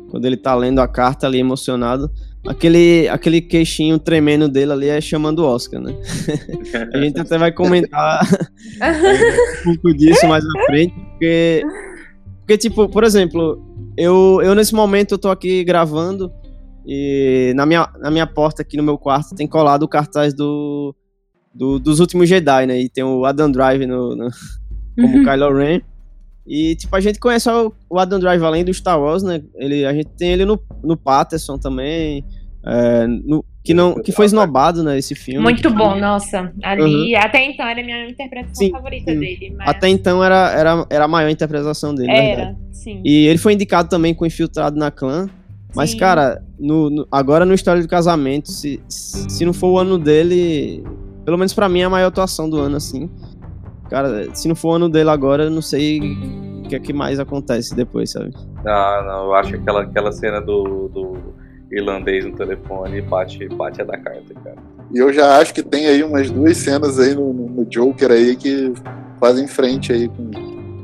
Quando 0.09 0.25
ele 0.25 0.35
tá 0.35 0.55
lendo 0.55 0.79
a 0.79 0.87
carta 0.87 1.27
ali 1.27 1.39
emocionado. 1.39 2.09
Aquele, 2.47 3.07
aquele 3.07 3.39
queixinho 3.39 3.99
tremendo 3.99 4.49
dele 4.49 4.71
ali 4.71 4.87
é 4.89 4.99
chamando 4.99 5.39
o 5.43 5.45
Oscar, 5.45 5.79
né? 5.79 5.93
A 6.91 6.97
gente 6.97 7.19
até 7.19 7.37
vai 7.37 7.51
comentar 7.51 8.27
um 9.61 9.63
pouco 9.75 9.93
disso 9.95 10.27
mais 10.27 10.43
à 10.43 10.65
frente, 10.65 10.95
porque, 11.11 11.61
porque 12.39 12.57
tipo, 12.57 12.89
por 12.89 13.03
exemplo, 13.03 13.61
eu, 13.97 14.39
eu 14.43 14.55
nesse 14.55 14.73
momento 14.73 15.13
eu 15.13 15.17
tô 15.17 15.29
aqui 15.29 15.63
gravando 15.63 16.31
e 16.85 17.53
na 17.55 17.65
minha, 17.65 17.87
na 17.99 18.09
minha 18.09 18.25
porta 18.27 18.61
aqui 18.61 18.75
no 18.77 18.83
meu 18.83 18.97
quarto 18.97 19.35
tem 19.35 19.47
colado 19.47 19.83
o 19.83 19.87
cartaz 19.87 20.33
do, 20.33 20.95
do- 21.53 21.79
dos 21.79 21.99
últimos 21.99 22.27
Jedi, 22.27 22.65
né? 22.65 22.79
E 22.79 22.89
tem 22.89 23.03
o 23.03 23.25
Adam 23.25 23.51
Drive 23.51 23.85
no, 23.85 24.15
no- 24.15 24.29
como 24.99 25.23
Kylo 25.23 25.53
Ren. 25.53 25.81
E, 26.47 26.75
tipo, 26.75 26.95
a 26.95 26.99
gente 26.99 27.19
conhece 27.19 27.47
o, 27.49 27.71
o 27.89 27.99
Adam 27.99 28.19
Drive 28.19 28.43
além 28.43 28.65
do 28.65 28.73
Star 28.73 28.99
Wars, 28.99 29.21
né? 29.21 29.43
Ele, 29.55 29.85
a 29.85 29.93
gente 29.93 30.09
tem 30.17 30.31
ele 30.31 30.43
no, 30.43 30.59
no 30.83 30.97
Patterson 30.97 31.57
também, 31.57 32.25
é, 32.65 33.05
no- 33.07 33.45
que, 33.63 33.73
não, 33.73 33.93
que 33.95 34.11
foi 34.11 34.25
esnobado, 34.25 34.83
né, 34.83 34.97
esse 34.97 35.13
filme. 35.15 35.41
Muito 35.41 35.69
bom, 35.69 35.95
nossa. 35.95 36.51
Ali, 36.63 37.15
até 37.15 37.45
então, 37.45 37.65
era 37.67 37.79
a 37.79 37.83
minha 37.83 38.09
interpretação 38.09 38.65
Sim, 38.65 38.71
favorita 38.71 39.11
sim. 39.11 39.19
dele. 39.19 39.53
Mas 39.57 39.67
Até 39.69 39.87
então 39.89 40.23
era, 40.23 40.49
era, 40.51 40.85
era 40.89 41.05
a 41.05 41.07
maior 41.07 41.29
interpretação 41.29 41.93
dele, 41.93 42.11
verdade. 42.11 42.31
era, 42.41 42.55
sim. 42.71 43.01
E 43.05 43.27
ele 43.27 43.37
foi 43.37 43.53
indicado 43.53 43.87
também 43.89 44.13
com 44.13 44.25
Infiltrado 44.25 44.77
na 44.77 44.89
Clã. 44.91 45.29
Mas, 45.73 45.91
Sim. 45.91 45.97
cara, 45.99 46.43
no, 46.59 46.89
no- 46.89 47.07
agora 47.09 47.45
no 47.45 47.53
História 47.53 47.81
do 47.81 47.87
Casamento, 47.87 48.49
se, 48.51 48.83
se 48.89 49.45
não 49.45 49.53
for 49.53 49.69
o 49.69 49.79
ano 49.79 49.97
dele, 49.97 50.83
pelo 51.23 51.37
menos 51.37 51.53
pra 51.53 51.69
mim 51.69 51.79
é 51.79 51.85
a 51.85 51.89
maior 51.89 52.07
atuação 52.07 52.49
do 52.49 52.57
ano, 52.59 52.75
assim. 52.75 53.09
Cara, 53.89 54.35
se 54.35 54.49
não 54.49 54.55
for 54.55 54.69
o 54.69 54.73
ano 54.73 54.89
dele 54.89 55.09
agora, 55.09 55.45
eu 55.45 55.49
não 55.49 55.61
sei 55.61 56.01
o 56.01 56.67
que 56.67 56.75
é 56.75 56.79
que 56.79 56.91
mais 56.91 57.21
acontece 57.21 57.73
depois, 57.73 58.11
sabe? 58.11 58.31
Ah, 58.65 59.03
não, 59.07 59.25
eu 59.27 59.33
acho 59.35 59.51
que 59.51 59.57
aquela, 59.59 59.81
aquela 59.83 60.11
cena 60.11 60.41
do, 60.41 60.89
do 60.93 61.33
irlandês 61.71 62.25
no 62.25 62.31
telefone 62.33 63.01
bate, 63.01 63.47
bate 63.49 63.81
a 63.81 63.85
da 63.85 63.97
carta, 63.97 64.33
cara. 64.43 64.57
E 64.93 64.97
eu 64.97 65.11
já 65.13 65.37
acho 65.37 65.53
que 65.53 65.63
tem 65.63 65.87
aí 65.87 66.03
umas 66.03 66.29
duas 66.29 66.57
cenas 66.57 66.99
aí 66.99 67.15
no, 67.15 67.31
no- 67.33 67.65
Joker 67.65 68.11
aí 68.11 68.35
que 68.35 68.73
fazem 69.19 69.47
frente 69.47 69.93
aí 69.93 70.09
com 70.09 70.23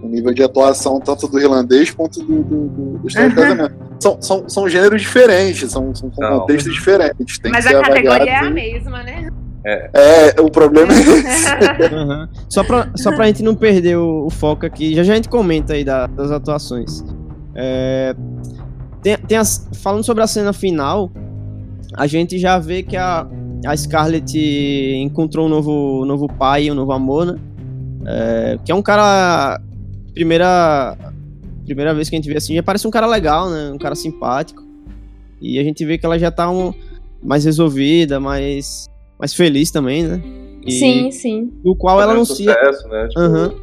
o 0.04 0.08
nível 0.08 0.34
de 0.34 0.42
atuação 0.44 1.00
tanto 1.02 1.28
do 1.28 1.40
irlandês 1.40 1.92
quanto 1.92 2.20
do, 2.24 2.44
do, 2.44 2.68
do, 2.68 2.88
Uhum. 2.98 3.70
São, 4.00 4.22
são, 4.22 4.48
são 4.50 4.70
gêneros 4.70 5.02
diferentes, 5.02 5.72
são, 5.72 5.94
são, 5.94 6.12
Não. 6.20 6.40
contextos 6.42 6.74
diferentes. 6.74 7.40
Tem 7.40 7.52
Mas 7.52 7.66
que 7.66 7.72
ser 7.72 7.78
a 7.78 7.82
categoria 7.82 8.32
é 8.32 8.36
a 8.38 8.50
mesma, 8.50 9.02
né? 9.04 9.30
É, 9.66 10.36
o 10.40 10.50
problema 10.52 10.94
é 10.94 10.96
esse. 11.02 11.50
Aham. 11.94 12.30
Só, 12.48 12.64
pra, 12.64 12.90
só 12.96 13.14
pra 13.14 13.26
gente 13.26 13.44
não 13.44 13.56
perder 13.56 13.98
o, 13.98 14.28
o 14.28 14.30
foco 14.30 14.66
aqui, 14.66 14.94
já 14.96 15.04
já 15.04 15.14
a 15.14 15.16
gente 15.16 15.28
comenta 15.30 15.74
aí 15.74 15.84
da- 15.84 16.08
das 16.08 16.32
atuações. 16.32 17.04
É, 17.56 18.16
tem, 19.02 19.18
tem 19.18 19.38
as- 19.38 19.70
falando 19.82 20.04
sobre 20.04 20.24
a 20.24 20.28
cena 20.28 20.54
final, 20.54 21.12
a 21.94 22.08
gente 22.08 22.38
já 22.38 22.60
vê 22.60 22.84
que 22.84 22.96
a, 22.98 23.28
a 23.66 23.76
Scarlett 23.78 24.38
encontrou 24.38 25.46
um 25.48 25.50
novo, 25.50 26.06
novo 26.06 26.28
pai, 26.28 26.70
um 26.70 26.76
novo 26.76 26.92
amor, 26.92 27.26
né? 27.26 27.40
É, 28.06 28.60
que 28.64 28.72
é 28.72 28.76
um 28.76 28.82
cara. 28.82 29.60
Primeira, 30.14 30.98
primeira 31.66 31.94
vez 31.94 32.10
que 32.10 32.16
a 32.16 32.18
gente 32.18 32.28
vê 32.30 32.38
assim, 32.38 32.56
já 32.56 32.64
parece 32.64 32.88
um 32.88 32.92
cara 32.92 33.06
legal, 33.06 33.50
né? 33.50 33.72
Um 33.72 33.78
cara 33.78 33.94
simpático. 33.96 34.64
E 35.40 35.60
a 35.60 35.64
gente 35.64 35.86
vê 35.86 35.98
que 35.98 36.06
ela 36.06 36.18
já 36.18 36.32
tá 36.32 36.50
um, 36.50 36.74
mais 37.22 37.46
resolvida, 37.46 38.20
mais, 38.20 38.88
mais 39.20 39.34
feliz 39.34 39.70
também, 39.70 40.04
né? 40.04 40.22
E- 40.66 40.72
Sim, 40.72 41.12
sim. 41.12 41.52
do 41.64 41.76
qual 41.76 42.02
ela 42.02 42.14
anuncia. 42.14 42.52
Sucesso, 42.54 42.88
né? 42.88 43.08
Tipo, 43.10 43.20
Aham. 43.20 43.54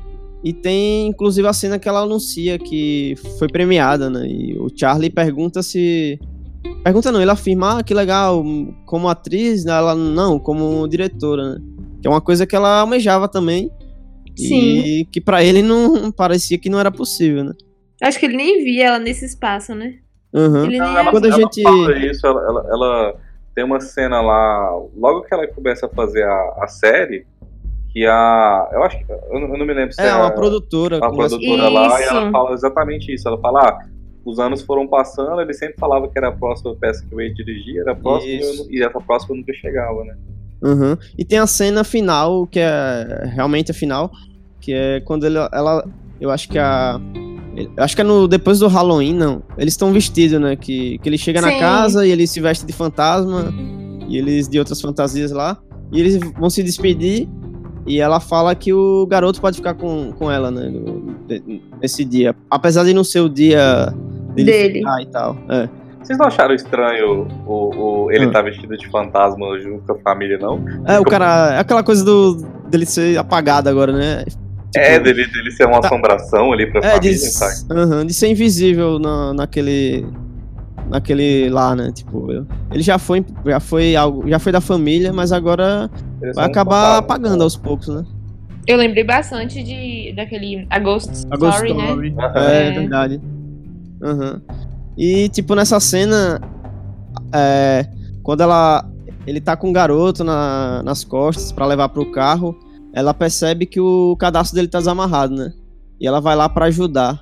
E 0.44 0.52
tem 0.52 1.06
inclusive 1.06 1.48
a 1.48 1.52
cena 1.54 1.78
que 1.78 1.88
ela 1.88 2.00
anuncia 2.00 2.58
que 2.58 3.14
foi 3.38 3.48
premiada, 3.48 4.10
né? 4.10 4.26
E 4.26 4.58
o 4.58 4.68
Charlie 4.74 5.08
pergunta 5.10 5.62
se. 5.62 6.18
Pergunta 6.82 7.10
não, 7.10 7.20
ele 7.22 7.30
afirma, 7.30 7.78
ah, 7.78 7.82
que 7.82 7.94
legal, 7.94 8.44
como 8.86 9.08
atriz, 9.08 9.64
né? 9.64 9.72
ela 9.72 9.94
não, 9.94 10.38
como 10.38 10.86
diretora, 10.88 11.54
né? 11.54 11.60
Que 12.00 12.06
é 12.06 12.10
uma 12.10 12.20
coisa 12.20 12.46
que 12.46 12.54
ela 12.54 12.80
almejava 12.80 13.26
também. 13.26 13.70
E 14.38 15.06
que 15.12 15.20
pra 15.20 15.42
ele 15.44 15.62
não 15.62 16.10
parecia 16.12 16.58
que 16.58 16.68
não 16.68 16.78
era 16.80 16.90
possível, 16.90 17.44
né? 17.44 17.52
Acho 18.02 18.18
que 18.18 18.26
ele 18.26 18.36
nem 18.36 18.64
via 18.64 18.86
ela 18.88 18.98
nesse 18.98 19.24
espaço, 19.24 19.74
né? 19.74 19.94
Aham. 20.34 20.64
Ele 20.66 20.78
nem 20.80 20.96
Ela, 20.96 21.10
Quando 21.10 21.24
a 21.26 21.28
ela 21.28 21.36
gente- 21.36 21.62
fala 21.62 21.96
isso, 21.98 22.26
ela, 22.26 22.40
ela- 22.42 22.66
ela 22.70 23.14
tem 23.54 23.64
uma 23.64 23.80
cena 23.80 24.20
lá, 24.20 24.70
logo 24.96 25.22
que 25.22 25.32
ela 25.32 25.46
começa 25.46 25.86
a 25.86 25.88
fazer 25.88 26.24
a, 26.24 26.54
a 26.62 26.66
série, 26.66 27.24
que 27.94 28.04
a. 28.04 28.68
Eu 28.72 28.82
acho 28.82 28.98
que. 28.98 29.04
Eu, 29.10 29.40
não- 29.40 29.48
eu 29.52 29.58
não 29.58 29.64
me 29.66 29.72
lembro 29.72 29.94
se 29.94 30.00
É, 30.02 30.08
é 30.08 30.14
uma 30.14 30.30
produtora. 30.32 30.98
a 30.98 31.08
começa- 31.08 31.38
produtora 31.38 31.68
lá, 31.68 31.98
e 32.00 32.02
Isso. 32.04 32.12
ela 32.14 32.30
fala 32.32 32.52
exatamente 32.52 33.14
isso. 33.14 33.26
Ela 33.28 33.38
fala, 33.40 33.60
ah, 33.60 33.78
os 34.24 34.38
anos 34.38 34.62
foram 34.62 34.86
passando, 34.86 35.40
ele 35.40 35.54
sempre 35.54 35.76
falava 35.78 36.08
que 36.08 36.18
era 36.18 36.28
a 36.28 36.32
próxima 36.32 36.74
peça 36.74 37.04
que 37.06 37.14
eu 37.14 37.20
ia 37.20 37.32
dirigir, 37.32 37.78
era 37.78 37.92
a 37.92 37.94
próxima, 37.94 38.32
e, 38.32 38.40
eu 38.40 38.50
Isso. 38.50 38.66
e 38.70 38.82
essa 38.82 39.00
próxima 39.00 39.36
nunca 39.36 39.52
chegava, 39.54 40.02
né? 40.04 40.16
Aham. 40.62 40.98
E 41.16 41.24
tem 41.24 41.38
a 41.38 41.46
cena 41.46 41.84
final, 41.84 42.46
que 42.46 42.58
é 42.58 43.30
realmente 43.34 43.70
a 43.70 43.74
final, 43.74 44.10
que 44.60 44.72
é 44.72 45.00
quando 45.00 45.24
ele, 45.26 45.38
ela. 45.52 45.86
Eu 46.20 46.30
acho 46.30 46.48
que 46.48 46.58
a. 46.58 46.98
Eu 47.76 47.84
acho 47.84 47.94
que 47.94 48.00
é 48.00 48.04
no, 48.04 48.26
depois 48.26 48.58
do 48.58 48.66
Halloween, 48.66 49.14
não. 49.14 49.40
Eles 49.56 49.74
estão 49.74 49.92
vestidos, 49.92 50.40
né? 50.40 50.56
Que, 50.56 50.98
que 50.98 51.08
ele 51.08 51.16
chega 51.18 51.40
na 51.40 51.52
Sim. 51.52 51.58
casa 51.60 52.04
e 52.04 52.10
ele 52.10 52.26
se 52.26 52.40
veste 52.40 52.66
de 52.66 52.72
fantasma. 52.72 53.52
E 54.08 54.18
eles 54.18 54.48
de 54.48 54.58
outras 54.58 54.80
fantasias 54.80 55.30
lá. 55.30 55.56
E 55.92 56.00
eles 56.00 56.16
vão 56.36 56.50
se 56.50 56.62
despedir. 56.64 57.28
E 57.86 58.00
ela 58.00 58.18
fala 58.20 58.54
que 58.54 58.72
o 58.72 59.06
garoto 59.06 59.40
pode 59.40 59.56
ficar 59.56 59.74
com, 59.74 60.12
com 60.12 60.30
ela, 60.30 60.50
né? 60.50 60.72
nesse 61.80 62.04
dia. 62.04 62.34
Apesar 62.50 62.84
de 62.84 62.94
não 62.94 63.04
ser 63.04 63.20
o 63.20 63.28
dia 63.28 63.92
dele, 64.34 64.50
Dele. 64.50 64.78
ficar 64.80 65.02
e 65.02 65.06
tal. 65.06 65.36
É. 65.48 65.68
Vocês 66.02 66.18
não 66.18 66.26
acharam 66.26 66.54
estranho 66.54 67.26
o, 67.46 68.04
o- 68.06 68.12
ele 68.12 68.26
Ah. 68.26 68.30
tá 68.30 68.42
vestido 68.42 68.76
de 68.76 68.88
fantasma 68.90 69.58
junto 69.58 69.84
com 69.86 69.92
a 69.92 69.98
família, 70.00 70.38
não? 70.38 70.62
É, 70.86 70.98
o 71.00 71.04
cara. 71.04 71.54
É 71.54 71.58
aquela 71.60 71.82
coisa 71.82 72.04
do, 72.04 72.36
dele 72.68 72.84
ser 72.86 73.16
apagado 73.18 73.68
agora, 73.70 73.92
né? 73.92 74.24
Tipo, 74.24 74.44
é, 74.76 74.98
dele, 74.98 75.26
dele 75.26 75.50
ser 75.50 75.66
uma 75.66 75.80
tá- 75.80 75.86
assombração 75.88 76.52
ali 76.52 76.66
pra 76.70 76.80
É, 76.80 76.94
família, 76.96 77.12
de, 77.12 77.18
sabe? 77.18 77.54
aham, 77.80 78.04
de 78.06 78.12
ser 78.14 78.28
invisível 78.28 78.98
na, 78.98 79.32
naquele. 79.34 80.06
Naquele 80.90 81.48
lá, 81.48 81.74
né? 81.74 81.90
Tipo, 81.94 82.30
ele 82.70 82.82
já 82.82 82.98
foi, 82.98 83.24
já 83.46 83.58
foi 83.58 83.96
algo, 83.96 84.28
já 84.28 84.38
foi 84.38 84.52
da 84.52 84.60
família, 84.60 85.12
mas 85.14 85.32
agora 85.32 85.90
vai 86.34 86.46
um 86.46 86.50
acabar 86.50 86.98
apagando 86.98 87.42
aos 87.42 87.56
poucos, 87.56 87.88
né? 87.88 88.04
Eu 88.66 88.76
lembrei 88.78 89.04
bastante 89.04 89.62
de 89.62 90.12
daquele 90.16 90.66
A 90.70 90.78
Ghost 90.78 91.10
A 91.30 91.36
Ghost 91.36 91.56
Story, 91.64 91.74
né? 91.74 91.84
Story. 91.90 92.14
Aham. 92.18 92.32
É, 92.36 92.68
É. 92.68 92.70
verdade. 92.72 93.20
Aham. 94.02 94.40
E, 94.96 95.28
tipo, 95.28 95.54
nessa 95.54 95.78
cena, 95.80 96.40
é, 97.32 97.86
quando 98.22 98.40
ela. 98.42 98.88
Ele 99.26 99.40
tá 99.40 99.56
com 99.56 99.70
o 99.70 99.72
garoto 99.72 100.22
na- 100.22 100.82
nas 100.82 101.02
costas 101.02 101.50
pra 101.50 101.64
levar 101.64 101.88
pro 101.88 102.10
carro, 102.12 102.54
ela 102.92 103.14
percebe 103.14 103.64
que 103.64 103.80
o 103.80 104.14
cadastro 104.18 104.54
dele 104.54 104.68
tá 104.68 104.78
desamarrado, 104.78 105.34
né? 105.34 105.50
E 105.98 106.06
ela 106.06 106.20
vai 106.20 106.36
lá 106.36 106.46
pra 106.46 106.66
ajudar, 106.66 107.18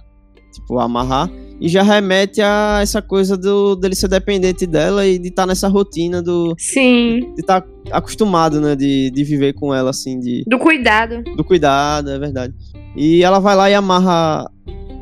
tipo, 0.52 0.80
amarrar. 0.80 1.30
E 1.64 1.68
já 1.68 1.80
remete 1.84 2.42
a 2.42 2.80
essa 2.82 3.00
coisa 3.00 3.36
do, 3.36 3.76
dele 3.76 3.94
ser 3.94 4.08
dependente 4.08 4.66
dela 4.66 5.06
e 5.06 5.16
de 5.16 5.28
estar 5.28 5.46
nessa 5.46 5.68
rotina 5.68 6.20
do. 6.20 6.56
Sim. 6.58 7.32
de 7.36 7.40
estar 7.40 7.64
acostumado, 7.92 8.60
né? 8.60 8.74
De, 8.74 9.10
de 9.12 9.22
viver 9.22 9.52
com 9.52 9.72
ela, 9.72 9.90
assim, 9.90 10.18
de, 10.18 10.42
Do 10.48 10.58
cuidado. 10.58 11.22
do 11.36 11.44
cuidado, 11.44 12.10
é 12.10 12.18
verdade. 12.18 12.52
E 12.96 13.22
ela 13.22 13.38
vai 13.38 13.54
lá 13.54 13.70
e 13.70 13.74
amarra 13.74 14.50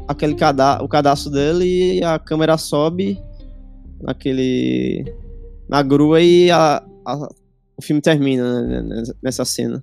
aquele 0.06 0.34
cada, 0.34 0.82
o 0.82 0.88
cadastro 0.88 1.30
dele 1.30 1.98
e 2.00 2.04
a 2.04 2.18
câmera 2.18 2.58
sobe 2.58 3.18
naquele 4.02 5.04
na 5.68 5.82
grua 5.82 6.20
e 6.20 6.50
a, 6.50 6.82
a- 7.06 7.28
o 7.76 7.82
filme 7.82 8.02
termina 8.02 8.62
né, 8.62 8.82
nessa- 8.82 9.16
nessa 9.22 9.44
cena. 9.44 9.82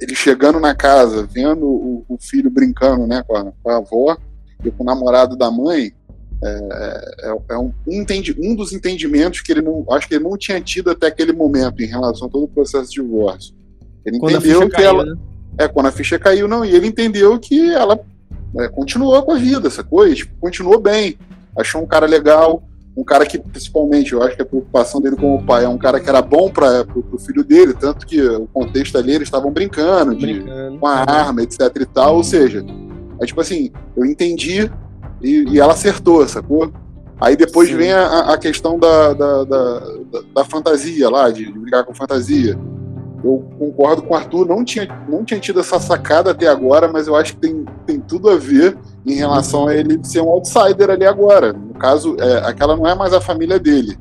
Ele 0.00 0.14
chegando 0.14 0.60
na 0.60 0.74
casa, 0.74 1.26
vendo 1.30 1.66
o, 1.66 2.04
o 2.08 2.16
filho 2.18 2.48
brincando 2.50 3.06
né, 3.06 3.22
com, 3.26 3.36
a, 3.36 3.52
com 3.62 3.70
a 3.70 3.76
avó 3.78 4.16
e 4.64 4.70
com 4.70 4.82
o 4.82 4.86
namorado 4.86 5.36
da 5.36 5.50
mãe, 5.50 5.92
é, 6.42 6.68
é- 7.22 7.38
é 7.50 7.58
um, 7.58 7.72
um 7.86 7.92
entendi- 8.00 8.36
um 8.40 8.54
dos 8.54 8.72
entendimentos 8.72 9.40
que 9.40 9.50
ele 9.52 9.60
não. 9.62 9.84
Acho 9.90 10.08
que 10.08 10.14
ele 10.14 10.24
não 10.24 10.36
tinha 10.36 10.60
tido 10.60 10.90
até 10.90 11.06
aquele 11.08 11.32
momento 11.32 11.82
em 11.82 11.86
relação 11.86 12.28
a 12.28 12.30
todo 12.30 12.44
o 12.44 12.48
processo 12.48 12.90
de 12.90 13.02
divórcio. 13.02 13.54
Ele 14.04 14.18
Quando 14.18 14.36
entendeu 14.36 14.60
que 14.68 14.76
caiu, 14.76 14.88
ela. 14.88 15.04
né? 15.04 15.16
É, 15.58 15.66
quando 15.68 15.86
a 15.86 15.92
ficha 15.92 16.18
caiu, 16.18 16.46
não. 16.46 16.64
E 16.64 16.72
ele 16.74 16.86
entendeu 16.86 17.36
que 17.38 17.70
ela 17.72 17.98
é, 18.60 18.68
continuou 18.68 19.20
com 19.24 19.32
a 19.32 19.36
vida, 19.38 19.68
sacou? 19.68 20.06
E, 20.06 20.14
tipo, 20.14 20.32
continuou 20.40 20.78
bem. 20.80 21.18
Achou 21.56 21.82
um 21.82 21.86
cara 21.86 22.06
legal, 22.06 22.62
um 22.96 23.02
cara 23.02 23.26
que, 23.26 23.36
principalmente, 23.38 24.12
eu 24.12 24.22
acho 24.22 24.36
que 24.36 24.42
a 24.42 24.46
preocupação 24.46 25.00
dele 25.00 25.16
como 25.16 25.44
pai 25.44 25.64
é 25.64 25.68
um 25.68 25.76
cara 25.76 25.98
que 25.98 26.08
era 26.08 26.22
bom 26.22 26.48
para 26.48 26.86
o 27.12 27.18
filho 27.18 27.42
dele, 27.42 27.74
tanto 27.74 28.06
que 28.06 28.20
o 28.22 28.46
contexto 28.46 28.96
ali 28.96 29.12
eles 29.12 29.26
estavam 29.26 29.50
brincando, 29.50 30.14
de, 30.14 30.24
Brincando. 30.40 30.78
com 30.78 30.86
a 30.86 30.98
arma, 31.10 31.42
etc 31.42 31.60
e 31.80 31.86
tal. 31.86 32.16
Ou 32.16 32.22
seja, 32.24 32.64
é 33.20 33.26
tipo 33.26 33.40
assim, 33.40 33.70
eu 33.96 34.04
entendi 34.04 34.70
E, 35.20 35.44
e 35.50 35.60
ela 35.60 35.72
acertou, 35.72 36.26
sacou? 36.28 36.72
Aí 37.20 37.36
depois 37.36 37.68
Sim. 37.68 37.76
vem 37.76 37.92
a, 37.92 38.32
a 38.32 38.38
questão 38.38 38.78
da, 38.78 39.12
da, 39.12 39.44
da, 39.44 39.82
da, 40.34 40.44
fantasia 40.44 41.10
lá, 41.10 41.30
de, 41.30 41.46
de 41.46 41.58
brigar 41.58 41.84
com 41.84 41.92
fantasia. 41.92 42.56
Eu 43.24 43.44
concordo 43.58 44.02
com 44.02 44.14
o 44.14 44.16
Arthur, 44.16 44.46
não 44.46 44.64
tinha, 44.64 44.86
não 45.08 45.24
tinha 45.24 45.40
tido 45.40 45.58
essa 45.58 45.80
sacada 45.80 46.30
até 46.30 46.46
agora, 46.46 46.86
mas 46.86 47.08
eu 47.08 47.16
acho 47.16 47.34
que 47.34 47.40
tem, 47.40 47.64
tem 47.84 47.98
tudo 47.98 48.30
a 48.30 48.36
ver 48.36 48.78
em 49.04 49.14
relação 49.14 49.66
a 49.66 49.74
ele 49.74 49.98
ser 50.04 50.20
um 50.20 50.28
outsider 50.28 50.90
ali 50.90 51.04
agora. 51.04 51.52
No 51.52 51.74
caso, 51.74 52.16
é, 52.20 52.48
aquela 52.48 52.76
não 52.76 52.86
é 52.86 52.94
mais 52.94 53.12
a 53.12 53.20
família 53.20 53.58
dele. 53.58 53.98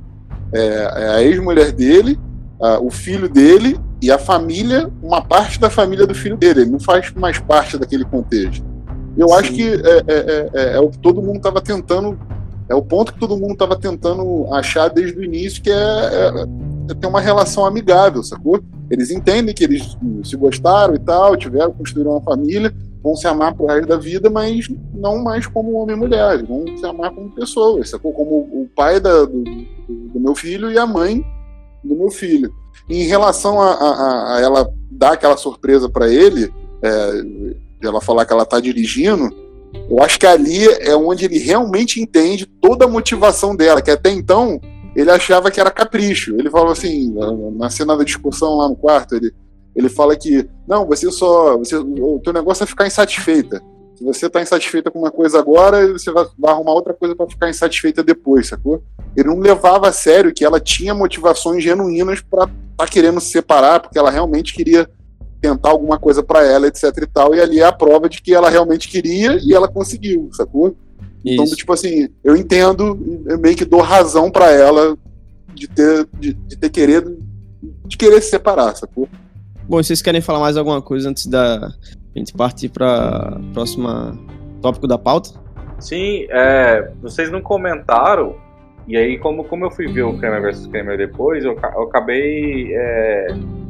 É, 0.53 0.59
é 0.59 1.09
a 1.15 1.23
ex-mulher 1.23 1.71
dele, 1.71 2.19
a, 2.61 2.79
o 2.79 2.91
filho 2.91 3.27
dele 3.27 3.79
e 3.99 4.11
a 4.11 4.19
família, 4.19 4.91
uma 5.01 5.23
parte 5.23 5.59
da 5.59 5.71
família 5.71 6.05
do 6.05 6.13
filho 6.13 6.37
dele. 6.37 6.61
Ele 6.61 6.71
não 6.71 6.79
faz 6.79 7.11
mais 7.15 7.39
parte 7.39 7.79
daquele 7.79 8.05
contexto. 8.05 8.63
Eu 9.17 9.29
Sim. 9.29 9.33
acho 9.35 9.53
que 9.53 9.63
é, 9.63 10.03
é, 10.07 10.49
é, 10.53 10.75
é 10.75 10.79
o 10.79 10.89
que 10.89 10.99
todo 10.99 11.21
mundo 11.21 11.37
estava 11.37 11.61
tentando 11.61 12.17
é 12.69 12.75
o 12.75 12.81
ponto 12.81 13.13
que 13.13 13.19
todo 13.19 13.37
mundo 13.37 13.53
estava 13.53 13.77
tentando 13.77 14.53
achar 14.53 14.89
desde 14.89 15.17
o 15.17 15.23
início, 15.23 15.63
que 15.63 15.71
é, 15.71 15.73
é, 15.73 16.45
é, 16.91 16.93
ter 16.93 17.07
uma 17.07 17.21
relação 17.21 17.65
amigável, 17.65 18.21
sacou? 18.21 18.59
Eles 18.89 19.09
entendem 19.09 19.55
que 19.55 19.63
eles 19.63 19.97
se 20.23 20.35
gostaram 20.35 20.93
e 20.93 20.99
tal, 20.99 21.37
tiveram, 21.37 21.71
construíram 21.71 22.11
uma 22.11 22.21
família, 22.21 22.73
vão 23.01 23.15
se 23.15 23.25
amar 23.25 23.53
pro 23.53 23.67
resto 23.67 23.87
da 23.87 23.97
vida, 23.97 24.29
mas 24.29 24.67
não 24.93 25.23
mais 25.23 25.47
como 25.47 25.77
homem 25.77 25.95
e 25.95 25.99
mulher, 25.99 26.43
vão 26.43 26.65
se 26.77 26.85
amar 26.85 27.11
como 27.11 27.31
pessoas, 27.31 27.89
sacou? 27.89 28.11
Como 28.11 28.39
o 28.39 28.69
pai 28.75 28.99
da, 28.99 29.23
do, 29.23 29.43
do, 29.43 30.19
meu 30.19 30.35
filho 30.35 30.69
e 30.69 30.77
a 30.77 30.85
mãe 30.85 31.23
do 31.83 31.95
meu 31.95 32.09
filho. 32.09 32.51
E 32.89 33.03
em 33.03 33.07
relação 33.07 33.61
a, 33.61 33.71
a, 33.71 34.35
a 34.35 34.41
ela 34.41 34.73
dar 34.91 35.13
aquela 35.13 35.37
surpresa 35.37 35.87
para 35.87 36.09
ele, 36.09 36.51
é, 36.81 37.23
ela 37.81 38.01
falar 38.01 38.25
que 38.25 38.33
ela 38.33 38.45
tá 38.45 38.59
dirigindo, 38.59 39.29
eu 39.89 40.01
acho 40.01 40.19
que 40.19 40.25
ali 40.25 40.65
é 40.81 40.95
onde 40.95 41.25
ele 41.25 41.37
realmente 41.37 42.01
entende 42.01 42.45
toda 42.45 42.85
a 42.85 42.87
motivação 42.87 43.55
dela, 43.55 43.81
que 43.81 43.91
até 43.91 44.09
então 44.11 44.59
ele 44.95 45.11
achava 45.11 45.51
que 45.51 45.59
era 45.59 45.69
capricho. 45.69 46.35
Ele 46.37 46.49
falou 46.49 46.71
assim, 46.71 47.13
na 47.55 47.69
cena 47.69 47.95
da 47.95 48.03
discussão 48.03 48.57
lá 48.57 48.67
no 48.67 48.75
quarto, 48.75 49.15
ele, 49.15 49.31
ele 49.75 49.89
fala 49.89 50.15
que, 50.15 50.47
não, 50.67 50.85
você 50.85 51.11
só. 51.11 51.57
Você, 51.57 51.75
o 51.75 52.19
teu 52.23 52.33
negócio 52.33 52.63
é 52.63 52.67
ficar 52.67 52.87
insatisfeita. 52.87 53.61
Se 53.95 54.03
você 54.03 54.27
está 54.27 54.41
insatisfeita 54.41 54.91
com 54.91 54.99
uma 54.99 55.11
coisa 55.11 55.39
agora, 55.39 55.91
você 55.93 56.11
vai, 56.11 56.25
vai 56.37 56.51
arrumar 56.51 56.73
outra 56.73 56.93
coisa 56.93 57.15
para 57.15 57.27
ficar 57.27 57.49
insatisfeita 57.49 58.03
depois, 58.03 58.47
sacou? 58.47 58.83
Ele 59.15 59.27
não 59.27 59.39
levava 59.39 59.87
a 59.87 59.91
sério 59.91 60.33
que 60.33 60.45
ela 60.45 60.59
tinha 60.59 60.93
motivações 60.93 61.63
genuínas 61.63 62.21
para 62.21 62.47
tá 62.77 62.85
querendo 62.85 63.19
se 63.19 63.31
separar, 63.31 63.79
porque 63.79 63.97
ela 63.97 64.11
realmente 64.11 64.53
queria 64.53 64.87
tentar 65.41 65.69
alguma 65.69 65.99
coisa 65.99 66.23
para 66.23 66.43
ela, 66.43 66.67
etc 66.67 66.83
e 67.01 67.07
tal, 67.07 67.35
e 67.35 67.41
ali 67.41 67.59
é 67.59 67.65
a 67.65 67.71
prova 67.71 68.09
de 68.09 68.21
que 68.21 68.33
ela 68.33 68.49
realmente 68.49 68.87
queria 68.87 69.37
e 69.41 69.53
ela 69.53 69.67
conseguiu, 69.67 70.29
sacou? 70.33 70.75
Então, 71.23 71.43
Isso. 71.43 71.43
Então, 71.43 71.57
tipo 71.57 71.73
assim, 71.73 72.09
eu 72.23 72.35
entendo, 72.35 73.23
eu 73.27 73.39
meio 73.39 73.55
que 73.55 73.65
dou 73.65 73.81
razão 73.81 74.31
para 74.31 74.51
ela 74.51 74.97
de 75.53 75.67
ter, 75.67 76.07
de, 76.19 76.33
de, 76.33 76.57
ter 76.57 76.69
querido, 76.69 77.17
de 77.85 77.97
querer 77.97 78.21
se 78.21 78.29
separar, 78.29 78.75
sacou? 78.75 79.07
Bom, 79.67 79.81
vocês 79.81 80.01
querem 80.01 80.21
falar 80.21 80.39
mais 80.39 80.55
alguma 80.55 80.81
coisa 80.81 81.09
antes 81.09 81.27
da 81.27 81.71
gente 82.15 82.33
partir 82.33 82.69
para 82.69 83.39
próxima 83.53 84.17
tópico 84.61 84.87
da 84.87 84.97
pauta? 84.97 85.31
Sim, 85.79 86.25
é, 86.29 86.91
vocês 87.01 87.29
não 87.29 87.41
comentaram, 87.41 88.35
e 88.87 88.95
aí 88.95 89.17
como, 89.19 89.43
como 89.43 89.65
eu 89.65 89.71
fui 89.71 89.87
ver 89.87 90.03
o 90.03 90.17
Kramer 90.17 90.41
vs 90.41 90.67
Kramer 90.67 90.97
depois, 90.97 91.43
eu, 91.43 91.53
eu 91.53 91.83
acabei 91.83 92.73
é, 92.73 93.27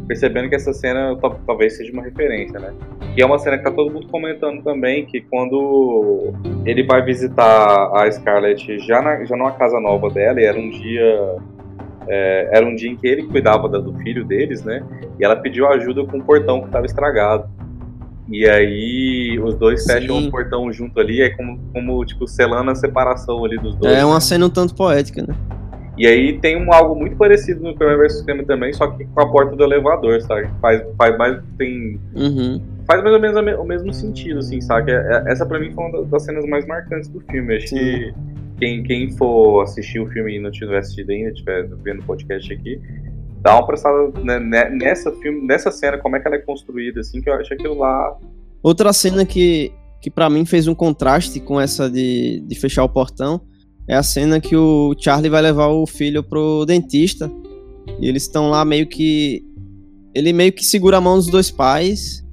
percebendo 0.08 0.48
que 0.50 0.56
essa 0.56 0.74
cena 0.74 1.16
talvez 1.46 1.76
seja 1.76 1.92
uma 1.92 2.02
referência, 2.02 2.60
né? 2.60 2.74
Que 3.14 3.22
é 3.22 3.26
uma 3.26 3.38
cena 3.38 3.58
que 3.58 3.64
tá 3.64 3.72
todo 3.72 3.92
mundo 3.92 4.08
comentando 4.08 4.64
também, 4.64 5.06
que 5.06 5.22
quando 5.22 6.34
ele 6.66 6.84
vai 6.84 7.04
visitar 7.04 7.92
a 7.94 8.10
Scarlett 8.10 8.80
já, 8.80 9.02
na, 9.02 9.26
já 9.26 9.36
numa 9.36 9.52
casa 9.52 9.80
nova 9.80 10.10
dela, 10.10 10.40
e 10.40 10.46
era 10.46 10.58
um 10.58 10.70
dia. 10.70 11.36
É, 12.10 12.50
era 12.54 12.66
um 12.66 12.74
dia 12.74 12.90
em 12.90 12.96
que 12.96 13.06
ele 13.06 13.24
cuidava 13.24 13.68
do 13.68 13.94
filho 13.96 14.24
deles, 14.24 14.64
né? 14.64 14.82
E 15.20 15.26
ela 15.26 15.36
pediu 15.36 15.68
ajuda 15.68 16.06
com 16.06 16.20
o 16.20 16.24
portão 16.24 16.62
que 16.62 16.68
estava 16.68 16.86
estragado. 16.86 17.50
E 18.30 18.48
aí 18.48 19.38
os 19.44 19.56
dois 19.56 19.84
Sim. 19.84 19.94
fecham 19.94 20.20
o 20.20 20.32
portão 20.32 20.72
junto 20.72 21.00
ali, 21.02 21.22
é 21.22 21.30
como, 21.30 21.60
como 21.74 22.06
tipo, 22.06 22.26
selando 22.26 22.72
a 22.72 22.76
separação 22.76 23.44
ali 23.44 23.58
dos 23.58 23.76
dois. 23.76 23.94
É 23.94 24.06
uma 24.06 24.22
cena 24.22 24.46
um 24.46 24.50
tanto 24.50 24.74
poética, 24.74 25.22
né? 25.22 25.36
E 25.98 26.06
aí 26.06 26.40
tem 26.40 26.56
um, 26.56 26.72
algo 26.72 26.96
muito 26.96 27.18
parecido 27.18 27.62
no 27.62 27.72
Superman 27.72 27.98
vs 27.98 28.20
Superman 28.20 28.46
também, 28.46 28.72
só 28.72 28.88
que 28.88 29.04
com 29.06 29.20
a 29.20 29.32
porta 29.32 29.56
do 29.56 29.64
elevador, 29.64 30.22
sabe? 30.22 30.48
Faz, 30.62 30.84
faz 30.96 31.18
mais. 31.18 31.42
Tem. 31.58 32.00
Uhum. 32.16 32.62
Faz 32.86 33.04
mais 33.04 33.16
ou 33.16 33.20
menos 33.20 33.60
o 33.60 33.64
mesmo 33.64 33.92
sentido, 33.92 34.40
assim, 34.40 34.62
sabe? 34.62 34.92
É, 34.92 34.96
é, 34.96 35.32
essa 35.32 35.46
pra 35.46 35.60
mim 35.60 35.72
foi 35.74 35.84
uma 35.86 36.06
das 36.06 36.24
cenas 36.24 36.46
mais 36.46 36.66
marcantes 36.68 37.10
do 37.10 37.20
filme. 37.22 37.56
Acho 37.56 37.70
Sim. 37.70 37.76
que 37.78 38.14
quem, 38.60 38.84
quem 38.84 39.12
for 39.18 39.64
assistir 39.64 40.00
o 40.00 40.08
filme 40.08 40.36
e 40.36 40.40
não 40.40 40.52
tiver 40.52 40.78
assistido 40.78 41.10
ainda, 41.10 41.32
estiver 41.32 41.68
vendo 41.84 42.02
o 42.02 42.04
podcast 42.04 42.54
aqui, 42.54 42.80
dá 43.42 43.56
uma 43.56 43.66
prestada 43.66 44.12
né, 44.24 44.40
né, 44.40 44.70
nessa, 44.70 45.12
filme, 45.14 45.46
nessa 45.46 45.72
cena, 45.72 45.98
como 45.98 46.16
é 46.16 46.20
que 46.20 46.28
ela 46.28 46.38
é 46.38 46.42
construída, 46.42 47.02
assim, 47.02 47.22
que 47.22 47.30
eu 47.30 47.34
acho 47.34 47.54
aquilo 47.54 47.78
lá. 47.78 48.16
Outra 48.62 48.94
cena 48.94 49.26
que, 49.26 49.72
que 50.02 50.12
para 50.12 50.30
mim 50.30 50.46
fez 50.46 50.68
um 50.68 50.76
contraste 50.76 51.40
com 51.40 51.60
essa 51.60 51.90
de, 51.90 52.44
de 52.48 52.56
fechar 52.56 52.84
o 52.84 52.90
portão 52.90 53.42
é 53.88 53.96
a 53.96 54.04
cena 54.04 54.42
que 54.42 54.56
o 54.56 54.94
Charlie 55.00 55.30
vai 55.30 55.42
levar 55.42 55.68
o 55.68 55.88
filho 55.88 56.22
pro 56.22 56.66
dentista. 56.66 57.32
E 58.00 58.08
eles 58.08 58.24
estão 58.24 58.50
lá 58.50 58.66
meio 58.66 58.88
que. 58.88 59.44
Ele 60.14 60.34
meio 60.34 60.52
que 60.52 60.66
segura 60.66 60.98
a 60.98 61.02
mão 61.02 61.16
dos 61.16 61.28
dois 61.28 61.50
pais. 61.50 62.24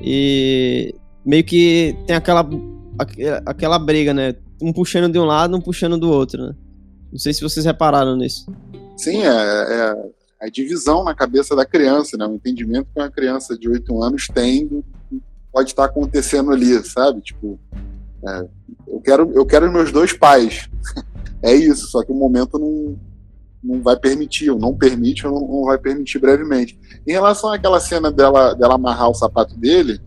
E 0.00 0.94
meio 1.24 1.44
que 1.44 1.94
tem 2.06 2.16
aquela. 2.16 2.48
aquela 3.44 3.78
briga, 3.78 4.14
né? 4.14 4.34
Um 4.62 4.72
puxando 4.72 5.12
de 5.12 5.18
um 5.18 5.24
lado, 5.24 5.56
um 5.56 5.60
puxando 5.60 5.98
do 5.98 6.10
outro, 6.10 6.46
né? 6.46 6.54
Não 7.12 7.18
sei 7.18 7.34
se 7.34 7.42
vocês 7.42 7.66
repararam 7.66 8.16
nisso. 8.16 8.46
Sim, 8.96 9.22
é, 9.22 9.28
é 9.28 9.94
a 10.40 10.48
divisão 10.48 11.04
na 11.04 11.14
cabeça 11.14 11.54
da 11.54 11.66
criança, 11.66 12.16
né? 12.16 12.26
O 12.26 12.34
entendimento 12.34 12.88
que 12.92 13.00
uma 13.00 13.10
criança 13.10 13.58
de 13.58 13.68
8 13.68 14.02
anos 14.02 14.26
tem 14.26 14.82
pode 15.52 15.70
estar 15.70 15.84
acontecendo 15.84 16.50
ali, 16.50 16.82
sabe? 16.84 17.20
Tipo, 17.20 17.58
é, 18.26 18.46
eu 18.86 19.00
quero, 19.00 19.30
eu 19.34 19.46
quero 19.46 19.72
meus 19.72 19.92
dois 19.92 20.12
pais. 20.12 20.68
é 21.42 21.54
isso, 21.54 21.86
só 21.88 22.02
que 22.02 22.12
o 22.12 22.14
momento 22.14 22.58
não, 22.58 22.96
não 23.62 23.82
vai 23.82 23.96
permitir, 23.96 24.50
ou 24.50 24.58
não 24.58 24.74
permite, 24.74 25.26
ou 25.26 25.32
não, 25.32 25.48
não 25.48 25.64
vai 25.64 25.78
permitir 25.78 26.18
brevemente. 26.18 26.78
Em 27.06 27.12
relação 27.12 27.52
àquela 27.52 27.80
cena 27.80 28.10
dela, 28.10 28.54
dela 28.54 28.74
amarrar 28.74 29.10
o 29.10 29.14
sapato 29.14 29.56
dele, 29.56 30.00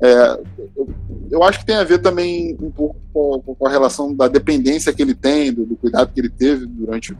é, 0.00 0.40
eu, 0.76 0.88
eu, 1.30 1.42
acho 1.42 1.58
que 1.58 1.66
tem 1.66 1.74
a 1.74 1.82
ver 1.82 1.98
também 1.98 2.56
um 2.60 2.70
pouco 2.70 2.96
com, 3.12 3.40
com 3.40 3.66
a 3.66 3.70
relação 3.70 4.14
da 4.14 4.28
dependência 4.28 4.92
que 4.92 5.02
ele 5.02 5.14
tem, 5.14 5.52
do, 5.52 5.66
do, 5.66 5.74
cuidado 5.74 6.12
que 6.12 6.20
ele 6.20 6.28
teve 6.28 6.66
durante 6.66 7.16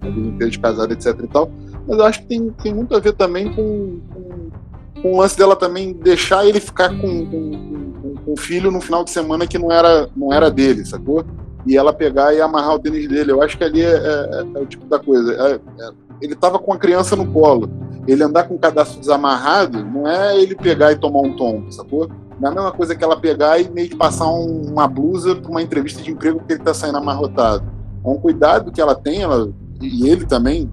a 0.00 0.08
vida 0.08 0.28
inteira 0.28 0.50
de 0.50 0.58
casado, 0.58 0.92
etc 0.92 1.14
e 1.22 1.28
tal. 1.28 1.50
Mas 1.86 1.98
eu 1.98 2.04
acho 2.04 2.20
que 2.22 2.26
tem, 2.26 2.50
tem 2.62 2.74
muito 2.74 2.96
a 2.96 2.98
ver 2.98 3.12
também 3.12 3.54
com, 3.54 4.00
com, 4.12 5.00
com 5.02 5.12
o 5.12 5.18
lance 5.20 5.38
dela 5.38 5.54
também 5.54 5.92
deixar 5.92 6.44
ele 6.44 6.58
ficar 6.58 6.88
com, 7.00 7.26
com 7.26 7.92
um 8.36 8.38
filho 8.38 8.70
no 8.70 8.80
final 8.80 9.02
de 9.02 9.10
semana 9.10 9.46
que 9.46 9.58
não 9.58 9.72
era, 9.72 10.08
não 10.14 10.32
era 10.32 10.50
dele, 10.50 10.84
sacou? 10.84 11.24
E 11.66 11.76
ela 11.76 11.92
pegar 11.92 12.34
e 12.34 12.40
amarrar 12.40 12.74
o 12.74 12.78
tênis 12.78 13.08
dele. 13.08 13.32
Eu 13.32 13.42
acho 13.42 13.56
que 13.56 13.64
ali 13.64 13.80
é, 13.80 13.94
é, 13.94 14.46
é 14.54 14.60
o 14.60 14.66
tipo 14.66 14.86
da 14.86 14.98
coisa. 14.98 15.32
É, 15.32 15.54
é, 15.82 15.90
ele 16.20 16.36
tava 16.36 16.58
com 16.58 16.72
a 16.72 16.78
criança 16.78 17.16
no 17.16 17.26
colo. 17.32 17.68
Ele 18.06 18.22
andar 18.22 18.44
com 18.44 18.54
o 18.54 18.58
cadastro 18.58 19.00
desamarrado 19.00 19.84
não 19.84 20.06
é 20.06 20.40
ele 20.40 20.54
pegar 20.54 20.92
e 20.92 20.96
tomar 20.96 21.20
um 21.20 21.34
tombo, 21.34 21.72
sacou? 21.72 22.08
Não 22.38 22.48
é 22.48 22.52
a 22.52 22.54
mesma 22.54 22.72
coisa 22.72 22.94
que 22.94 23.02
ela 23.02 23.18
pegar 23.18 23.58
e 23.58 23.68
meio 23.70 23.88
que 23.88 23.96
passar 23.96 24.28
um, 24.28 24.70
uma 24.70 24.86
blusa 24.86 25.34
para 25.34 25.50
uma 25.50 25.62
entrevista 25.62 26.02
de 26.02 26.12
emprego 26.12 26.38
porque 26.38 26.52
ele 26.52 26.62
tá 26.62 26.74
saindo 26.74 26.98
amarrotado. 26.98 27.64
É 28.04 28.08
um 28.08 28.18
cuidado 28.18 28.70
que 28.70 28.80
ela 28.80 28.94
tem, 28.94 29.22
ela, 29.22 29.50
e 29.80 30.08
ele 30.08 30.24
também 30.26 30.70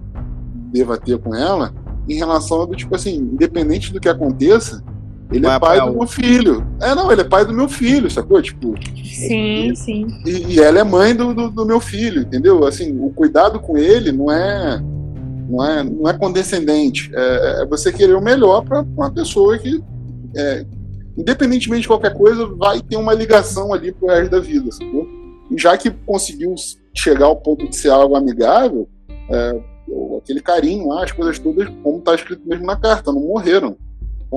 deva 0.70 0.96
ter 0.96 1.18
com 1.18 1.34
ela, 1.34 1.72
em 2.08 2.14
relação 2.14 2.62
a 2.62 2.66
do 2.66 2.76
tipo 2.76 2.94
assim, 2.94 3.16
independente 3.16 3.92
do 3.92 3.98
que 3.98 4.08
aconteça, 4.08 4.84
ele 5.32 5.46
Vai 5.46 5.56
é 5.56 5.58
pai 5.58 5.80
do 5.80 5.92
meu 5.92 6.06
filho. 6.06 6.66
É, 6.80 6.94
não, 6.94 7.10
ele 7.10 7.22
é 7.22 7.24
pai 7.24 7.44
do 7.44 7.52
meu 7.52 7.68
filho, 7.68 8.10
sacou? 8.10 8.40
Tipo. 8.42 8.74
Sim, 9.04 9.70
e, 9.70 9.76
sim. 9.76 10.06
E, 10.24 10.54
e, 10.54 10.60
ela 10.60 10.80
é 10.80 10.84
mãe 10.84 11.14
do, 11.14 11.34
do, 11.34 11.50
do, 11.50 11.66
meu 11.66 11.80
filho, 11.80 12.22
entendeu? 12.22 12.64
Assim, 12.66 12.96
o 12.98 13.10
cuidado 13.10 13.58
com 13.60 13.76
ele 13.78 14.12
não 14.12 14.30
é. 14.30 14.82
Não 15.48 15.64
é, 15.64 15.84
não 15.84 16.08
é 16.08 16.12
condescendente. 16.14 17.10
É, 17.14 17.62
é 17.62 17.66
você 17.66 17.92
querer 17.92 18.14
o 18.14 18.22
melhor 18.22 18.64
para 18.64 18.80
uma 18.80 19.10
pessoa 19.10 19.58
que, 19.58 19.82
é, 20.36 20.64
independentemente 21.16 21.82
de 21.82 21.88
qualquer 21.88 22.14
coisa, 22.14 22.46
vai 22.46 22.80
ter 22.80 22.96
uma 22.96 23.12
ligação 23.12 23.72
ali 23.72 23.92
pro 23.92 24.08
resto 24.08 24.30
da 24.30 24.40
vida, 24.40 24.70
sacou? 24.72 25.06
E 25.50 25.58
já 25.58 25.76
que 25.76 25.90
conseguiu 25.90 26.54
chegar 26.94 27.26
ao 27.26 27.36
ponto 27.36 27.68
de 27.68 27.76
ser 27.76 27.90
algo 27.90 28.16
amigável, 28.16 28.88
é, 29.30 29.60
aquele 30.18 30.40
carinho 30.40 30.88
lá, 30.88 31.04
as 31.04 31.12
coisas 31.12 31.38
todas, 31.38 31.68
como 31.82 31.98
está 31.98 32.14
escrito 32.14 32.42
mesmo 32.46 32.64
na 32.64 32.76
carta, 32.76 33.12
não 33.12 33.20
morreram. 33.20 33.76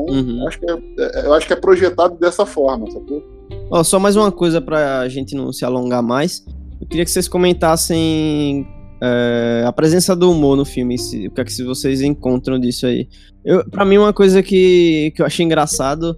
Então, 0.04 0.36
uhum. 0.36 0.48
acho 0.48 0.60
que 0.60 0.70
é, 0.70 0.74
é, 1.00 1.26
eu 1.26 1.34
acho 1.34 1.48
que 1.48 1.54
é 1.54 1.56
projetado 1.56 2.18
dessa 2.20 2.46
forma, 2.46 2.90
sacou? 2.92 3.24
Ó, 3.72 3.84
só 3.84 4.00
mais 4.00 4.16
uma 4.16 4.32
coisa 4.32 4.62
pra 4.62 5.08
gente 5.08 5.36
não 5.36 5.52
se 5.52 5.66
alongar 5.66 6.04
mais. 6.04 6.46
Eu 6.80 6.88
queria 6.88 7.06
que 7.06 7.12
vocês 7.12 7.28
comentassem 7.28 8.68
é, 9.02 9.64
a 9.66 9.72
presença 9.72 10.16
do 10.16 10.32
humor 10.32 10.56
no 10.56 10.66
filme, 10.66 10.98
se, 10.98 11.28
o 11.28 11.32
que 11.32 11.42
é 11.42 11.44
que 11.44 11.64
vocês 11.64 12.02
encontram 12.02 12.60
disso 12.60 12.86
aí. 12.86 13.08
Eu, 13.44 13.68
pra 13.70 13.86
mim, 13.86 13.98
uma 13.98 14.14
coisa 14.14 14.44
que, 14.44 15.12
que 15.16 15.22
eu 15.22 15.26
achei 15.26 15.46
engraçado 15.46 16.18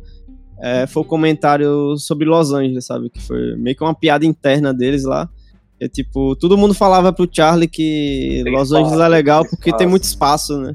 é, 0.61 0.85
foi 0.87 1.03
o 1.03 1.05
comentário 1.05 1.97
sobre 1.97 2.25
Los 2.25 2.51
Angeles, 2.51 2.85
sabe? 2.85 3.09
Que 3.09 3.21
foi 3.21 3.55
meio 3.55 3.75
que 3.75 3.83
uma 3.83 3.95
piada 3.95 4.25
interna 4.25 4.73
deles 4.73 5.03
lá. 5.03 5.29
É 5.79 5.87
tipo, 5.87 6.35
todo 6.35 6.57
mundo 6.57 6.73
falava 6.73 7.13
pro 7.13 7.29
Charlie 7.31 7.69
que 7.69 8.41
Tem 8.43 8.53
Los 8.53 8.69
espaço, 8.69 8.85
Angeles 8.85 8.99
é 8.99 9.07
legal 9.07 9.43
tem 9.43 9.49
porque 9.51 9.71
tem 9.71 9.87
espaço. 9.87 9.89
muito 9.89 10.03
espaço, 10.03 10.57
né? 10.59 10.73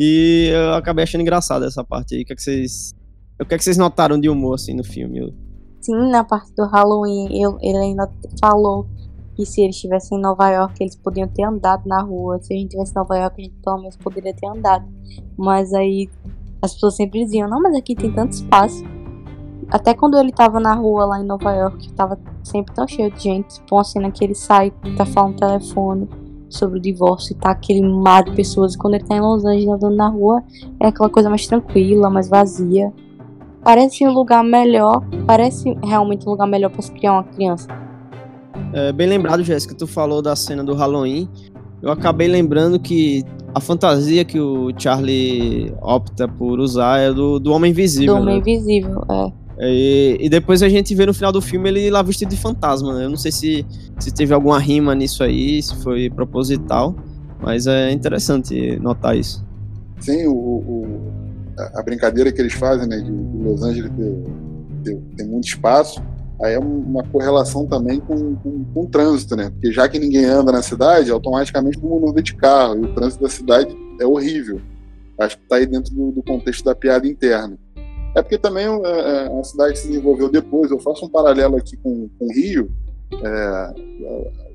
e 0.00 0.50
eu 0.54 0.74
acabei 0.74 1.02
achando 1.02 1.22
engraçado 1.22 1.64
essa 1.64 1.82
parte 1.82 2.14
aí. 2.14 2.22
O 2.22 2.24
que, 2.24 2.32
é 2.32 2.36
que 2.36 2.42
vocês. 2.42 2.94
O 3.40 3.44
que, 3.44 3.54
é 3.54 3.58
que 3.58 3.64
vocês 3.64 3.76
notaram 3.76 4.18
de 4.18 4.28
humor 4.28 4.54
assim 4.54 4.72
no 4.74 4.84
filme? 4.84 5.34
Sim, 5.80 6.08
na 6.10 6.22
parte 6.22 6.52
do 6.54 6.64
Halloween, 6.66 7.28
eu- 7.42 7.58
ele 7.60 7.78
ainda 7.78 8.08
falou 8.40 8.86
que 9.34 9.44
se 9.44 9.60
eles 9.60 9.74
estivessem 9.74 10.16
em 10.16 10.20
Nova 10.20 10.48
York, 10.50 10.80
eles 10.80 10.94
podiam 10.94 11.26
ter 11.26 11.42
andado 11.42 11.82
na 11.86 12.00
rua. 12.00 12.38
Se 12.40 12.54
a 12.54 12.56
gente 12.56 12.70
tivesse 12.70 12.92
em 12.92 12.94
Nova 12.94 13.16
York, 13.16 13.40
a 13.40 13.44
gente 13.44 13.56
pelo 13.60 13.78
menos 13.78 13.96
poderia 13.96 14.32
ter 14.32 14.46
andado. 14.48 14.86
Mas 15.36 15.72
aí 15.74 16.08
as 16.62 16.74
pessoas 16.74 16.94
sempre 16.94 17.24
diziam, 17.24 17.48
não, 17.48 17.60
mas 17.60 17.76
aqui 17.76 17.96
tem 17.96 18.12
tanto 18.12 18.32
espaço. 18.32 18.84
Até 19.68 19.94
quando 19.94 20.16
ele 20.18 20.32
tava 20.32 20.60
na 20.60 20.74
rua 20.74 21.04
lá 21.06 21.20
em 21.20 21.26
Nova 21.26 21.52
York, 21.52 21.92
tava 21.92 22.18
sempre 22.44 22.72
tão 22.72 22.86
cheio 22.86 23.10
de 23.10 23.20
gente. 23.20 23.54
Tipo, 23.56 23.76
uma 23.76 23.84
cena 23.84 24.10
que 24.12 24.24
ele 24.24 24.34
sai, 24.34 24.72
tá 24.96 25.04
falando 25.04 25.32
no 25.32 25.38
telefone 25.40 26.08
sobre 26.48 26.78
o 26.78 26.82
divórcio 26.82 27.32
e 27.32 27.36
tá 27.36 27.50
aquele 27.50 27.82
mar 27.82 28.24
de 28.24 28.32
pessoas. 28.32 28.74
E 28.74 28.78
quando 28.78 28.94
ele 28.94 29.04
tá 29.04 29.16
em 29.16 29.20
Los 29.20 29.44
Angeles 29.44 29.68
andando 29.68 29.96
na 29.96 30.08
rua, 30.08 30.42
é 30.80 30.88
aquela 30.88 31.08
coisa 31.08 31.28
mais 31.28 31.46
tranquila, 31.46 32.10
mais 32.10 32.28
vazia. 32.28 32.92
Parece 33.62 34.06
um 34.06 34.12
lugar 34.12 34.42
melhor, 34.42 35.04
parece 35.26 35.76
realmente 35.84 36.26
um 36.26 36.30
lugar 36.30 36.46
melhor 36.46 36.70
pra 36.70 36.80
se 36.80 36.92
criar 36.92 37.12
uma 37.14 37.24
criança. 37.24 37.68
É, 38.72 38.92
bem 38.92 39.06
lembrado, 39.06 39.42
Jéssica, 39.42 39.74
tu 39.74 39.86
falou 39.86 40.22
da 40.22 40.34
cena 40.36 40.62
do 40.62 40.74
Halloween. 40.74 41.28
Eu 41.82 41.90
acabei 41.90 42.28
lembrando 42.28 42.78
que 42.78 43.24
a 43.54 43.60
fantasia 43.60 44.24
que 44.24 44.38
o 44.38 44.70
Charlie 44.76 45.72
opta 45.80 46.28
por 46.28 46.58
usar 46.60 46.98
é 46.98 47.12
do, 47.12 47.38
do 47.38 47.52
Homem 47.52 47.72
Do 47.72 47.78
Invisível. 47.78 48.16
Homem 48.16 48.34
né? 48.34 48.40
Invisível, 48.40 49.04
é. 49.10 49.32
E, 49.60 50.16
e 50.20 50.28
depois 50.28 50.62
a 50.62 50.68
gente 50.68 50.94
vê 50.94 51.04
no 51.06 51.12
final 51.14 51.32
do 51.32 51.40
filme 51.42 51.68
ele 51.68 51.90
lá 51.90 52.00
vestido 52.02 52.28
de 52.28 52.36
fantasma, 52.36 52.94
né? 52.96 53.04
Eu 53.04 53.10
não 53.10 53.16
sei 53.16 53.32
se, 53.32 53.66
se 53.98 54.12
teve 54.12 54.32
alguma 54.32 54.58
rima 54.58 54.94
nisso 54.94 55.22
aí, 55.24 55.60
se 55.62 55.74
foi 55.82 56.08
proposital, 56.10 56.94
mas 57.40 57.66
é 57.66 57.90
interessante 57.90 58.78
notar 58.78 59.16
isso. 59.16 59.44
Sim, 60.00 60.26
o, 60.28 60.32
o- 60.32 61.12
a, 61.74 61.82
brincadeira 61.82 62.30
que 62.30 62.40
eles 62.40 62.52
fazem, 62.52 62.86
né, 62.88 62.98
de, 62.98 63.10
Los 63.10 63.62
Angeles 63.64 63.90
ter, 63.96 64.24
ter- 64.84 65.02
ter 65.16 65.24
muito 65.24 65.48
espaço, 65.48 66.00
aí 66.40 66.54
é 66.54 66.60
um- 66.60 66.78
uma 66.82 67.02
correlação 67.02 67.66
também 67.66 67.98
com, 67.98 68.36
com, 68.36 68.64
com 68.72 68.82
o 68.82 68.86
trânsito, 68.86 69.34
né? 69.34 69.50
Porque 69.50 69.72
já 69.72 69.88
que 69.88 69.98
ninguém 69.98 70.24
anda 70.24 70.52
na 70.52 70.62
cidade, 70.62 71.10
automaticamente 71.10 71.80
todo 71.80 71.90
mundo 71.90 72.10
anda 72.10 72.22
de 72.22 72.34
carro, 72.36 72.76
e 72.76 72.80
o 72.86 72.94
trânsito 72.94 73.24
da 73.24 73.28
cidade 73.28 73.76
é 74.00 74.06
horrível. 74.06 74.60
Acho 75.18 75.36
que 75.36 75.42
está 75.42 75.56
aí 75.56 75.66
dentro 75.66 75.92
do, 75.92 76.12
do 76.12 76.22
contexto 76.22 76.64
da 76.64 76.76
piada 76.76 77.08
interna. 77.08 77.58
É 78.14 78.22
porque 78.22 78.38
também 78.38 78.64
é, 78.66 78.68
é, 78.68 79.40
a 79.40 79.44
cidade 79.44 79.78
se 79.78 79.88
desenvolveu 79.88 80.28
depois. 80.28 80.70
Eu 80.70 80.78
faço 80.78 81.04
um 81.04 81.08
paralelo 81.08 81.56
aqui 81.56 81.76
com, 81.76 82.08
com 82.18 82.26
o 82.26 82.32
Rio, 82.32 82.70
é, 83.12 83.74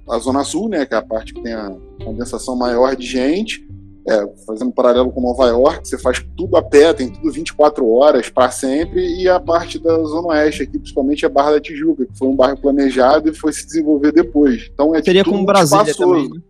a 0.10 0.20
Zona 0.20 0.44
Sul, 0.44 0.70
né, 0.70 0.86
que 0.86 0.94
é 0.94 0.98
a 0.98 1.02
parte 1.02 1.34
que 1.34 1.42
tem 1.42 1.54
a 1.54 1.74
condensação 2.04 2.56
maior 2.56 2.96
de 2.96 3.06
gente, 3.06 3.66
é, 4.08 4.28
fazendo 4.46 4.68
um 4.68 4.72
paralelo 4.72 5.12
com 5.12 5.22
Nova 5.22 5.48
York, 5.48 5.88
você 5.88 5.98
faz 5.98 6.24
tudo 6.36 6.58
a 6.58 6.62
pé, 6.62 6.94
tem 6.94 7.10
tudo 7.10 7.32
24 7.32 7.88
horas 7.90 8.30
para 8.30 8.52
sempre, 8.52 9.02
e 9.22 9.30
a 9.30 9.40
parte 9.40 9.80
da 9.80 9.96
Zona 10.04 10.30
Oeste 10.30 10.64
aqui, 10.64 10.78
principalmente 10.78 11.26
a 11.26 11.30
Barra 11.30 11.52
da 11.54 11.62
Tijuca, 11.62 12.06
que 12.06 12.18
foi 12.18 12.28
um 12.28 12.36
bairro 12.36 12.58
planejado 12.58 13.30
e 13.30 13.34
foi 13.34 13.54
se 13.54 13.66
desenvolver 13.66 14.12
depois. 14.12 14.70
Então 14.74 14.94
é 14.94 15.02
Seria 15.02 15.24
tudo 15.24 15.34
como 15.34 15.46
Brasília 15.46 15.84
espaçoso. 15.84 16.12
também, 16.12 16.30
né? 16.30 16.42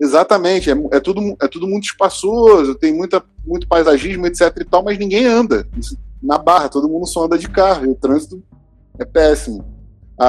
Exatamente, 0.00 0.70
é, 0.70 0.74
é 0.92 1.00
tudo, 1.00 1.36
é 1.42 1.46
tudo 1.46 1.66
muito 1.66 1.84
espaçoso, 1.84 2.74
tem 2.74 2.94
muita, 2.94 3.22
muito 3.44 3.68
paisagismo, 3.68 4.26
etc 4.26 4.56
e 4.58 4.64
tal, 4.64 4.82
mas 4.82 4.98
ninguém 4.98 5.26
anda. 5.26 5.68
Isso- 5.76 5.98
na 6.22 6.38
Barra, 6.38 6.68
todo 6.68 6.88
mundo 6.88 7.06
só 7.06 7.24
anda 7.24 7.38
de 7.38 7.48
carro, 7.48 7.86
e 7.86 7.88
o 7.88 7.94
trânsito 7.94 8.42
é 8.98 9.04
péssimo. 9.04 9.64
A, 10.18 10.26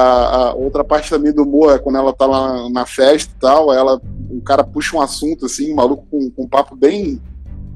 a 0.48 0.54
outra 0.54 0.82
parte 0.82 1.10
também 1.10 1.32
do 1.32 1.42
humor 1.42 1.74
é 1.74 1.78
quando 1.78 1.98
ela 1.98 2.12
tá 2.14 2.24
lá 2.26 2.68
na 2.70 2.86
festa 2.86 3.32
e 3.36 3.40
tal, 3.40 3.72
ela, 3.72 4.00
o 4.30 4.40
cara 4.40 4.64
puxa 4.64 4.96
um 4.96 5.00
assunto 5.02 5.44
assim, 5.46 5.70
um 5.72 5.76
maluco 5.76 6.06
com, 6.10 6.30
com 6.30 6.42
um 6.44 6.48
papo 6.48 6.74
bem, 6.74 7.20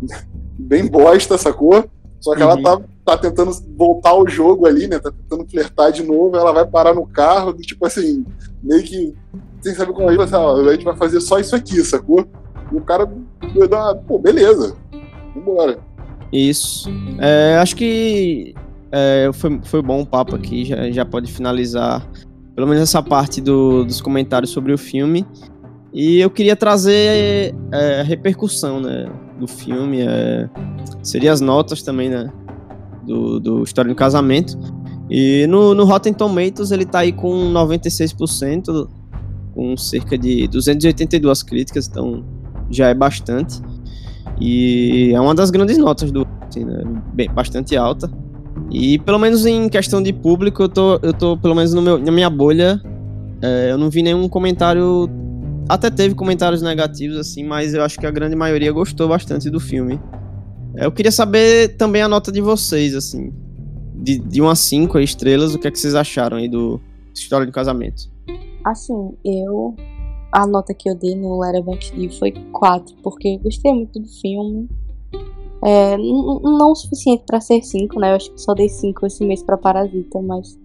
bem 0.58 0.86
bosta, 0.86 1.36
sacou? 1.36 1.84
Só 2.18 2.34
que 2.34 2.42
ela 2.42 2.56
Uhum. 2.56 2.62
tá, 2.62 2.80
tá 3.04 3.18
tentando 3.18 3.52
voltar 3.76 4.10
ao 4.10 4.26
jogo 4.26 4.66
ali, 4.66 4.88
né? 4.88 4.98
Tá 4.98 5.12
tentando 5.12 5.46
flertar 5.48 5.92
de 5.92 6.02
novo, 6.02 6.34
ela 6.36 6.52
vai 6.52 6.66
parar 6.66 6.94
no 6.94 7.06
carro, 7.06 7.52
tipo 7.52 7.86
assim, 7.86 8.24
meio 8.62 8.82
que 8.82 9.14
sem 9.60 9.74
saber 9.74 9.92
como 9.92 10.10
é, 10.10 10.24
assim, 10.24 10.34
ó, 10.34 10.56
a 10.56 10.72
gente 10.72 10.84
vai 10.84 10.96
fazer 10.96 11.20
só 11.20 11.38
isso 11.38 11.54
aqui, 11.54 11.84
sacou? 11.84 12.26
E 12.72 12.76
o 12.76 12.80
cara 12.80 13.06
vai 13.54 13.68
dar, 13.68 13.94
pô, 13.94 14.18
beleza, 14.18 14.74
vambora. 15.34 15.78
Isso. 16.36 16.90
É, 17.18 17.56
acho 17.58 17.74
que 17.76 18.54
é, 18.92 19.30
foi, 19.32 19.58
foi 19.64 19.82
bom 19.82 20.02
o 20.02 20.06
papo 20.06 20.36
aqui, 20.36 20.64
já, 20.64 20.90
já 20.90 21.04
pode 21.04 21.32
finalizar 21.32 22.06
pelo 22.54 22.66
menos 22.66 22.82
essa 22.82 23.02
parte 23.02 23.40
do- 23.40 23.84
dos 23.84 24.00
comentários 24.00 24.50
sobre 24.50 24.72
o 24.72 24.78
filme. 24.78 25.26
E 25.92 26.18
eu 26.20 26.28
queria 26.30 26.54
trazer 26.56 27.54
é, 27.72 28.00
a 28.00 28.02
repercussão 28.02 28.80
né, 28.80 29.06
do 29.38 29.46
filme, 29.46 30.00
é, 30.00 30.48
seria 31.02 31.32
as 31.32 31.40
notas 31.40 31.82
também 31.82 32.10
né, 32.10 32.30
do, 33.06 33.40
do 33.40 33.62
História 33.62 33.88
do 33.90 33.94
Casamento. 33.94 34.58
E 35.08 35.46
no, 35.46 35.74
no 35.74 35.84
Rotten 35.84 36.12
Tomatoes 36.12 36.70
ele 36.70 36.84
tá 36.84 36.98
aí 37.00 37.12
com 37.12 37.52
96%, 37.52 38.88
com 39.54 39.76
cerca 39.76 40.18
de 40.18 40.48
282 40.48 41.42
críticas, 41.42 41.86
então 41.88 42.24
já 42.70 42.88
é 42.88 42.94
bastante. 42.94 43.60
E 44.40 45.12
é 45.14 45.20
uma 45.20 45.34
das 45.34 45.50
grandes 45.50 45.78
notas 45.78 46.10
do 46.10 46.26
assim, 46.48 46.64
né? 46.64 46.82
Bem, 47.12 47.30
bastante 47.30 47.76
alta. 47.76 48.10
E 48.70 48.98
pelo 49.00 49.18
menos 49.18 49.46
em 49.46 49.68
questão 49.68 50.02
de 50.02 50.12
público, 50.12 50.62
eu 50.62 50.68
tô, 50.68 50.98
eu 51.02 51.12
tô 51.12 51.36
pelo 51.36 51.54
menos 51.54 51.72
no 51.72 51.82
meu, 51.82 51.98
na 51.98 52.10
minha 52.10 52.30
bolha, 52.30 52.80
é, 53.42 53.70
eu 53.70 53.78
não 53.78 53.90
vi 53.90 54.02
nenhum 54.02 54.28
comentário. 54.28 55.08
Até 55.68 55.90
teve 55.90 56.14
comentários 56.14 56.62
negativos, 56.62 57.16
assim, 57.16 57.44
mas 57.44 57.74
eu 57.74 57.82
acho 57.82 57.98
que 57.98 58.06
a 58.06 58.10
grande 58.10 58.36
maioria 58.36 58.70
gostou 58.72 59.08
bastante 59.08 59.50
do 59.50 59.58
filme. 59.58 60.00
É, 60.76 60.86
eu 60.86 60.92
queria 60.92 61.12
saber 61.12 61.76
também 61.76 62.02
a 62.02 62.08
nota 62.08 62.30
de 62.30 62.40
vocês, 62.40 62.94
assim. 62.94 63.32
De, 63.94 64.18
de 64.18 64.42
1 64.42 64.48
a 64.48 64.54
5 64.54 64.98
estrelas, 65.00 65.54
o 65.54 65.58
que 65.58 65.66
é 65.66 65.70
que 65.70 65.78
vocês 65.78 65.94
acharam 65.94 66.36
aí 66.36 66.48
do 66.48 66.80
História 67.14 67.46
do 67.46 67.52
Casamento? 67.52 68.02
Assim, 68.64 69.12
eu. 69.24 69.74
A 70.32 70.46
nota 70.46 70.74
que 70.74 70.88
eu 70.90 70.94
dei 70.94 71.14
no 71.14 71.38
Letterboxd 71.40 72.18
foi 72.18 72.32
4, 72.52 72.94
porque 73.02 73.28
eu 73.28 73.38
gostei 73.38 73.72
muito 73.72 73.98
do 74.00 74.08
filme. 74.08 74.68
É, 75.64 75.96
não 75.96 76.72
o 76.72 76.74
suficiente 76.74 77.24
pra 77.26 77.40
ser 77.40 77.62
5, 77.62 77.98
né? 77.98 78.10
Eu 78.12 78.16
acho 78.16 78.30
que 78.32 78.40
só 78.40 78.52
dei 78.54 78.68
5 78.68 79.06
esse 79.06 79.24
mês 79.24 79.42
pra 79.42 79.56
Parasita, 79.56 80.20
mas 80.20 80.58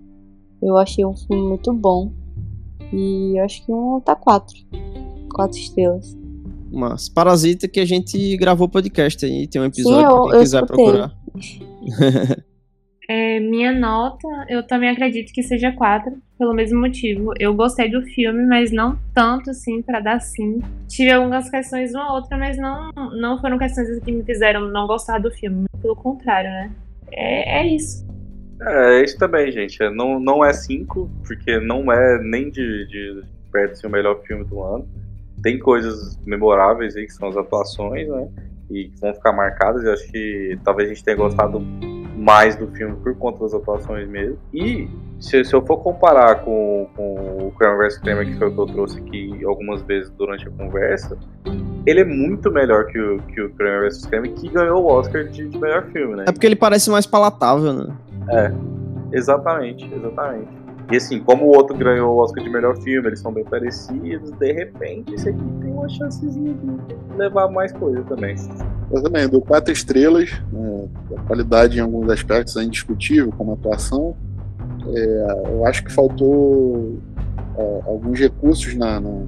eu 0.61 0.77
achei 0.77 1.05
um 1.05 1.15
filme 1.15 1.41
muito 1.47 1.71
bom. 1.73 2.11
E 2.93 3.38
eu 3.39 3.45
acho 3.45 3.65
que 3.65 3.71
um 3.71 4.01
tá 4.01 4.15
4. 4.15 4.53
4 5.33 5.57
estrelas. 5.57 6.17
Mas 6.71 7.07
Parasita 7.07 7.67
que 7.67 7.79
a 7.79 7.85
gente 7.85 8.35
gravou 8.38 8.67
podcast 8.67 9.25
aí, 9.25 9.47
tem 9.47 9.61
um 9.61 9.65
episódio 9.65 10.01
eu- 10.09 10.23
pra 10.23 10.31
quem 10.31 10.39
quiser 10.41 10.63
escutei. 10.63 10.85
procurar. 10.85 11.17
É, 13.13 13.41
minha 13.41 13.73
nota, 13.73 14.25
eu 14.47 14.65
também 14.65 14.89
acredito 14.89 15.33
que 15.33 15.43
seja 15.43 15.69
4, 15.73 16.13
pelo 16.39 16.53
mesmo 16.53 16.79
motivo. 16.79 17.33
Eu 17.38 17.53
gostei 17.53 17.91
do 17.91 18.01
filme, 18.03 18.45
mas 18.45 18.71
não 18.71 18.97
tanto 19.13 19.49
assim 19.49 19.81
pra 19.81 19.99
dar 19.99 20.21
5. 20.21 20.65
Tive 20.88 21.11
algumas 21.11 21.49
questões 21.49 21.93
uma 21.93 22.07
ou 22.07 22.15
outra, 22.15 22.38
mas 22.38 22.57
não, 22.57 22.89
não 23.19 23.38
foram 23.38 23.57
questões 23.57 23.89
assim, 23.89 23.99
que 23.99 24.11
me 24.13 24.23
fizeram 24.23 24.69
não 24.69 24.88
gostar 24.88 25.19
do 25.19 25.29
filme. 25.29 25.65
Pelo 25.81 25.93
contrário, 25.93 26.49
né? 26.49 26.71
É, 27.11 27.59
é 27.59 27.67
isso. 27.67 28.07
É, 28.61 29.03
isso 29.03 29.17
também, 29.17 29.51
gente. 29.51 29.83
É, 29.83 29.89
Não, 29.89 30.17
não 30.17 30.45
é 30.45 30.53
5, 30.53 31.11
porque 31.27 31.59
não 31.59 31.91
é 31.91 32.17
nem 32.23 32.49
de, 32.49 32.88
de 32.88 33.23
perto 33.51 33.73
assim, 33.73 33.88
o 33.88 33.89
melhor 33.89 34.21
filme 34.21 34.45
do 34.45 34.63
ano. 34.63 34.88
Tem 35.43 35.59
coisas 35.59 36.17
memoráveis 36.25 36.95
aí, 36.95 37.05
que 37.05 37.13
são 37.13 37.27
as 37.27 37.35
atuações, 37.35 38.07
né? 38.07 38.29
E 38.69 38.85
que 38.85 39.01
vão 39.01 39.13
ficar 39.13 39.33
marcadas. 39.33 39.83
Eu 39.83 39.91
acho 39.91 40.09
que 40.09 40.57
talvez 40.63 40.89
a 40.89 40.93
gente 40.93 41.03
tenha 41.03 41.17
gostado 41.17 41.61
mais 42.22 42.56
do 42.56 42.68
filme 42.68 42.95
por 42.98 43.15
conta 43.15 43.39
das 43.39 43.53
atuações 43.53 44.07
mesmo. 44.07 44.38
E 44.53 44.88
se, 45.19 45.43
se 45.43 45.53
eu 45.53 45.65
for 45.65 45.77
comparar 45.77 46.35
com, 46.43 46.88
com 46.95 47.48
o 47.48 47.52
Kramer 47.57 47.88
vs. 47.88 47.98
Kramer, 47.98 48.27
que 48.27 48.38
foi 48.38 48.48
o 48.48 48.53
que 48.53 48.60
eu 48.60 48.65
trouxe 48.68 48.99
aqui 48.99 49.43
algumas 49.43 49.81
vezes 49.81 50.11
durante 50.11 50.48
a 50.48 50.52
conversa, 50.52 51.18
ele 51.85 52.02
é 52.02 52.06
muito 52.06 52.52
melhor 52.52 52.85
que 52.85 52.99
o, 52.99 53.18
que 53.23 53.41
o 53.41 53.52
Kramer 53.53 53.89
vs. 53.89 54.06
Kramer, 54.06 54.31
que 54.34 54.49
ganhou 54.49 54.84
o 54.84 54.85
Oscar 54.85 55.23
de, 55.23 55.49
de 55.49 55.57
melhor 55.57 55.84
filme, 55.88 56.15
né? 56.15 56.26
É 56.27 56.31
porque 56.31 56.45
ele 56.45 56.56
parece 56.56 56.91
mais 56.91 57.07
palatável, 57.07 57.73
né? 57.73 57.95
Exatamente, 59.11 59.91
exatamente. 59.91 60.61
E 60.91 60.98
assim, 60.98 61.19
como 61.22 61.45
o 61.45 61.56
outro 61.56 61.76
ganhou 61.76 62.15
o 62.15 62.19
Oscar 62.19 62.43
de 62.43 62.49
melhor 62.52 62.77
filme, 62.77 63.07
eles 63.07 63.19
são 63.19 63.31
bem 63.31 63.43
parecidos, 63.43 64.30
de 64.31 64.52
repente 64.52 65.15
esse 65.15 65.30
aqui 65.30 65.43
tem 65.60 65.72
uma 65.72 65.89
chancezinha 65.89 66.53
de 66.53 67.18
levar 67.18 67.49
mais 67.49 67.72
coisa 67.72 68.03
também. 68.03 68.35
Também 68.91 69.27
dou 69.27 69.41
quatro 69.41 69.72
estrelas. 69.72 70.30
né, 70.51 70.88
a 71.18 71.22
qualidade 71.22 71.77
em 71.77 71.81
alguns 71.81 72.09
aspectos 72.09 72.55
é 72.57 72.63
indiscutível, 72.63 73.31
como 73.38 73.53
atuação. 73.53 74.15
É, 74.93 75.49
eu 75.53 75.65
acho 75.65 75.84
que 75.84 75.91
faltou 75.91 76.99
é, 77.57 77.81
alguns 77.85 78.19
recursos 78.19 78.76
na, 78.76 78.99
na, 78.99 79.23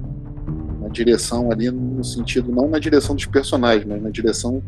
na 0.82 0.88
direção 0.88 1.50
ali, 1.50 1.70
no 1.70 2.04
sentido, 2.04 2.52
não 2.52 2.68
na 2.68 2.78
direção 2.78 3.14
dos 3.14 3.26
personagens, 3.26 3.84
mas 3.86 4.02
na 4.02 4.10
direção 4.10 4.62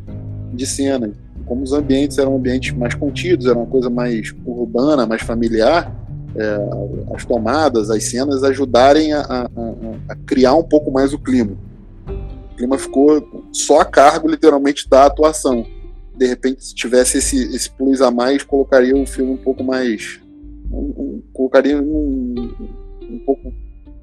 de 0.53 0.67
cena. 0.67 1.11
como 1.45 1.63
os 1.63 1.73
ambientes 1.73 2.19
eram 2.19 2.37
ambientes 2.37 2.73
mais 2.73 2.95
contidos, 2.95 3.47
era 3.47 3.57
uma 3.57 3.67
coisa 3.67 3.91
mais 3.91 4.35
urbana, 4.45 5.07
mais 5.07 5.23
familiar, 5.23 5.93
é, 6.37 7.15
as 7.15 7.25
tomadas, 7.25 7.91
as 7.91 8.05
cenas 8.05 8.43
ajudarem 8.43 9.13
a, 9.13 9.21
a, 9.21 9.49
a, 10.09 10.17
criar 10.27 10.55
um 10.55 10.63
pouco 10.63 10.91
mais 10.91 11.13
o 11.13 11.19
clima. 11.19 11.53
Clima 12.57 12.79
ficou 12.79 13.45
só 13.53 13.81
a 13.81 13.85
cargo, 13.85 14.29
literalmente, 14.29 14.89
da 14.89 15.07
atuação. 15.07 15.67
De 16.17 16.27
repente, 16.27 16.65
se 16.65 16.75
tivesse 16.75 17.19
esse, 17.19 17.55
esse 17.55 17.71
plus 17.71 18.01
a 18.01 18.11
mais, 18.11 18.43
colocaria 18.43 18.97
o 18.97 19.07
filme 19.07 19.33
um 19.33 19.37
pouco 19.37 19.63
mais. 19.63 20.21
Um, 20.73 20.95
um, 20.97 21.23
colocaria 21.33 21.81
um, 21.81 22.35
um 23.03 23.19
pouco 23.25 23.53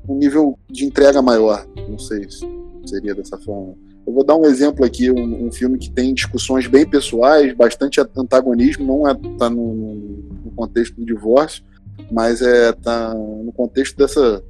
um 0.07 0.15
nível 0.15 0.57
de 0.69 0.85
entrega 0.85 1.21
maior. 1.21 1.65
Não 1.89 1.97
sei 1.97 2.29
se 2.29 2.47
seria 2.85 3.15
dessa 3.15 3.37
forma. 3.37 3.75
Eu 4.05 4.13
vou 4.13 4.23
dar 4.23 4.35
um 4.35 4.45
exemplo 4.45 4.85
aqui, 4.85 5.09
um, 5.09 5.47
um 5.47 5.51
filme 5.51 5.77
que 5.77 5.89
tem 5.89 6.13
discussões 6.13 6.67
bem 6.67 6.85
pessoais, 6.85 7.53
bastante 7.53 8.01
antagonismo, 8.15 8.85
não 8.85 9.09
está 9.09 9.27
é, 9.27 9.37
tá 9.37 9.49
no, 9.49 9.73
no, 9.73 10.51
contexto 10.55 10.95
do 10.95 11.05
divórcio, 11.05 11.63
mas 12.11 12.41
é 12.41 12.73
tá 12.73 13.13
no 13.13 13.51
contexto 13.53 13.95
dessa, 13.95 14.43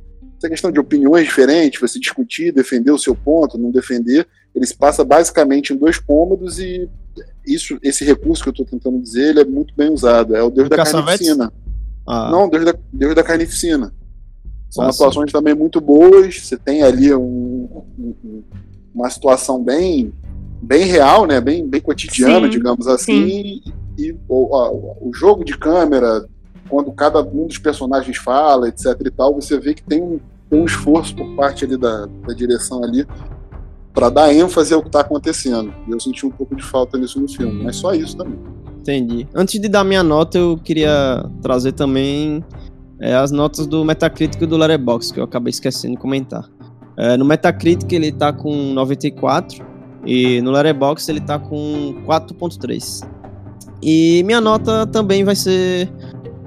dessa 0.44 0.50
questão 0.50 0.72
de 0.72 0.80
opiniões 0.80 1.26
diferentes, 1.26 1.80
você 1.80 2.00
discutir, 2.00 2.52
defender 2.52 2.92
o 2.92 3.00
seu 3.00 3.16
ponto, 3.16 3.58
não 3.58 3.72
defender. 3.72 4.28
Ele 4.54 4.66
se 4.66 4.76
passa 4.76 5.04
basicamente 5.04 5.74
em 5.74 5.78
dois 5.78 5.98
cômodos 5.98 6.60
e 6.60 6.90
isso, 7.46 7.78
esse 7.82 8.04
recurso 8.04 8.44
que 8.44 8.50
eu 8.50 8.52
estou 8.52 8.66
tentando 8.66 9.02
dizer, 9.02 9.30
ele 9.30 9.42
é 9.42 9.46
muito 9.46 9.74
bem 9.76 9.90
usado. 9.90 10.36
É 10.36 10.44
o 10.44 10.50
Deus 10.50 10.68
o 10.68 10.70
da 10.70 10.84
Carnificina. 10.84 11.52
Ah. 12.06 12.30
Não, 12.32 12.50
Deus 12.50 12.66
da, 12.66 12.76
Deus 12.92 13.16
da 13.16 13.24
Carnificina. 13.24 13.94
São 14.70 14.84
Nossa. 14.86 15.04
atuações 15.04 15.32
também 15.32 15.54
muito 15.54 15.80
boas. 15.80 16.40
Você 16.40 16.58
tem 16.58 16.84
ali 16.84 17.14
um, 17.14 17.84
um, 17.98 18.44
uma 18.94 19.10
situação 19.10 19.64
bem, 19.64 20.14
bem 20.62 20.86
real, 20.86 21.26
né? 21.26 21.40
Bem, 21.40 21.66
bem 21.68 21.80
cotidiana, 21.80 22.48
sim, 22.48 22.52
digamos 22.52 22.88
assim. 22.88 23.30
Sim. 23.30 23.62
E, 23.98 24.16
o, 24.28 24.56
a, 24.56 24.72
o 24.72 25.12
jogo 25.14 25.46
de 25.46 25.58
câmera, 25.58 26.28
quando 26.68 26.92
cada 26.92 27.22
um 27.22 27.46
dos 27.46 27.60
personagens 27.60 28.18
fala, 28.18 28.68
etc. 28.68 28.86
e 29.06 29.12
tal, 29.12 29.36
você 29.36 29.60
vê 29.60 29.76
que 29.76 29.84
tem 29.84 30.02
um, 30.02 30.20
tem 30.54 30.62
um 30.62 30.66
esforço 30.66 31.16
por 31.16 31.28
parte 31.36 31.66
ali 31.66 31.76
da, 31.76 32.06
da 32.06 32.34
direção 32.34 32.84
ali 32.84 33.08
para 33.92 34.10
dar 34.10 34.34
ênfase 34.34 34.74
ao 34.74 34.82
que 34.82 34.88
está 34.88 35.02
acontecendo. 35.02 35.74
E 35.88 35.92
eu 35.92 36.00
senti 36.00 36.26
um 36.26 36.30
pouco 36.30 36.56
de 36.56 36.64
falta 36.64 36.98
nisso 36.98 37.20
no 37.20 37.28
filme, 37.28 37.64
mas 37.64 37.76
só 37.76 37.94
isso 37.94 38.16
também. 38.16 38.40
Entendi. 38.80 39.28
Antes 39.34 39.60
de 39.60 39.68
dar 39.68 39.84
minha 39.84 40.04
nota, 40.04 40.38
eu 40.38 40.58
queria 40.58 41.26
trazer 41.42 41.72
também 41.72 42.44
é, 43.00 43.16
as 43.16 43.32
notas 43.32 43.66
do 43.66 43.84
Metacritic 43.84 44.42
e 44.42 44.46
do 44.46 44.58
Letterboxd, 44.58 45.14
que 45.14 45.20
eu 45.20 45.24
acabei 45.24 45.50
esquecendo 45.50 45.96
de 45.96 46.02
comentar. 46.02 46.48
É, 46.98 47.18
no 47.18 47.26
Metacritic 47.26 47.92
ele 47.92 48.12
tá 48.12 48.32
com 48.32 48.74
94 48.74 49.66
e 50.06 50.42
no 50.42 50.52
Letterboxd 50.52 51.12
ele 51.12 51.22
tá 51.22 51.40
com 51.40 51.96
4.3. 52.06 53.08
E 53.82 54.24
minha 54.24 54.42
nota 54.42 54.86
também 54.88 55.24
vai 55.24 55.36
ser 55.36 55.92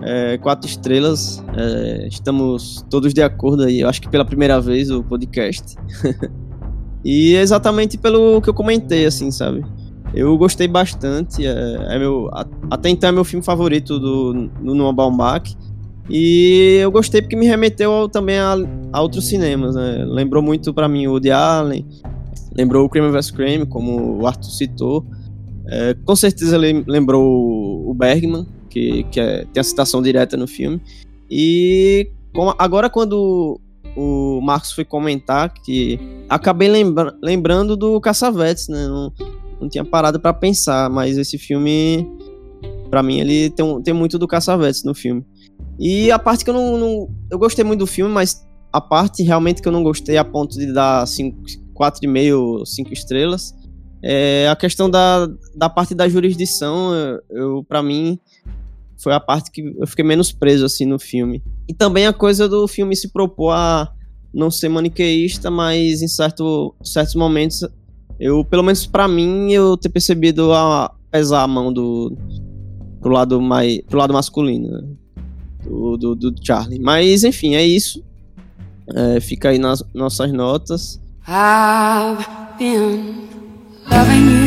é, 0.02 0.39
4 0.39 0.68
estrelas. 0.68 1.43
É, 1.56 2.09
estamos 2.09 2.85
todos 2.90 3.12
de 3.14 3.23
acordo 3.23 3.64
aí, 3.64 3.81
eu 3.81 3.89
acho 3.89 4.01
que 4.01 4.09
pela 4.09 4.24
primeira 4.24 4.60
vez 4.60 4.90
o 4.90 5.02
podcast. 5.02 5.77
e 7.05 7.35
exatamente 7.35 7.97
pelo 7.98 8.40
que 8.40 8.51
eu 8.51 8.55
comentei, 8.55 9.06
assim, 9.06 9.31
sabe? 9.31 9.64
Eu 10.14 10.36
gostei 10.39 10.68
bastante. 10.68 11.47
É, 11.47 11.77
é 11.90 11.98
meu, 11.98 12.31
até 12.70 12.89
então 12.89 13.09
é 13.09 13.12
meu 13.12 13.24
filme 13.24 13.44
favorito 13.44 13.98
do, 13.98 14.48
do 14.48 14.74
Noah 14.74 14.93
Baumbach. 14.93 15.56
E 16.09 16.78
eu 16.81 16.90
gostei 16.90 17.20
porque 17.20 17.35
me 17.35 17.47
remeteu 17.47 17.90
ao, 17.90 18.09
também 18.09 18.39
a, 18.39 18.56
a, 18.93 19.02
outros 19.02 19.27
cinemas, 19.27 19.74
né? 19.74 20.05
Lembrou 20.06 20.43
muito 20.43 20.73
para 20.73 20.89
mim 20.89 21.06
o 21.06 21.12
Woody 21.12 21.32
Allen, 21.32 21.85
lembrou 22.56 22.85
o 22.85 22.89
Crime 22.89 23.10
vs. 23.10 23.31
Crime, 23.32 23.66
como 23.66 24.20
o 24.20 24.27
Arthur 24.27 24.51
citou. 24.51 25.05
É, 25.68 25.94
com 26.05 26.14
certeza 26.14 26.56
lembrou 26.56 27.90
o 27.90 27.93
Bergman, 27.93 28.47
que, 28.77 29.05
que 29.05 29.20
é, 29.20 29.47
tem 29.53 29.61
a 29.61 29.65
citação 29.65 30.03
direta 30.03 30.36
no 30.36 30.47
filme. 30.47 30.81
E 31.31 32.11
com, 32.35 32.53
agora 32.59 32.90
quando 32.90 33.59
o 33.97 34.40
Marcos 34.43 34.73
foi 34.73 34.85
comentar, 34.85 35.53
que 35.55 35.98
acabei 36.28 36.69
lembra, 36.69 37.16
lembrando 37.23 37.74
do 37.74 37.98
Caçavetes, 37.98 38.69
né? 38.69 38.86
Não, 38.86 39.11
não 39.59 39.69
tinha 39.69 39.85
parado 39.85 40.20
para 40.20 40.35
pensar, 40.35 40.90
mas 40.90 41.16
esse 41.16 41.39
filme, 41.39 42.07
para 42.90 43.03
mim, 43.03 43.20
ele 43.20 43.48
tem, 43.48 43.82
tem 43.82 43.94
muito 43.94 44.19
do 44.19 44.28
Caçavetes 44.28 44.85
no 44.85 44.94
filme. 44.94 45.24
E 45.78 46.11
a 46.11 46.19
parte 46.19 46.44
que 46.44 46.51
eu 46.51 46.55
não, 46.55 46.77
não, 46.77 47.09
Eu 47.31 47.39
gostei 47.39 47.65
muito 47.65 47.81
do 47.81 47.86
filme, 47.86 48.12
mas 48.12 48.47
a 48.70 48.81
parte 48.81 49.23
realmente 49.23 49.62
que 49.62 49.69
eu 49.69 49.73
não 49.73 49.82
gostei 49.82 50.19
a 50.19 50.24
ponto 50.24 50.59
de 50.59 50.70
dar 50.70 51.05
4,5, 51.05 52.66
5 52.66 52.93
estrelas 52.93 53.55
é 54.03 54.48
a 54.48 54.55
questão 54.55 54.90
da, 54.90 55.27
da 55.55 55.70
parte 55.70 55.94
da 55.94 56.09
jurisdição. 56.09 56.93
Eu, 56.94 57.20
eu 57.31 57.65
para 57.65 57.82
mim, 57.82 58.19
foi 58.98 59.12
a 59.12 59.20
parte 59.20 59.51
que 59.51 59.74
eu 59.78 59.86
fiquei 59.86 60.05
menos 60.05 60.32
preso 60.32 60.64
assim 60.64 60.86
no 60.86 60.98
filme. 60.98 61.43
E 61.68 61.74
também 61.74 62.06
a 62.06 62.12
coisa 62.12 62.48
do 62.48 62.66
filme 62.66 62.94
se 62.97 63.09
propor 63.09 63.52
a 63.52 63.93
não 64.32 64.51
ser 64.51 64.68
maniqueísta, 64.68 65.51
mas 65.51 66.02
em 66.02 66.09
certo, 66.09 66.74
certos 66.82 67.14
momentos 67.14 67.64
eu, 68.18 68.44
pelo 68.44 68.62
menos 68.62 68.86
para 68.86 69.06
mim, 69.06 69.52
eu 69.52 69.77
ter 69.77 69.89
percebido 69.89 70.52
a 70.52 70.94
pesar 71.10 71.43
a 71.43 71.48
mão 71.48 71.73
do 71.73 72.16
pro 73.01 73.12
lado 73.12 73.40
mais 73.40 73.81
pro 73.82 73.98
lado 73.98 74.12
masculino. 74.12 74.68
Né? 74.70 74.97
do, 75.66 75.97
do, 75.97 76.14
do 76.14 76.35
Charlie. 76.44 76.78
Mas 76.78 77.24
enfim, 77.24 77.55
é 77.55 77.64
isso. 77.64 78.02
É, 78.94 79.20
fica 79.20 79.51
aí 79.51 79.59
nas 79.59 79.82
nossas 79.93 80.32
notas. 80.32 81.01
I've 81.27 82.24
been 82.59 83.28
loving 83.90 84.40
you 84.40 84.45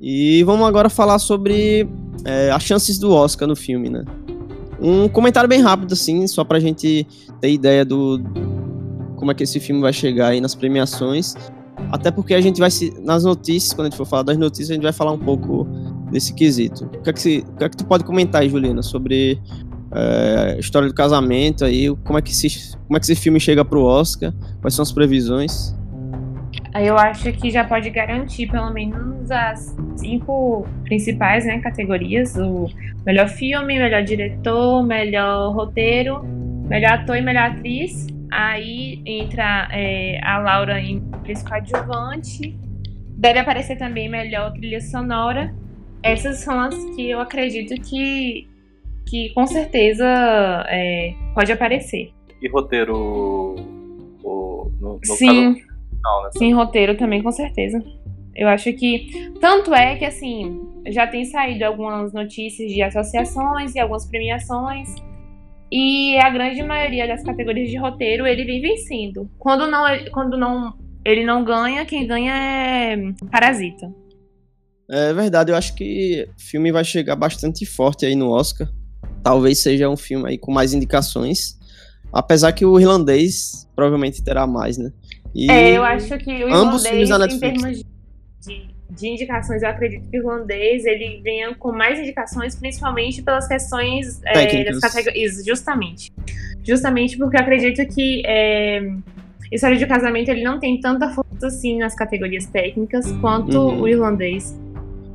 E 0.00 0.42
vamos 0.42 0.66
agora 0.66 0.90
falar 0.90 1.18
sobre 1.18 1.88
é, 2.24 2.50
as 2.50 2.62
chances 2.62 2.98
do 2.98 3.12
Oscar 3.12 3.46
no 3.46 3.54
filme, 3.54 3.88
né? 3.88 4.04
Um 4.80 5.08
comentário 5.08 5.48
bem 5.48 5.60
rápido, 5.60 5.92
assim, 5.92 6.26
só 6.26 6.44
pra 6.44 6.60
gente 6.60 7.06
ter 7.40 7.50
ideia 7.50 7.84
do, 7.84 8.20
como 9.18 9.30
é 9.30 9.34
que 9.34 9.42
esse 9.42 9.60
filme 9.60 9.80
vai 9.80 9.92
chegar 9.92 10.28
aí 10.28 10.40
nas 10.40 10.54
premiações. 10.54 11.34
Até 11.90 12.10
porque 12.10 12.34
a 12.34 12.40
gente 12.40 12.58
vai 12.58 12.70
se. 12.70 12.94
Nas 13.00 13.24
notícias, 13.24 13.72
quando 13.72 13.86
a 13.86 13.90
gente 13.90 13.96
for 13.96 14.06
falar 14.06 14.22
das 14.22 14.36
notícias, 14.36 14.70
a 14.70 14.74
gente 14.74 14.82
vai 14.82 14.92
falar 14.92 15.12
um 15.12 15.18
pouco 15.18 15.66
desse 16.10 16.32
quesito. 16.34 16.84
O 16.84 17.02
que 17.02 17.10
é 17.10 17.12
que, 17.12 17.20
se, 17.20 17.44
o 17.46 17.56
que, 17.56 17.64
é 17.64 17.68
que 17.68 17.76
tu 17.76 17.84
pode 17.84 18.04
comentar 18.04 18.42
aí, 18.42 18.48
Juliana, 18.48 18.82
sobre 18.82 19.40
é, 19.92 20.56
história 20.58 20.88
do 20.88 20.94
casamento 20.94 21.64
aí, 21.64 21.94
como 22.04 22.18
é, 22.18 22.22
que 22.22 22.30
esse, 22.30 22.76
como 22.86 22.96
é 22.96 23.00
que 23.00 23.06
esse 23.06 23.16
filme 23.16 23.40
chega 23.40 23.64
pro 23.64 23.82
Oscar? 23.82 24.32
Quais 24.60 24.74
são 24.74 24.82
as 24.82 24.92
previsões? 24.92 25.74
Eu 26.74 26.96
acho 26.98 27.32
que 27.32 27.50
já 27.50 27.64
pode 27.64 27.90
garantir 27.90 28.46
pelo 28.46 28.70
menos 28.70 29.30
as 29.30 29.76
cinco 29.96 30.66
principais 30.84 31.44
né, 31.44 31.58
categorias: 31.60 32.36
o 32.36 32.68
melhor 33.04 33.28
filme, 33.28 33.78
melhor 33.78 34.02
diretor, 34.02 34.82
melhor 34.84 35.54
roteiro, 35.54 36.22
melhor 36.68 36.92
ator 36.92 37.16
e 37.16 37.22
melhor 37.22 37.50
atriz. 37.50 38.06
Aí 38.30 39.02
entra 39.06 39.68
é, 39.72 40.20
a 40.22 40.38
Laura 40.38 40.80
em 40.80 41.02
atriz 41.12 41.42
coadjuvante. 41.42 42.58
Deve 43.16 43.38
aparecer 43.38 43.76
também 43.76 44.08
melhor 44.08 44.52
trilha 44.52 44.80
sonora. 44.80 45.54
Essas 46.02 46.38
são 46.38 46.60
as 46.60 46.74
que 46.94 47.10
eu 47.10 47.20
acredito 47.20 47.74
que, 47.82 48.47
que 49.08 49.30
com 49.34 49.46
certeza 49.46 50.04
é, 50.68 51.14
pode 51.34 51.50
aparecer. 51.52 52.12
E 52.40 52.48
roteiro 52.48 53.56
o, 54.22 54.70
no, 54.80 54.94
no 54.94 55.16
sim, 55.16 55.54
caso, 55.54 56.22
né? 56.24 56.30
sim, 56.36 56.52
roteiro 56.52 56.96
também 56.96 57.22
com 57.22 57.32
certeza. 57.32 57.82
Eu 58.34 58.48
acho 58.48 58.72
que 58.72 59.32
tanto 59.40 59.74
é 59.74 59.96
que 59.96 60.04
assim 60.04 60.60
já 60.86 61.06
tem 61.06 61.24
saído 61.24 61.64
algumas 61.64 62.12
notícias 62.12 62.70
de 62.70 62.80
associações 62.82 63.74
e 63.74 63.80
algumas 63.80 64.06
premiações 64.06 64.94
e 65.70 66.16
a 66.18 66.30
grande 66.30 66.62
maioria 66.62 67.06
das 67.06 67.22
categorias 67.22 67.68
de 67.68 67.76
roteiro 67.76 68.26
ele 68.26 68.44
vem 68.44 68.60
vencendo. 68.60 69.28
Quando 69.38 69.66
não, 69.66 69.84
quando 70.12 70.36
não 70.38 70.74
ele 71.04 71.24
não 71.24 71.44
ganha, 71.44 71.84
quem 71.84 72.06
ganha 72.06 72.32
é 72.34 72.96
Parasita. 73.30 73.92
É 74.90 75.12
verdade, 75.12 75.52
eu 75.52 75.56
acho 75.56 75.74
que 75.74 76.26
o 76.36 76.40
filme 76.40 76.72
vai 76.72 76.84
chegar 76.84 77.14
bastante 77.14 77.66
forte 77.66 78.06
aí 78.06 78.14
no 78.14 78.30
Oscar. 78.30 78.68
Talvez 79.22 79.62
seja 79.62 79.88
um 79.88 79.96
filme 79.96 80.28
aí 80.28 80.38
com 80.38 80.52
mais 80.52 80.72
indicações. 80.72 81.58
Apesar 82.12 82.52
que 82.52 82.64
o 82.64 82.78
irlandês 82.80 83.68
provavelmente 83.76 84.22
terá 84.22 84.46
mais, 84.46 84.78
né? 84.78 84.92
E 85.34 85.50
é, 85.50 85.76
eu 85.76 85.84
acho 85.84 86.16
que 86.18 86.30
o 86.30 86.48
irlandês, 86.48 87.10
em 87.10 87.38
termos 87.38 87.84
de 88.40 88.78
de 88.98 89.08
indicações, 89.08 89.62
eu 89.62 89.68
acredito 89.68 90.08
que 90.10 90.18
o 90.18 90.20
irlandês 90.20 90.84
ele 90.84 91.20
venha 91.22 91.54
com 91.54 91.70
mais 91.72 91.98
indicações, 91.98 92.56
principalmente 92.56 93.22
pelas 93.22 93.46
questões 93.46 94.20
é, 94.24 94.64
das 94.64 94.80
categorias. 94.80 95.44
Justamente. 95.44 96.12
Justamente 96.64 97.16
porque 97.16 97.36
eu 97.36 97.40
acredito 97.40 97.86
que 97.94 98.22
é, 98.26 98.90
História 99.52 99.76
de 99.76 99.86
Casamento 99.86 100.30
ele 100.30 100.42
não 100.42 100.58
tem 100.58 100.80
tanta 100.80 101.10
força 101.10 101.46
assim 101.46 101.78
nas 101.78 101.94
categorias 101.94 102.46
técnicas 102.46 103.10
quanto 103.20 103.58
uhum. 103.58 103.82
o 103.82 103.88
irlandês. 103.88 104.58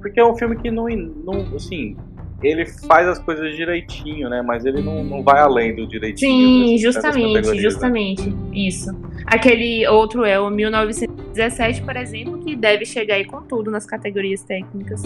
Porque 0.01 0.19
é 0.19 0.25
um 0.25 0.35
filme 0.35 0.55
que 0.57 0.69
não, 0.69 0.87
não 0.87 1.55
assim, 1.55 1.95
ele 2.43 2.65
faz 2.65 3.07
as 3.07 3.19
coisas 3.19 3.55
direitinho, 3.55 4.29
né? 4.29 4.41
Mas 4.41 4.65
ele 4.65 4.81
não, 4.81 5.03
não 5.03 5.23
vai 5.23 5.39
além 5.39 5.75
do 5.75 5.87
direitinho. 5.87 6.67
Sim, 6.67 6.77
justamente, 6.77 7.47
né? 7.47 7.55
justamente. 7.55 8.35
Isso. 8.53 8.89
Aquele 9.25 9.87
outro 9.87 10.25
é 10.25 10.39
o 10.39 10.49
1917, 10.49 11.81
por 11.81 11.95
exemplo, 11.95 12.39
que 12.39 12.55
deve 12.55 12.85
chegar 12.85 13.15
aí 13.15 13.25
com 13.25 13.41
tudo 13.41 13.71
nas 13.71 13.85
categorias 13.85 14.43
técnicas. 14.43 15.03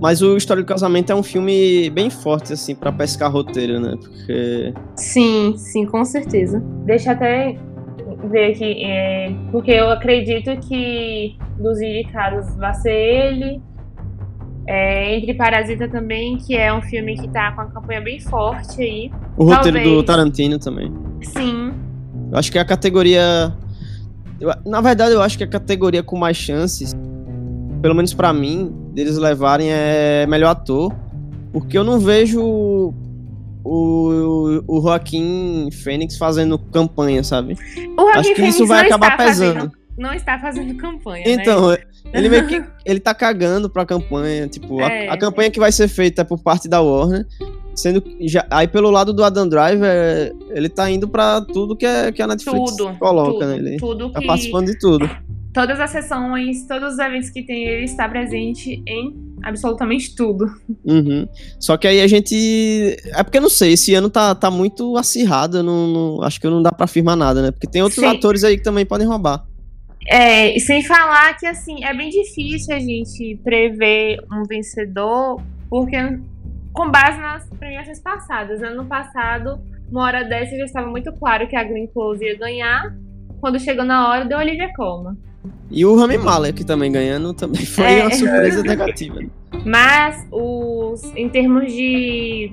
Mas 0.00 0.22
o 0.22 0.36
História 0.36 0.62
do 0.62 0.66
Casamento 0.66 1.12
é 1.12 1.14
um 1.14 1.22
filme 1.22 1.90
bem 1.90 2.08
forte, 2.08 2.54
assim, 2.54 2.74
pra 2.74 2.90
pescar 2.90 3.30
roteiro, 3.30 3.78
né? 3.78 3.96
Porque. 4.00 4.72
Sim, 4.96 5.54
sim, 5.58 5.84
com 5.84 6.04
certeza. 6.04 6.62
Deixa 6.86 7.10
eu 7.10 7.14
até 7.14 7.56
ver 8.24 8.52
aqui, 8.52 8.84
é, 8.84 9.32
porque 9.50 9.70
eu 9.70 9.90
acredito 9.90 10.56
que 10.66 11.36
dos 11.58 11.80
indicados 11.80 12.56
vai 12.56 12.74
ser 12.74 12.92
ele. 12.92 13.62
É, 14.72 15.16
entre 15.16 15.34
Parasita 15.34 15.88
também, 15.88 16.36
que 16.38 16.56
é 16.56 16.72
um 16.72 16.80
filme 16.80 17.16
que 17.16 17.26
tá 17.28 17.50
com 17.50 17.62
a 17.62 17.64
campanha 17.66 18.00
bem 18.00 18.20
forte 18.20 18.80
aí. 18.80 19.10
O 19.36 19.42
roteiro 19.44 19.78
do 19.78 19.84
Talvez. 19.84 20.04
Tarantino 20.06 20.58
também. 20.60 20.92
Sim, 21.22 21.72
Eu 22.30 22.38
acho 22.38 22.52
que 22.52 22.56
é 22.58 22.60
a 22.60 22.64
categoria. 22.64 23.52
eu- 24.40 24.52
na 24.64 24.80
verdade, 24.80 25.12
eu 25.12 25.20
acho 25.20 25.36
que 25.36 25.42
a 25.42 25.46
categoria 25.48 26.04
com 26.04 26.16
mais 26.16 26.36
chances, 26.36 26.94
pelo 27.82 27.96
menos 27.96 28.14
pra 28.14 28.32
mim, 28.32 28.72
deles 28.94 29.18
levarem 29.18 29.66
é 29.72 30.24
melhor 30.28 30.50
ator. 30.50 30.94
Porque 31.52 31.76
eu 31.76 31.82
não 31.82 31.98
vejo 31.98 32.40
o, 32.40 32.94
o, 33.64 34.62
o 34.68 34.80
Joaquim 34.82 35.68
Fênix 35.72 36.16
fazendo 36.16 36.56
campanha, 36.56 37.24
sabe? 37.24 37.54
o 37.54 38.02
Joaquin 38.02 38.18
Acho 38.20 38.28
que 38.28 38.34
Phoenix 38.36 38.54
isso 38.54 38.66
vai 38.68 38.86
acabar 38.86 39.16
pesando. 39.16 39.54
Fazendo, 39.54 39.72
não 40.00 40.14
está 40.14 40.38
fazendo 40.38 40.74
campanha, 40.76 41.24
né? 41.24 41.32
Então, 41.42 41.76
ele 42.12 42.28
meio 42.28 42.46
que. 42.46 42.62
Ele 42.84 42.98
tá 42.98 43.14
cagando 43.14 43.68
pra 43.68 43.84
campanha. 43.84 44.48
Tipo, 44.48 44.80
a- 44.80 44.88
É. 44.90 45.08
a, 45.08 45.16
campanha 45.18 45.50
que 45.50 45.60
vai 45.60 45.70
ser 45.70 45.86
feita 45.86 46.22
é 46.22 46.24
por 46.24 46.38
parte 46.42 46.66
da 46.68 46.80
Warner. 46.80 47.26
Sendo 47.74 48.00
que. 48.00 48.26
Já, 48.26 48.44
aí 48.50 48.66
pelo 48.66 48.90
lado 48.90 49.12
do 49.12 49.22
Adam 49.22 49.46
Driver, 49.48 50.34
ele 50.50 50.68
tá 50.68 50.90
indo 50.90 51.06
pra 51.06 51.40
tudo 51.42 51.76
que, 51.76 51.84
é, 51.86 52.10
que 52.10 52.20
a 52.22 52.26
Netflix 52.26 52.76
Tudo, 52.76 52.96
coloca, 52.98 53.32
tudo, 53.32 53.46
né? 53.46 53.56
Ele 53.56 53.76
tudo 53.76 54.10
tá 54.10 54.20
que 54.20 54.26
participando 54.26 54.66
de 54.66 54.78
tudo. 54.78 55.08
todas 55.52 55.78
as 55.78 55.90
sessões, 55.90 56.66
todos 56.66 56.94
os 56.94 56.98
eventos 56.98 57.30
que 57.30 57.42
tem, 57.42 57.64
ele 57.64 57.84
está 57.84 58.08
presente 58.08 58.82
em 58.88 59.14
absolutamente 59.42 60.14
tudo. 60.16 60.46
Uhum. 60.84 61.28
Só 61.58 61.76
que 61.76 61.86
aí 61.86 62.00
a 62.00 62.06
gente. 62.06 62.96
É 63.14 63.22
porque 63.22 63.38
eu 63.38 63.42
não 63.42 63.50
sei, 63.50 63.74
esse 63.74 63.94
ano 63.94 64.08
tá, 64.10 64.34
tá 64.34 64.50
muito 64.50 64.96
acirrado. 64.96 65.62
Não, 65.62 65.86
não- 65.86 66.22
acho 66.22 66.40
que 66.40 66.46
não 66.48 66.62
dá 66.62 66.72
pra 66.72 66.84
afirmar 66.86 67.14
nada, 67.16 67.42
né? 67.42 67.50
Porque 67.50 67.66
tem 67.68 67.82
outros 67.82 68.00
Sim. 68.00 68.06
atores 68.16 68.42
aí 68.42 68.56
que 68.56 68.62
também 68.64 68.84
podem 68.86 69.06
roubar. 69.06 69.44
É, 70.10 70.58
sem 70.58 70.82
falar 70.82 71.36
que 71.38 71.46
assim, 71.46 71.84
é 71.84 71.94
bem 71.94 72.10
difícil 72.10 72.74
a 72.74 72.80
gente 72.80 73.38
prever 73.44 74.18
um 74.32 74.42
vencedor, 74.42 75.40
porque 75.68 75.96
com 76.72 76.90
base 76.90 77.18
nas 77.20 77.48
premiações 77.50 78.00
passadas. 78.00 78.60
Ano 78.60 78.84
passado, 78.86 79.60
uma 79.88 80.02
hora 80.02 80.24
dessa 80.24 80.56
já 80.56 80.64
estava 80.64 80.88
muito 80.90 81.12
claro 81.12 81.46
que 81.46 81.54
a 81.54 81.62
Glenn 81.62 81.86
Close 81.86 82.24
ia 82.24 82.36
ganhar. 82.36 82.92
Quando 83.40 83.58
chegou 83.60 83.84
na 83.84 84.08
hora, 84.08 84.24
deu 84.24 84.38
Olivia 84.38 84.72
Colman. 84.74 85.16
E 85.70 85.84
o 85.86 85.94
Rami 85.96 86.18
Malek 86.18 86.64
também 86.64 86.90
ganhando 86.90 87.32
também 87.32 87.64
foi 87.64 87.84
É. 87.84 88.02
uma 88.02 88.10
surpresa 88.10 88.62
negativa. 88.62 89.20
Mas 89.64 90.26
os, 90.32 91.04
em 91.14 91.28
termos 91.28 91.72
de, 91.72 92.52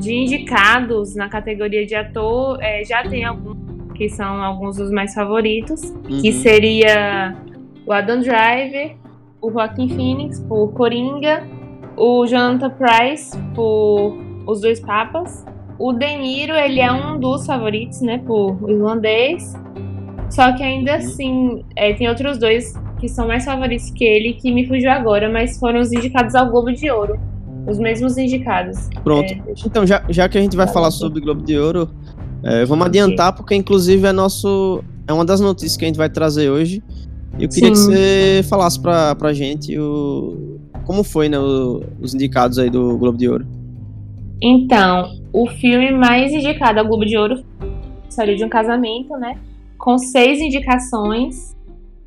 de 0.00 0.12
indicados 0.12 1.14
na 1.14 1.28
categoria 1.28 1.86
de 1.86 1.94
ator, 1.94 2.58
é, 2.62 2.84
já 2.84 3.02
tem 3.08 3.24
alguns 3.24 3.56
que 3.96 4.08
são 4.08 4.42
alguns 4.42 4.76
dos 4.76 4.90
mais 4.90 5.14
favoritos, 5.14 5.80
que 6.06 6.28
Uhum. 6.30 6.40
seria 6.42 7.36
o 7.86 7.92
Adam 7.92 8.20
Driver, 8.20 8.96
o 9.40 9.50
Joaquin 9.50 9.88
Phoenix 9.88 10.40
por 10.40 10.72
Coringa, 10.72 11.42
o 11.96 12.26
Jonathan 12.26 12.70
Price 12.70 13.36
por 13.54 14.16
Os 14.46 14.60
Dois 14.60 14.80
Papas, 14.80 15.44
o 15.78 15.92
De 15.92 16.16
Niro, 16.16 16.54
ele 16.54 16.80
é 16.80 16.90
um 16.90 17.18
dos 17.18 17.46
favoritos, 17.46 18.00
né, 18.00 18.18
por 18.26 18.56
Irlandês, 18.68 19.54
só 20.30 20.52
que 20.52 20.62
ainda 20.62 20.96
assim, 20.96 21.64
é, 21.76 21.92
tem 21.94 22.08
outros 22.08 22.38
dois 22.38 22.74
que 22.98 23.08
são 23.08 23.26
mais 23.28 23.44
favoritos 23.44 23.90
que 23.90 24.04
ele, 24.04 24.32
que 24.34 24.50
me 24.52 24.66
fugiu 24.66 24.90
agora, 24.90 25.28
mas 25.30 25.58
foram 25.58 25.80
os 25.80 25.92
indicados 25.92 26.34
ao 26.34 26.50
Globo 26.50 26.72
de 26.72 26.90
Ouro. 26.90 27.18
Os 27.68 27.78
mesmos 27.80 28.16
indicados. 28.16 28.88
Pronto. 29.02 29.24
É, 29.32 29.38
Então, 29.66 29.84
já, 29.84 30.00
já 30.08 30.28
que 30.28 30.38
a 30.38 30.40
gente 30.40 30.56
vai 30.56 30.68
falar 30.68 30.90
sobre 30.92 31.20
Globo 31.20 31.42
de 31.42 31.58
Ouro, 31.58 31.90
é, 32.46 32.64
vamos 32.64 32.86
adiantar, 32.86 33.34
porque 33.34 33.54
inclusive 33.54 34.06
é 34.06 34.12
nosso. 34.12 34.82
É 35.08 35.12
uma 35.12 35.24
das 35.24 35.40
notícias 35.40 35.76
que 35.76 35.84
a 35.84 35.88
gente 35.88 35.96
vai 35.98 36.08
trazer 36.08 36.50
hoje. 36.50 36.82
E 37.38 37.44
eu 37.44 37.48
queria 37.48 37.74
Sim. 37.74 37.90
que 37.90 37.96
você 37.96 38.42
falasse 38.48 38.80
pra, 38.80 39.14
pra 39.14 39.32
gente 39.32 39.78
o, 39.78 40.58
como 40.84 41.04
foi, 41.04 41.28
né, 41.28 41.38
o- 41.38 41.82
os 42.00 42.14
indicados 42.14 42.58
aí 42.58 42.70
do 42.70 42.96
Globo 42.96 43.18
de 43.18 43.28
Ouro. 43.28 43.46
Então, 44.42 45.10
o 45.32 45.46
filme 45.46 45.90
mais 45.92 46.32
indicado 46.32 46.78
ao 46.80 46.86
Globo 46.86 47.04
de 47.04 47.16
Ouro 47.16 47.42
História 48.08 48.34
de 48.36 48.44
um 48.44 48.48
Casamento, 48.48 49.14
né? 49.18 49.38
Com 49.78 49.98
seis 49.98 50.40
indicações, 50.40 51.54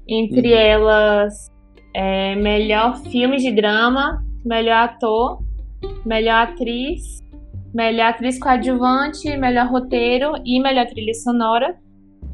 entre 0.07 0.52
Uhum. 0.53 0.57
elas 0.60 1.48
é, 1.94 2.36
melhor 2.36 2.98
filme 3.03 3.38
de 3.38 3.52
drama, 3.52 4.24
melhor 4.45 4.84
ator, 4.86 5.40
melhor 6.06 6.48
atriz, 6.48 7.20
melhor 7.74 8.08
atriz 8.10 8.40
coadjuvante, 8.40 9.36
melhor 9.38 9.68
roteiro 9.68 10.34
e 10.46 10.60
melhor 10.60 10.86
trilha 10.88 11.14
sonora. 11.14 11.76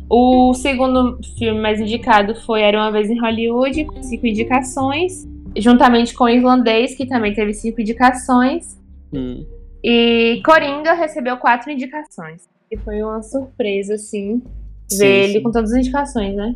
O 0.10 0.53
segundo 0.53 1.20
filme 1.38 1.60
mais 1.60 1.80
indicado 1.80 2.36
foi 2.36 2.62
Era 2.62 2.78
uma 2.78 2.91
Vez 2.91 3.10
em 3.10 3.20
Hollywood, 3.20 3.86
com 3.86 4.03
cinco 4.03 4.28
indicações, 4.28 5.28
juntamente 5.57 6.14
com 6.14 6.26
o 6.26 6.30
Irlandês, 6.30 6.95
que 6.95 7.07
também 7.07 7.34
teve 7.34 7.53
cinco 7.53 7.82
indicações. 7.82 8.80
Hum. 9.14 9.45
E 9.84 10.41
Coringa 10.45 10.94
recebeu 10.94 11.38
quatro 11.38 11.72
indicações. 11.72 12.48
E 12.72 12.78
foi 12.78 13.02
uma 13.02 13.22
surpresa, 13.22 13.95
assim, 13.95 14.41
Sim, 14.88 14.98
ver 14.98 15.24
ele 15.24 15.34
sim. 15.34 15.44
com 15.44 15.52
todas 15.52 15.72
as 15.72 15.80
indicações, 15.80 16.36
né? 16.36 16.56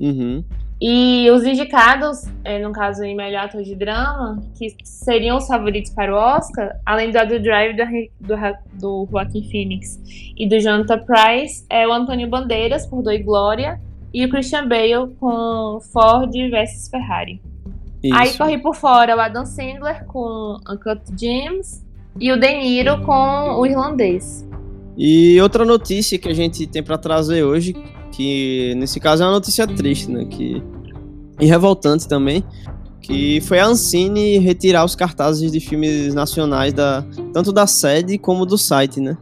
Uhum. 0.00 0.44
E 0.80 1.28
os 1.30 1.44
indicados, 1.44 2.22
é, 2.44 2.60
no 2.60 2.72
caso 2.72 3.02
em 3.02 3.16
melhor 3.16 3.46
ator 3.46 3.62
de 3.62 3.74
drama, 3.74 4.40
que 4.56 4.76
seriam 4.84 5.36
os 5.36 5.46
favoritos 5.46 5.90
para 5.90 6.14
o 6.14 6.16
Oscar, 6.16 6.78
além 6.86 7.10
do 7.10 7.18
Adam 7.18 7.42
Drive 7.42 7.76
do, 7.76 7.84
do, 8.26 8.36
do 8.74 9.08
Joaquin 9.10 9.42
Phoenix 9.50 10.00
e 10.36 10.48
do 10.48 10.60
Jonathan 10.60 11.00
Price, 11.00 11.66
é 11.68 11.86
o 11.86 11.92
Antônio 11.92 12.28
Bandeiras 12.28 12.86
por 12.86 13.02
Dor 13.02 13.14
e 13.14 13.18
Glória 13.18 13.80
e 14.14 14.24
o 14.24 14.28
Christian 14.28 14.68
Bale 14.68 15.14
com 15.18 15.80
Ford 15.92 16.30
versus 16.32 16.88
Ferrari. 16.88 17.42
Aí 18.12 18.28
Isso. 18.28 18.38
corri 18.38 18.58
por 18.58 18.76
fora 18.76 19.16
o 19.16 19.20
Adam 19.20 19.44
Sandler 19.44 20.04
com 20.06 20.58
Uncut 20.70 21.02
Gems 21.18 21.84
e 22.20 22.30
o 22.30 22.38
De 22.38 22.56
Niro 22.56 23.02
com 23.02 23.58
o 23.58 23.66
Irlandês. 23.66 24.46
E 24.96 25.40
outra 25.40 25.64
notícia 25.64 26.18
que 26.18 26.28
a 26.28 26.34
gente 26.34 26.66
tem 26.66 26.82
pra 26.82 26.96
trazer 26.96 27.42
hoje, 27.42 27.74
que 28.18 28.74
nesse 28.74 28.98
caso 28.98 29.22
é 29.22 29.26
uma 29.26 29.34
notícia 29.34 29.64
triste, 29.64 30.10
né? 30.10 30.24
Que, 30.24 30.60
e 31.38 31.46
revoltante 31.46 32.08
também, 32.08 32.42
que 33.00 33.40
foi 33.42 33.60
a 33.60 33.66
Ancine 33.66 34.38
retirar 34.38 34.84
os 34.84 34.96
cartazes 34.96 35.52
de 35.52 35.60
filmes 35.60 36.12
nacionais 36.14 36.72
da 36.72 37.06
tanto 37.32 37.52
da 37.52 37.64
sede 37.64 38.18
como 38.18 38.44
do 38.44 38.58
site, 38.58 39.00
né? 39.00 39.16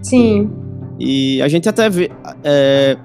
Sim. 0.00 0.50
E 0.98 1.42
a 1.42 1.48
gente 1.48 1.68
até 1.68 1.90
vê, 1.90 2.10
é, 2.42 2.96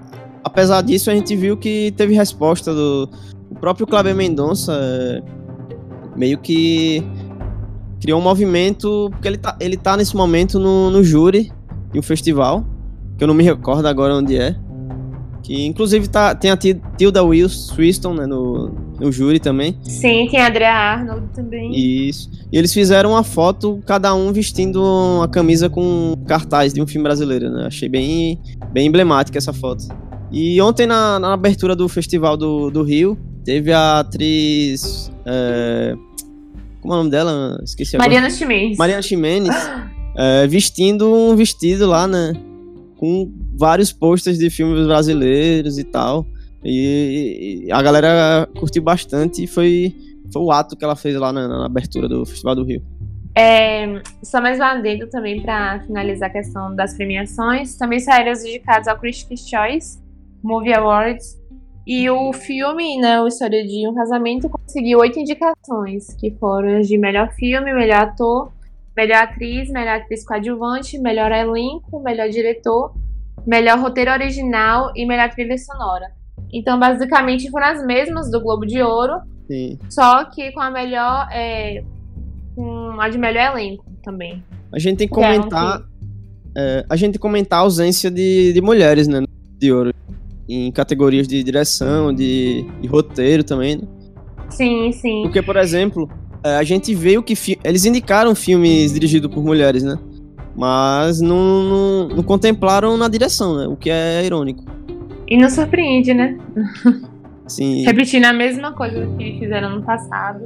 apesar 0.41 0.81
disso, 0.81 1.11
a 1.11 1.13
gente 1.13 1.35
viu 1.35 1.57
que 1.57 1.93
teve 1.97 2.13
resposta 2.13 2.73
do 2.73 3.09
o 3.51 3.55
próprio 3.55 3.85
Kleber 3.85 4.15
Mendonça, 4.15 4.71
é, 4.73 5.21
meio 6.15 6.37
que 6.37 7.03
criou 7.99 8.21
um 8.21 8.23
movimento, 8.23 9.09
porque 9.11 9.27
ele 9.27 9.37
tá, 9.37 9.57
ele 9.59 9.75
tá 9.75 9.97
nesse 9.97 10.15
momento 10.15 10.59
no, 10.59 10.89
no 10.89 11.03
júri 11.03 11.51
de 11.91 11.99
um 11.99 12.01
festival, 12.01 12.65
que 13.17 13.23
eu 13.25 13.27
não 13.27 13.35
me 13.35 13.43
recordo 13.43 13.85
agora 13.85 14.15
onde 14.15 14.37
é, 14.37 14.55
que 15.45 15.65
inclusive 15.65 16.07
tá, 16.07 16.33
tem 16.33 16.49
a 16.49 16.57
Ti- 16.57 16.81
Tilda 16.97 17.23
Will 17.23 17.47
Swiston 17.47 18.15
né, 18.15 18.25
no, 18.25 18.69
no 18.99 19.11
júri 19.11 19.39
também. 19.39 19.77
Sim, 19.83 20.27
tem 20.31 20.39
a 20.39 20.47
Andrea 20.47 20.73
Arnold 20.73 21.27
também. 21.35 21.71
Isso. 21.71 22.31
E 22.51 22.57
eles 22.57 22.73
fizeram 22.73 23.11
uma 23.11 23.23
foto, 23.23 23.79
cada 23.85 24.13
um 24.15 24.31
vestindo 24.33 24.81
uma 24.83 25.27
camisa 25.27 25.69
com 25.69 26.15
cartaz 26.27 26.73
de 26.73 26.81
um 26.81 26.87
filme 26.87 27.03
brasileiro, 27.03 27.51
né? 27.51 27.67
Achei 27.67 27.87
bem, 27.87 28.39
bem 28.73 28.87
emblemática 28.87 29.37
essa 29.37 29.53
foto. 29.53 29.83
E 30.31 30.59
ontem, 30.59 30.87
na, 30.87 31.19
na 31.19 31.33
abertura 31.33 31.75
do 31.75 31.87
Festival 31.87 32.35
do, 32.35 32.71
do 32.71 32.81
Rio, 32.81 33.15
teve 33.43 33.71
a 33.71 33.99
atriz. 33.99 35.11
é, 35.25 35.95
como 36.81 36.93
é 36.93 36.97
o 36.97 36.99
nome 36.99 37.11
dela? 37.11 37.59
Esqueci 37.63 37.95
agora. 37.95 38.09
Mariana 38.09 38.29
Chimenez. 38.31 38.77
Mariana 38.77 39.01
Ximenes, 39.03 39.55
é, 40.17 40.47
vestindo 40.47 41.13
um 41.13 41.35
vestido 41.35 41.85
lá, 41.87 42.07
né? 42.07 42.33
Com 42.97 43.31
vários 43.57 43.91
posters 43.91 44.37
de 44.37 44.49
filmes 44.49 44.85
brasileiros 44.85 45.77
e 45.77 45.83
tal. 45.83 46.25
E, 46.63 47.65
e 47.65 47.71
a 47.71 47.81
galera 47.81 48.49
curtiu 48.57 48.81
bastante 48.81 49.43
e 49.43 49.47
foi, 49.47 49.95
foi 50.33 50.41
o 50.41 50.51
ato 50.51 50.75
que 50.75 50.83
ela 50.83 50.95
fez 50.95 51.15
lá 51.15 51.31
na, 51.31 51.47
na 51.47 51.65
abertura 51.65 52.07
do 52.07 52.25
Festival 52.25 52.55
do 52.55 52.63
Rio. 52.63 52.81
É, 53.37 54.01
só 54.23 54.41
mais 54.41 54.59
um 54.59 54.63
adendo 54.63 55.07
também 55.07 55.41
para 55.41 55.81
finalizar 55.81 56.29
a 56.29 56.33
questão 56.33 56.73
das 56.73 56.95
premiações. 56.95 57.77
Também 57.77 57.99
saíram 57.99 58.31
os 58.31 58.43
indicados 58.43 58.87
ao 58.87 58.97
Critics' 58.97 59.47
Choice, 59.47 59.99
Movie 60.41 60.73
Awards. 60.73 61.37
E 61.85 62.09
o 62.09 62.33
filme, 62.33 62.97
né, 62.97 63.21
o 63.21 63.27
História 63.27 63.63
de 63.63 63.87
um 63.87 63.93
Casamento, 63.93 64.49
conseguiu 64.49 64.99
oito 64.99 65.19
indicações, 65.19 66.15
que 66.15 66.31
foram 66.31 66.81
de 66.81 66.97
melhor 66.97 67.31
filme, 67.33 67.73
melhor 67.73 68.03
ator, 68.03 68.51
melhor 68.97 69.23
atriz, 69.23 69.69
melhor 69.69 69.97
atriz 69.97 70.25
coadjuvante, 70.25 70.97
melhor 70.97 71.31
elenco, 71.31 72.01
melhor 72.01 72.29
diretor, 72.29 72.95
melhor 73.45 73.79
roteiro 73.79 74.11
original 74.11 74.91
e 74.95 75.05
melhor 75.05 75.29
trilha 75.29 75.57
sonora. 75.57 76.07
Então, 76.53 76.79
basicamente, 76.79 77.49
foram 77.49 77.67
as 77.67 77.85
mesmas 77.85 78.29
do 78.31 78.39
Globo 78.41 78.65
de 78.65 78.81
Ouro, 78.81 79.19
Sim. 79.47 79.77
só 79.89 80.25
que 80.25 80.51
com 80.51 80.61
a 80.61 80.71
melhor. 80.71 81.27
É, 81.31 81.83
com 82.55 82.99
a 82.99 83.09
de 83.09 83.17
melhor 83.17 83.51
elenco 83.57 83.85
também. 84.03 84.43
A 84.71 84.79
gente 84.79 84.97
tem 84.97 85.07
que 85.07 85.19
é 85.19 85.37
comentar. 85.37 85.81
é, 86.55 86.85
a 86.89 86.95
gente 86.95 87.19
comentar 87.19 87.59
a 87.59 87.61
ausência 87.63 88.09
de, 88.09 88.53
de 88.53 88.61
mulheres, 88.61 89.07
né? 89.07 89.21
De 89.59 89.71
ouro. 89.71 89.93
Em 90.47 90.71
categorias 90.71 91.27
de 91.27 91.43
direção, 91.43 92.13
de, 92.13 92.63
de 92.81 92.87
roteiro 92.87 93.43
também. 93.43 93.77
né? 93.77 93.83
Sim, 94.49 94.91
sim. 94.91 95.23
Porque, 95.23 95.41
por 95.41 95.57
exemplo, 95.57 96.09
é, 96.43 96.55
a 96.57 96.63
gente 96.63 96.93
vê 96.93 97.17
o 97.17 97.23
que. 97.23 97.33
Eles 97.63 97.83
indicaram 97.85 98.35
filmes 98.35 98.93
dirigidos 98.93 99.33
por 99.33 99.43
mulheres, 99.43 99.83
né? 99.83 99.97
Mas 100.55 101.19
não, 101.19 101.63
não, 101.63 102.07
não 102.09 102.23
contemplaram 102.23 102.97
na 102.97 103.07
direção, 103.07 103.57
né? 103.57 103.67
O 103.67 103.75
que 103.75 103.89
é 103.89 104.23
irônico. 104.25 104.63
E 105.27 105.37
nos 105.37 105.53
surpreende, 105.53 106.13
né? 106.13 106.37
Assim, 107.45 107.83
Repetindo 107.83 108.25
a 108.25 108.33
mesma 108.33 108.71
coisa 108.71 109.05
que 109.17 109.37
fizeram 109.39 109.75
no 109.75 109.83
passado. 109.83 110.45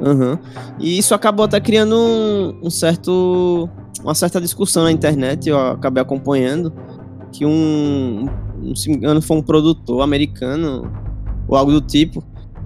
Aham. 0.00 0.38
E 0.78 0.96
isso 0.98 1.14
acabou 1.14 1.44
até 1.44 1.60
criando 1.60 1.96
um, 1.96 2.66
um 2.66 2.70
certo. 2.70 3.68
uma 4.02 4.14
certa 4.14 4.40
discussão 4.40 4.84
na 4.84 4.92
internet, 4.92 5.48
eu 5.48 5.58
acabei 5.58 6.02
acompanhando, 6.02 6.72
que 7.32 7.44
um. 7.44 8.26
Não 8.62 8.74
se 8.74 8.90
engano, 8.90 9.20
foi 9.20 9.36
um 9.36 9.42
produtor 9.42 10.02
americano, 10.02 10.90
ou 11.46 11.56
algo 11.56 11.72
do 11.72 11.80
tipo. 11.80 12.24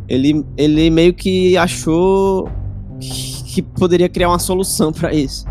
Ele, 0.09 0.45
ele 0.57 0.91
meio 0.91 1.15
que 1.15 1.57
achou 1.57 2.49
que 3.01 3.33
que 3.53 3.61
poderia 3.61 4.09
criar 4.09 4.29
uma 4.29 4.39
solução 4.39 4.91
para 4.93 5.13
isso. 5.13 5.45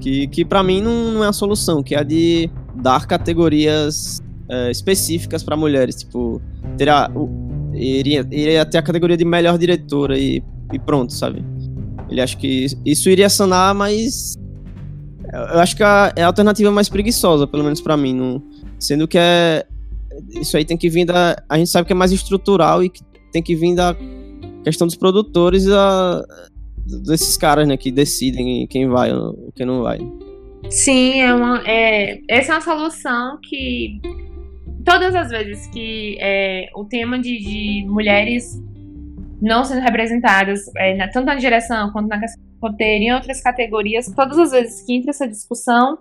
Que, 0.00 0.26
que 0.28 0.44
para 0.44 0.62
mim 0.62 0.80
não, 0.80 1.12
não 1.12 1.24
é 1.24 1.28
a 1.28 1.32
solução, 1.32 1.82
que 1.82 1.94
é 1.94 1.98
a 1.98 2.02
de 2.02 2.48
dar 2.74 3.06
categorias 3.06 4.20
é, 4.48 4.70
específicas 4.70 5.42
para 5.42 5.56
mulheres. 5.56 5.96
Tipo, 5.96 6.40
terá, 6.76 7.10
iria, 7.74 8.26
iria 8.30 8.64
ter 8.64 8.78
a 8.78 8.82
categoria 8.82 9.16
de 9.16 9.24
melhor 9.24 9.58
diretora 9.58 10.18
e 10.18 10.42
e 10.72 10.78
pronto, 10.78 11.12
sabe? 11.12 11.44
Ele 12.08 12.20
acha 12.20 12.36
que 12.36 12.66
isso 12.86 13.10
iria 13.10 13.28
sanar, 13.28 13.74
mas 13.74 14.34
eu 15.32 15.58
acho 15.58 15.74
que 15.76 15.82
a- 15.82 16.12
é 16.14 16.22
a 16.22 16.28
alternativa 16.28 16.70
mais 16.70 16.88
preguiçosa, 16.88 17.44
pelo 17.44 17.64
menos 17.64 17.80
pra 17.80 17.96
mim, 17.96 18.14
não- 18.14 18.40
sendo 18.78 19.08
que 19.08 19.18
é 19.18 19.66
isso 20.40 20.56
aí 20.56 20.64
tem 20.64 20.76
que 20.76 20.88
vir 20.88 21.04
da 21.06 21.36
a 21.48 21.58
gente 21.58 21.70
sabe 21.70 21.86
que 21.88 21.92
é 21.92 21.96
mais 21.96 22.12
estrutural 22.12 22.84
e 22.84 22.88
que 22.88 23.00
tem 23.32 23.42
que 23.42 23.56
vir 23.56 23.74
da 23.74 23.96
questão 24.64 24.86
dos 24.86 24.94
produtores 24.94 25.64
da, 25.64 26.24
desses 26.98 27.36
caras, 27.36 27.66
né, 27.66 27.76
que 27.76 27.90
decidem 27.90 28.66
quem 28.66 28.88
vai 28.88 29.12
ou 29.12 29.52
quem 29.54 29.66
não 29.66 29.82
vai. 29.82 29.98
Sim, 30.68 31.20
é 31.20 31.34
uma, 31.34 31.62
é, 31.66 32.20
essa 32.28 32.52
é 32.52 32.54
uma 32.56 32.60
solução 32.60 33.38
que 33.42 34.00
todas 34.84 35.14
as 35.14 35.30
vezes 35.30 35.66
que 35.68 36.16
é, 36.20 36.68
o 36.74 36.84
tema 36.84 37.18
de, 37.18 37.38
de 37.38 37.86
mulheres 37.88 38.60
não 39.40 39.64
sendo 39.64 39.80
representadas, 39.80 40.60
é, 40.76 40.94
na- 40.96 41.08
tanto 41.08 41.26
na 41.26 41.34
direção 41.34 41.90
quanto 41.92 42.08
na 42.08 42.20
questão 42.20 42.42
do 42.42 42.68
roteiro 42.68 43.04
e 43.04 43.06
em 43.06 43.12
outras 43.12 43.40
categorias, 43.40 44.12
todas 44.14 44.38
as 44.38 44.50
vezes 44.50 44.82
que 44.84 44.94
entra 44.94 45.10
essa 45.10 45.26
discussão, 45.26 45.98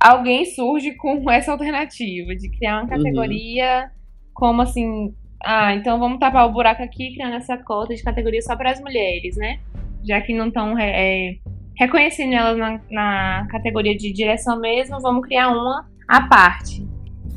alguém 0.00 0.46
surge 0.46 0.92
com 0.94 1.28
essa 1.30 1.52
alternativa 1.52 2.34
de 2.34 2.48
criar 2.50 2.80
uma 2.82 2.88
categoria 2.88 3.90
como 4.32 4.62
assim, 4.62 5.14
ah, 5.42 5.74
então 5.74 5.98
vamos 5.98 6.18
tapar 6.18 6.46
o 6.46 6.52
buraco 6.52 6.82
aqui 6.82 7.14
criando 7.14 7.34
essa 7.36 7.56
cota 7.56 7.94
de 7.94 8.02
categoria 8.02 8.42
só 8.42 8.56
para 8.56 8.70
as 8.70 8.80
mulheres, 8.80 9.36
né? 9.36 9.58
Já 10.04 10.20
que 10.20 10.34
não 10.34 10.48
estão 10.48 10.74
reconhecendo 11.76 12.34
elas 12.34 12.58
na, 12.58 12.80
na 12.90 13.46
categoria 13.50 13.96
de 13.96 14.12
direção 14.12 14.58
mesmo, 14.58 15.00
vamos 15.00 15.26
criar 15.26 15.50
uma 15.50 15.86
à 16.06 16.22
parte. 16.22 16.86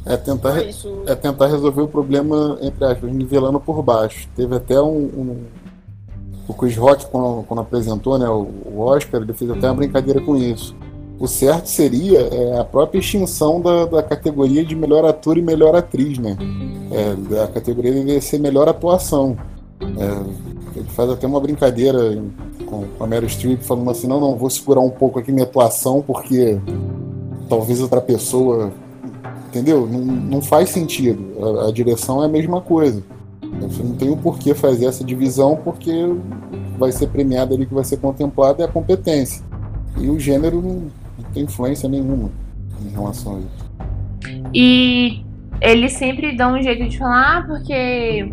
É 0.06 0.18
tentar, 0.18 0.60
é 1.08 1.16
tentar 1.16 1.48
resolver 1.48 1.82
o 1.82 1.88
problema, 1.88 2.58
entre 2.62 2.84
aspas, 2.84 3.12
nivelando 3.14 3.60
por 3.60 3.82
baixo. 3.82 4.28
Teve 4.36 4.56
até 4.56 4.80
um. 4.82 4.98
um- 4.98 5.48
o 6.46 6.54
Chris 6.54 6.76
Rock, 6.76 7.06
quando, 7.06 7.44
quando 7.44 7.62
apresentou 7.62 8.20
né, 8.20 8.28
o, 8.28 8.42
o 8.66 8.80
Oscar, 8.82 9.22
ele 9.22 9.34
fez 9.34 9.50
até 9.50 9.66
uma 9.68 9.76
brincadeira 9.76 10.20
com 10.20 10.36
isso. 10.36 10.76
O 11.20 11.28
certo 11.28 11.68
seria 11.68 12.20
é, 12.20 12.60
a 12.60 12.64
própria 12.64 13.00
extinção 13.00 13.62
da, 13.62 13.86
da 13.86 14.04
categoria 14.04 14.66
de 14.66 14.76
melhor 14.76 15.06
ator 15.06 15.38
e 15.38 15.42
melhor 15.42 15.76
atriz, 15.76 16.18
né? 16.18 16.38
É, 16.92 17.44
a 17.44 17.48
categoria 17.48 17.94
deveria 17.94 18.22
ser 18.22 18.40
melhor 18.40 18.68
atuação. 18.68 19.38
É, 19.82 20.80
ele 20.80 20.90
faz 20.90 21.10
até 21.10 21.28
uma 21.28 21.40
brincadeira 21.40 22.22
com, 22.66 22.84
com 22.98 23.04
a 23.04 23.08
Meryl 23.08 23.30
Streep, 23.30 23.62
falando 23.62 23.90
assim: 23.90 24.08
não, 24.08 24.20
não, 24.20 24.36
vou 24.36 24.50
segurar 24.50 24.82
um 24.82 24.90
pouco 24.90 25.20
aqui 25.20 25.32
minha 25.32 25.46
atuação, 25.46 26.02
porque 26.02 26.60
talvez 27.48 27.80
outra 27.80 28.02
pessoa 28.02 28.72
entendeu? 29.54 29.88
Não, 29.88 30.00
não 30.00 30.42
faz 30.42 30.70
sentido. 30.70 31.24
A, 31.60 31.68
a 31.68 31.72
direção 31.72 32.24
é 32.24 32.26
a 32.26 32.30
mesma 32.30 32.60
coisa. 32.60 33.04
Você 33.62 33.84
não 33.84 33.96
tem 33.96 34.10
o 34.10 34.18
porquê 34.18 34.56
fazer 34.56 34.88
essa 34.88 35.04
divisão, 35.04 35.60
porque 35.64 35.92
vai 36.78 36.92
ser 36.92 37.08
premiado 37.08 37.54
ali 37.54 37.68
que 37.68 37.74
vai 37.74 37.84
ser 37.84 37.98
contemplado 37.98 38.64
é 38.64 38.66
a 38.66 38.68
competência. 38.68 39.44
E 39.98 40.10
o 40.10 40.20
gênero 40.20 40.92
tem 41.34 41.44
influência 41.44 41.90
nenhuma 41.90 42.32
em 42.82 42.90
relação 42.90 43.38
a 43.38 43.40
isso. 43.40 43.74
E 44.54 45.24
eles 45.62 45.94
sempre 45.94 46.36
dão 46.36 46.54
um 46.54 46.62
jeito 46.62 46.88
de 46.88 46.98
falar, 46.98 47.38
ah, 47.38 47.44
porque 47.48 48.32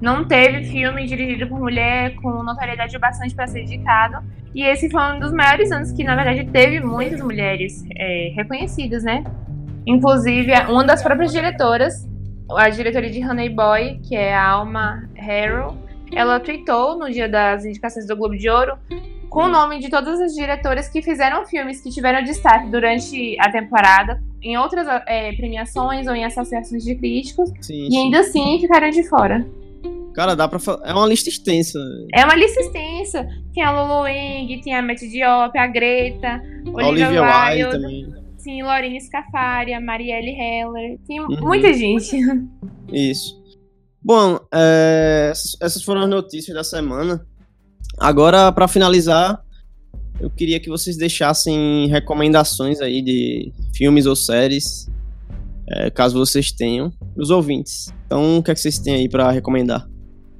não 0.00 0.24
teve 0.24 0.64
filme 0.64 1.06
dirigido 1.06 1.46
por 1.46 1.58
mulher 1.58 2.14
com 2.16 2.42
notoriedade 2.42 2.98
bastante 2.98 3.34
para 3.34 3.46
ser 3.46 3.62
indicado. 3.62 4.18
E 4.54 4.64
esse 4.64 4.90
foi 4.90 5.00
um 5.00 5.20
dos 5.20 5.32
maiores 5.32 5.70
anos 5.70 5.92
que, 5.92 6.04
na 6.04 6.14
verdade, 6.14 6.44
teve 6.50 6.80
muitas 6.80 7.20
mulheres 7.20 7.84
é, 7.96 8.32
reconhecidas, 8.34 9.02
né? 9.02 9.24
Inclusive, 9.86 10.52
uma 10.68 10.84
das 10.84 11.02
próprias 11.02 11.32
diretoras, 11.32 12.08
a 12.50 12.68
diretora 12.68 13.08
de 13.08 13.24
Honey 13.24 13.48
Boy, 13.48 14.00
que 14.02 14.14
é 14.14 14.34
a 14.34 14.46
Alma 14.46 15.08
Harrow, 15.14 15.76
ela 16.14 16.38
tweetou 16.38 16.98
no 16.98 17.10
dia 17.10 17.28
das 17.28 17.64
indicações 17.64 18.06
do 18.06 18.14
Globo 18.14 18.36
de 18.36 18.48
Ouro 18.48 18.76
com 19.32 19.44
o 19.44 19.48
nome 19.48 19.78
de 19.78 19.88
todas 19.88 20.20
as 20.20 20.34
diretoras 20.34 20.88
que 20.88 21.00
fizeram 21.00 21.46
filmes 21.46 21.80
que 21.80 21.90
tiveram 21.90 22.22
destaque 22.22 22.68
durante 22.70 23.36
a 23.40 23.50
temporada 23.50 24.22
em 24.42 24.58
outras 24.58 24.86
é, 25.06 25.32
premiações 25.32 26.06
ou 26.06 26.14
em 26.14 26.24
associações 26.24 26.84
de 26.84 26.94
críticos 26.94 27.48
Sim, 27.60 27.86
e 27.86 27.90
sim. 27.90 27.96
ainda 28.04 28.20
assim 28.20 28.58
ficaram 28.60 28.90
de 28.90 29.02
fora. 29.08 29.46
Cara, 30.14 30.36
dá 30.36 30.46
pra 30.46 30.58
falar. 30.58 30.86
É 30.86 30.92
uma 30.92 31.06
lista 31.06 31.30
extensa. 31.30 31.78
É 32.12 32.22
uma 32.24 32.34
lista 32.34 32.60
extensa. 32.60 33.26
Tem 33.54 33.62
a 33.62 33.70
Lulu 33.70 34.02
Wang, 34.02 34.60
tem 34.62 34.74
a 34.74 34.82
Matt 34.82 35.00
Diop, 35.00 35.56
a 35.58 35.66
Greta, 35.66 36.42
Olivia, 36.66 37.08
Olivia 37.08 37.22
Wilde 37.22 37.62
Wilde, 37.64 37.70
também. 37.82 38.14
sim, 38.36 38.62
Lorine 38.62 39.00
Scafari, 39.00 39.72
a 39.72 39.80
Marielle 39.80 40.34
Heller. 40.38 40.98
Tem 41.08 41.18
Uhum. 41.20 41.40
muita 41.40 41.72
gente. 41.72 42.20
Isso. 42.92 43.40
Bom, 44.04 44.38
é, 44.52 45.30
essas 45.32 45.82
foram 45.82 46.02
as 46.02 46.10
notícias 46.10 46.54
da 46.54 46.62
semana. 46.64 47.24
Agora, 47.98 48.50
para 48.50 48.66
finalizar, 48.66 49.42
eu 50.20 50.30
queria 50.30 50.60
que 50.60 50.68
vocês 50.68 50.96
deixassem 50.96 51.88
recomendações 51.88 52.80
aí 52.80 53.02
de 53.02 53.52
filmes 53.74 54.06
ou 54.06 54.14
séries, 54.14 54.90
é, 55.68 55.90
caso 55.90 56.18
vocês 56.18 56.52
tenham, 56.52 56.92
os 57.16 57.30
ouvintes. 57.30 57.92
Então, 58.06 58.38
o 58.38 58.42
que, 58.42 58.50
é 58.50 58.54
que 58.54 58.60
vocês 58.60 58.78
têm 58.78 58.94
aí 58.94 59.08
para 59.08 59.30
recomendar? 59.30 59.88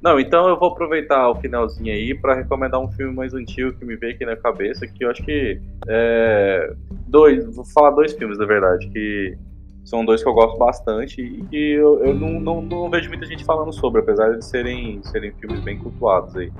Não, 0.01 0.19
então 0.19 0.49
eu 0.49 0.59
vou 0.59 0.69
aproveitar 0.69 1.29
o 1.29 1.35
finalzinho 1.35 1.93
aí 1.93 2.13
pra 2.13 2.35
recomendar 2.35 2.79
um 2.81 2.91
filme 2.91 3.15
mais 3.15 3.33
antigo 3.33 3.71
que 3.71 3.85
me 3.85 3.95
veio 3.95 4.13
aqui 4.13 4.25
na 4.25 4.35
cabeça, 4.35 4.85
que 4.85 5.05
eu 5.05 5.09
acho 5.09 5.23
que 5.23 5.61
é, 5.87 6.73
dois, 7.07 7.45
vou 7.55 7.63
falar 7.65 7.91
dois 7.91 8.11
filmes 8.11 8.37
na 8.37 8.45
verdade, 8.45 8.89
que 8.89 9.37
são 9.85 10.03
dois 10.03 10.21
que 10.21 10.27
eu 10.27 10.33
gosto 10.33 10.57
bastante 10.57 11.21
e 11.21 11.45
que 11.45 11.71
eu, 11.71 12.03
eu 12.05 12.13
não, 12.13 12.37
não, 12.37 12.61
não 12.61 12.89
vejo 12.89 13.07
muita 13.07 13.25
gente 13.25 13.45
falando 13.45 13.71
sobre, 13.71 14.01
apesar 14.01 14.35
de 14.35 14.43
serem, 14.43 15.01
serem 15.03 15.31
filmes 15.39 15.61
bem 15.61 15.77
cultuados 15.77 16.35
aí. 16.35 16.51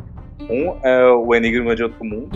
Um 0.42 0.78
é 0.84 1.06
o 1.12 1.34
Enigma 1.34 1.76
de 1.76 1.84
Outro 1.84 2.04
Mundo. 2.04 2.30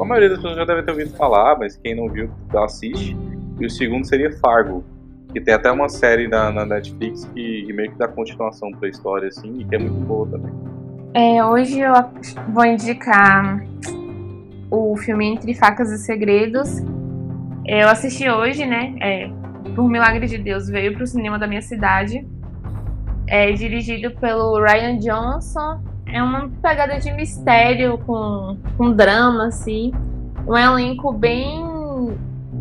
A 0.00 0.04
maioria 0.04 0.30
das 0.30 0.38
pessoas 0.38 0.56
já 0.56 0.64
deve 0.64 0.82
ter 0.82 0.90
ouvido 0.90 1.16
falar, 1.16 1.58
mas 1.58 1.76
quem 1.76 1.94
não 1.94 2.08
viu, 2.08 2.30
assiste. 2.56 3.16
E 3.60 3.66
o 3.66 3.70
segundo 3.70 4.06
seria 4.06 4.32
Fargo, 4.38 4.84
que 5.32 5.40
tem 5.40 5.54
até 5.54 5.70
uma 5.70 5.88
série 5.88 6.28
na, 6.28 6.50
na 6.50 6.64
Netflix 6.64 7.24
que, 7.26 7.64
que 7.66 7.72
meio 7.72 7.92
que 7.92 7.98
dá 7.98 8.08
continuação 8.08 8.70
pra 8.72 8.88
história, 8.88 9.28
assim, 9.28 9.60
e 9.60 9.64
que 9.64 9.74
é 9.74 9.78
muito 9.78 10.00
boa 10.04 10.28
também. 10.28 10.52
É, 11.14 11.44
hoje 11.44 11.80
eu 11.80 11.92
vou 12.52 12.64
indicar 12.64 13.62
o 14.70 14.96
filme 14.96 15.26
Entre 15.26 15.54
Facas 15.54 15.90
e 15.90 15.98
Segredos. 15.98 16.80
Eu 17.66 17.88
assisti 17.88 18.28
hoje, 18.28 18.66
né? 18.66 18.94
é, 19.00 19.30
por 19.74 19.88
milagre 19.88 20.26
de 20.26 20.38
Deus, 20.38 20.68
veio 20.68 20.94
pro 20.94 21.06
cinema 21.06 21.38
da 21.38 21.46
minha 21.46 21.62
cidade. 21.62 22.26
É 23.26 23.52
dirigido 23.52 24.10
pelo 24.12 24.60
Ryan 24.60 24.98
Johnson. 24.98 25.82
É 26.12 26.22
uma 26.22 26.48
pegada 26.62 26.98
de 26.98 27.10
mistério 27.12 27.98
com, 27.98 28.58
com 28.76 28.92
drama, 28.92 29.46
assim. 29.46 29.92
Um 30.46 30.56
elenco 30.56 31.12
bem 31.12 31.64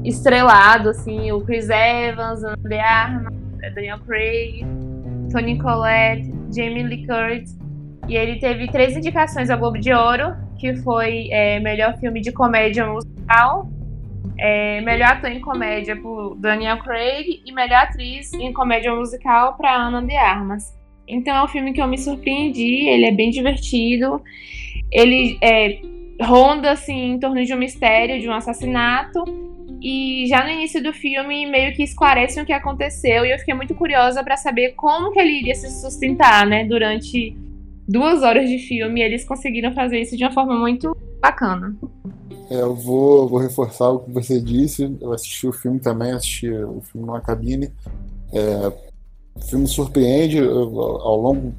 estrelado, 0.03 0.89
assim. 0.89 1.31
O 1.31 1.41
Chris 1.41 1.69
Evans, 1.69 2.41
de 2.41 2.79
Armas, 2.79 3.33
Daniel 3.75 3.99
Craig, 3.99 4.65
Tony 5.31 5.59
Collette, 5.59 6.33
Jamie 6.55 6.83
Lee 6.83 7.05
Curtis. 7.05 7.59
E 8.07 8.15
ele 8.15 8.39
teve 8.39 8.67
três 8.71 8.95
indicações 8.95 9.49
ao 9.49 9.59
Globo 9.59 9.77
de 9.77 9.93
Ouro, 9.93 10.35
que 10.57 10.75
foi 10.77 11.27
é, 11.31 11.59
melhor 11.59 11.97
filme 11.97 12.21
de 12.21 12.31
comédia 12.31 12.85
musical 12.87 13.21
musical. 13.21 13.69
É, 14.37 14.81
melhor 14.81 15.11
ator 15.11 15.29
em 15.29 15.39
comédia 15.39 15.95
por 15.95 16.35
Daniel 16.35 16.79
Craig 16.79 17.43
e 17.45 17.51
melhor 17.51 17.83
atriz 17.83 18.33
em 18.33 18.51
comédia 18.51 18.93
musical 18.93 19.55
para 19.55 19.75
Ana 19.75 20.01
de 20.01 20.15
Armas. 20.15 20.75
Então 21.07 21.35
é 21.35 21.43
um 21.43 21.47
filme 21.47 21.73
que 21.73 21.81
eu 21.81 21.87
me 21.87 21.97
surpreendi, 21.97 22.87
ele 22.87 23.05
é 23.05 23.11
bem 23.11 23.29
divertido. 23.29 24.21
Ele 24.91 25.37
é, 25.41 25.79
ronda 26.21 26.71
assim 26.71 27.13
em 27.13 27.19
torno 27.19 27.43
de 27.43 27.53
um 27.53 27.57
mistério, 27.57 28.19
de 28.19 28.29
um 28.29 28.33
assassinato. 28.33 29.23
E 29.81 30.27
já 30.27 30.43
no 30.43 30.51
início 30.51 30.81
do 30.83 30.93
filme 30.93 31.47
meio 31.47 31.73
que 31.73 31.81
esclarece 31.81 32.39
o 32.39 32.45
que 32.45 32.53
aconteceu 32.53 33.25
e 33.25 33.31
eu 33.31 33.39
fiquei 33.39 33.55
muito 33.55 33.73
curiosa 33.73 34.23
para 34.23 34.37
saber 34.37 34.73
como 34.73 35.11
que 35.11 35.19
ele 35.19 35.39
iria 35.39 35.55
se 35.55 35.69
sustentar, 35.81 36.45
né, 36.45 36.63
durante 36.65 37.35
duas 37.87 38.21
horas 38.21 38.47
de 38.47 38.59
filme. 38.59 39.01
Eles 39.01 39.25
conseguiram 39.25 39.73
fazer 39.73 39.99
isso 39.99 40.15
de 40.15 40.23
uma 40.23 40.31
forma 40.31 40.55
muito 40.55 40.95
bacana. 41.19 41.75
É, 42.49 42.61
eu 42.61 42.75
vou, 42.75 43.27
vou 43.27 43.39
reforçar 43.39 43.89
o 43.89 43.99
que 43.99 44.11
você 44.11 44.39
disse. 44.39 44.95
Eu 45.01 45.13
assisti 45.13 45.47
o 45.47 45.53
filme 45.53 45.79
também, 45.79 46.11
assisti 46.11 46.49
o 46.49 46.81
filme 46.81 47.07
numa 47.07 47.21
cabine. 47.21 47.71
É, 48.31 48.90
o 49.35 49.41
filme 49.41 49.67
surpreende 49.67 50.39
ao 50.39 51.19
longo 51.19 51.53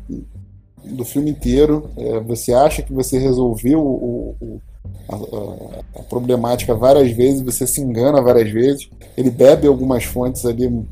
do 0.84 1.04
filme 1.04 1.30
inteiro. 1.30 1.90
É, 1.96 2.20
você 2.20 2.52
acha 2.52 2.82
que 2.82 2.92
você 2.92 3.18
resolveu 3.18 3.80
o, 3.80 4.36
o, 4.40 4.60
a, 5.08 6.00
a, 6.00 6.02
problemática 6.04 6.74
várias 6.74 7.10
vezes, 7.12 7.42
você 7.42 7.66
se 7.66 7.80
engana 7.80 8.20
várias 8.20 8.50
vezes. 8.50 8.88
Ele 9.16 9.30
bebe 9.30 9.66
algumas 9.66 10.04
fontes 10.04 10.44
ali 10.44 10.84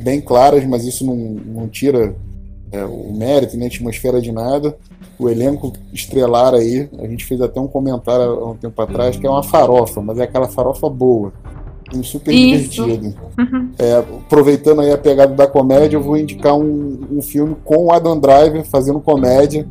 bem 0.00 0.20
claras, 0.20 0.64
mas 0.64 0.84
isso 0.84 1.04
não, 1.06 1.16
não 1.16 1.68
tira 1.68 2.14
é, 2.70 2.84
o 2.84 3.12
mérito 3.12 3.56
nem 3.56 3.66
a 3.66 3.68
atmosfera 3.68 4.20
de 4.20 4.32
nada. 4.32 4.76
O 5.18 5.28
elenco 5.28 5.72
estrelar 5.92 6.54
aí, 6.54 6.88
a 6.98 7.06
gente 7.06 7.24
fez 7.24 7.40
até 7.40 7.60
um 7.60 7.68
comentário 7.68 8.24
há 8.24 8.50
um 8.50 8.56
tempo 8.56 8.80
atrás 8.80 9.16
que 9.16 9.26
é 9.26 9.30
uma 9.30 9.42
farofa, 9.42 10.00
mas 10.00 10.18
é 10.18 10.24
aquela 10.24 10.48
farofa 10.48 10.88
boa 10.88 11.32
um 11.94 12.02
super 12.02 12.32
Isso. 12.32 12.84
divertido. 12.84 13.14
Uhum. 13.38 13.70
É, 13.78 13.96
aproveitando 13.96 14.80
aí 14.80 14.92
a 14.92 14.98
pegada 14.98 15.34
da 15.34 15.46
comédia, 15.46 15.96
eu 15.96 16.02
vou 16.02 16.16
indicar 16.16 16.54
um, 16.54 17.00
um 17.10 17.22
filme 17.22 17.56
com 17.64 17.86
o 17.86 17.92
Adam 17.92 18.18
Driver 18.18 18.64
fazendo 18.64 19.00
comédia. 19.00 19.66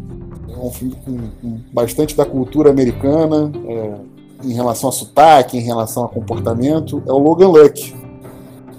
É 0.49 0.57
um 0.57 0.71
filme 0.71 0.95
com, 1.05 1.17
com 1.41 1.59
bastante 1.73 2.15
da 2.15 2.25
cultura 2.25 2.69
americana, 2.69 3.51
é, 3.67 3.93
em 4.43 4.53
relação 4.53 4.89
a 4.89 4.91
sotaque, 4.91 5.57
em 5.57 5.61
relação 5.61 6.03
a 6.05 6.09
comportamento. 6.09 7.01
É 7.07 7.11
o 7.11 7.17
Logan 7.17 7.47
Luck. 7.47 7.95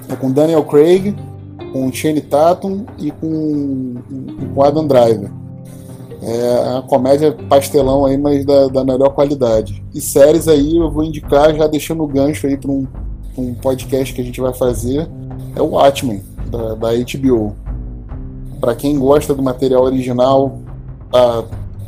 É 0.08 0.16
com 0.16 0.30
Daniel 0.30 0.64
Craig, 0.64 1.14
com 1.72 1.92
Shane 1.92 2.20
Tatum 2.20 2.84
e 2.98 3.10
com, 3.10 3.94
com 4.54 4.62
Adam 4.62 4.86
Driver. 4.86 5.30
É 6.22 6.70
uma 6.70 6.82
comédia 6.82 7.36
pastelão 7.48 8.06
aí, 8.06 8.16
mas 8.16 8.44
da, 8.44 8.68
da 8.68 8.84
melhor 8.84 9.10
qualidade. 9.10 9.82
E 9.92 10.00
séries 10.00 10.46
aí 10.46 10.76
eu 10.76 10.88
vou 10.88 11.02
indicar, 11.02 11.52
já 11.54 11.66
deixando 11.66 12.04
o 12.04 12.06
gancho 12.06 12.46
aí 12.46 12.56
para 12.56 12.70
um, 12.70 12.86
um 13.36 13.54
podcast 13.54 14.14
que 14.14 14.20
a 14.20 14.24
gente 14.24 14.40
vai 14.40 14.52
fazer, 14.52 15.08
é 15.56 15.62
o 15.62 15.70
Watchmen, 15.70 16.22
da, 16.50 16.74
da 16.74 16.88
HBO. 16.92 17.54
Para 18.60 18.74
quem 18.74 18.98
gosta 18.98 19.34
do 19.34 19.42
material 19.42 19.84
original, 19.84 20.58
tá, 21.10 21.44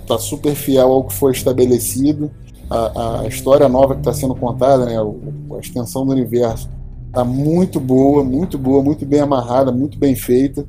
tá 0.07 0.19
super 0.19 0.55
fiel 0.55 0.91
ao 0.91 1.05
que 1.05 1.15
foi 1.15 1.33
estabelecido. 1.33 2.31
A, 2.69 3.21
a 3.21 3.27
história 3.29 3.69
nova 3.69 3.95
que 3.95 4.01
está 4.01 4.13
sendo 4.13 4.35
contada, 4.35 4.87
né, 4.87 4.97
a 4.99 5.59
extensão 5.59 6.05
do 6.05 6.13
universo, 6.13 6.69
tá 7.13 7.25
muito 7.25 7.79
boa, 7.79 8.25
muito 8.25 8.59
boa, 8.59 8.83
muito 8.83 9.05
bem 9.07 9.21
amarrada, 9.21 9.71
muito 9.71 9.99
bem 9.99 10.17
feita. 10.17 10.67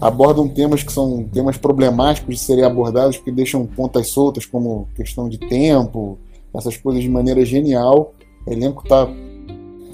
Abordam 0.00 0.48
temas 0.48 0.82
que 0.82 0.92
são 0.92 1.24
temas 1.24 1.56
problemáticos 1.56 2.36
de 2.36 2.40
serem 2.40 2.64
abordados, 2.64 3.16
porque 3.16 3.32
deixam 3.32 3.66
pontas 3.66 4.08
soltas, 4.08 4.46
como 4.46 4.88
questão 4.94 5.28
de 5.28 5.38
tempo, 5.38 6.18
essas 6.54 6.76
coisas 6.76 7.02
de 7.02 7.08
maneira 7.08 7.44
genial. 7.44 8.14
O 8.46 8.52
elenco 8.52 8.82
está 8.84 9.08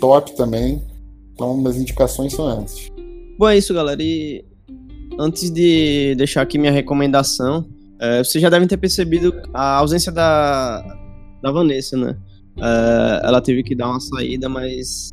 top 0.03 0.35
também. 0.37 0.83
Então, 1.33 1.65
as 1.65 1.77
indicações 1.77 2.35
são 2.35 2.51
essas. 2.51 2.91
Bom, 3.39 3.49
é 3.49 3.57
isso, 3.57 3.73
galera. 3.73 4.03
E 4.03 4.45
antes 5.19 5.49
de 5.49 6.17
deixar 6.17 6.43
aqui 6.43 6.59
minha 6.59 6.73
recomendação, 6.73 7.65
é, 8.01 8.19
vocês 8.19 8.43
já 8.43 8.51
devem 8.51 8.67
ter 8.67 8.77
percebido 8.77 9.33
a 9.55 9.77
ausência 9.77 10.11
da, 10.11 10.83
da 11.41 11.53
Vanessa, 11.53 11.97
né? 11.97 12.19
É, 12.59 13.21
ela 13.25 13.41
teve 13.41 13.63
que 13.63 13.77
dar 13.77 13.91
uma 13.91 14.01
saída, 14.01 14.49
mas 14.49 15.11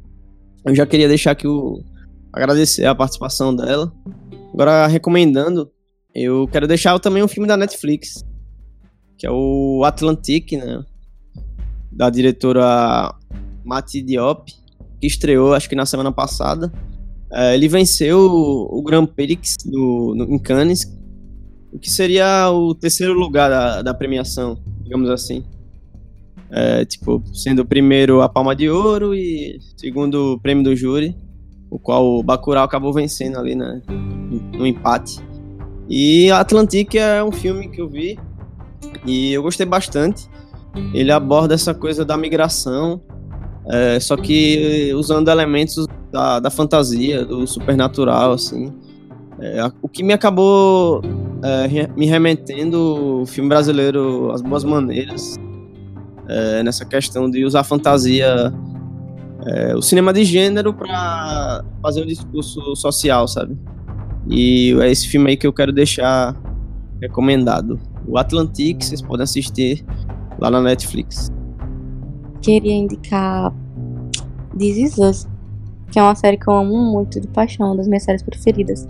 eu 0.66 0.74
já 0.74 0.88
queria 0.88 1.08
deixar 1.08 1.32
aqui 1.32 1.48
o. 1.48 1.84
agradecer 2.34 2.86
a 2.86 2.96
participação 2.96 3.56
dela. 3.56 3.94
Agora, 4.52 4.88
recomendando, 4.88 5.72
eu 6.16 6.48
quero 6.48 6.68
deixar 6.68 6.98
também 7.00 7.22
um 7.22 7.28
filme 7.28 7.48
da 7.48 7.56
Netflix, 7.56 8.26
que 9.20 9.28
é 9.28 9.32
o 9.32 9.84
Atlantic, 9.86 10.54
né? 10.54 10.84
Da 11.92 12.10
diretora 12.10 13.14
Mati 13.64 14.02
Diop 14.02 14.52
que 15.00 15.08
estreou 15.08 15.54
acho 15.54 15.70
que 15.70 15.76
na 15.76 15.86
semana 15.86 16.12
passada. 16.12 16.72
É, 17.32 17.54
ele 17.54 17.68
venceu 17.68 18.20
o, 18.20 18.80
o 18.80 18.82
Grand 18.82 19.06
Prix 19.06 19.58
do, 19.66 20.14
no, 20.16 20.24
em 20.34 20.40
Cannes, 20.40 20.82
o 21.72 21.78
que 21.78 21.90
seria 21.90 22.50
o 22.50 22.74
terceiro 22.74 23.14
lugar 23.14 23.50
da, 23.50 23.82
da 23.82 23.94
premiação, 23.94 24.58
digamos 24.82 25.10
assim. 25.10 25.44
É, 26.52 26.84
tipo, 26.84 27.22
sendo 27.32 27.62
o 27.62 27.66
primeiro 27.66 28.22
a 28.22 28.30
Palma 28.30 28.56
de 28.56 28.68
Ouro 28.68 29.14
e 29.14 29.60
segundo 29.78 30.34
o 30.34 30.40
prêmio 30.40 30.64
do 30.64 30.76
júri, 30.76 31.16
o 31.70 31.78
qual 31.78 32.04
o 32.04 32.24
Bacurau 32.24 32.64
acabou 32.64 32.92
vencendo 32.92 33.38
ali, 33.38 33.54
né, 33.54 33.82
no 34.58 34.66
empate. 34.66 35.20
E 35.88 36.32
Atlantic 36.32 36.96
é 36.96 37.24
um 37.24 37.32
filme 37.32 37.70
que 37.70 37.80
eu 37.80 37.88
vi 37.88 38.18
e 39.06 39.32
eu 39.34 39.44
gostei 39.44 39.66
bastante. 39.66 40.28
Ele 40.94 41.12
aborda 41.12 41.54
essa 41.54 41.74
coisa 41.74 42.04
da 42.04 42.18
migração 42.18 43.02
é, 43.70 44.00
só 44.00 44.18
que 44.18 44.92
usando 44.96 45.30
elementos 45.30 45.86
da, 46.12 46.40
da 46.40 46.50
fantasia, 46.50 47.24
do 47.24 47.46
supernatural, 47.46 48.34
assim. 48.34 48.74
É, 49.40 49.72
o 49.82 49.88
que 49.88 50.04
me 50.04 50.12
acabou 50.12 51.02
é, 51.44 51.88
me 51.96 52.08
remetendo 52.08 53.22
o 53.22 53.26
filme 53.26 53.48
brasileiro 53.48 54.32
As 54.32 54.42
Boas 54.42 54.64
Maneiras, 54.64 55.36
é, 56.28 56.64
nessa 56.64 56.84
questão 56.84 57.30
de 57.30 57.46
usar 57.46 57.64
fantasia, 57.64 58.52
é, 59.46 59.76
o 59.76 59.82
cinema 59.82 60.12
de 60.12 60.26
gênero 60.26 60.74
para 60.74 61.64
fazer 61.82 62.04
um 62.04 62.08
discurso 62.08 62.76
social, 62.76 63.28
sabe? 63.28 63.56
E 64.28 64.76
é 64.82 64.92
esse 64.92 65.08
filme 65.08 65.30
aí 65.30 65.38
que 65.38 65.48
eu 65.48 65.54
quero 65.54 65.72
deixar 65.72 66.36
recomendado. 67.00 67.80
O 68.08 68.18
Atlantic, 68.18 68.82
vocês 68.82 69.02
podem 69.02 69.24
assistir 69.24 69.86
lá 70.40 70.50
na 70.50 70.60
Netflix 70.60 71.32
queria 72.42 72.74
indicar 72.74 73.54
This 74.58 74.78
Is 74.78 74.98
Us, 74.98 75.28
que 75.92 76.00
é 76.00 76.02
uma 76.02 76.16
série 76.16 76.38
que 76.38 76.48
eu 76.48 76.54
amo 76.54 76.76
muito 76.92 77.20
de 77.20 77.28
paixão, 77.28 77.68
uma 77.68 77.78
das 77.78 77.88
minhas 77.88 78.04
séries 78.04 78.24
preferidas. 78.24 78.88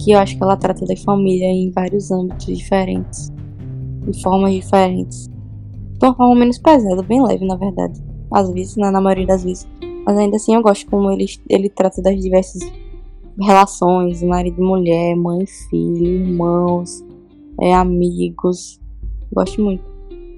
Que 0.00 0.12
eu 0.12 0.18
acho 0.18 0.36
que 0.36 0.42
ela 0.42 0.56
trata 0.56 0.84
da 0.84 0.96
família 0.96 1.46
em 1.46 1.70
vários 1.70 2.10
âmbitos 2.10 2.46
diferentes, 2.46 3.32
de 4.08 4.22
formas 4.22 4.52
diferentes. 4.52 5.28
De 5.98 6.06
uma 6.06 6.14
forma 6.14 6.34
menos 6.34 6.58
pesada, 6.58 7.02
bem 7.02 7.22
leve, 7.22 7.44
na 7.44 7.56
verdade. 7.56 8.02
Às 8.32 8.50
vezes, 8.52 8.76
na, 8.76 8.90
na 8.90 9.00
maioria 9.00 9.26
das 9.26 9.44
vezes. 9.44 9.68
Mas 10.04 10.16
ainda 10.16 10.36
assim 10.36 10.54
eu 10.54 10.62
gosto 10.62 10.86
como 10.90 11.10
ele, 11.10 11.26
ele 11.48 11.68
trata 11.68 12.02
das 12.02 12.20
diversas 12.20 12.60
relações, 13.40 14.22
marido 14.22 14.60
e 14.60 14.64
mulher, 14.64 15.14
mãe 15.14 15.44
e 15.44 15.46
filho, 15.46 16.06
irmãos, 16.06 17.04
é, 17.60 17.74
amigos. 17.74 18.80
Gosto 19.32 19.62
muito. 19.62 19.91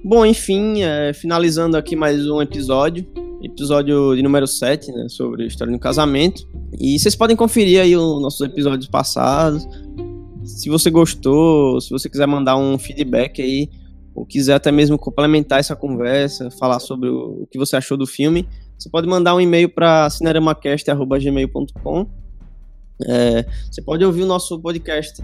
Bom, 0.07 0.27
enfim, 0.27 0.83
é, 0.83 1.15
finalizando 1.15 1.79
aqui 1.79 1.97
mais 1.97 2.29
um 2.29 2.43
episódio, 2.43 3.07
episódio 3.43 4.15
de 4.15 4.23
número 4.23 4.47
7, 4.47 4.93
né, 4.93 5.09
sobre 5.09 5.45
a 5.45 5.47
história 5.47 5.73
do 5.73 5.79
casamento. 5.79 6.47
E 6.79 6.99
vocês 6.99 7.17
podem 7.17 7.35
conferir 7.35 7.81
aí 7.81 7.97
os 7.97 8.21
nossos 8.21 8.43
episódios 8.43 8.87
passados. 8.87 9.67
Se 10.45 10.69
você 10.69 10.91
gostou, 10.91 11.81
se 11.81 11.89
você 11.89 12.11
quiser 12.11 12.27
mandar 12.27 12.59
um 12.59 12.77
feedback 12.77 13.41
aí, 13.41 13.71
ou 14.15 14.27
quiser 14.27 14.53
até 14.57 14.71
mesmo 14.71 14.99
complementar 14.99 15.59
essa 15.59 15.75
conversa, 15.75 16.51
falar 16.51 16.81
sobre 16.81 17.09
o, 17.09 17.49
que 17.51 17.57
você 17.59 17.75
achou 17.75 17.97
do 17.97 18.07
filme, 18.07 18.47
você 18.79 18.91
pode 18.91 19.09
mandar 19.09 19.35
um 19.35 19.41
e-mail 19.41 19.71
para 19.71 20.11
cineramacast.gmail.com. 20.11 22.07
É, 23.09 23.47
você 23.73 23.81
pode 23.81 24.05
ouvir 24.05 24.25
o 24.25 24.27
nosso 24.27 24.61
podcast 24.61 25.23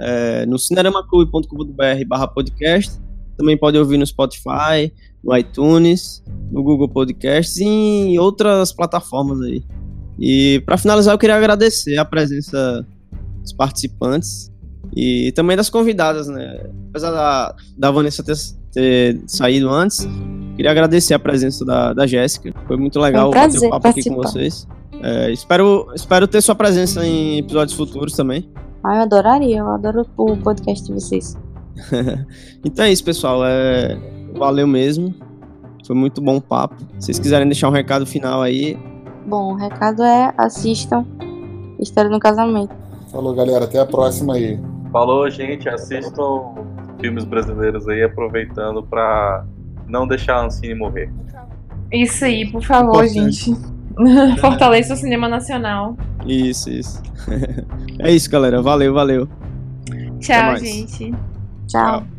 é, 0.00 0.44
no 0.46 0.58
cineramaclube.com.br 0.58 2.34
podcast 2.34 3.05
também 3.36 3.56
pode 3.56 3.78
ouvir 3.78 3.98
no 3.98 4.06
Spotify, 4.06 4.92
no 5.22 5.36
iTunes, 5.36 6.22
no 6.50 6.62
Google 6.62 6.88
Podcasts 6.88 7.58
e 7.58 7.64
em 7.64 8.18
outras 8.18 8.72
plataformas 8.72 9.40
aí. 9.42 9.62
E 10.18 10.62
para 10.64 10.78
finalizar, 10.78 11.14
eu 11.14 11.18
queria 11.18 11.36
agradecer 11.36 11.98
a 11.98 12.04
presença 12.04 12.86
dos 13.42 13.52
participantes 13.52 14.50
e 14.94 15.32
também 15.32 15.56
das 15.56 15.68
convidadas, 15.68 16.28
né? 16.28 16.70
Apesar 16.90 17.10
da, 17.10 17.54
da 17.76 17.90
Vanessa 17.90 18.22
ter, 18.22 18.36
ter 18.72 19.20
saído 19.26 19.68
antes, 19.68 20.08
queria 20.56 20.70
agradecer 20.70 21.12
a 21.12 21.18
presença 21.18 21.64
da, 21.64 21.92
da 21.92 22.06
Jéssica. 22.06 22.54
Foi 22.66 22.76
muito 22.76 22.98
legal 22.98 23.28
um 23.28 23.30
bater 23.32 23.58
o 23.58 23.68
papo 23.68 23.82
participar. 23.82 23.90
aqui 23.90 24.08
com 24.10 24.16
vocês. 24.16 24.66
É, 25.02 25.30
espero, 25.30 25.88
espero 25.94 26.26
ter 26.26 26.40
sua 26.40 26.54
presença 26.54 27.04
em 27.04 27.38
episódios 27.38 27.76
futuros 27.76 28.14
também. 28.14 28.48
Ah, 28.82 28.96
eu 28.96 29.02
adoraria, 29.02 29.58
eu 29.58 29.68
adoro 29.68 30.06
o 30.16 30.36
podcast 30.36 30.86
de 30.86 30.92
vocês. 30.92 31.36
então 32.64 32.84
é 32.84 32.92
isso, 32.92 33.04
pessoal. 33.04 33.40
É... 33.44 33.96
Valeu 34.34 34.66
mesmo. 34.66 35.14
Foi 35.86 35.94
muito 35.94 36.20
bom 36.20 36.36
o 36.36 36.40
papo. 36.40 36.76
Se 36.98 37.06
vocês 37.06 37.18
quiserem 37.18 37.46
deixar 37.46 37.68
um 37.68 37.72
recado 37.72 38.06
final 38.06 38.42
aí. 38.42 38.76
Bom, 39.26 39.52
o 39.52 39.56
recado 39.56 40.02
é 40.02 40.34
assistam 40.36 41.04
História 41.78 42.10
do 42.10 42.18
Casamento. 42.18 42.74
Falou, 43.10 43.34
galera. 43.34 43.64
Até 43.64 43.78
a 43.78 43.86
próxima 43.86 44.34
aí. 44.34 44.58
Falou, 44.92 45.28
gente. 45.30 45.68
Assistam 45.68 46.54
filmes 47.00 47.24
brasileiros 47.24 47.88
aí, 47.88 48.02
aproveitando 48.02 48.82
pra 48.82 49.44
não 49.86 50.06
deixar 50.06 50.36
a 50.36 50.46
Ancine 50.46 50.74
morrer. 50.74 51.10
Isso 51.92 52.24
aí, 52.24 52.50
por 52.50 52.62
favor, 52.62 53.04
Importante. 53.04 53.44
gente. 53.44 53.76
Fortaleça 54.40 54.94
o 54.94 54.96
cinema 54.96 55.28
nacional. 55.28 55.96
Isso, 56.26 56.68
isso. 56.70 57.02
é 58.00 58.12
isso, 58.12 58.30
galera. 58.30 58.60
Valeu, 58.60 58.92
valeu. 58.92 59.28
Tchau, 60.18 60.56
gente. 60.56 61.14
Tchau. 61.68 62.06
Tchau. 62.06 62.15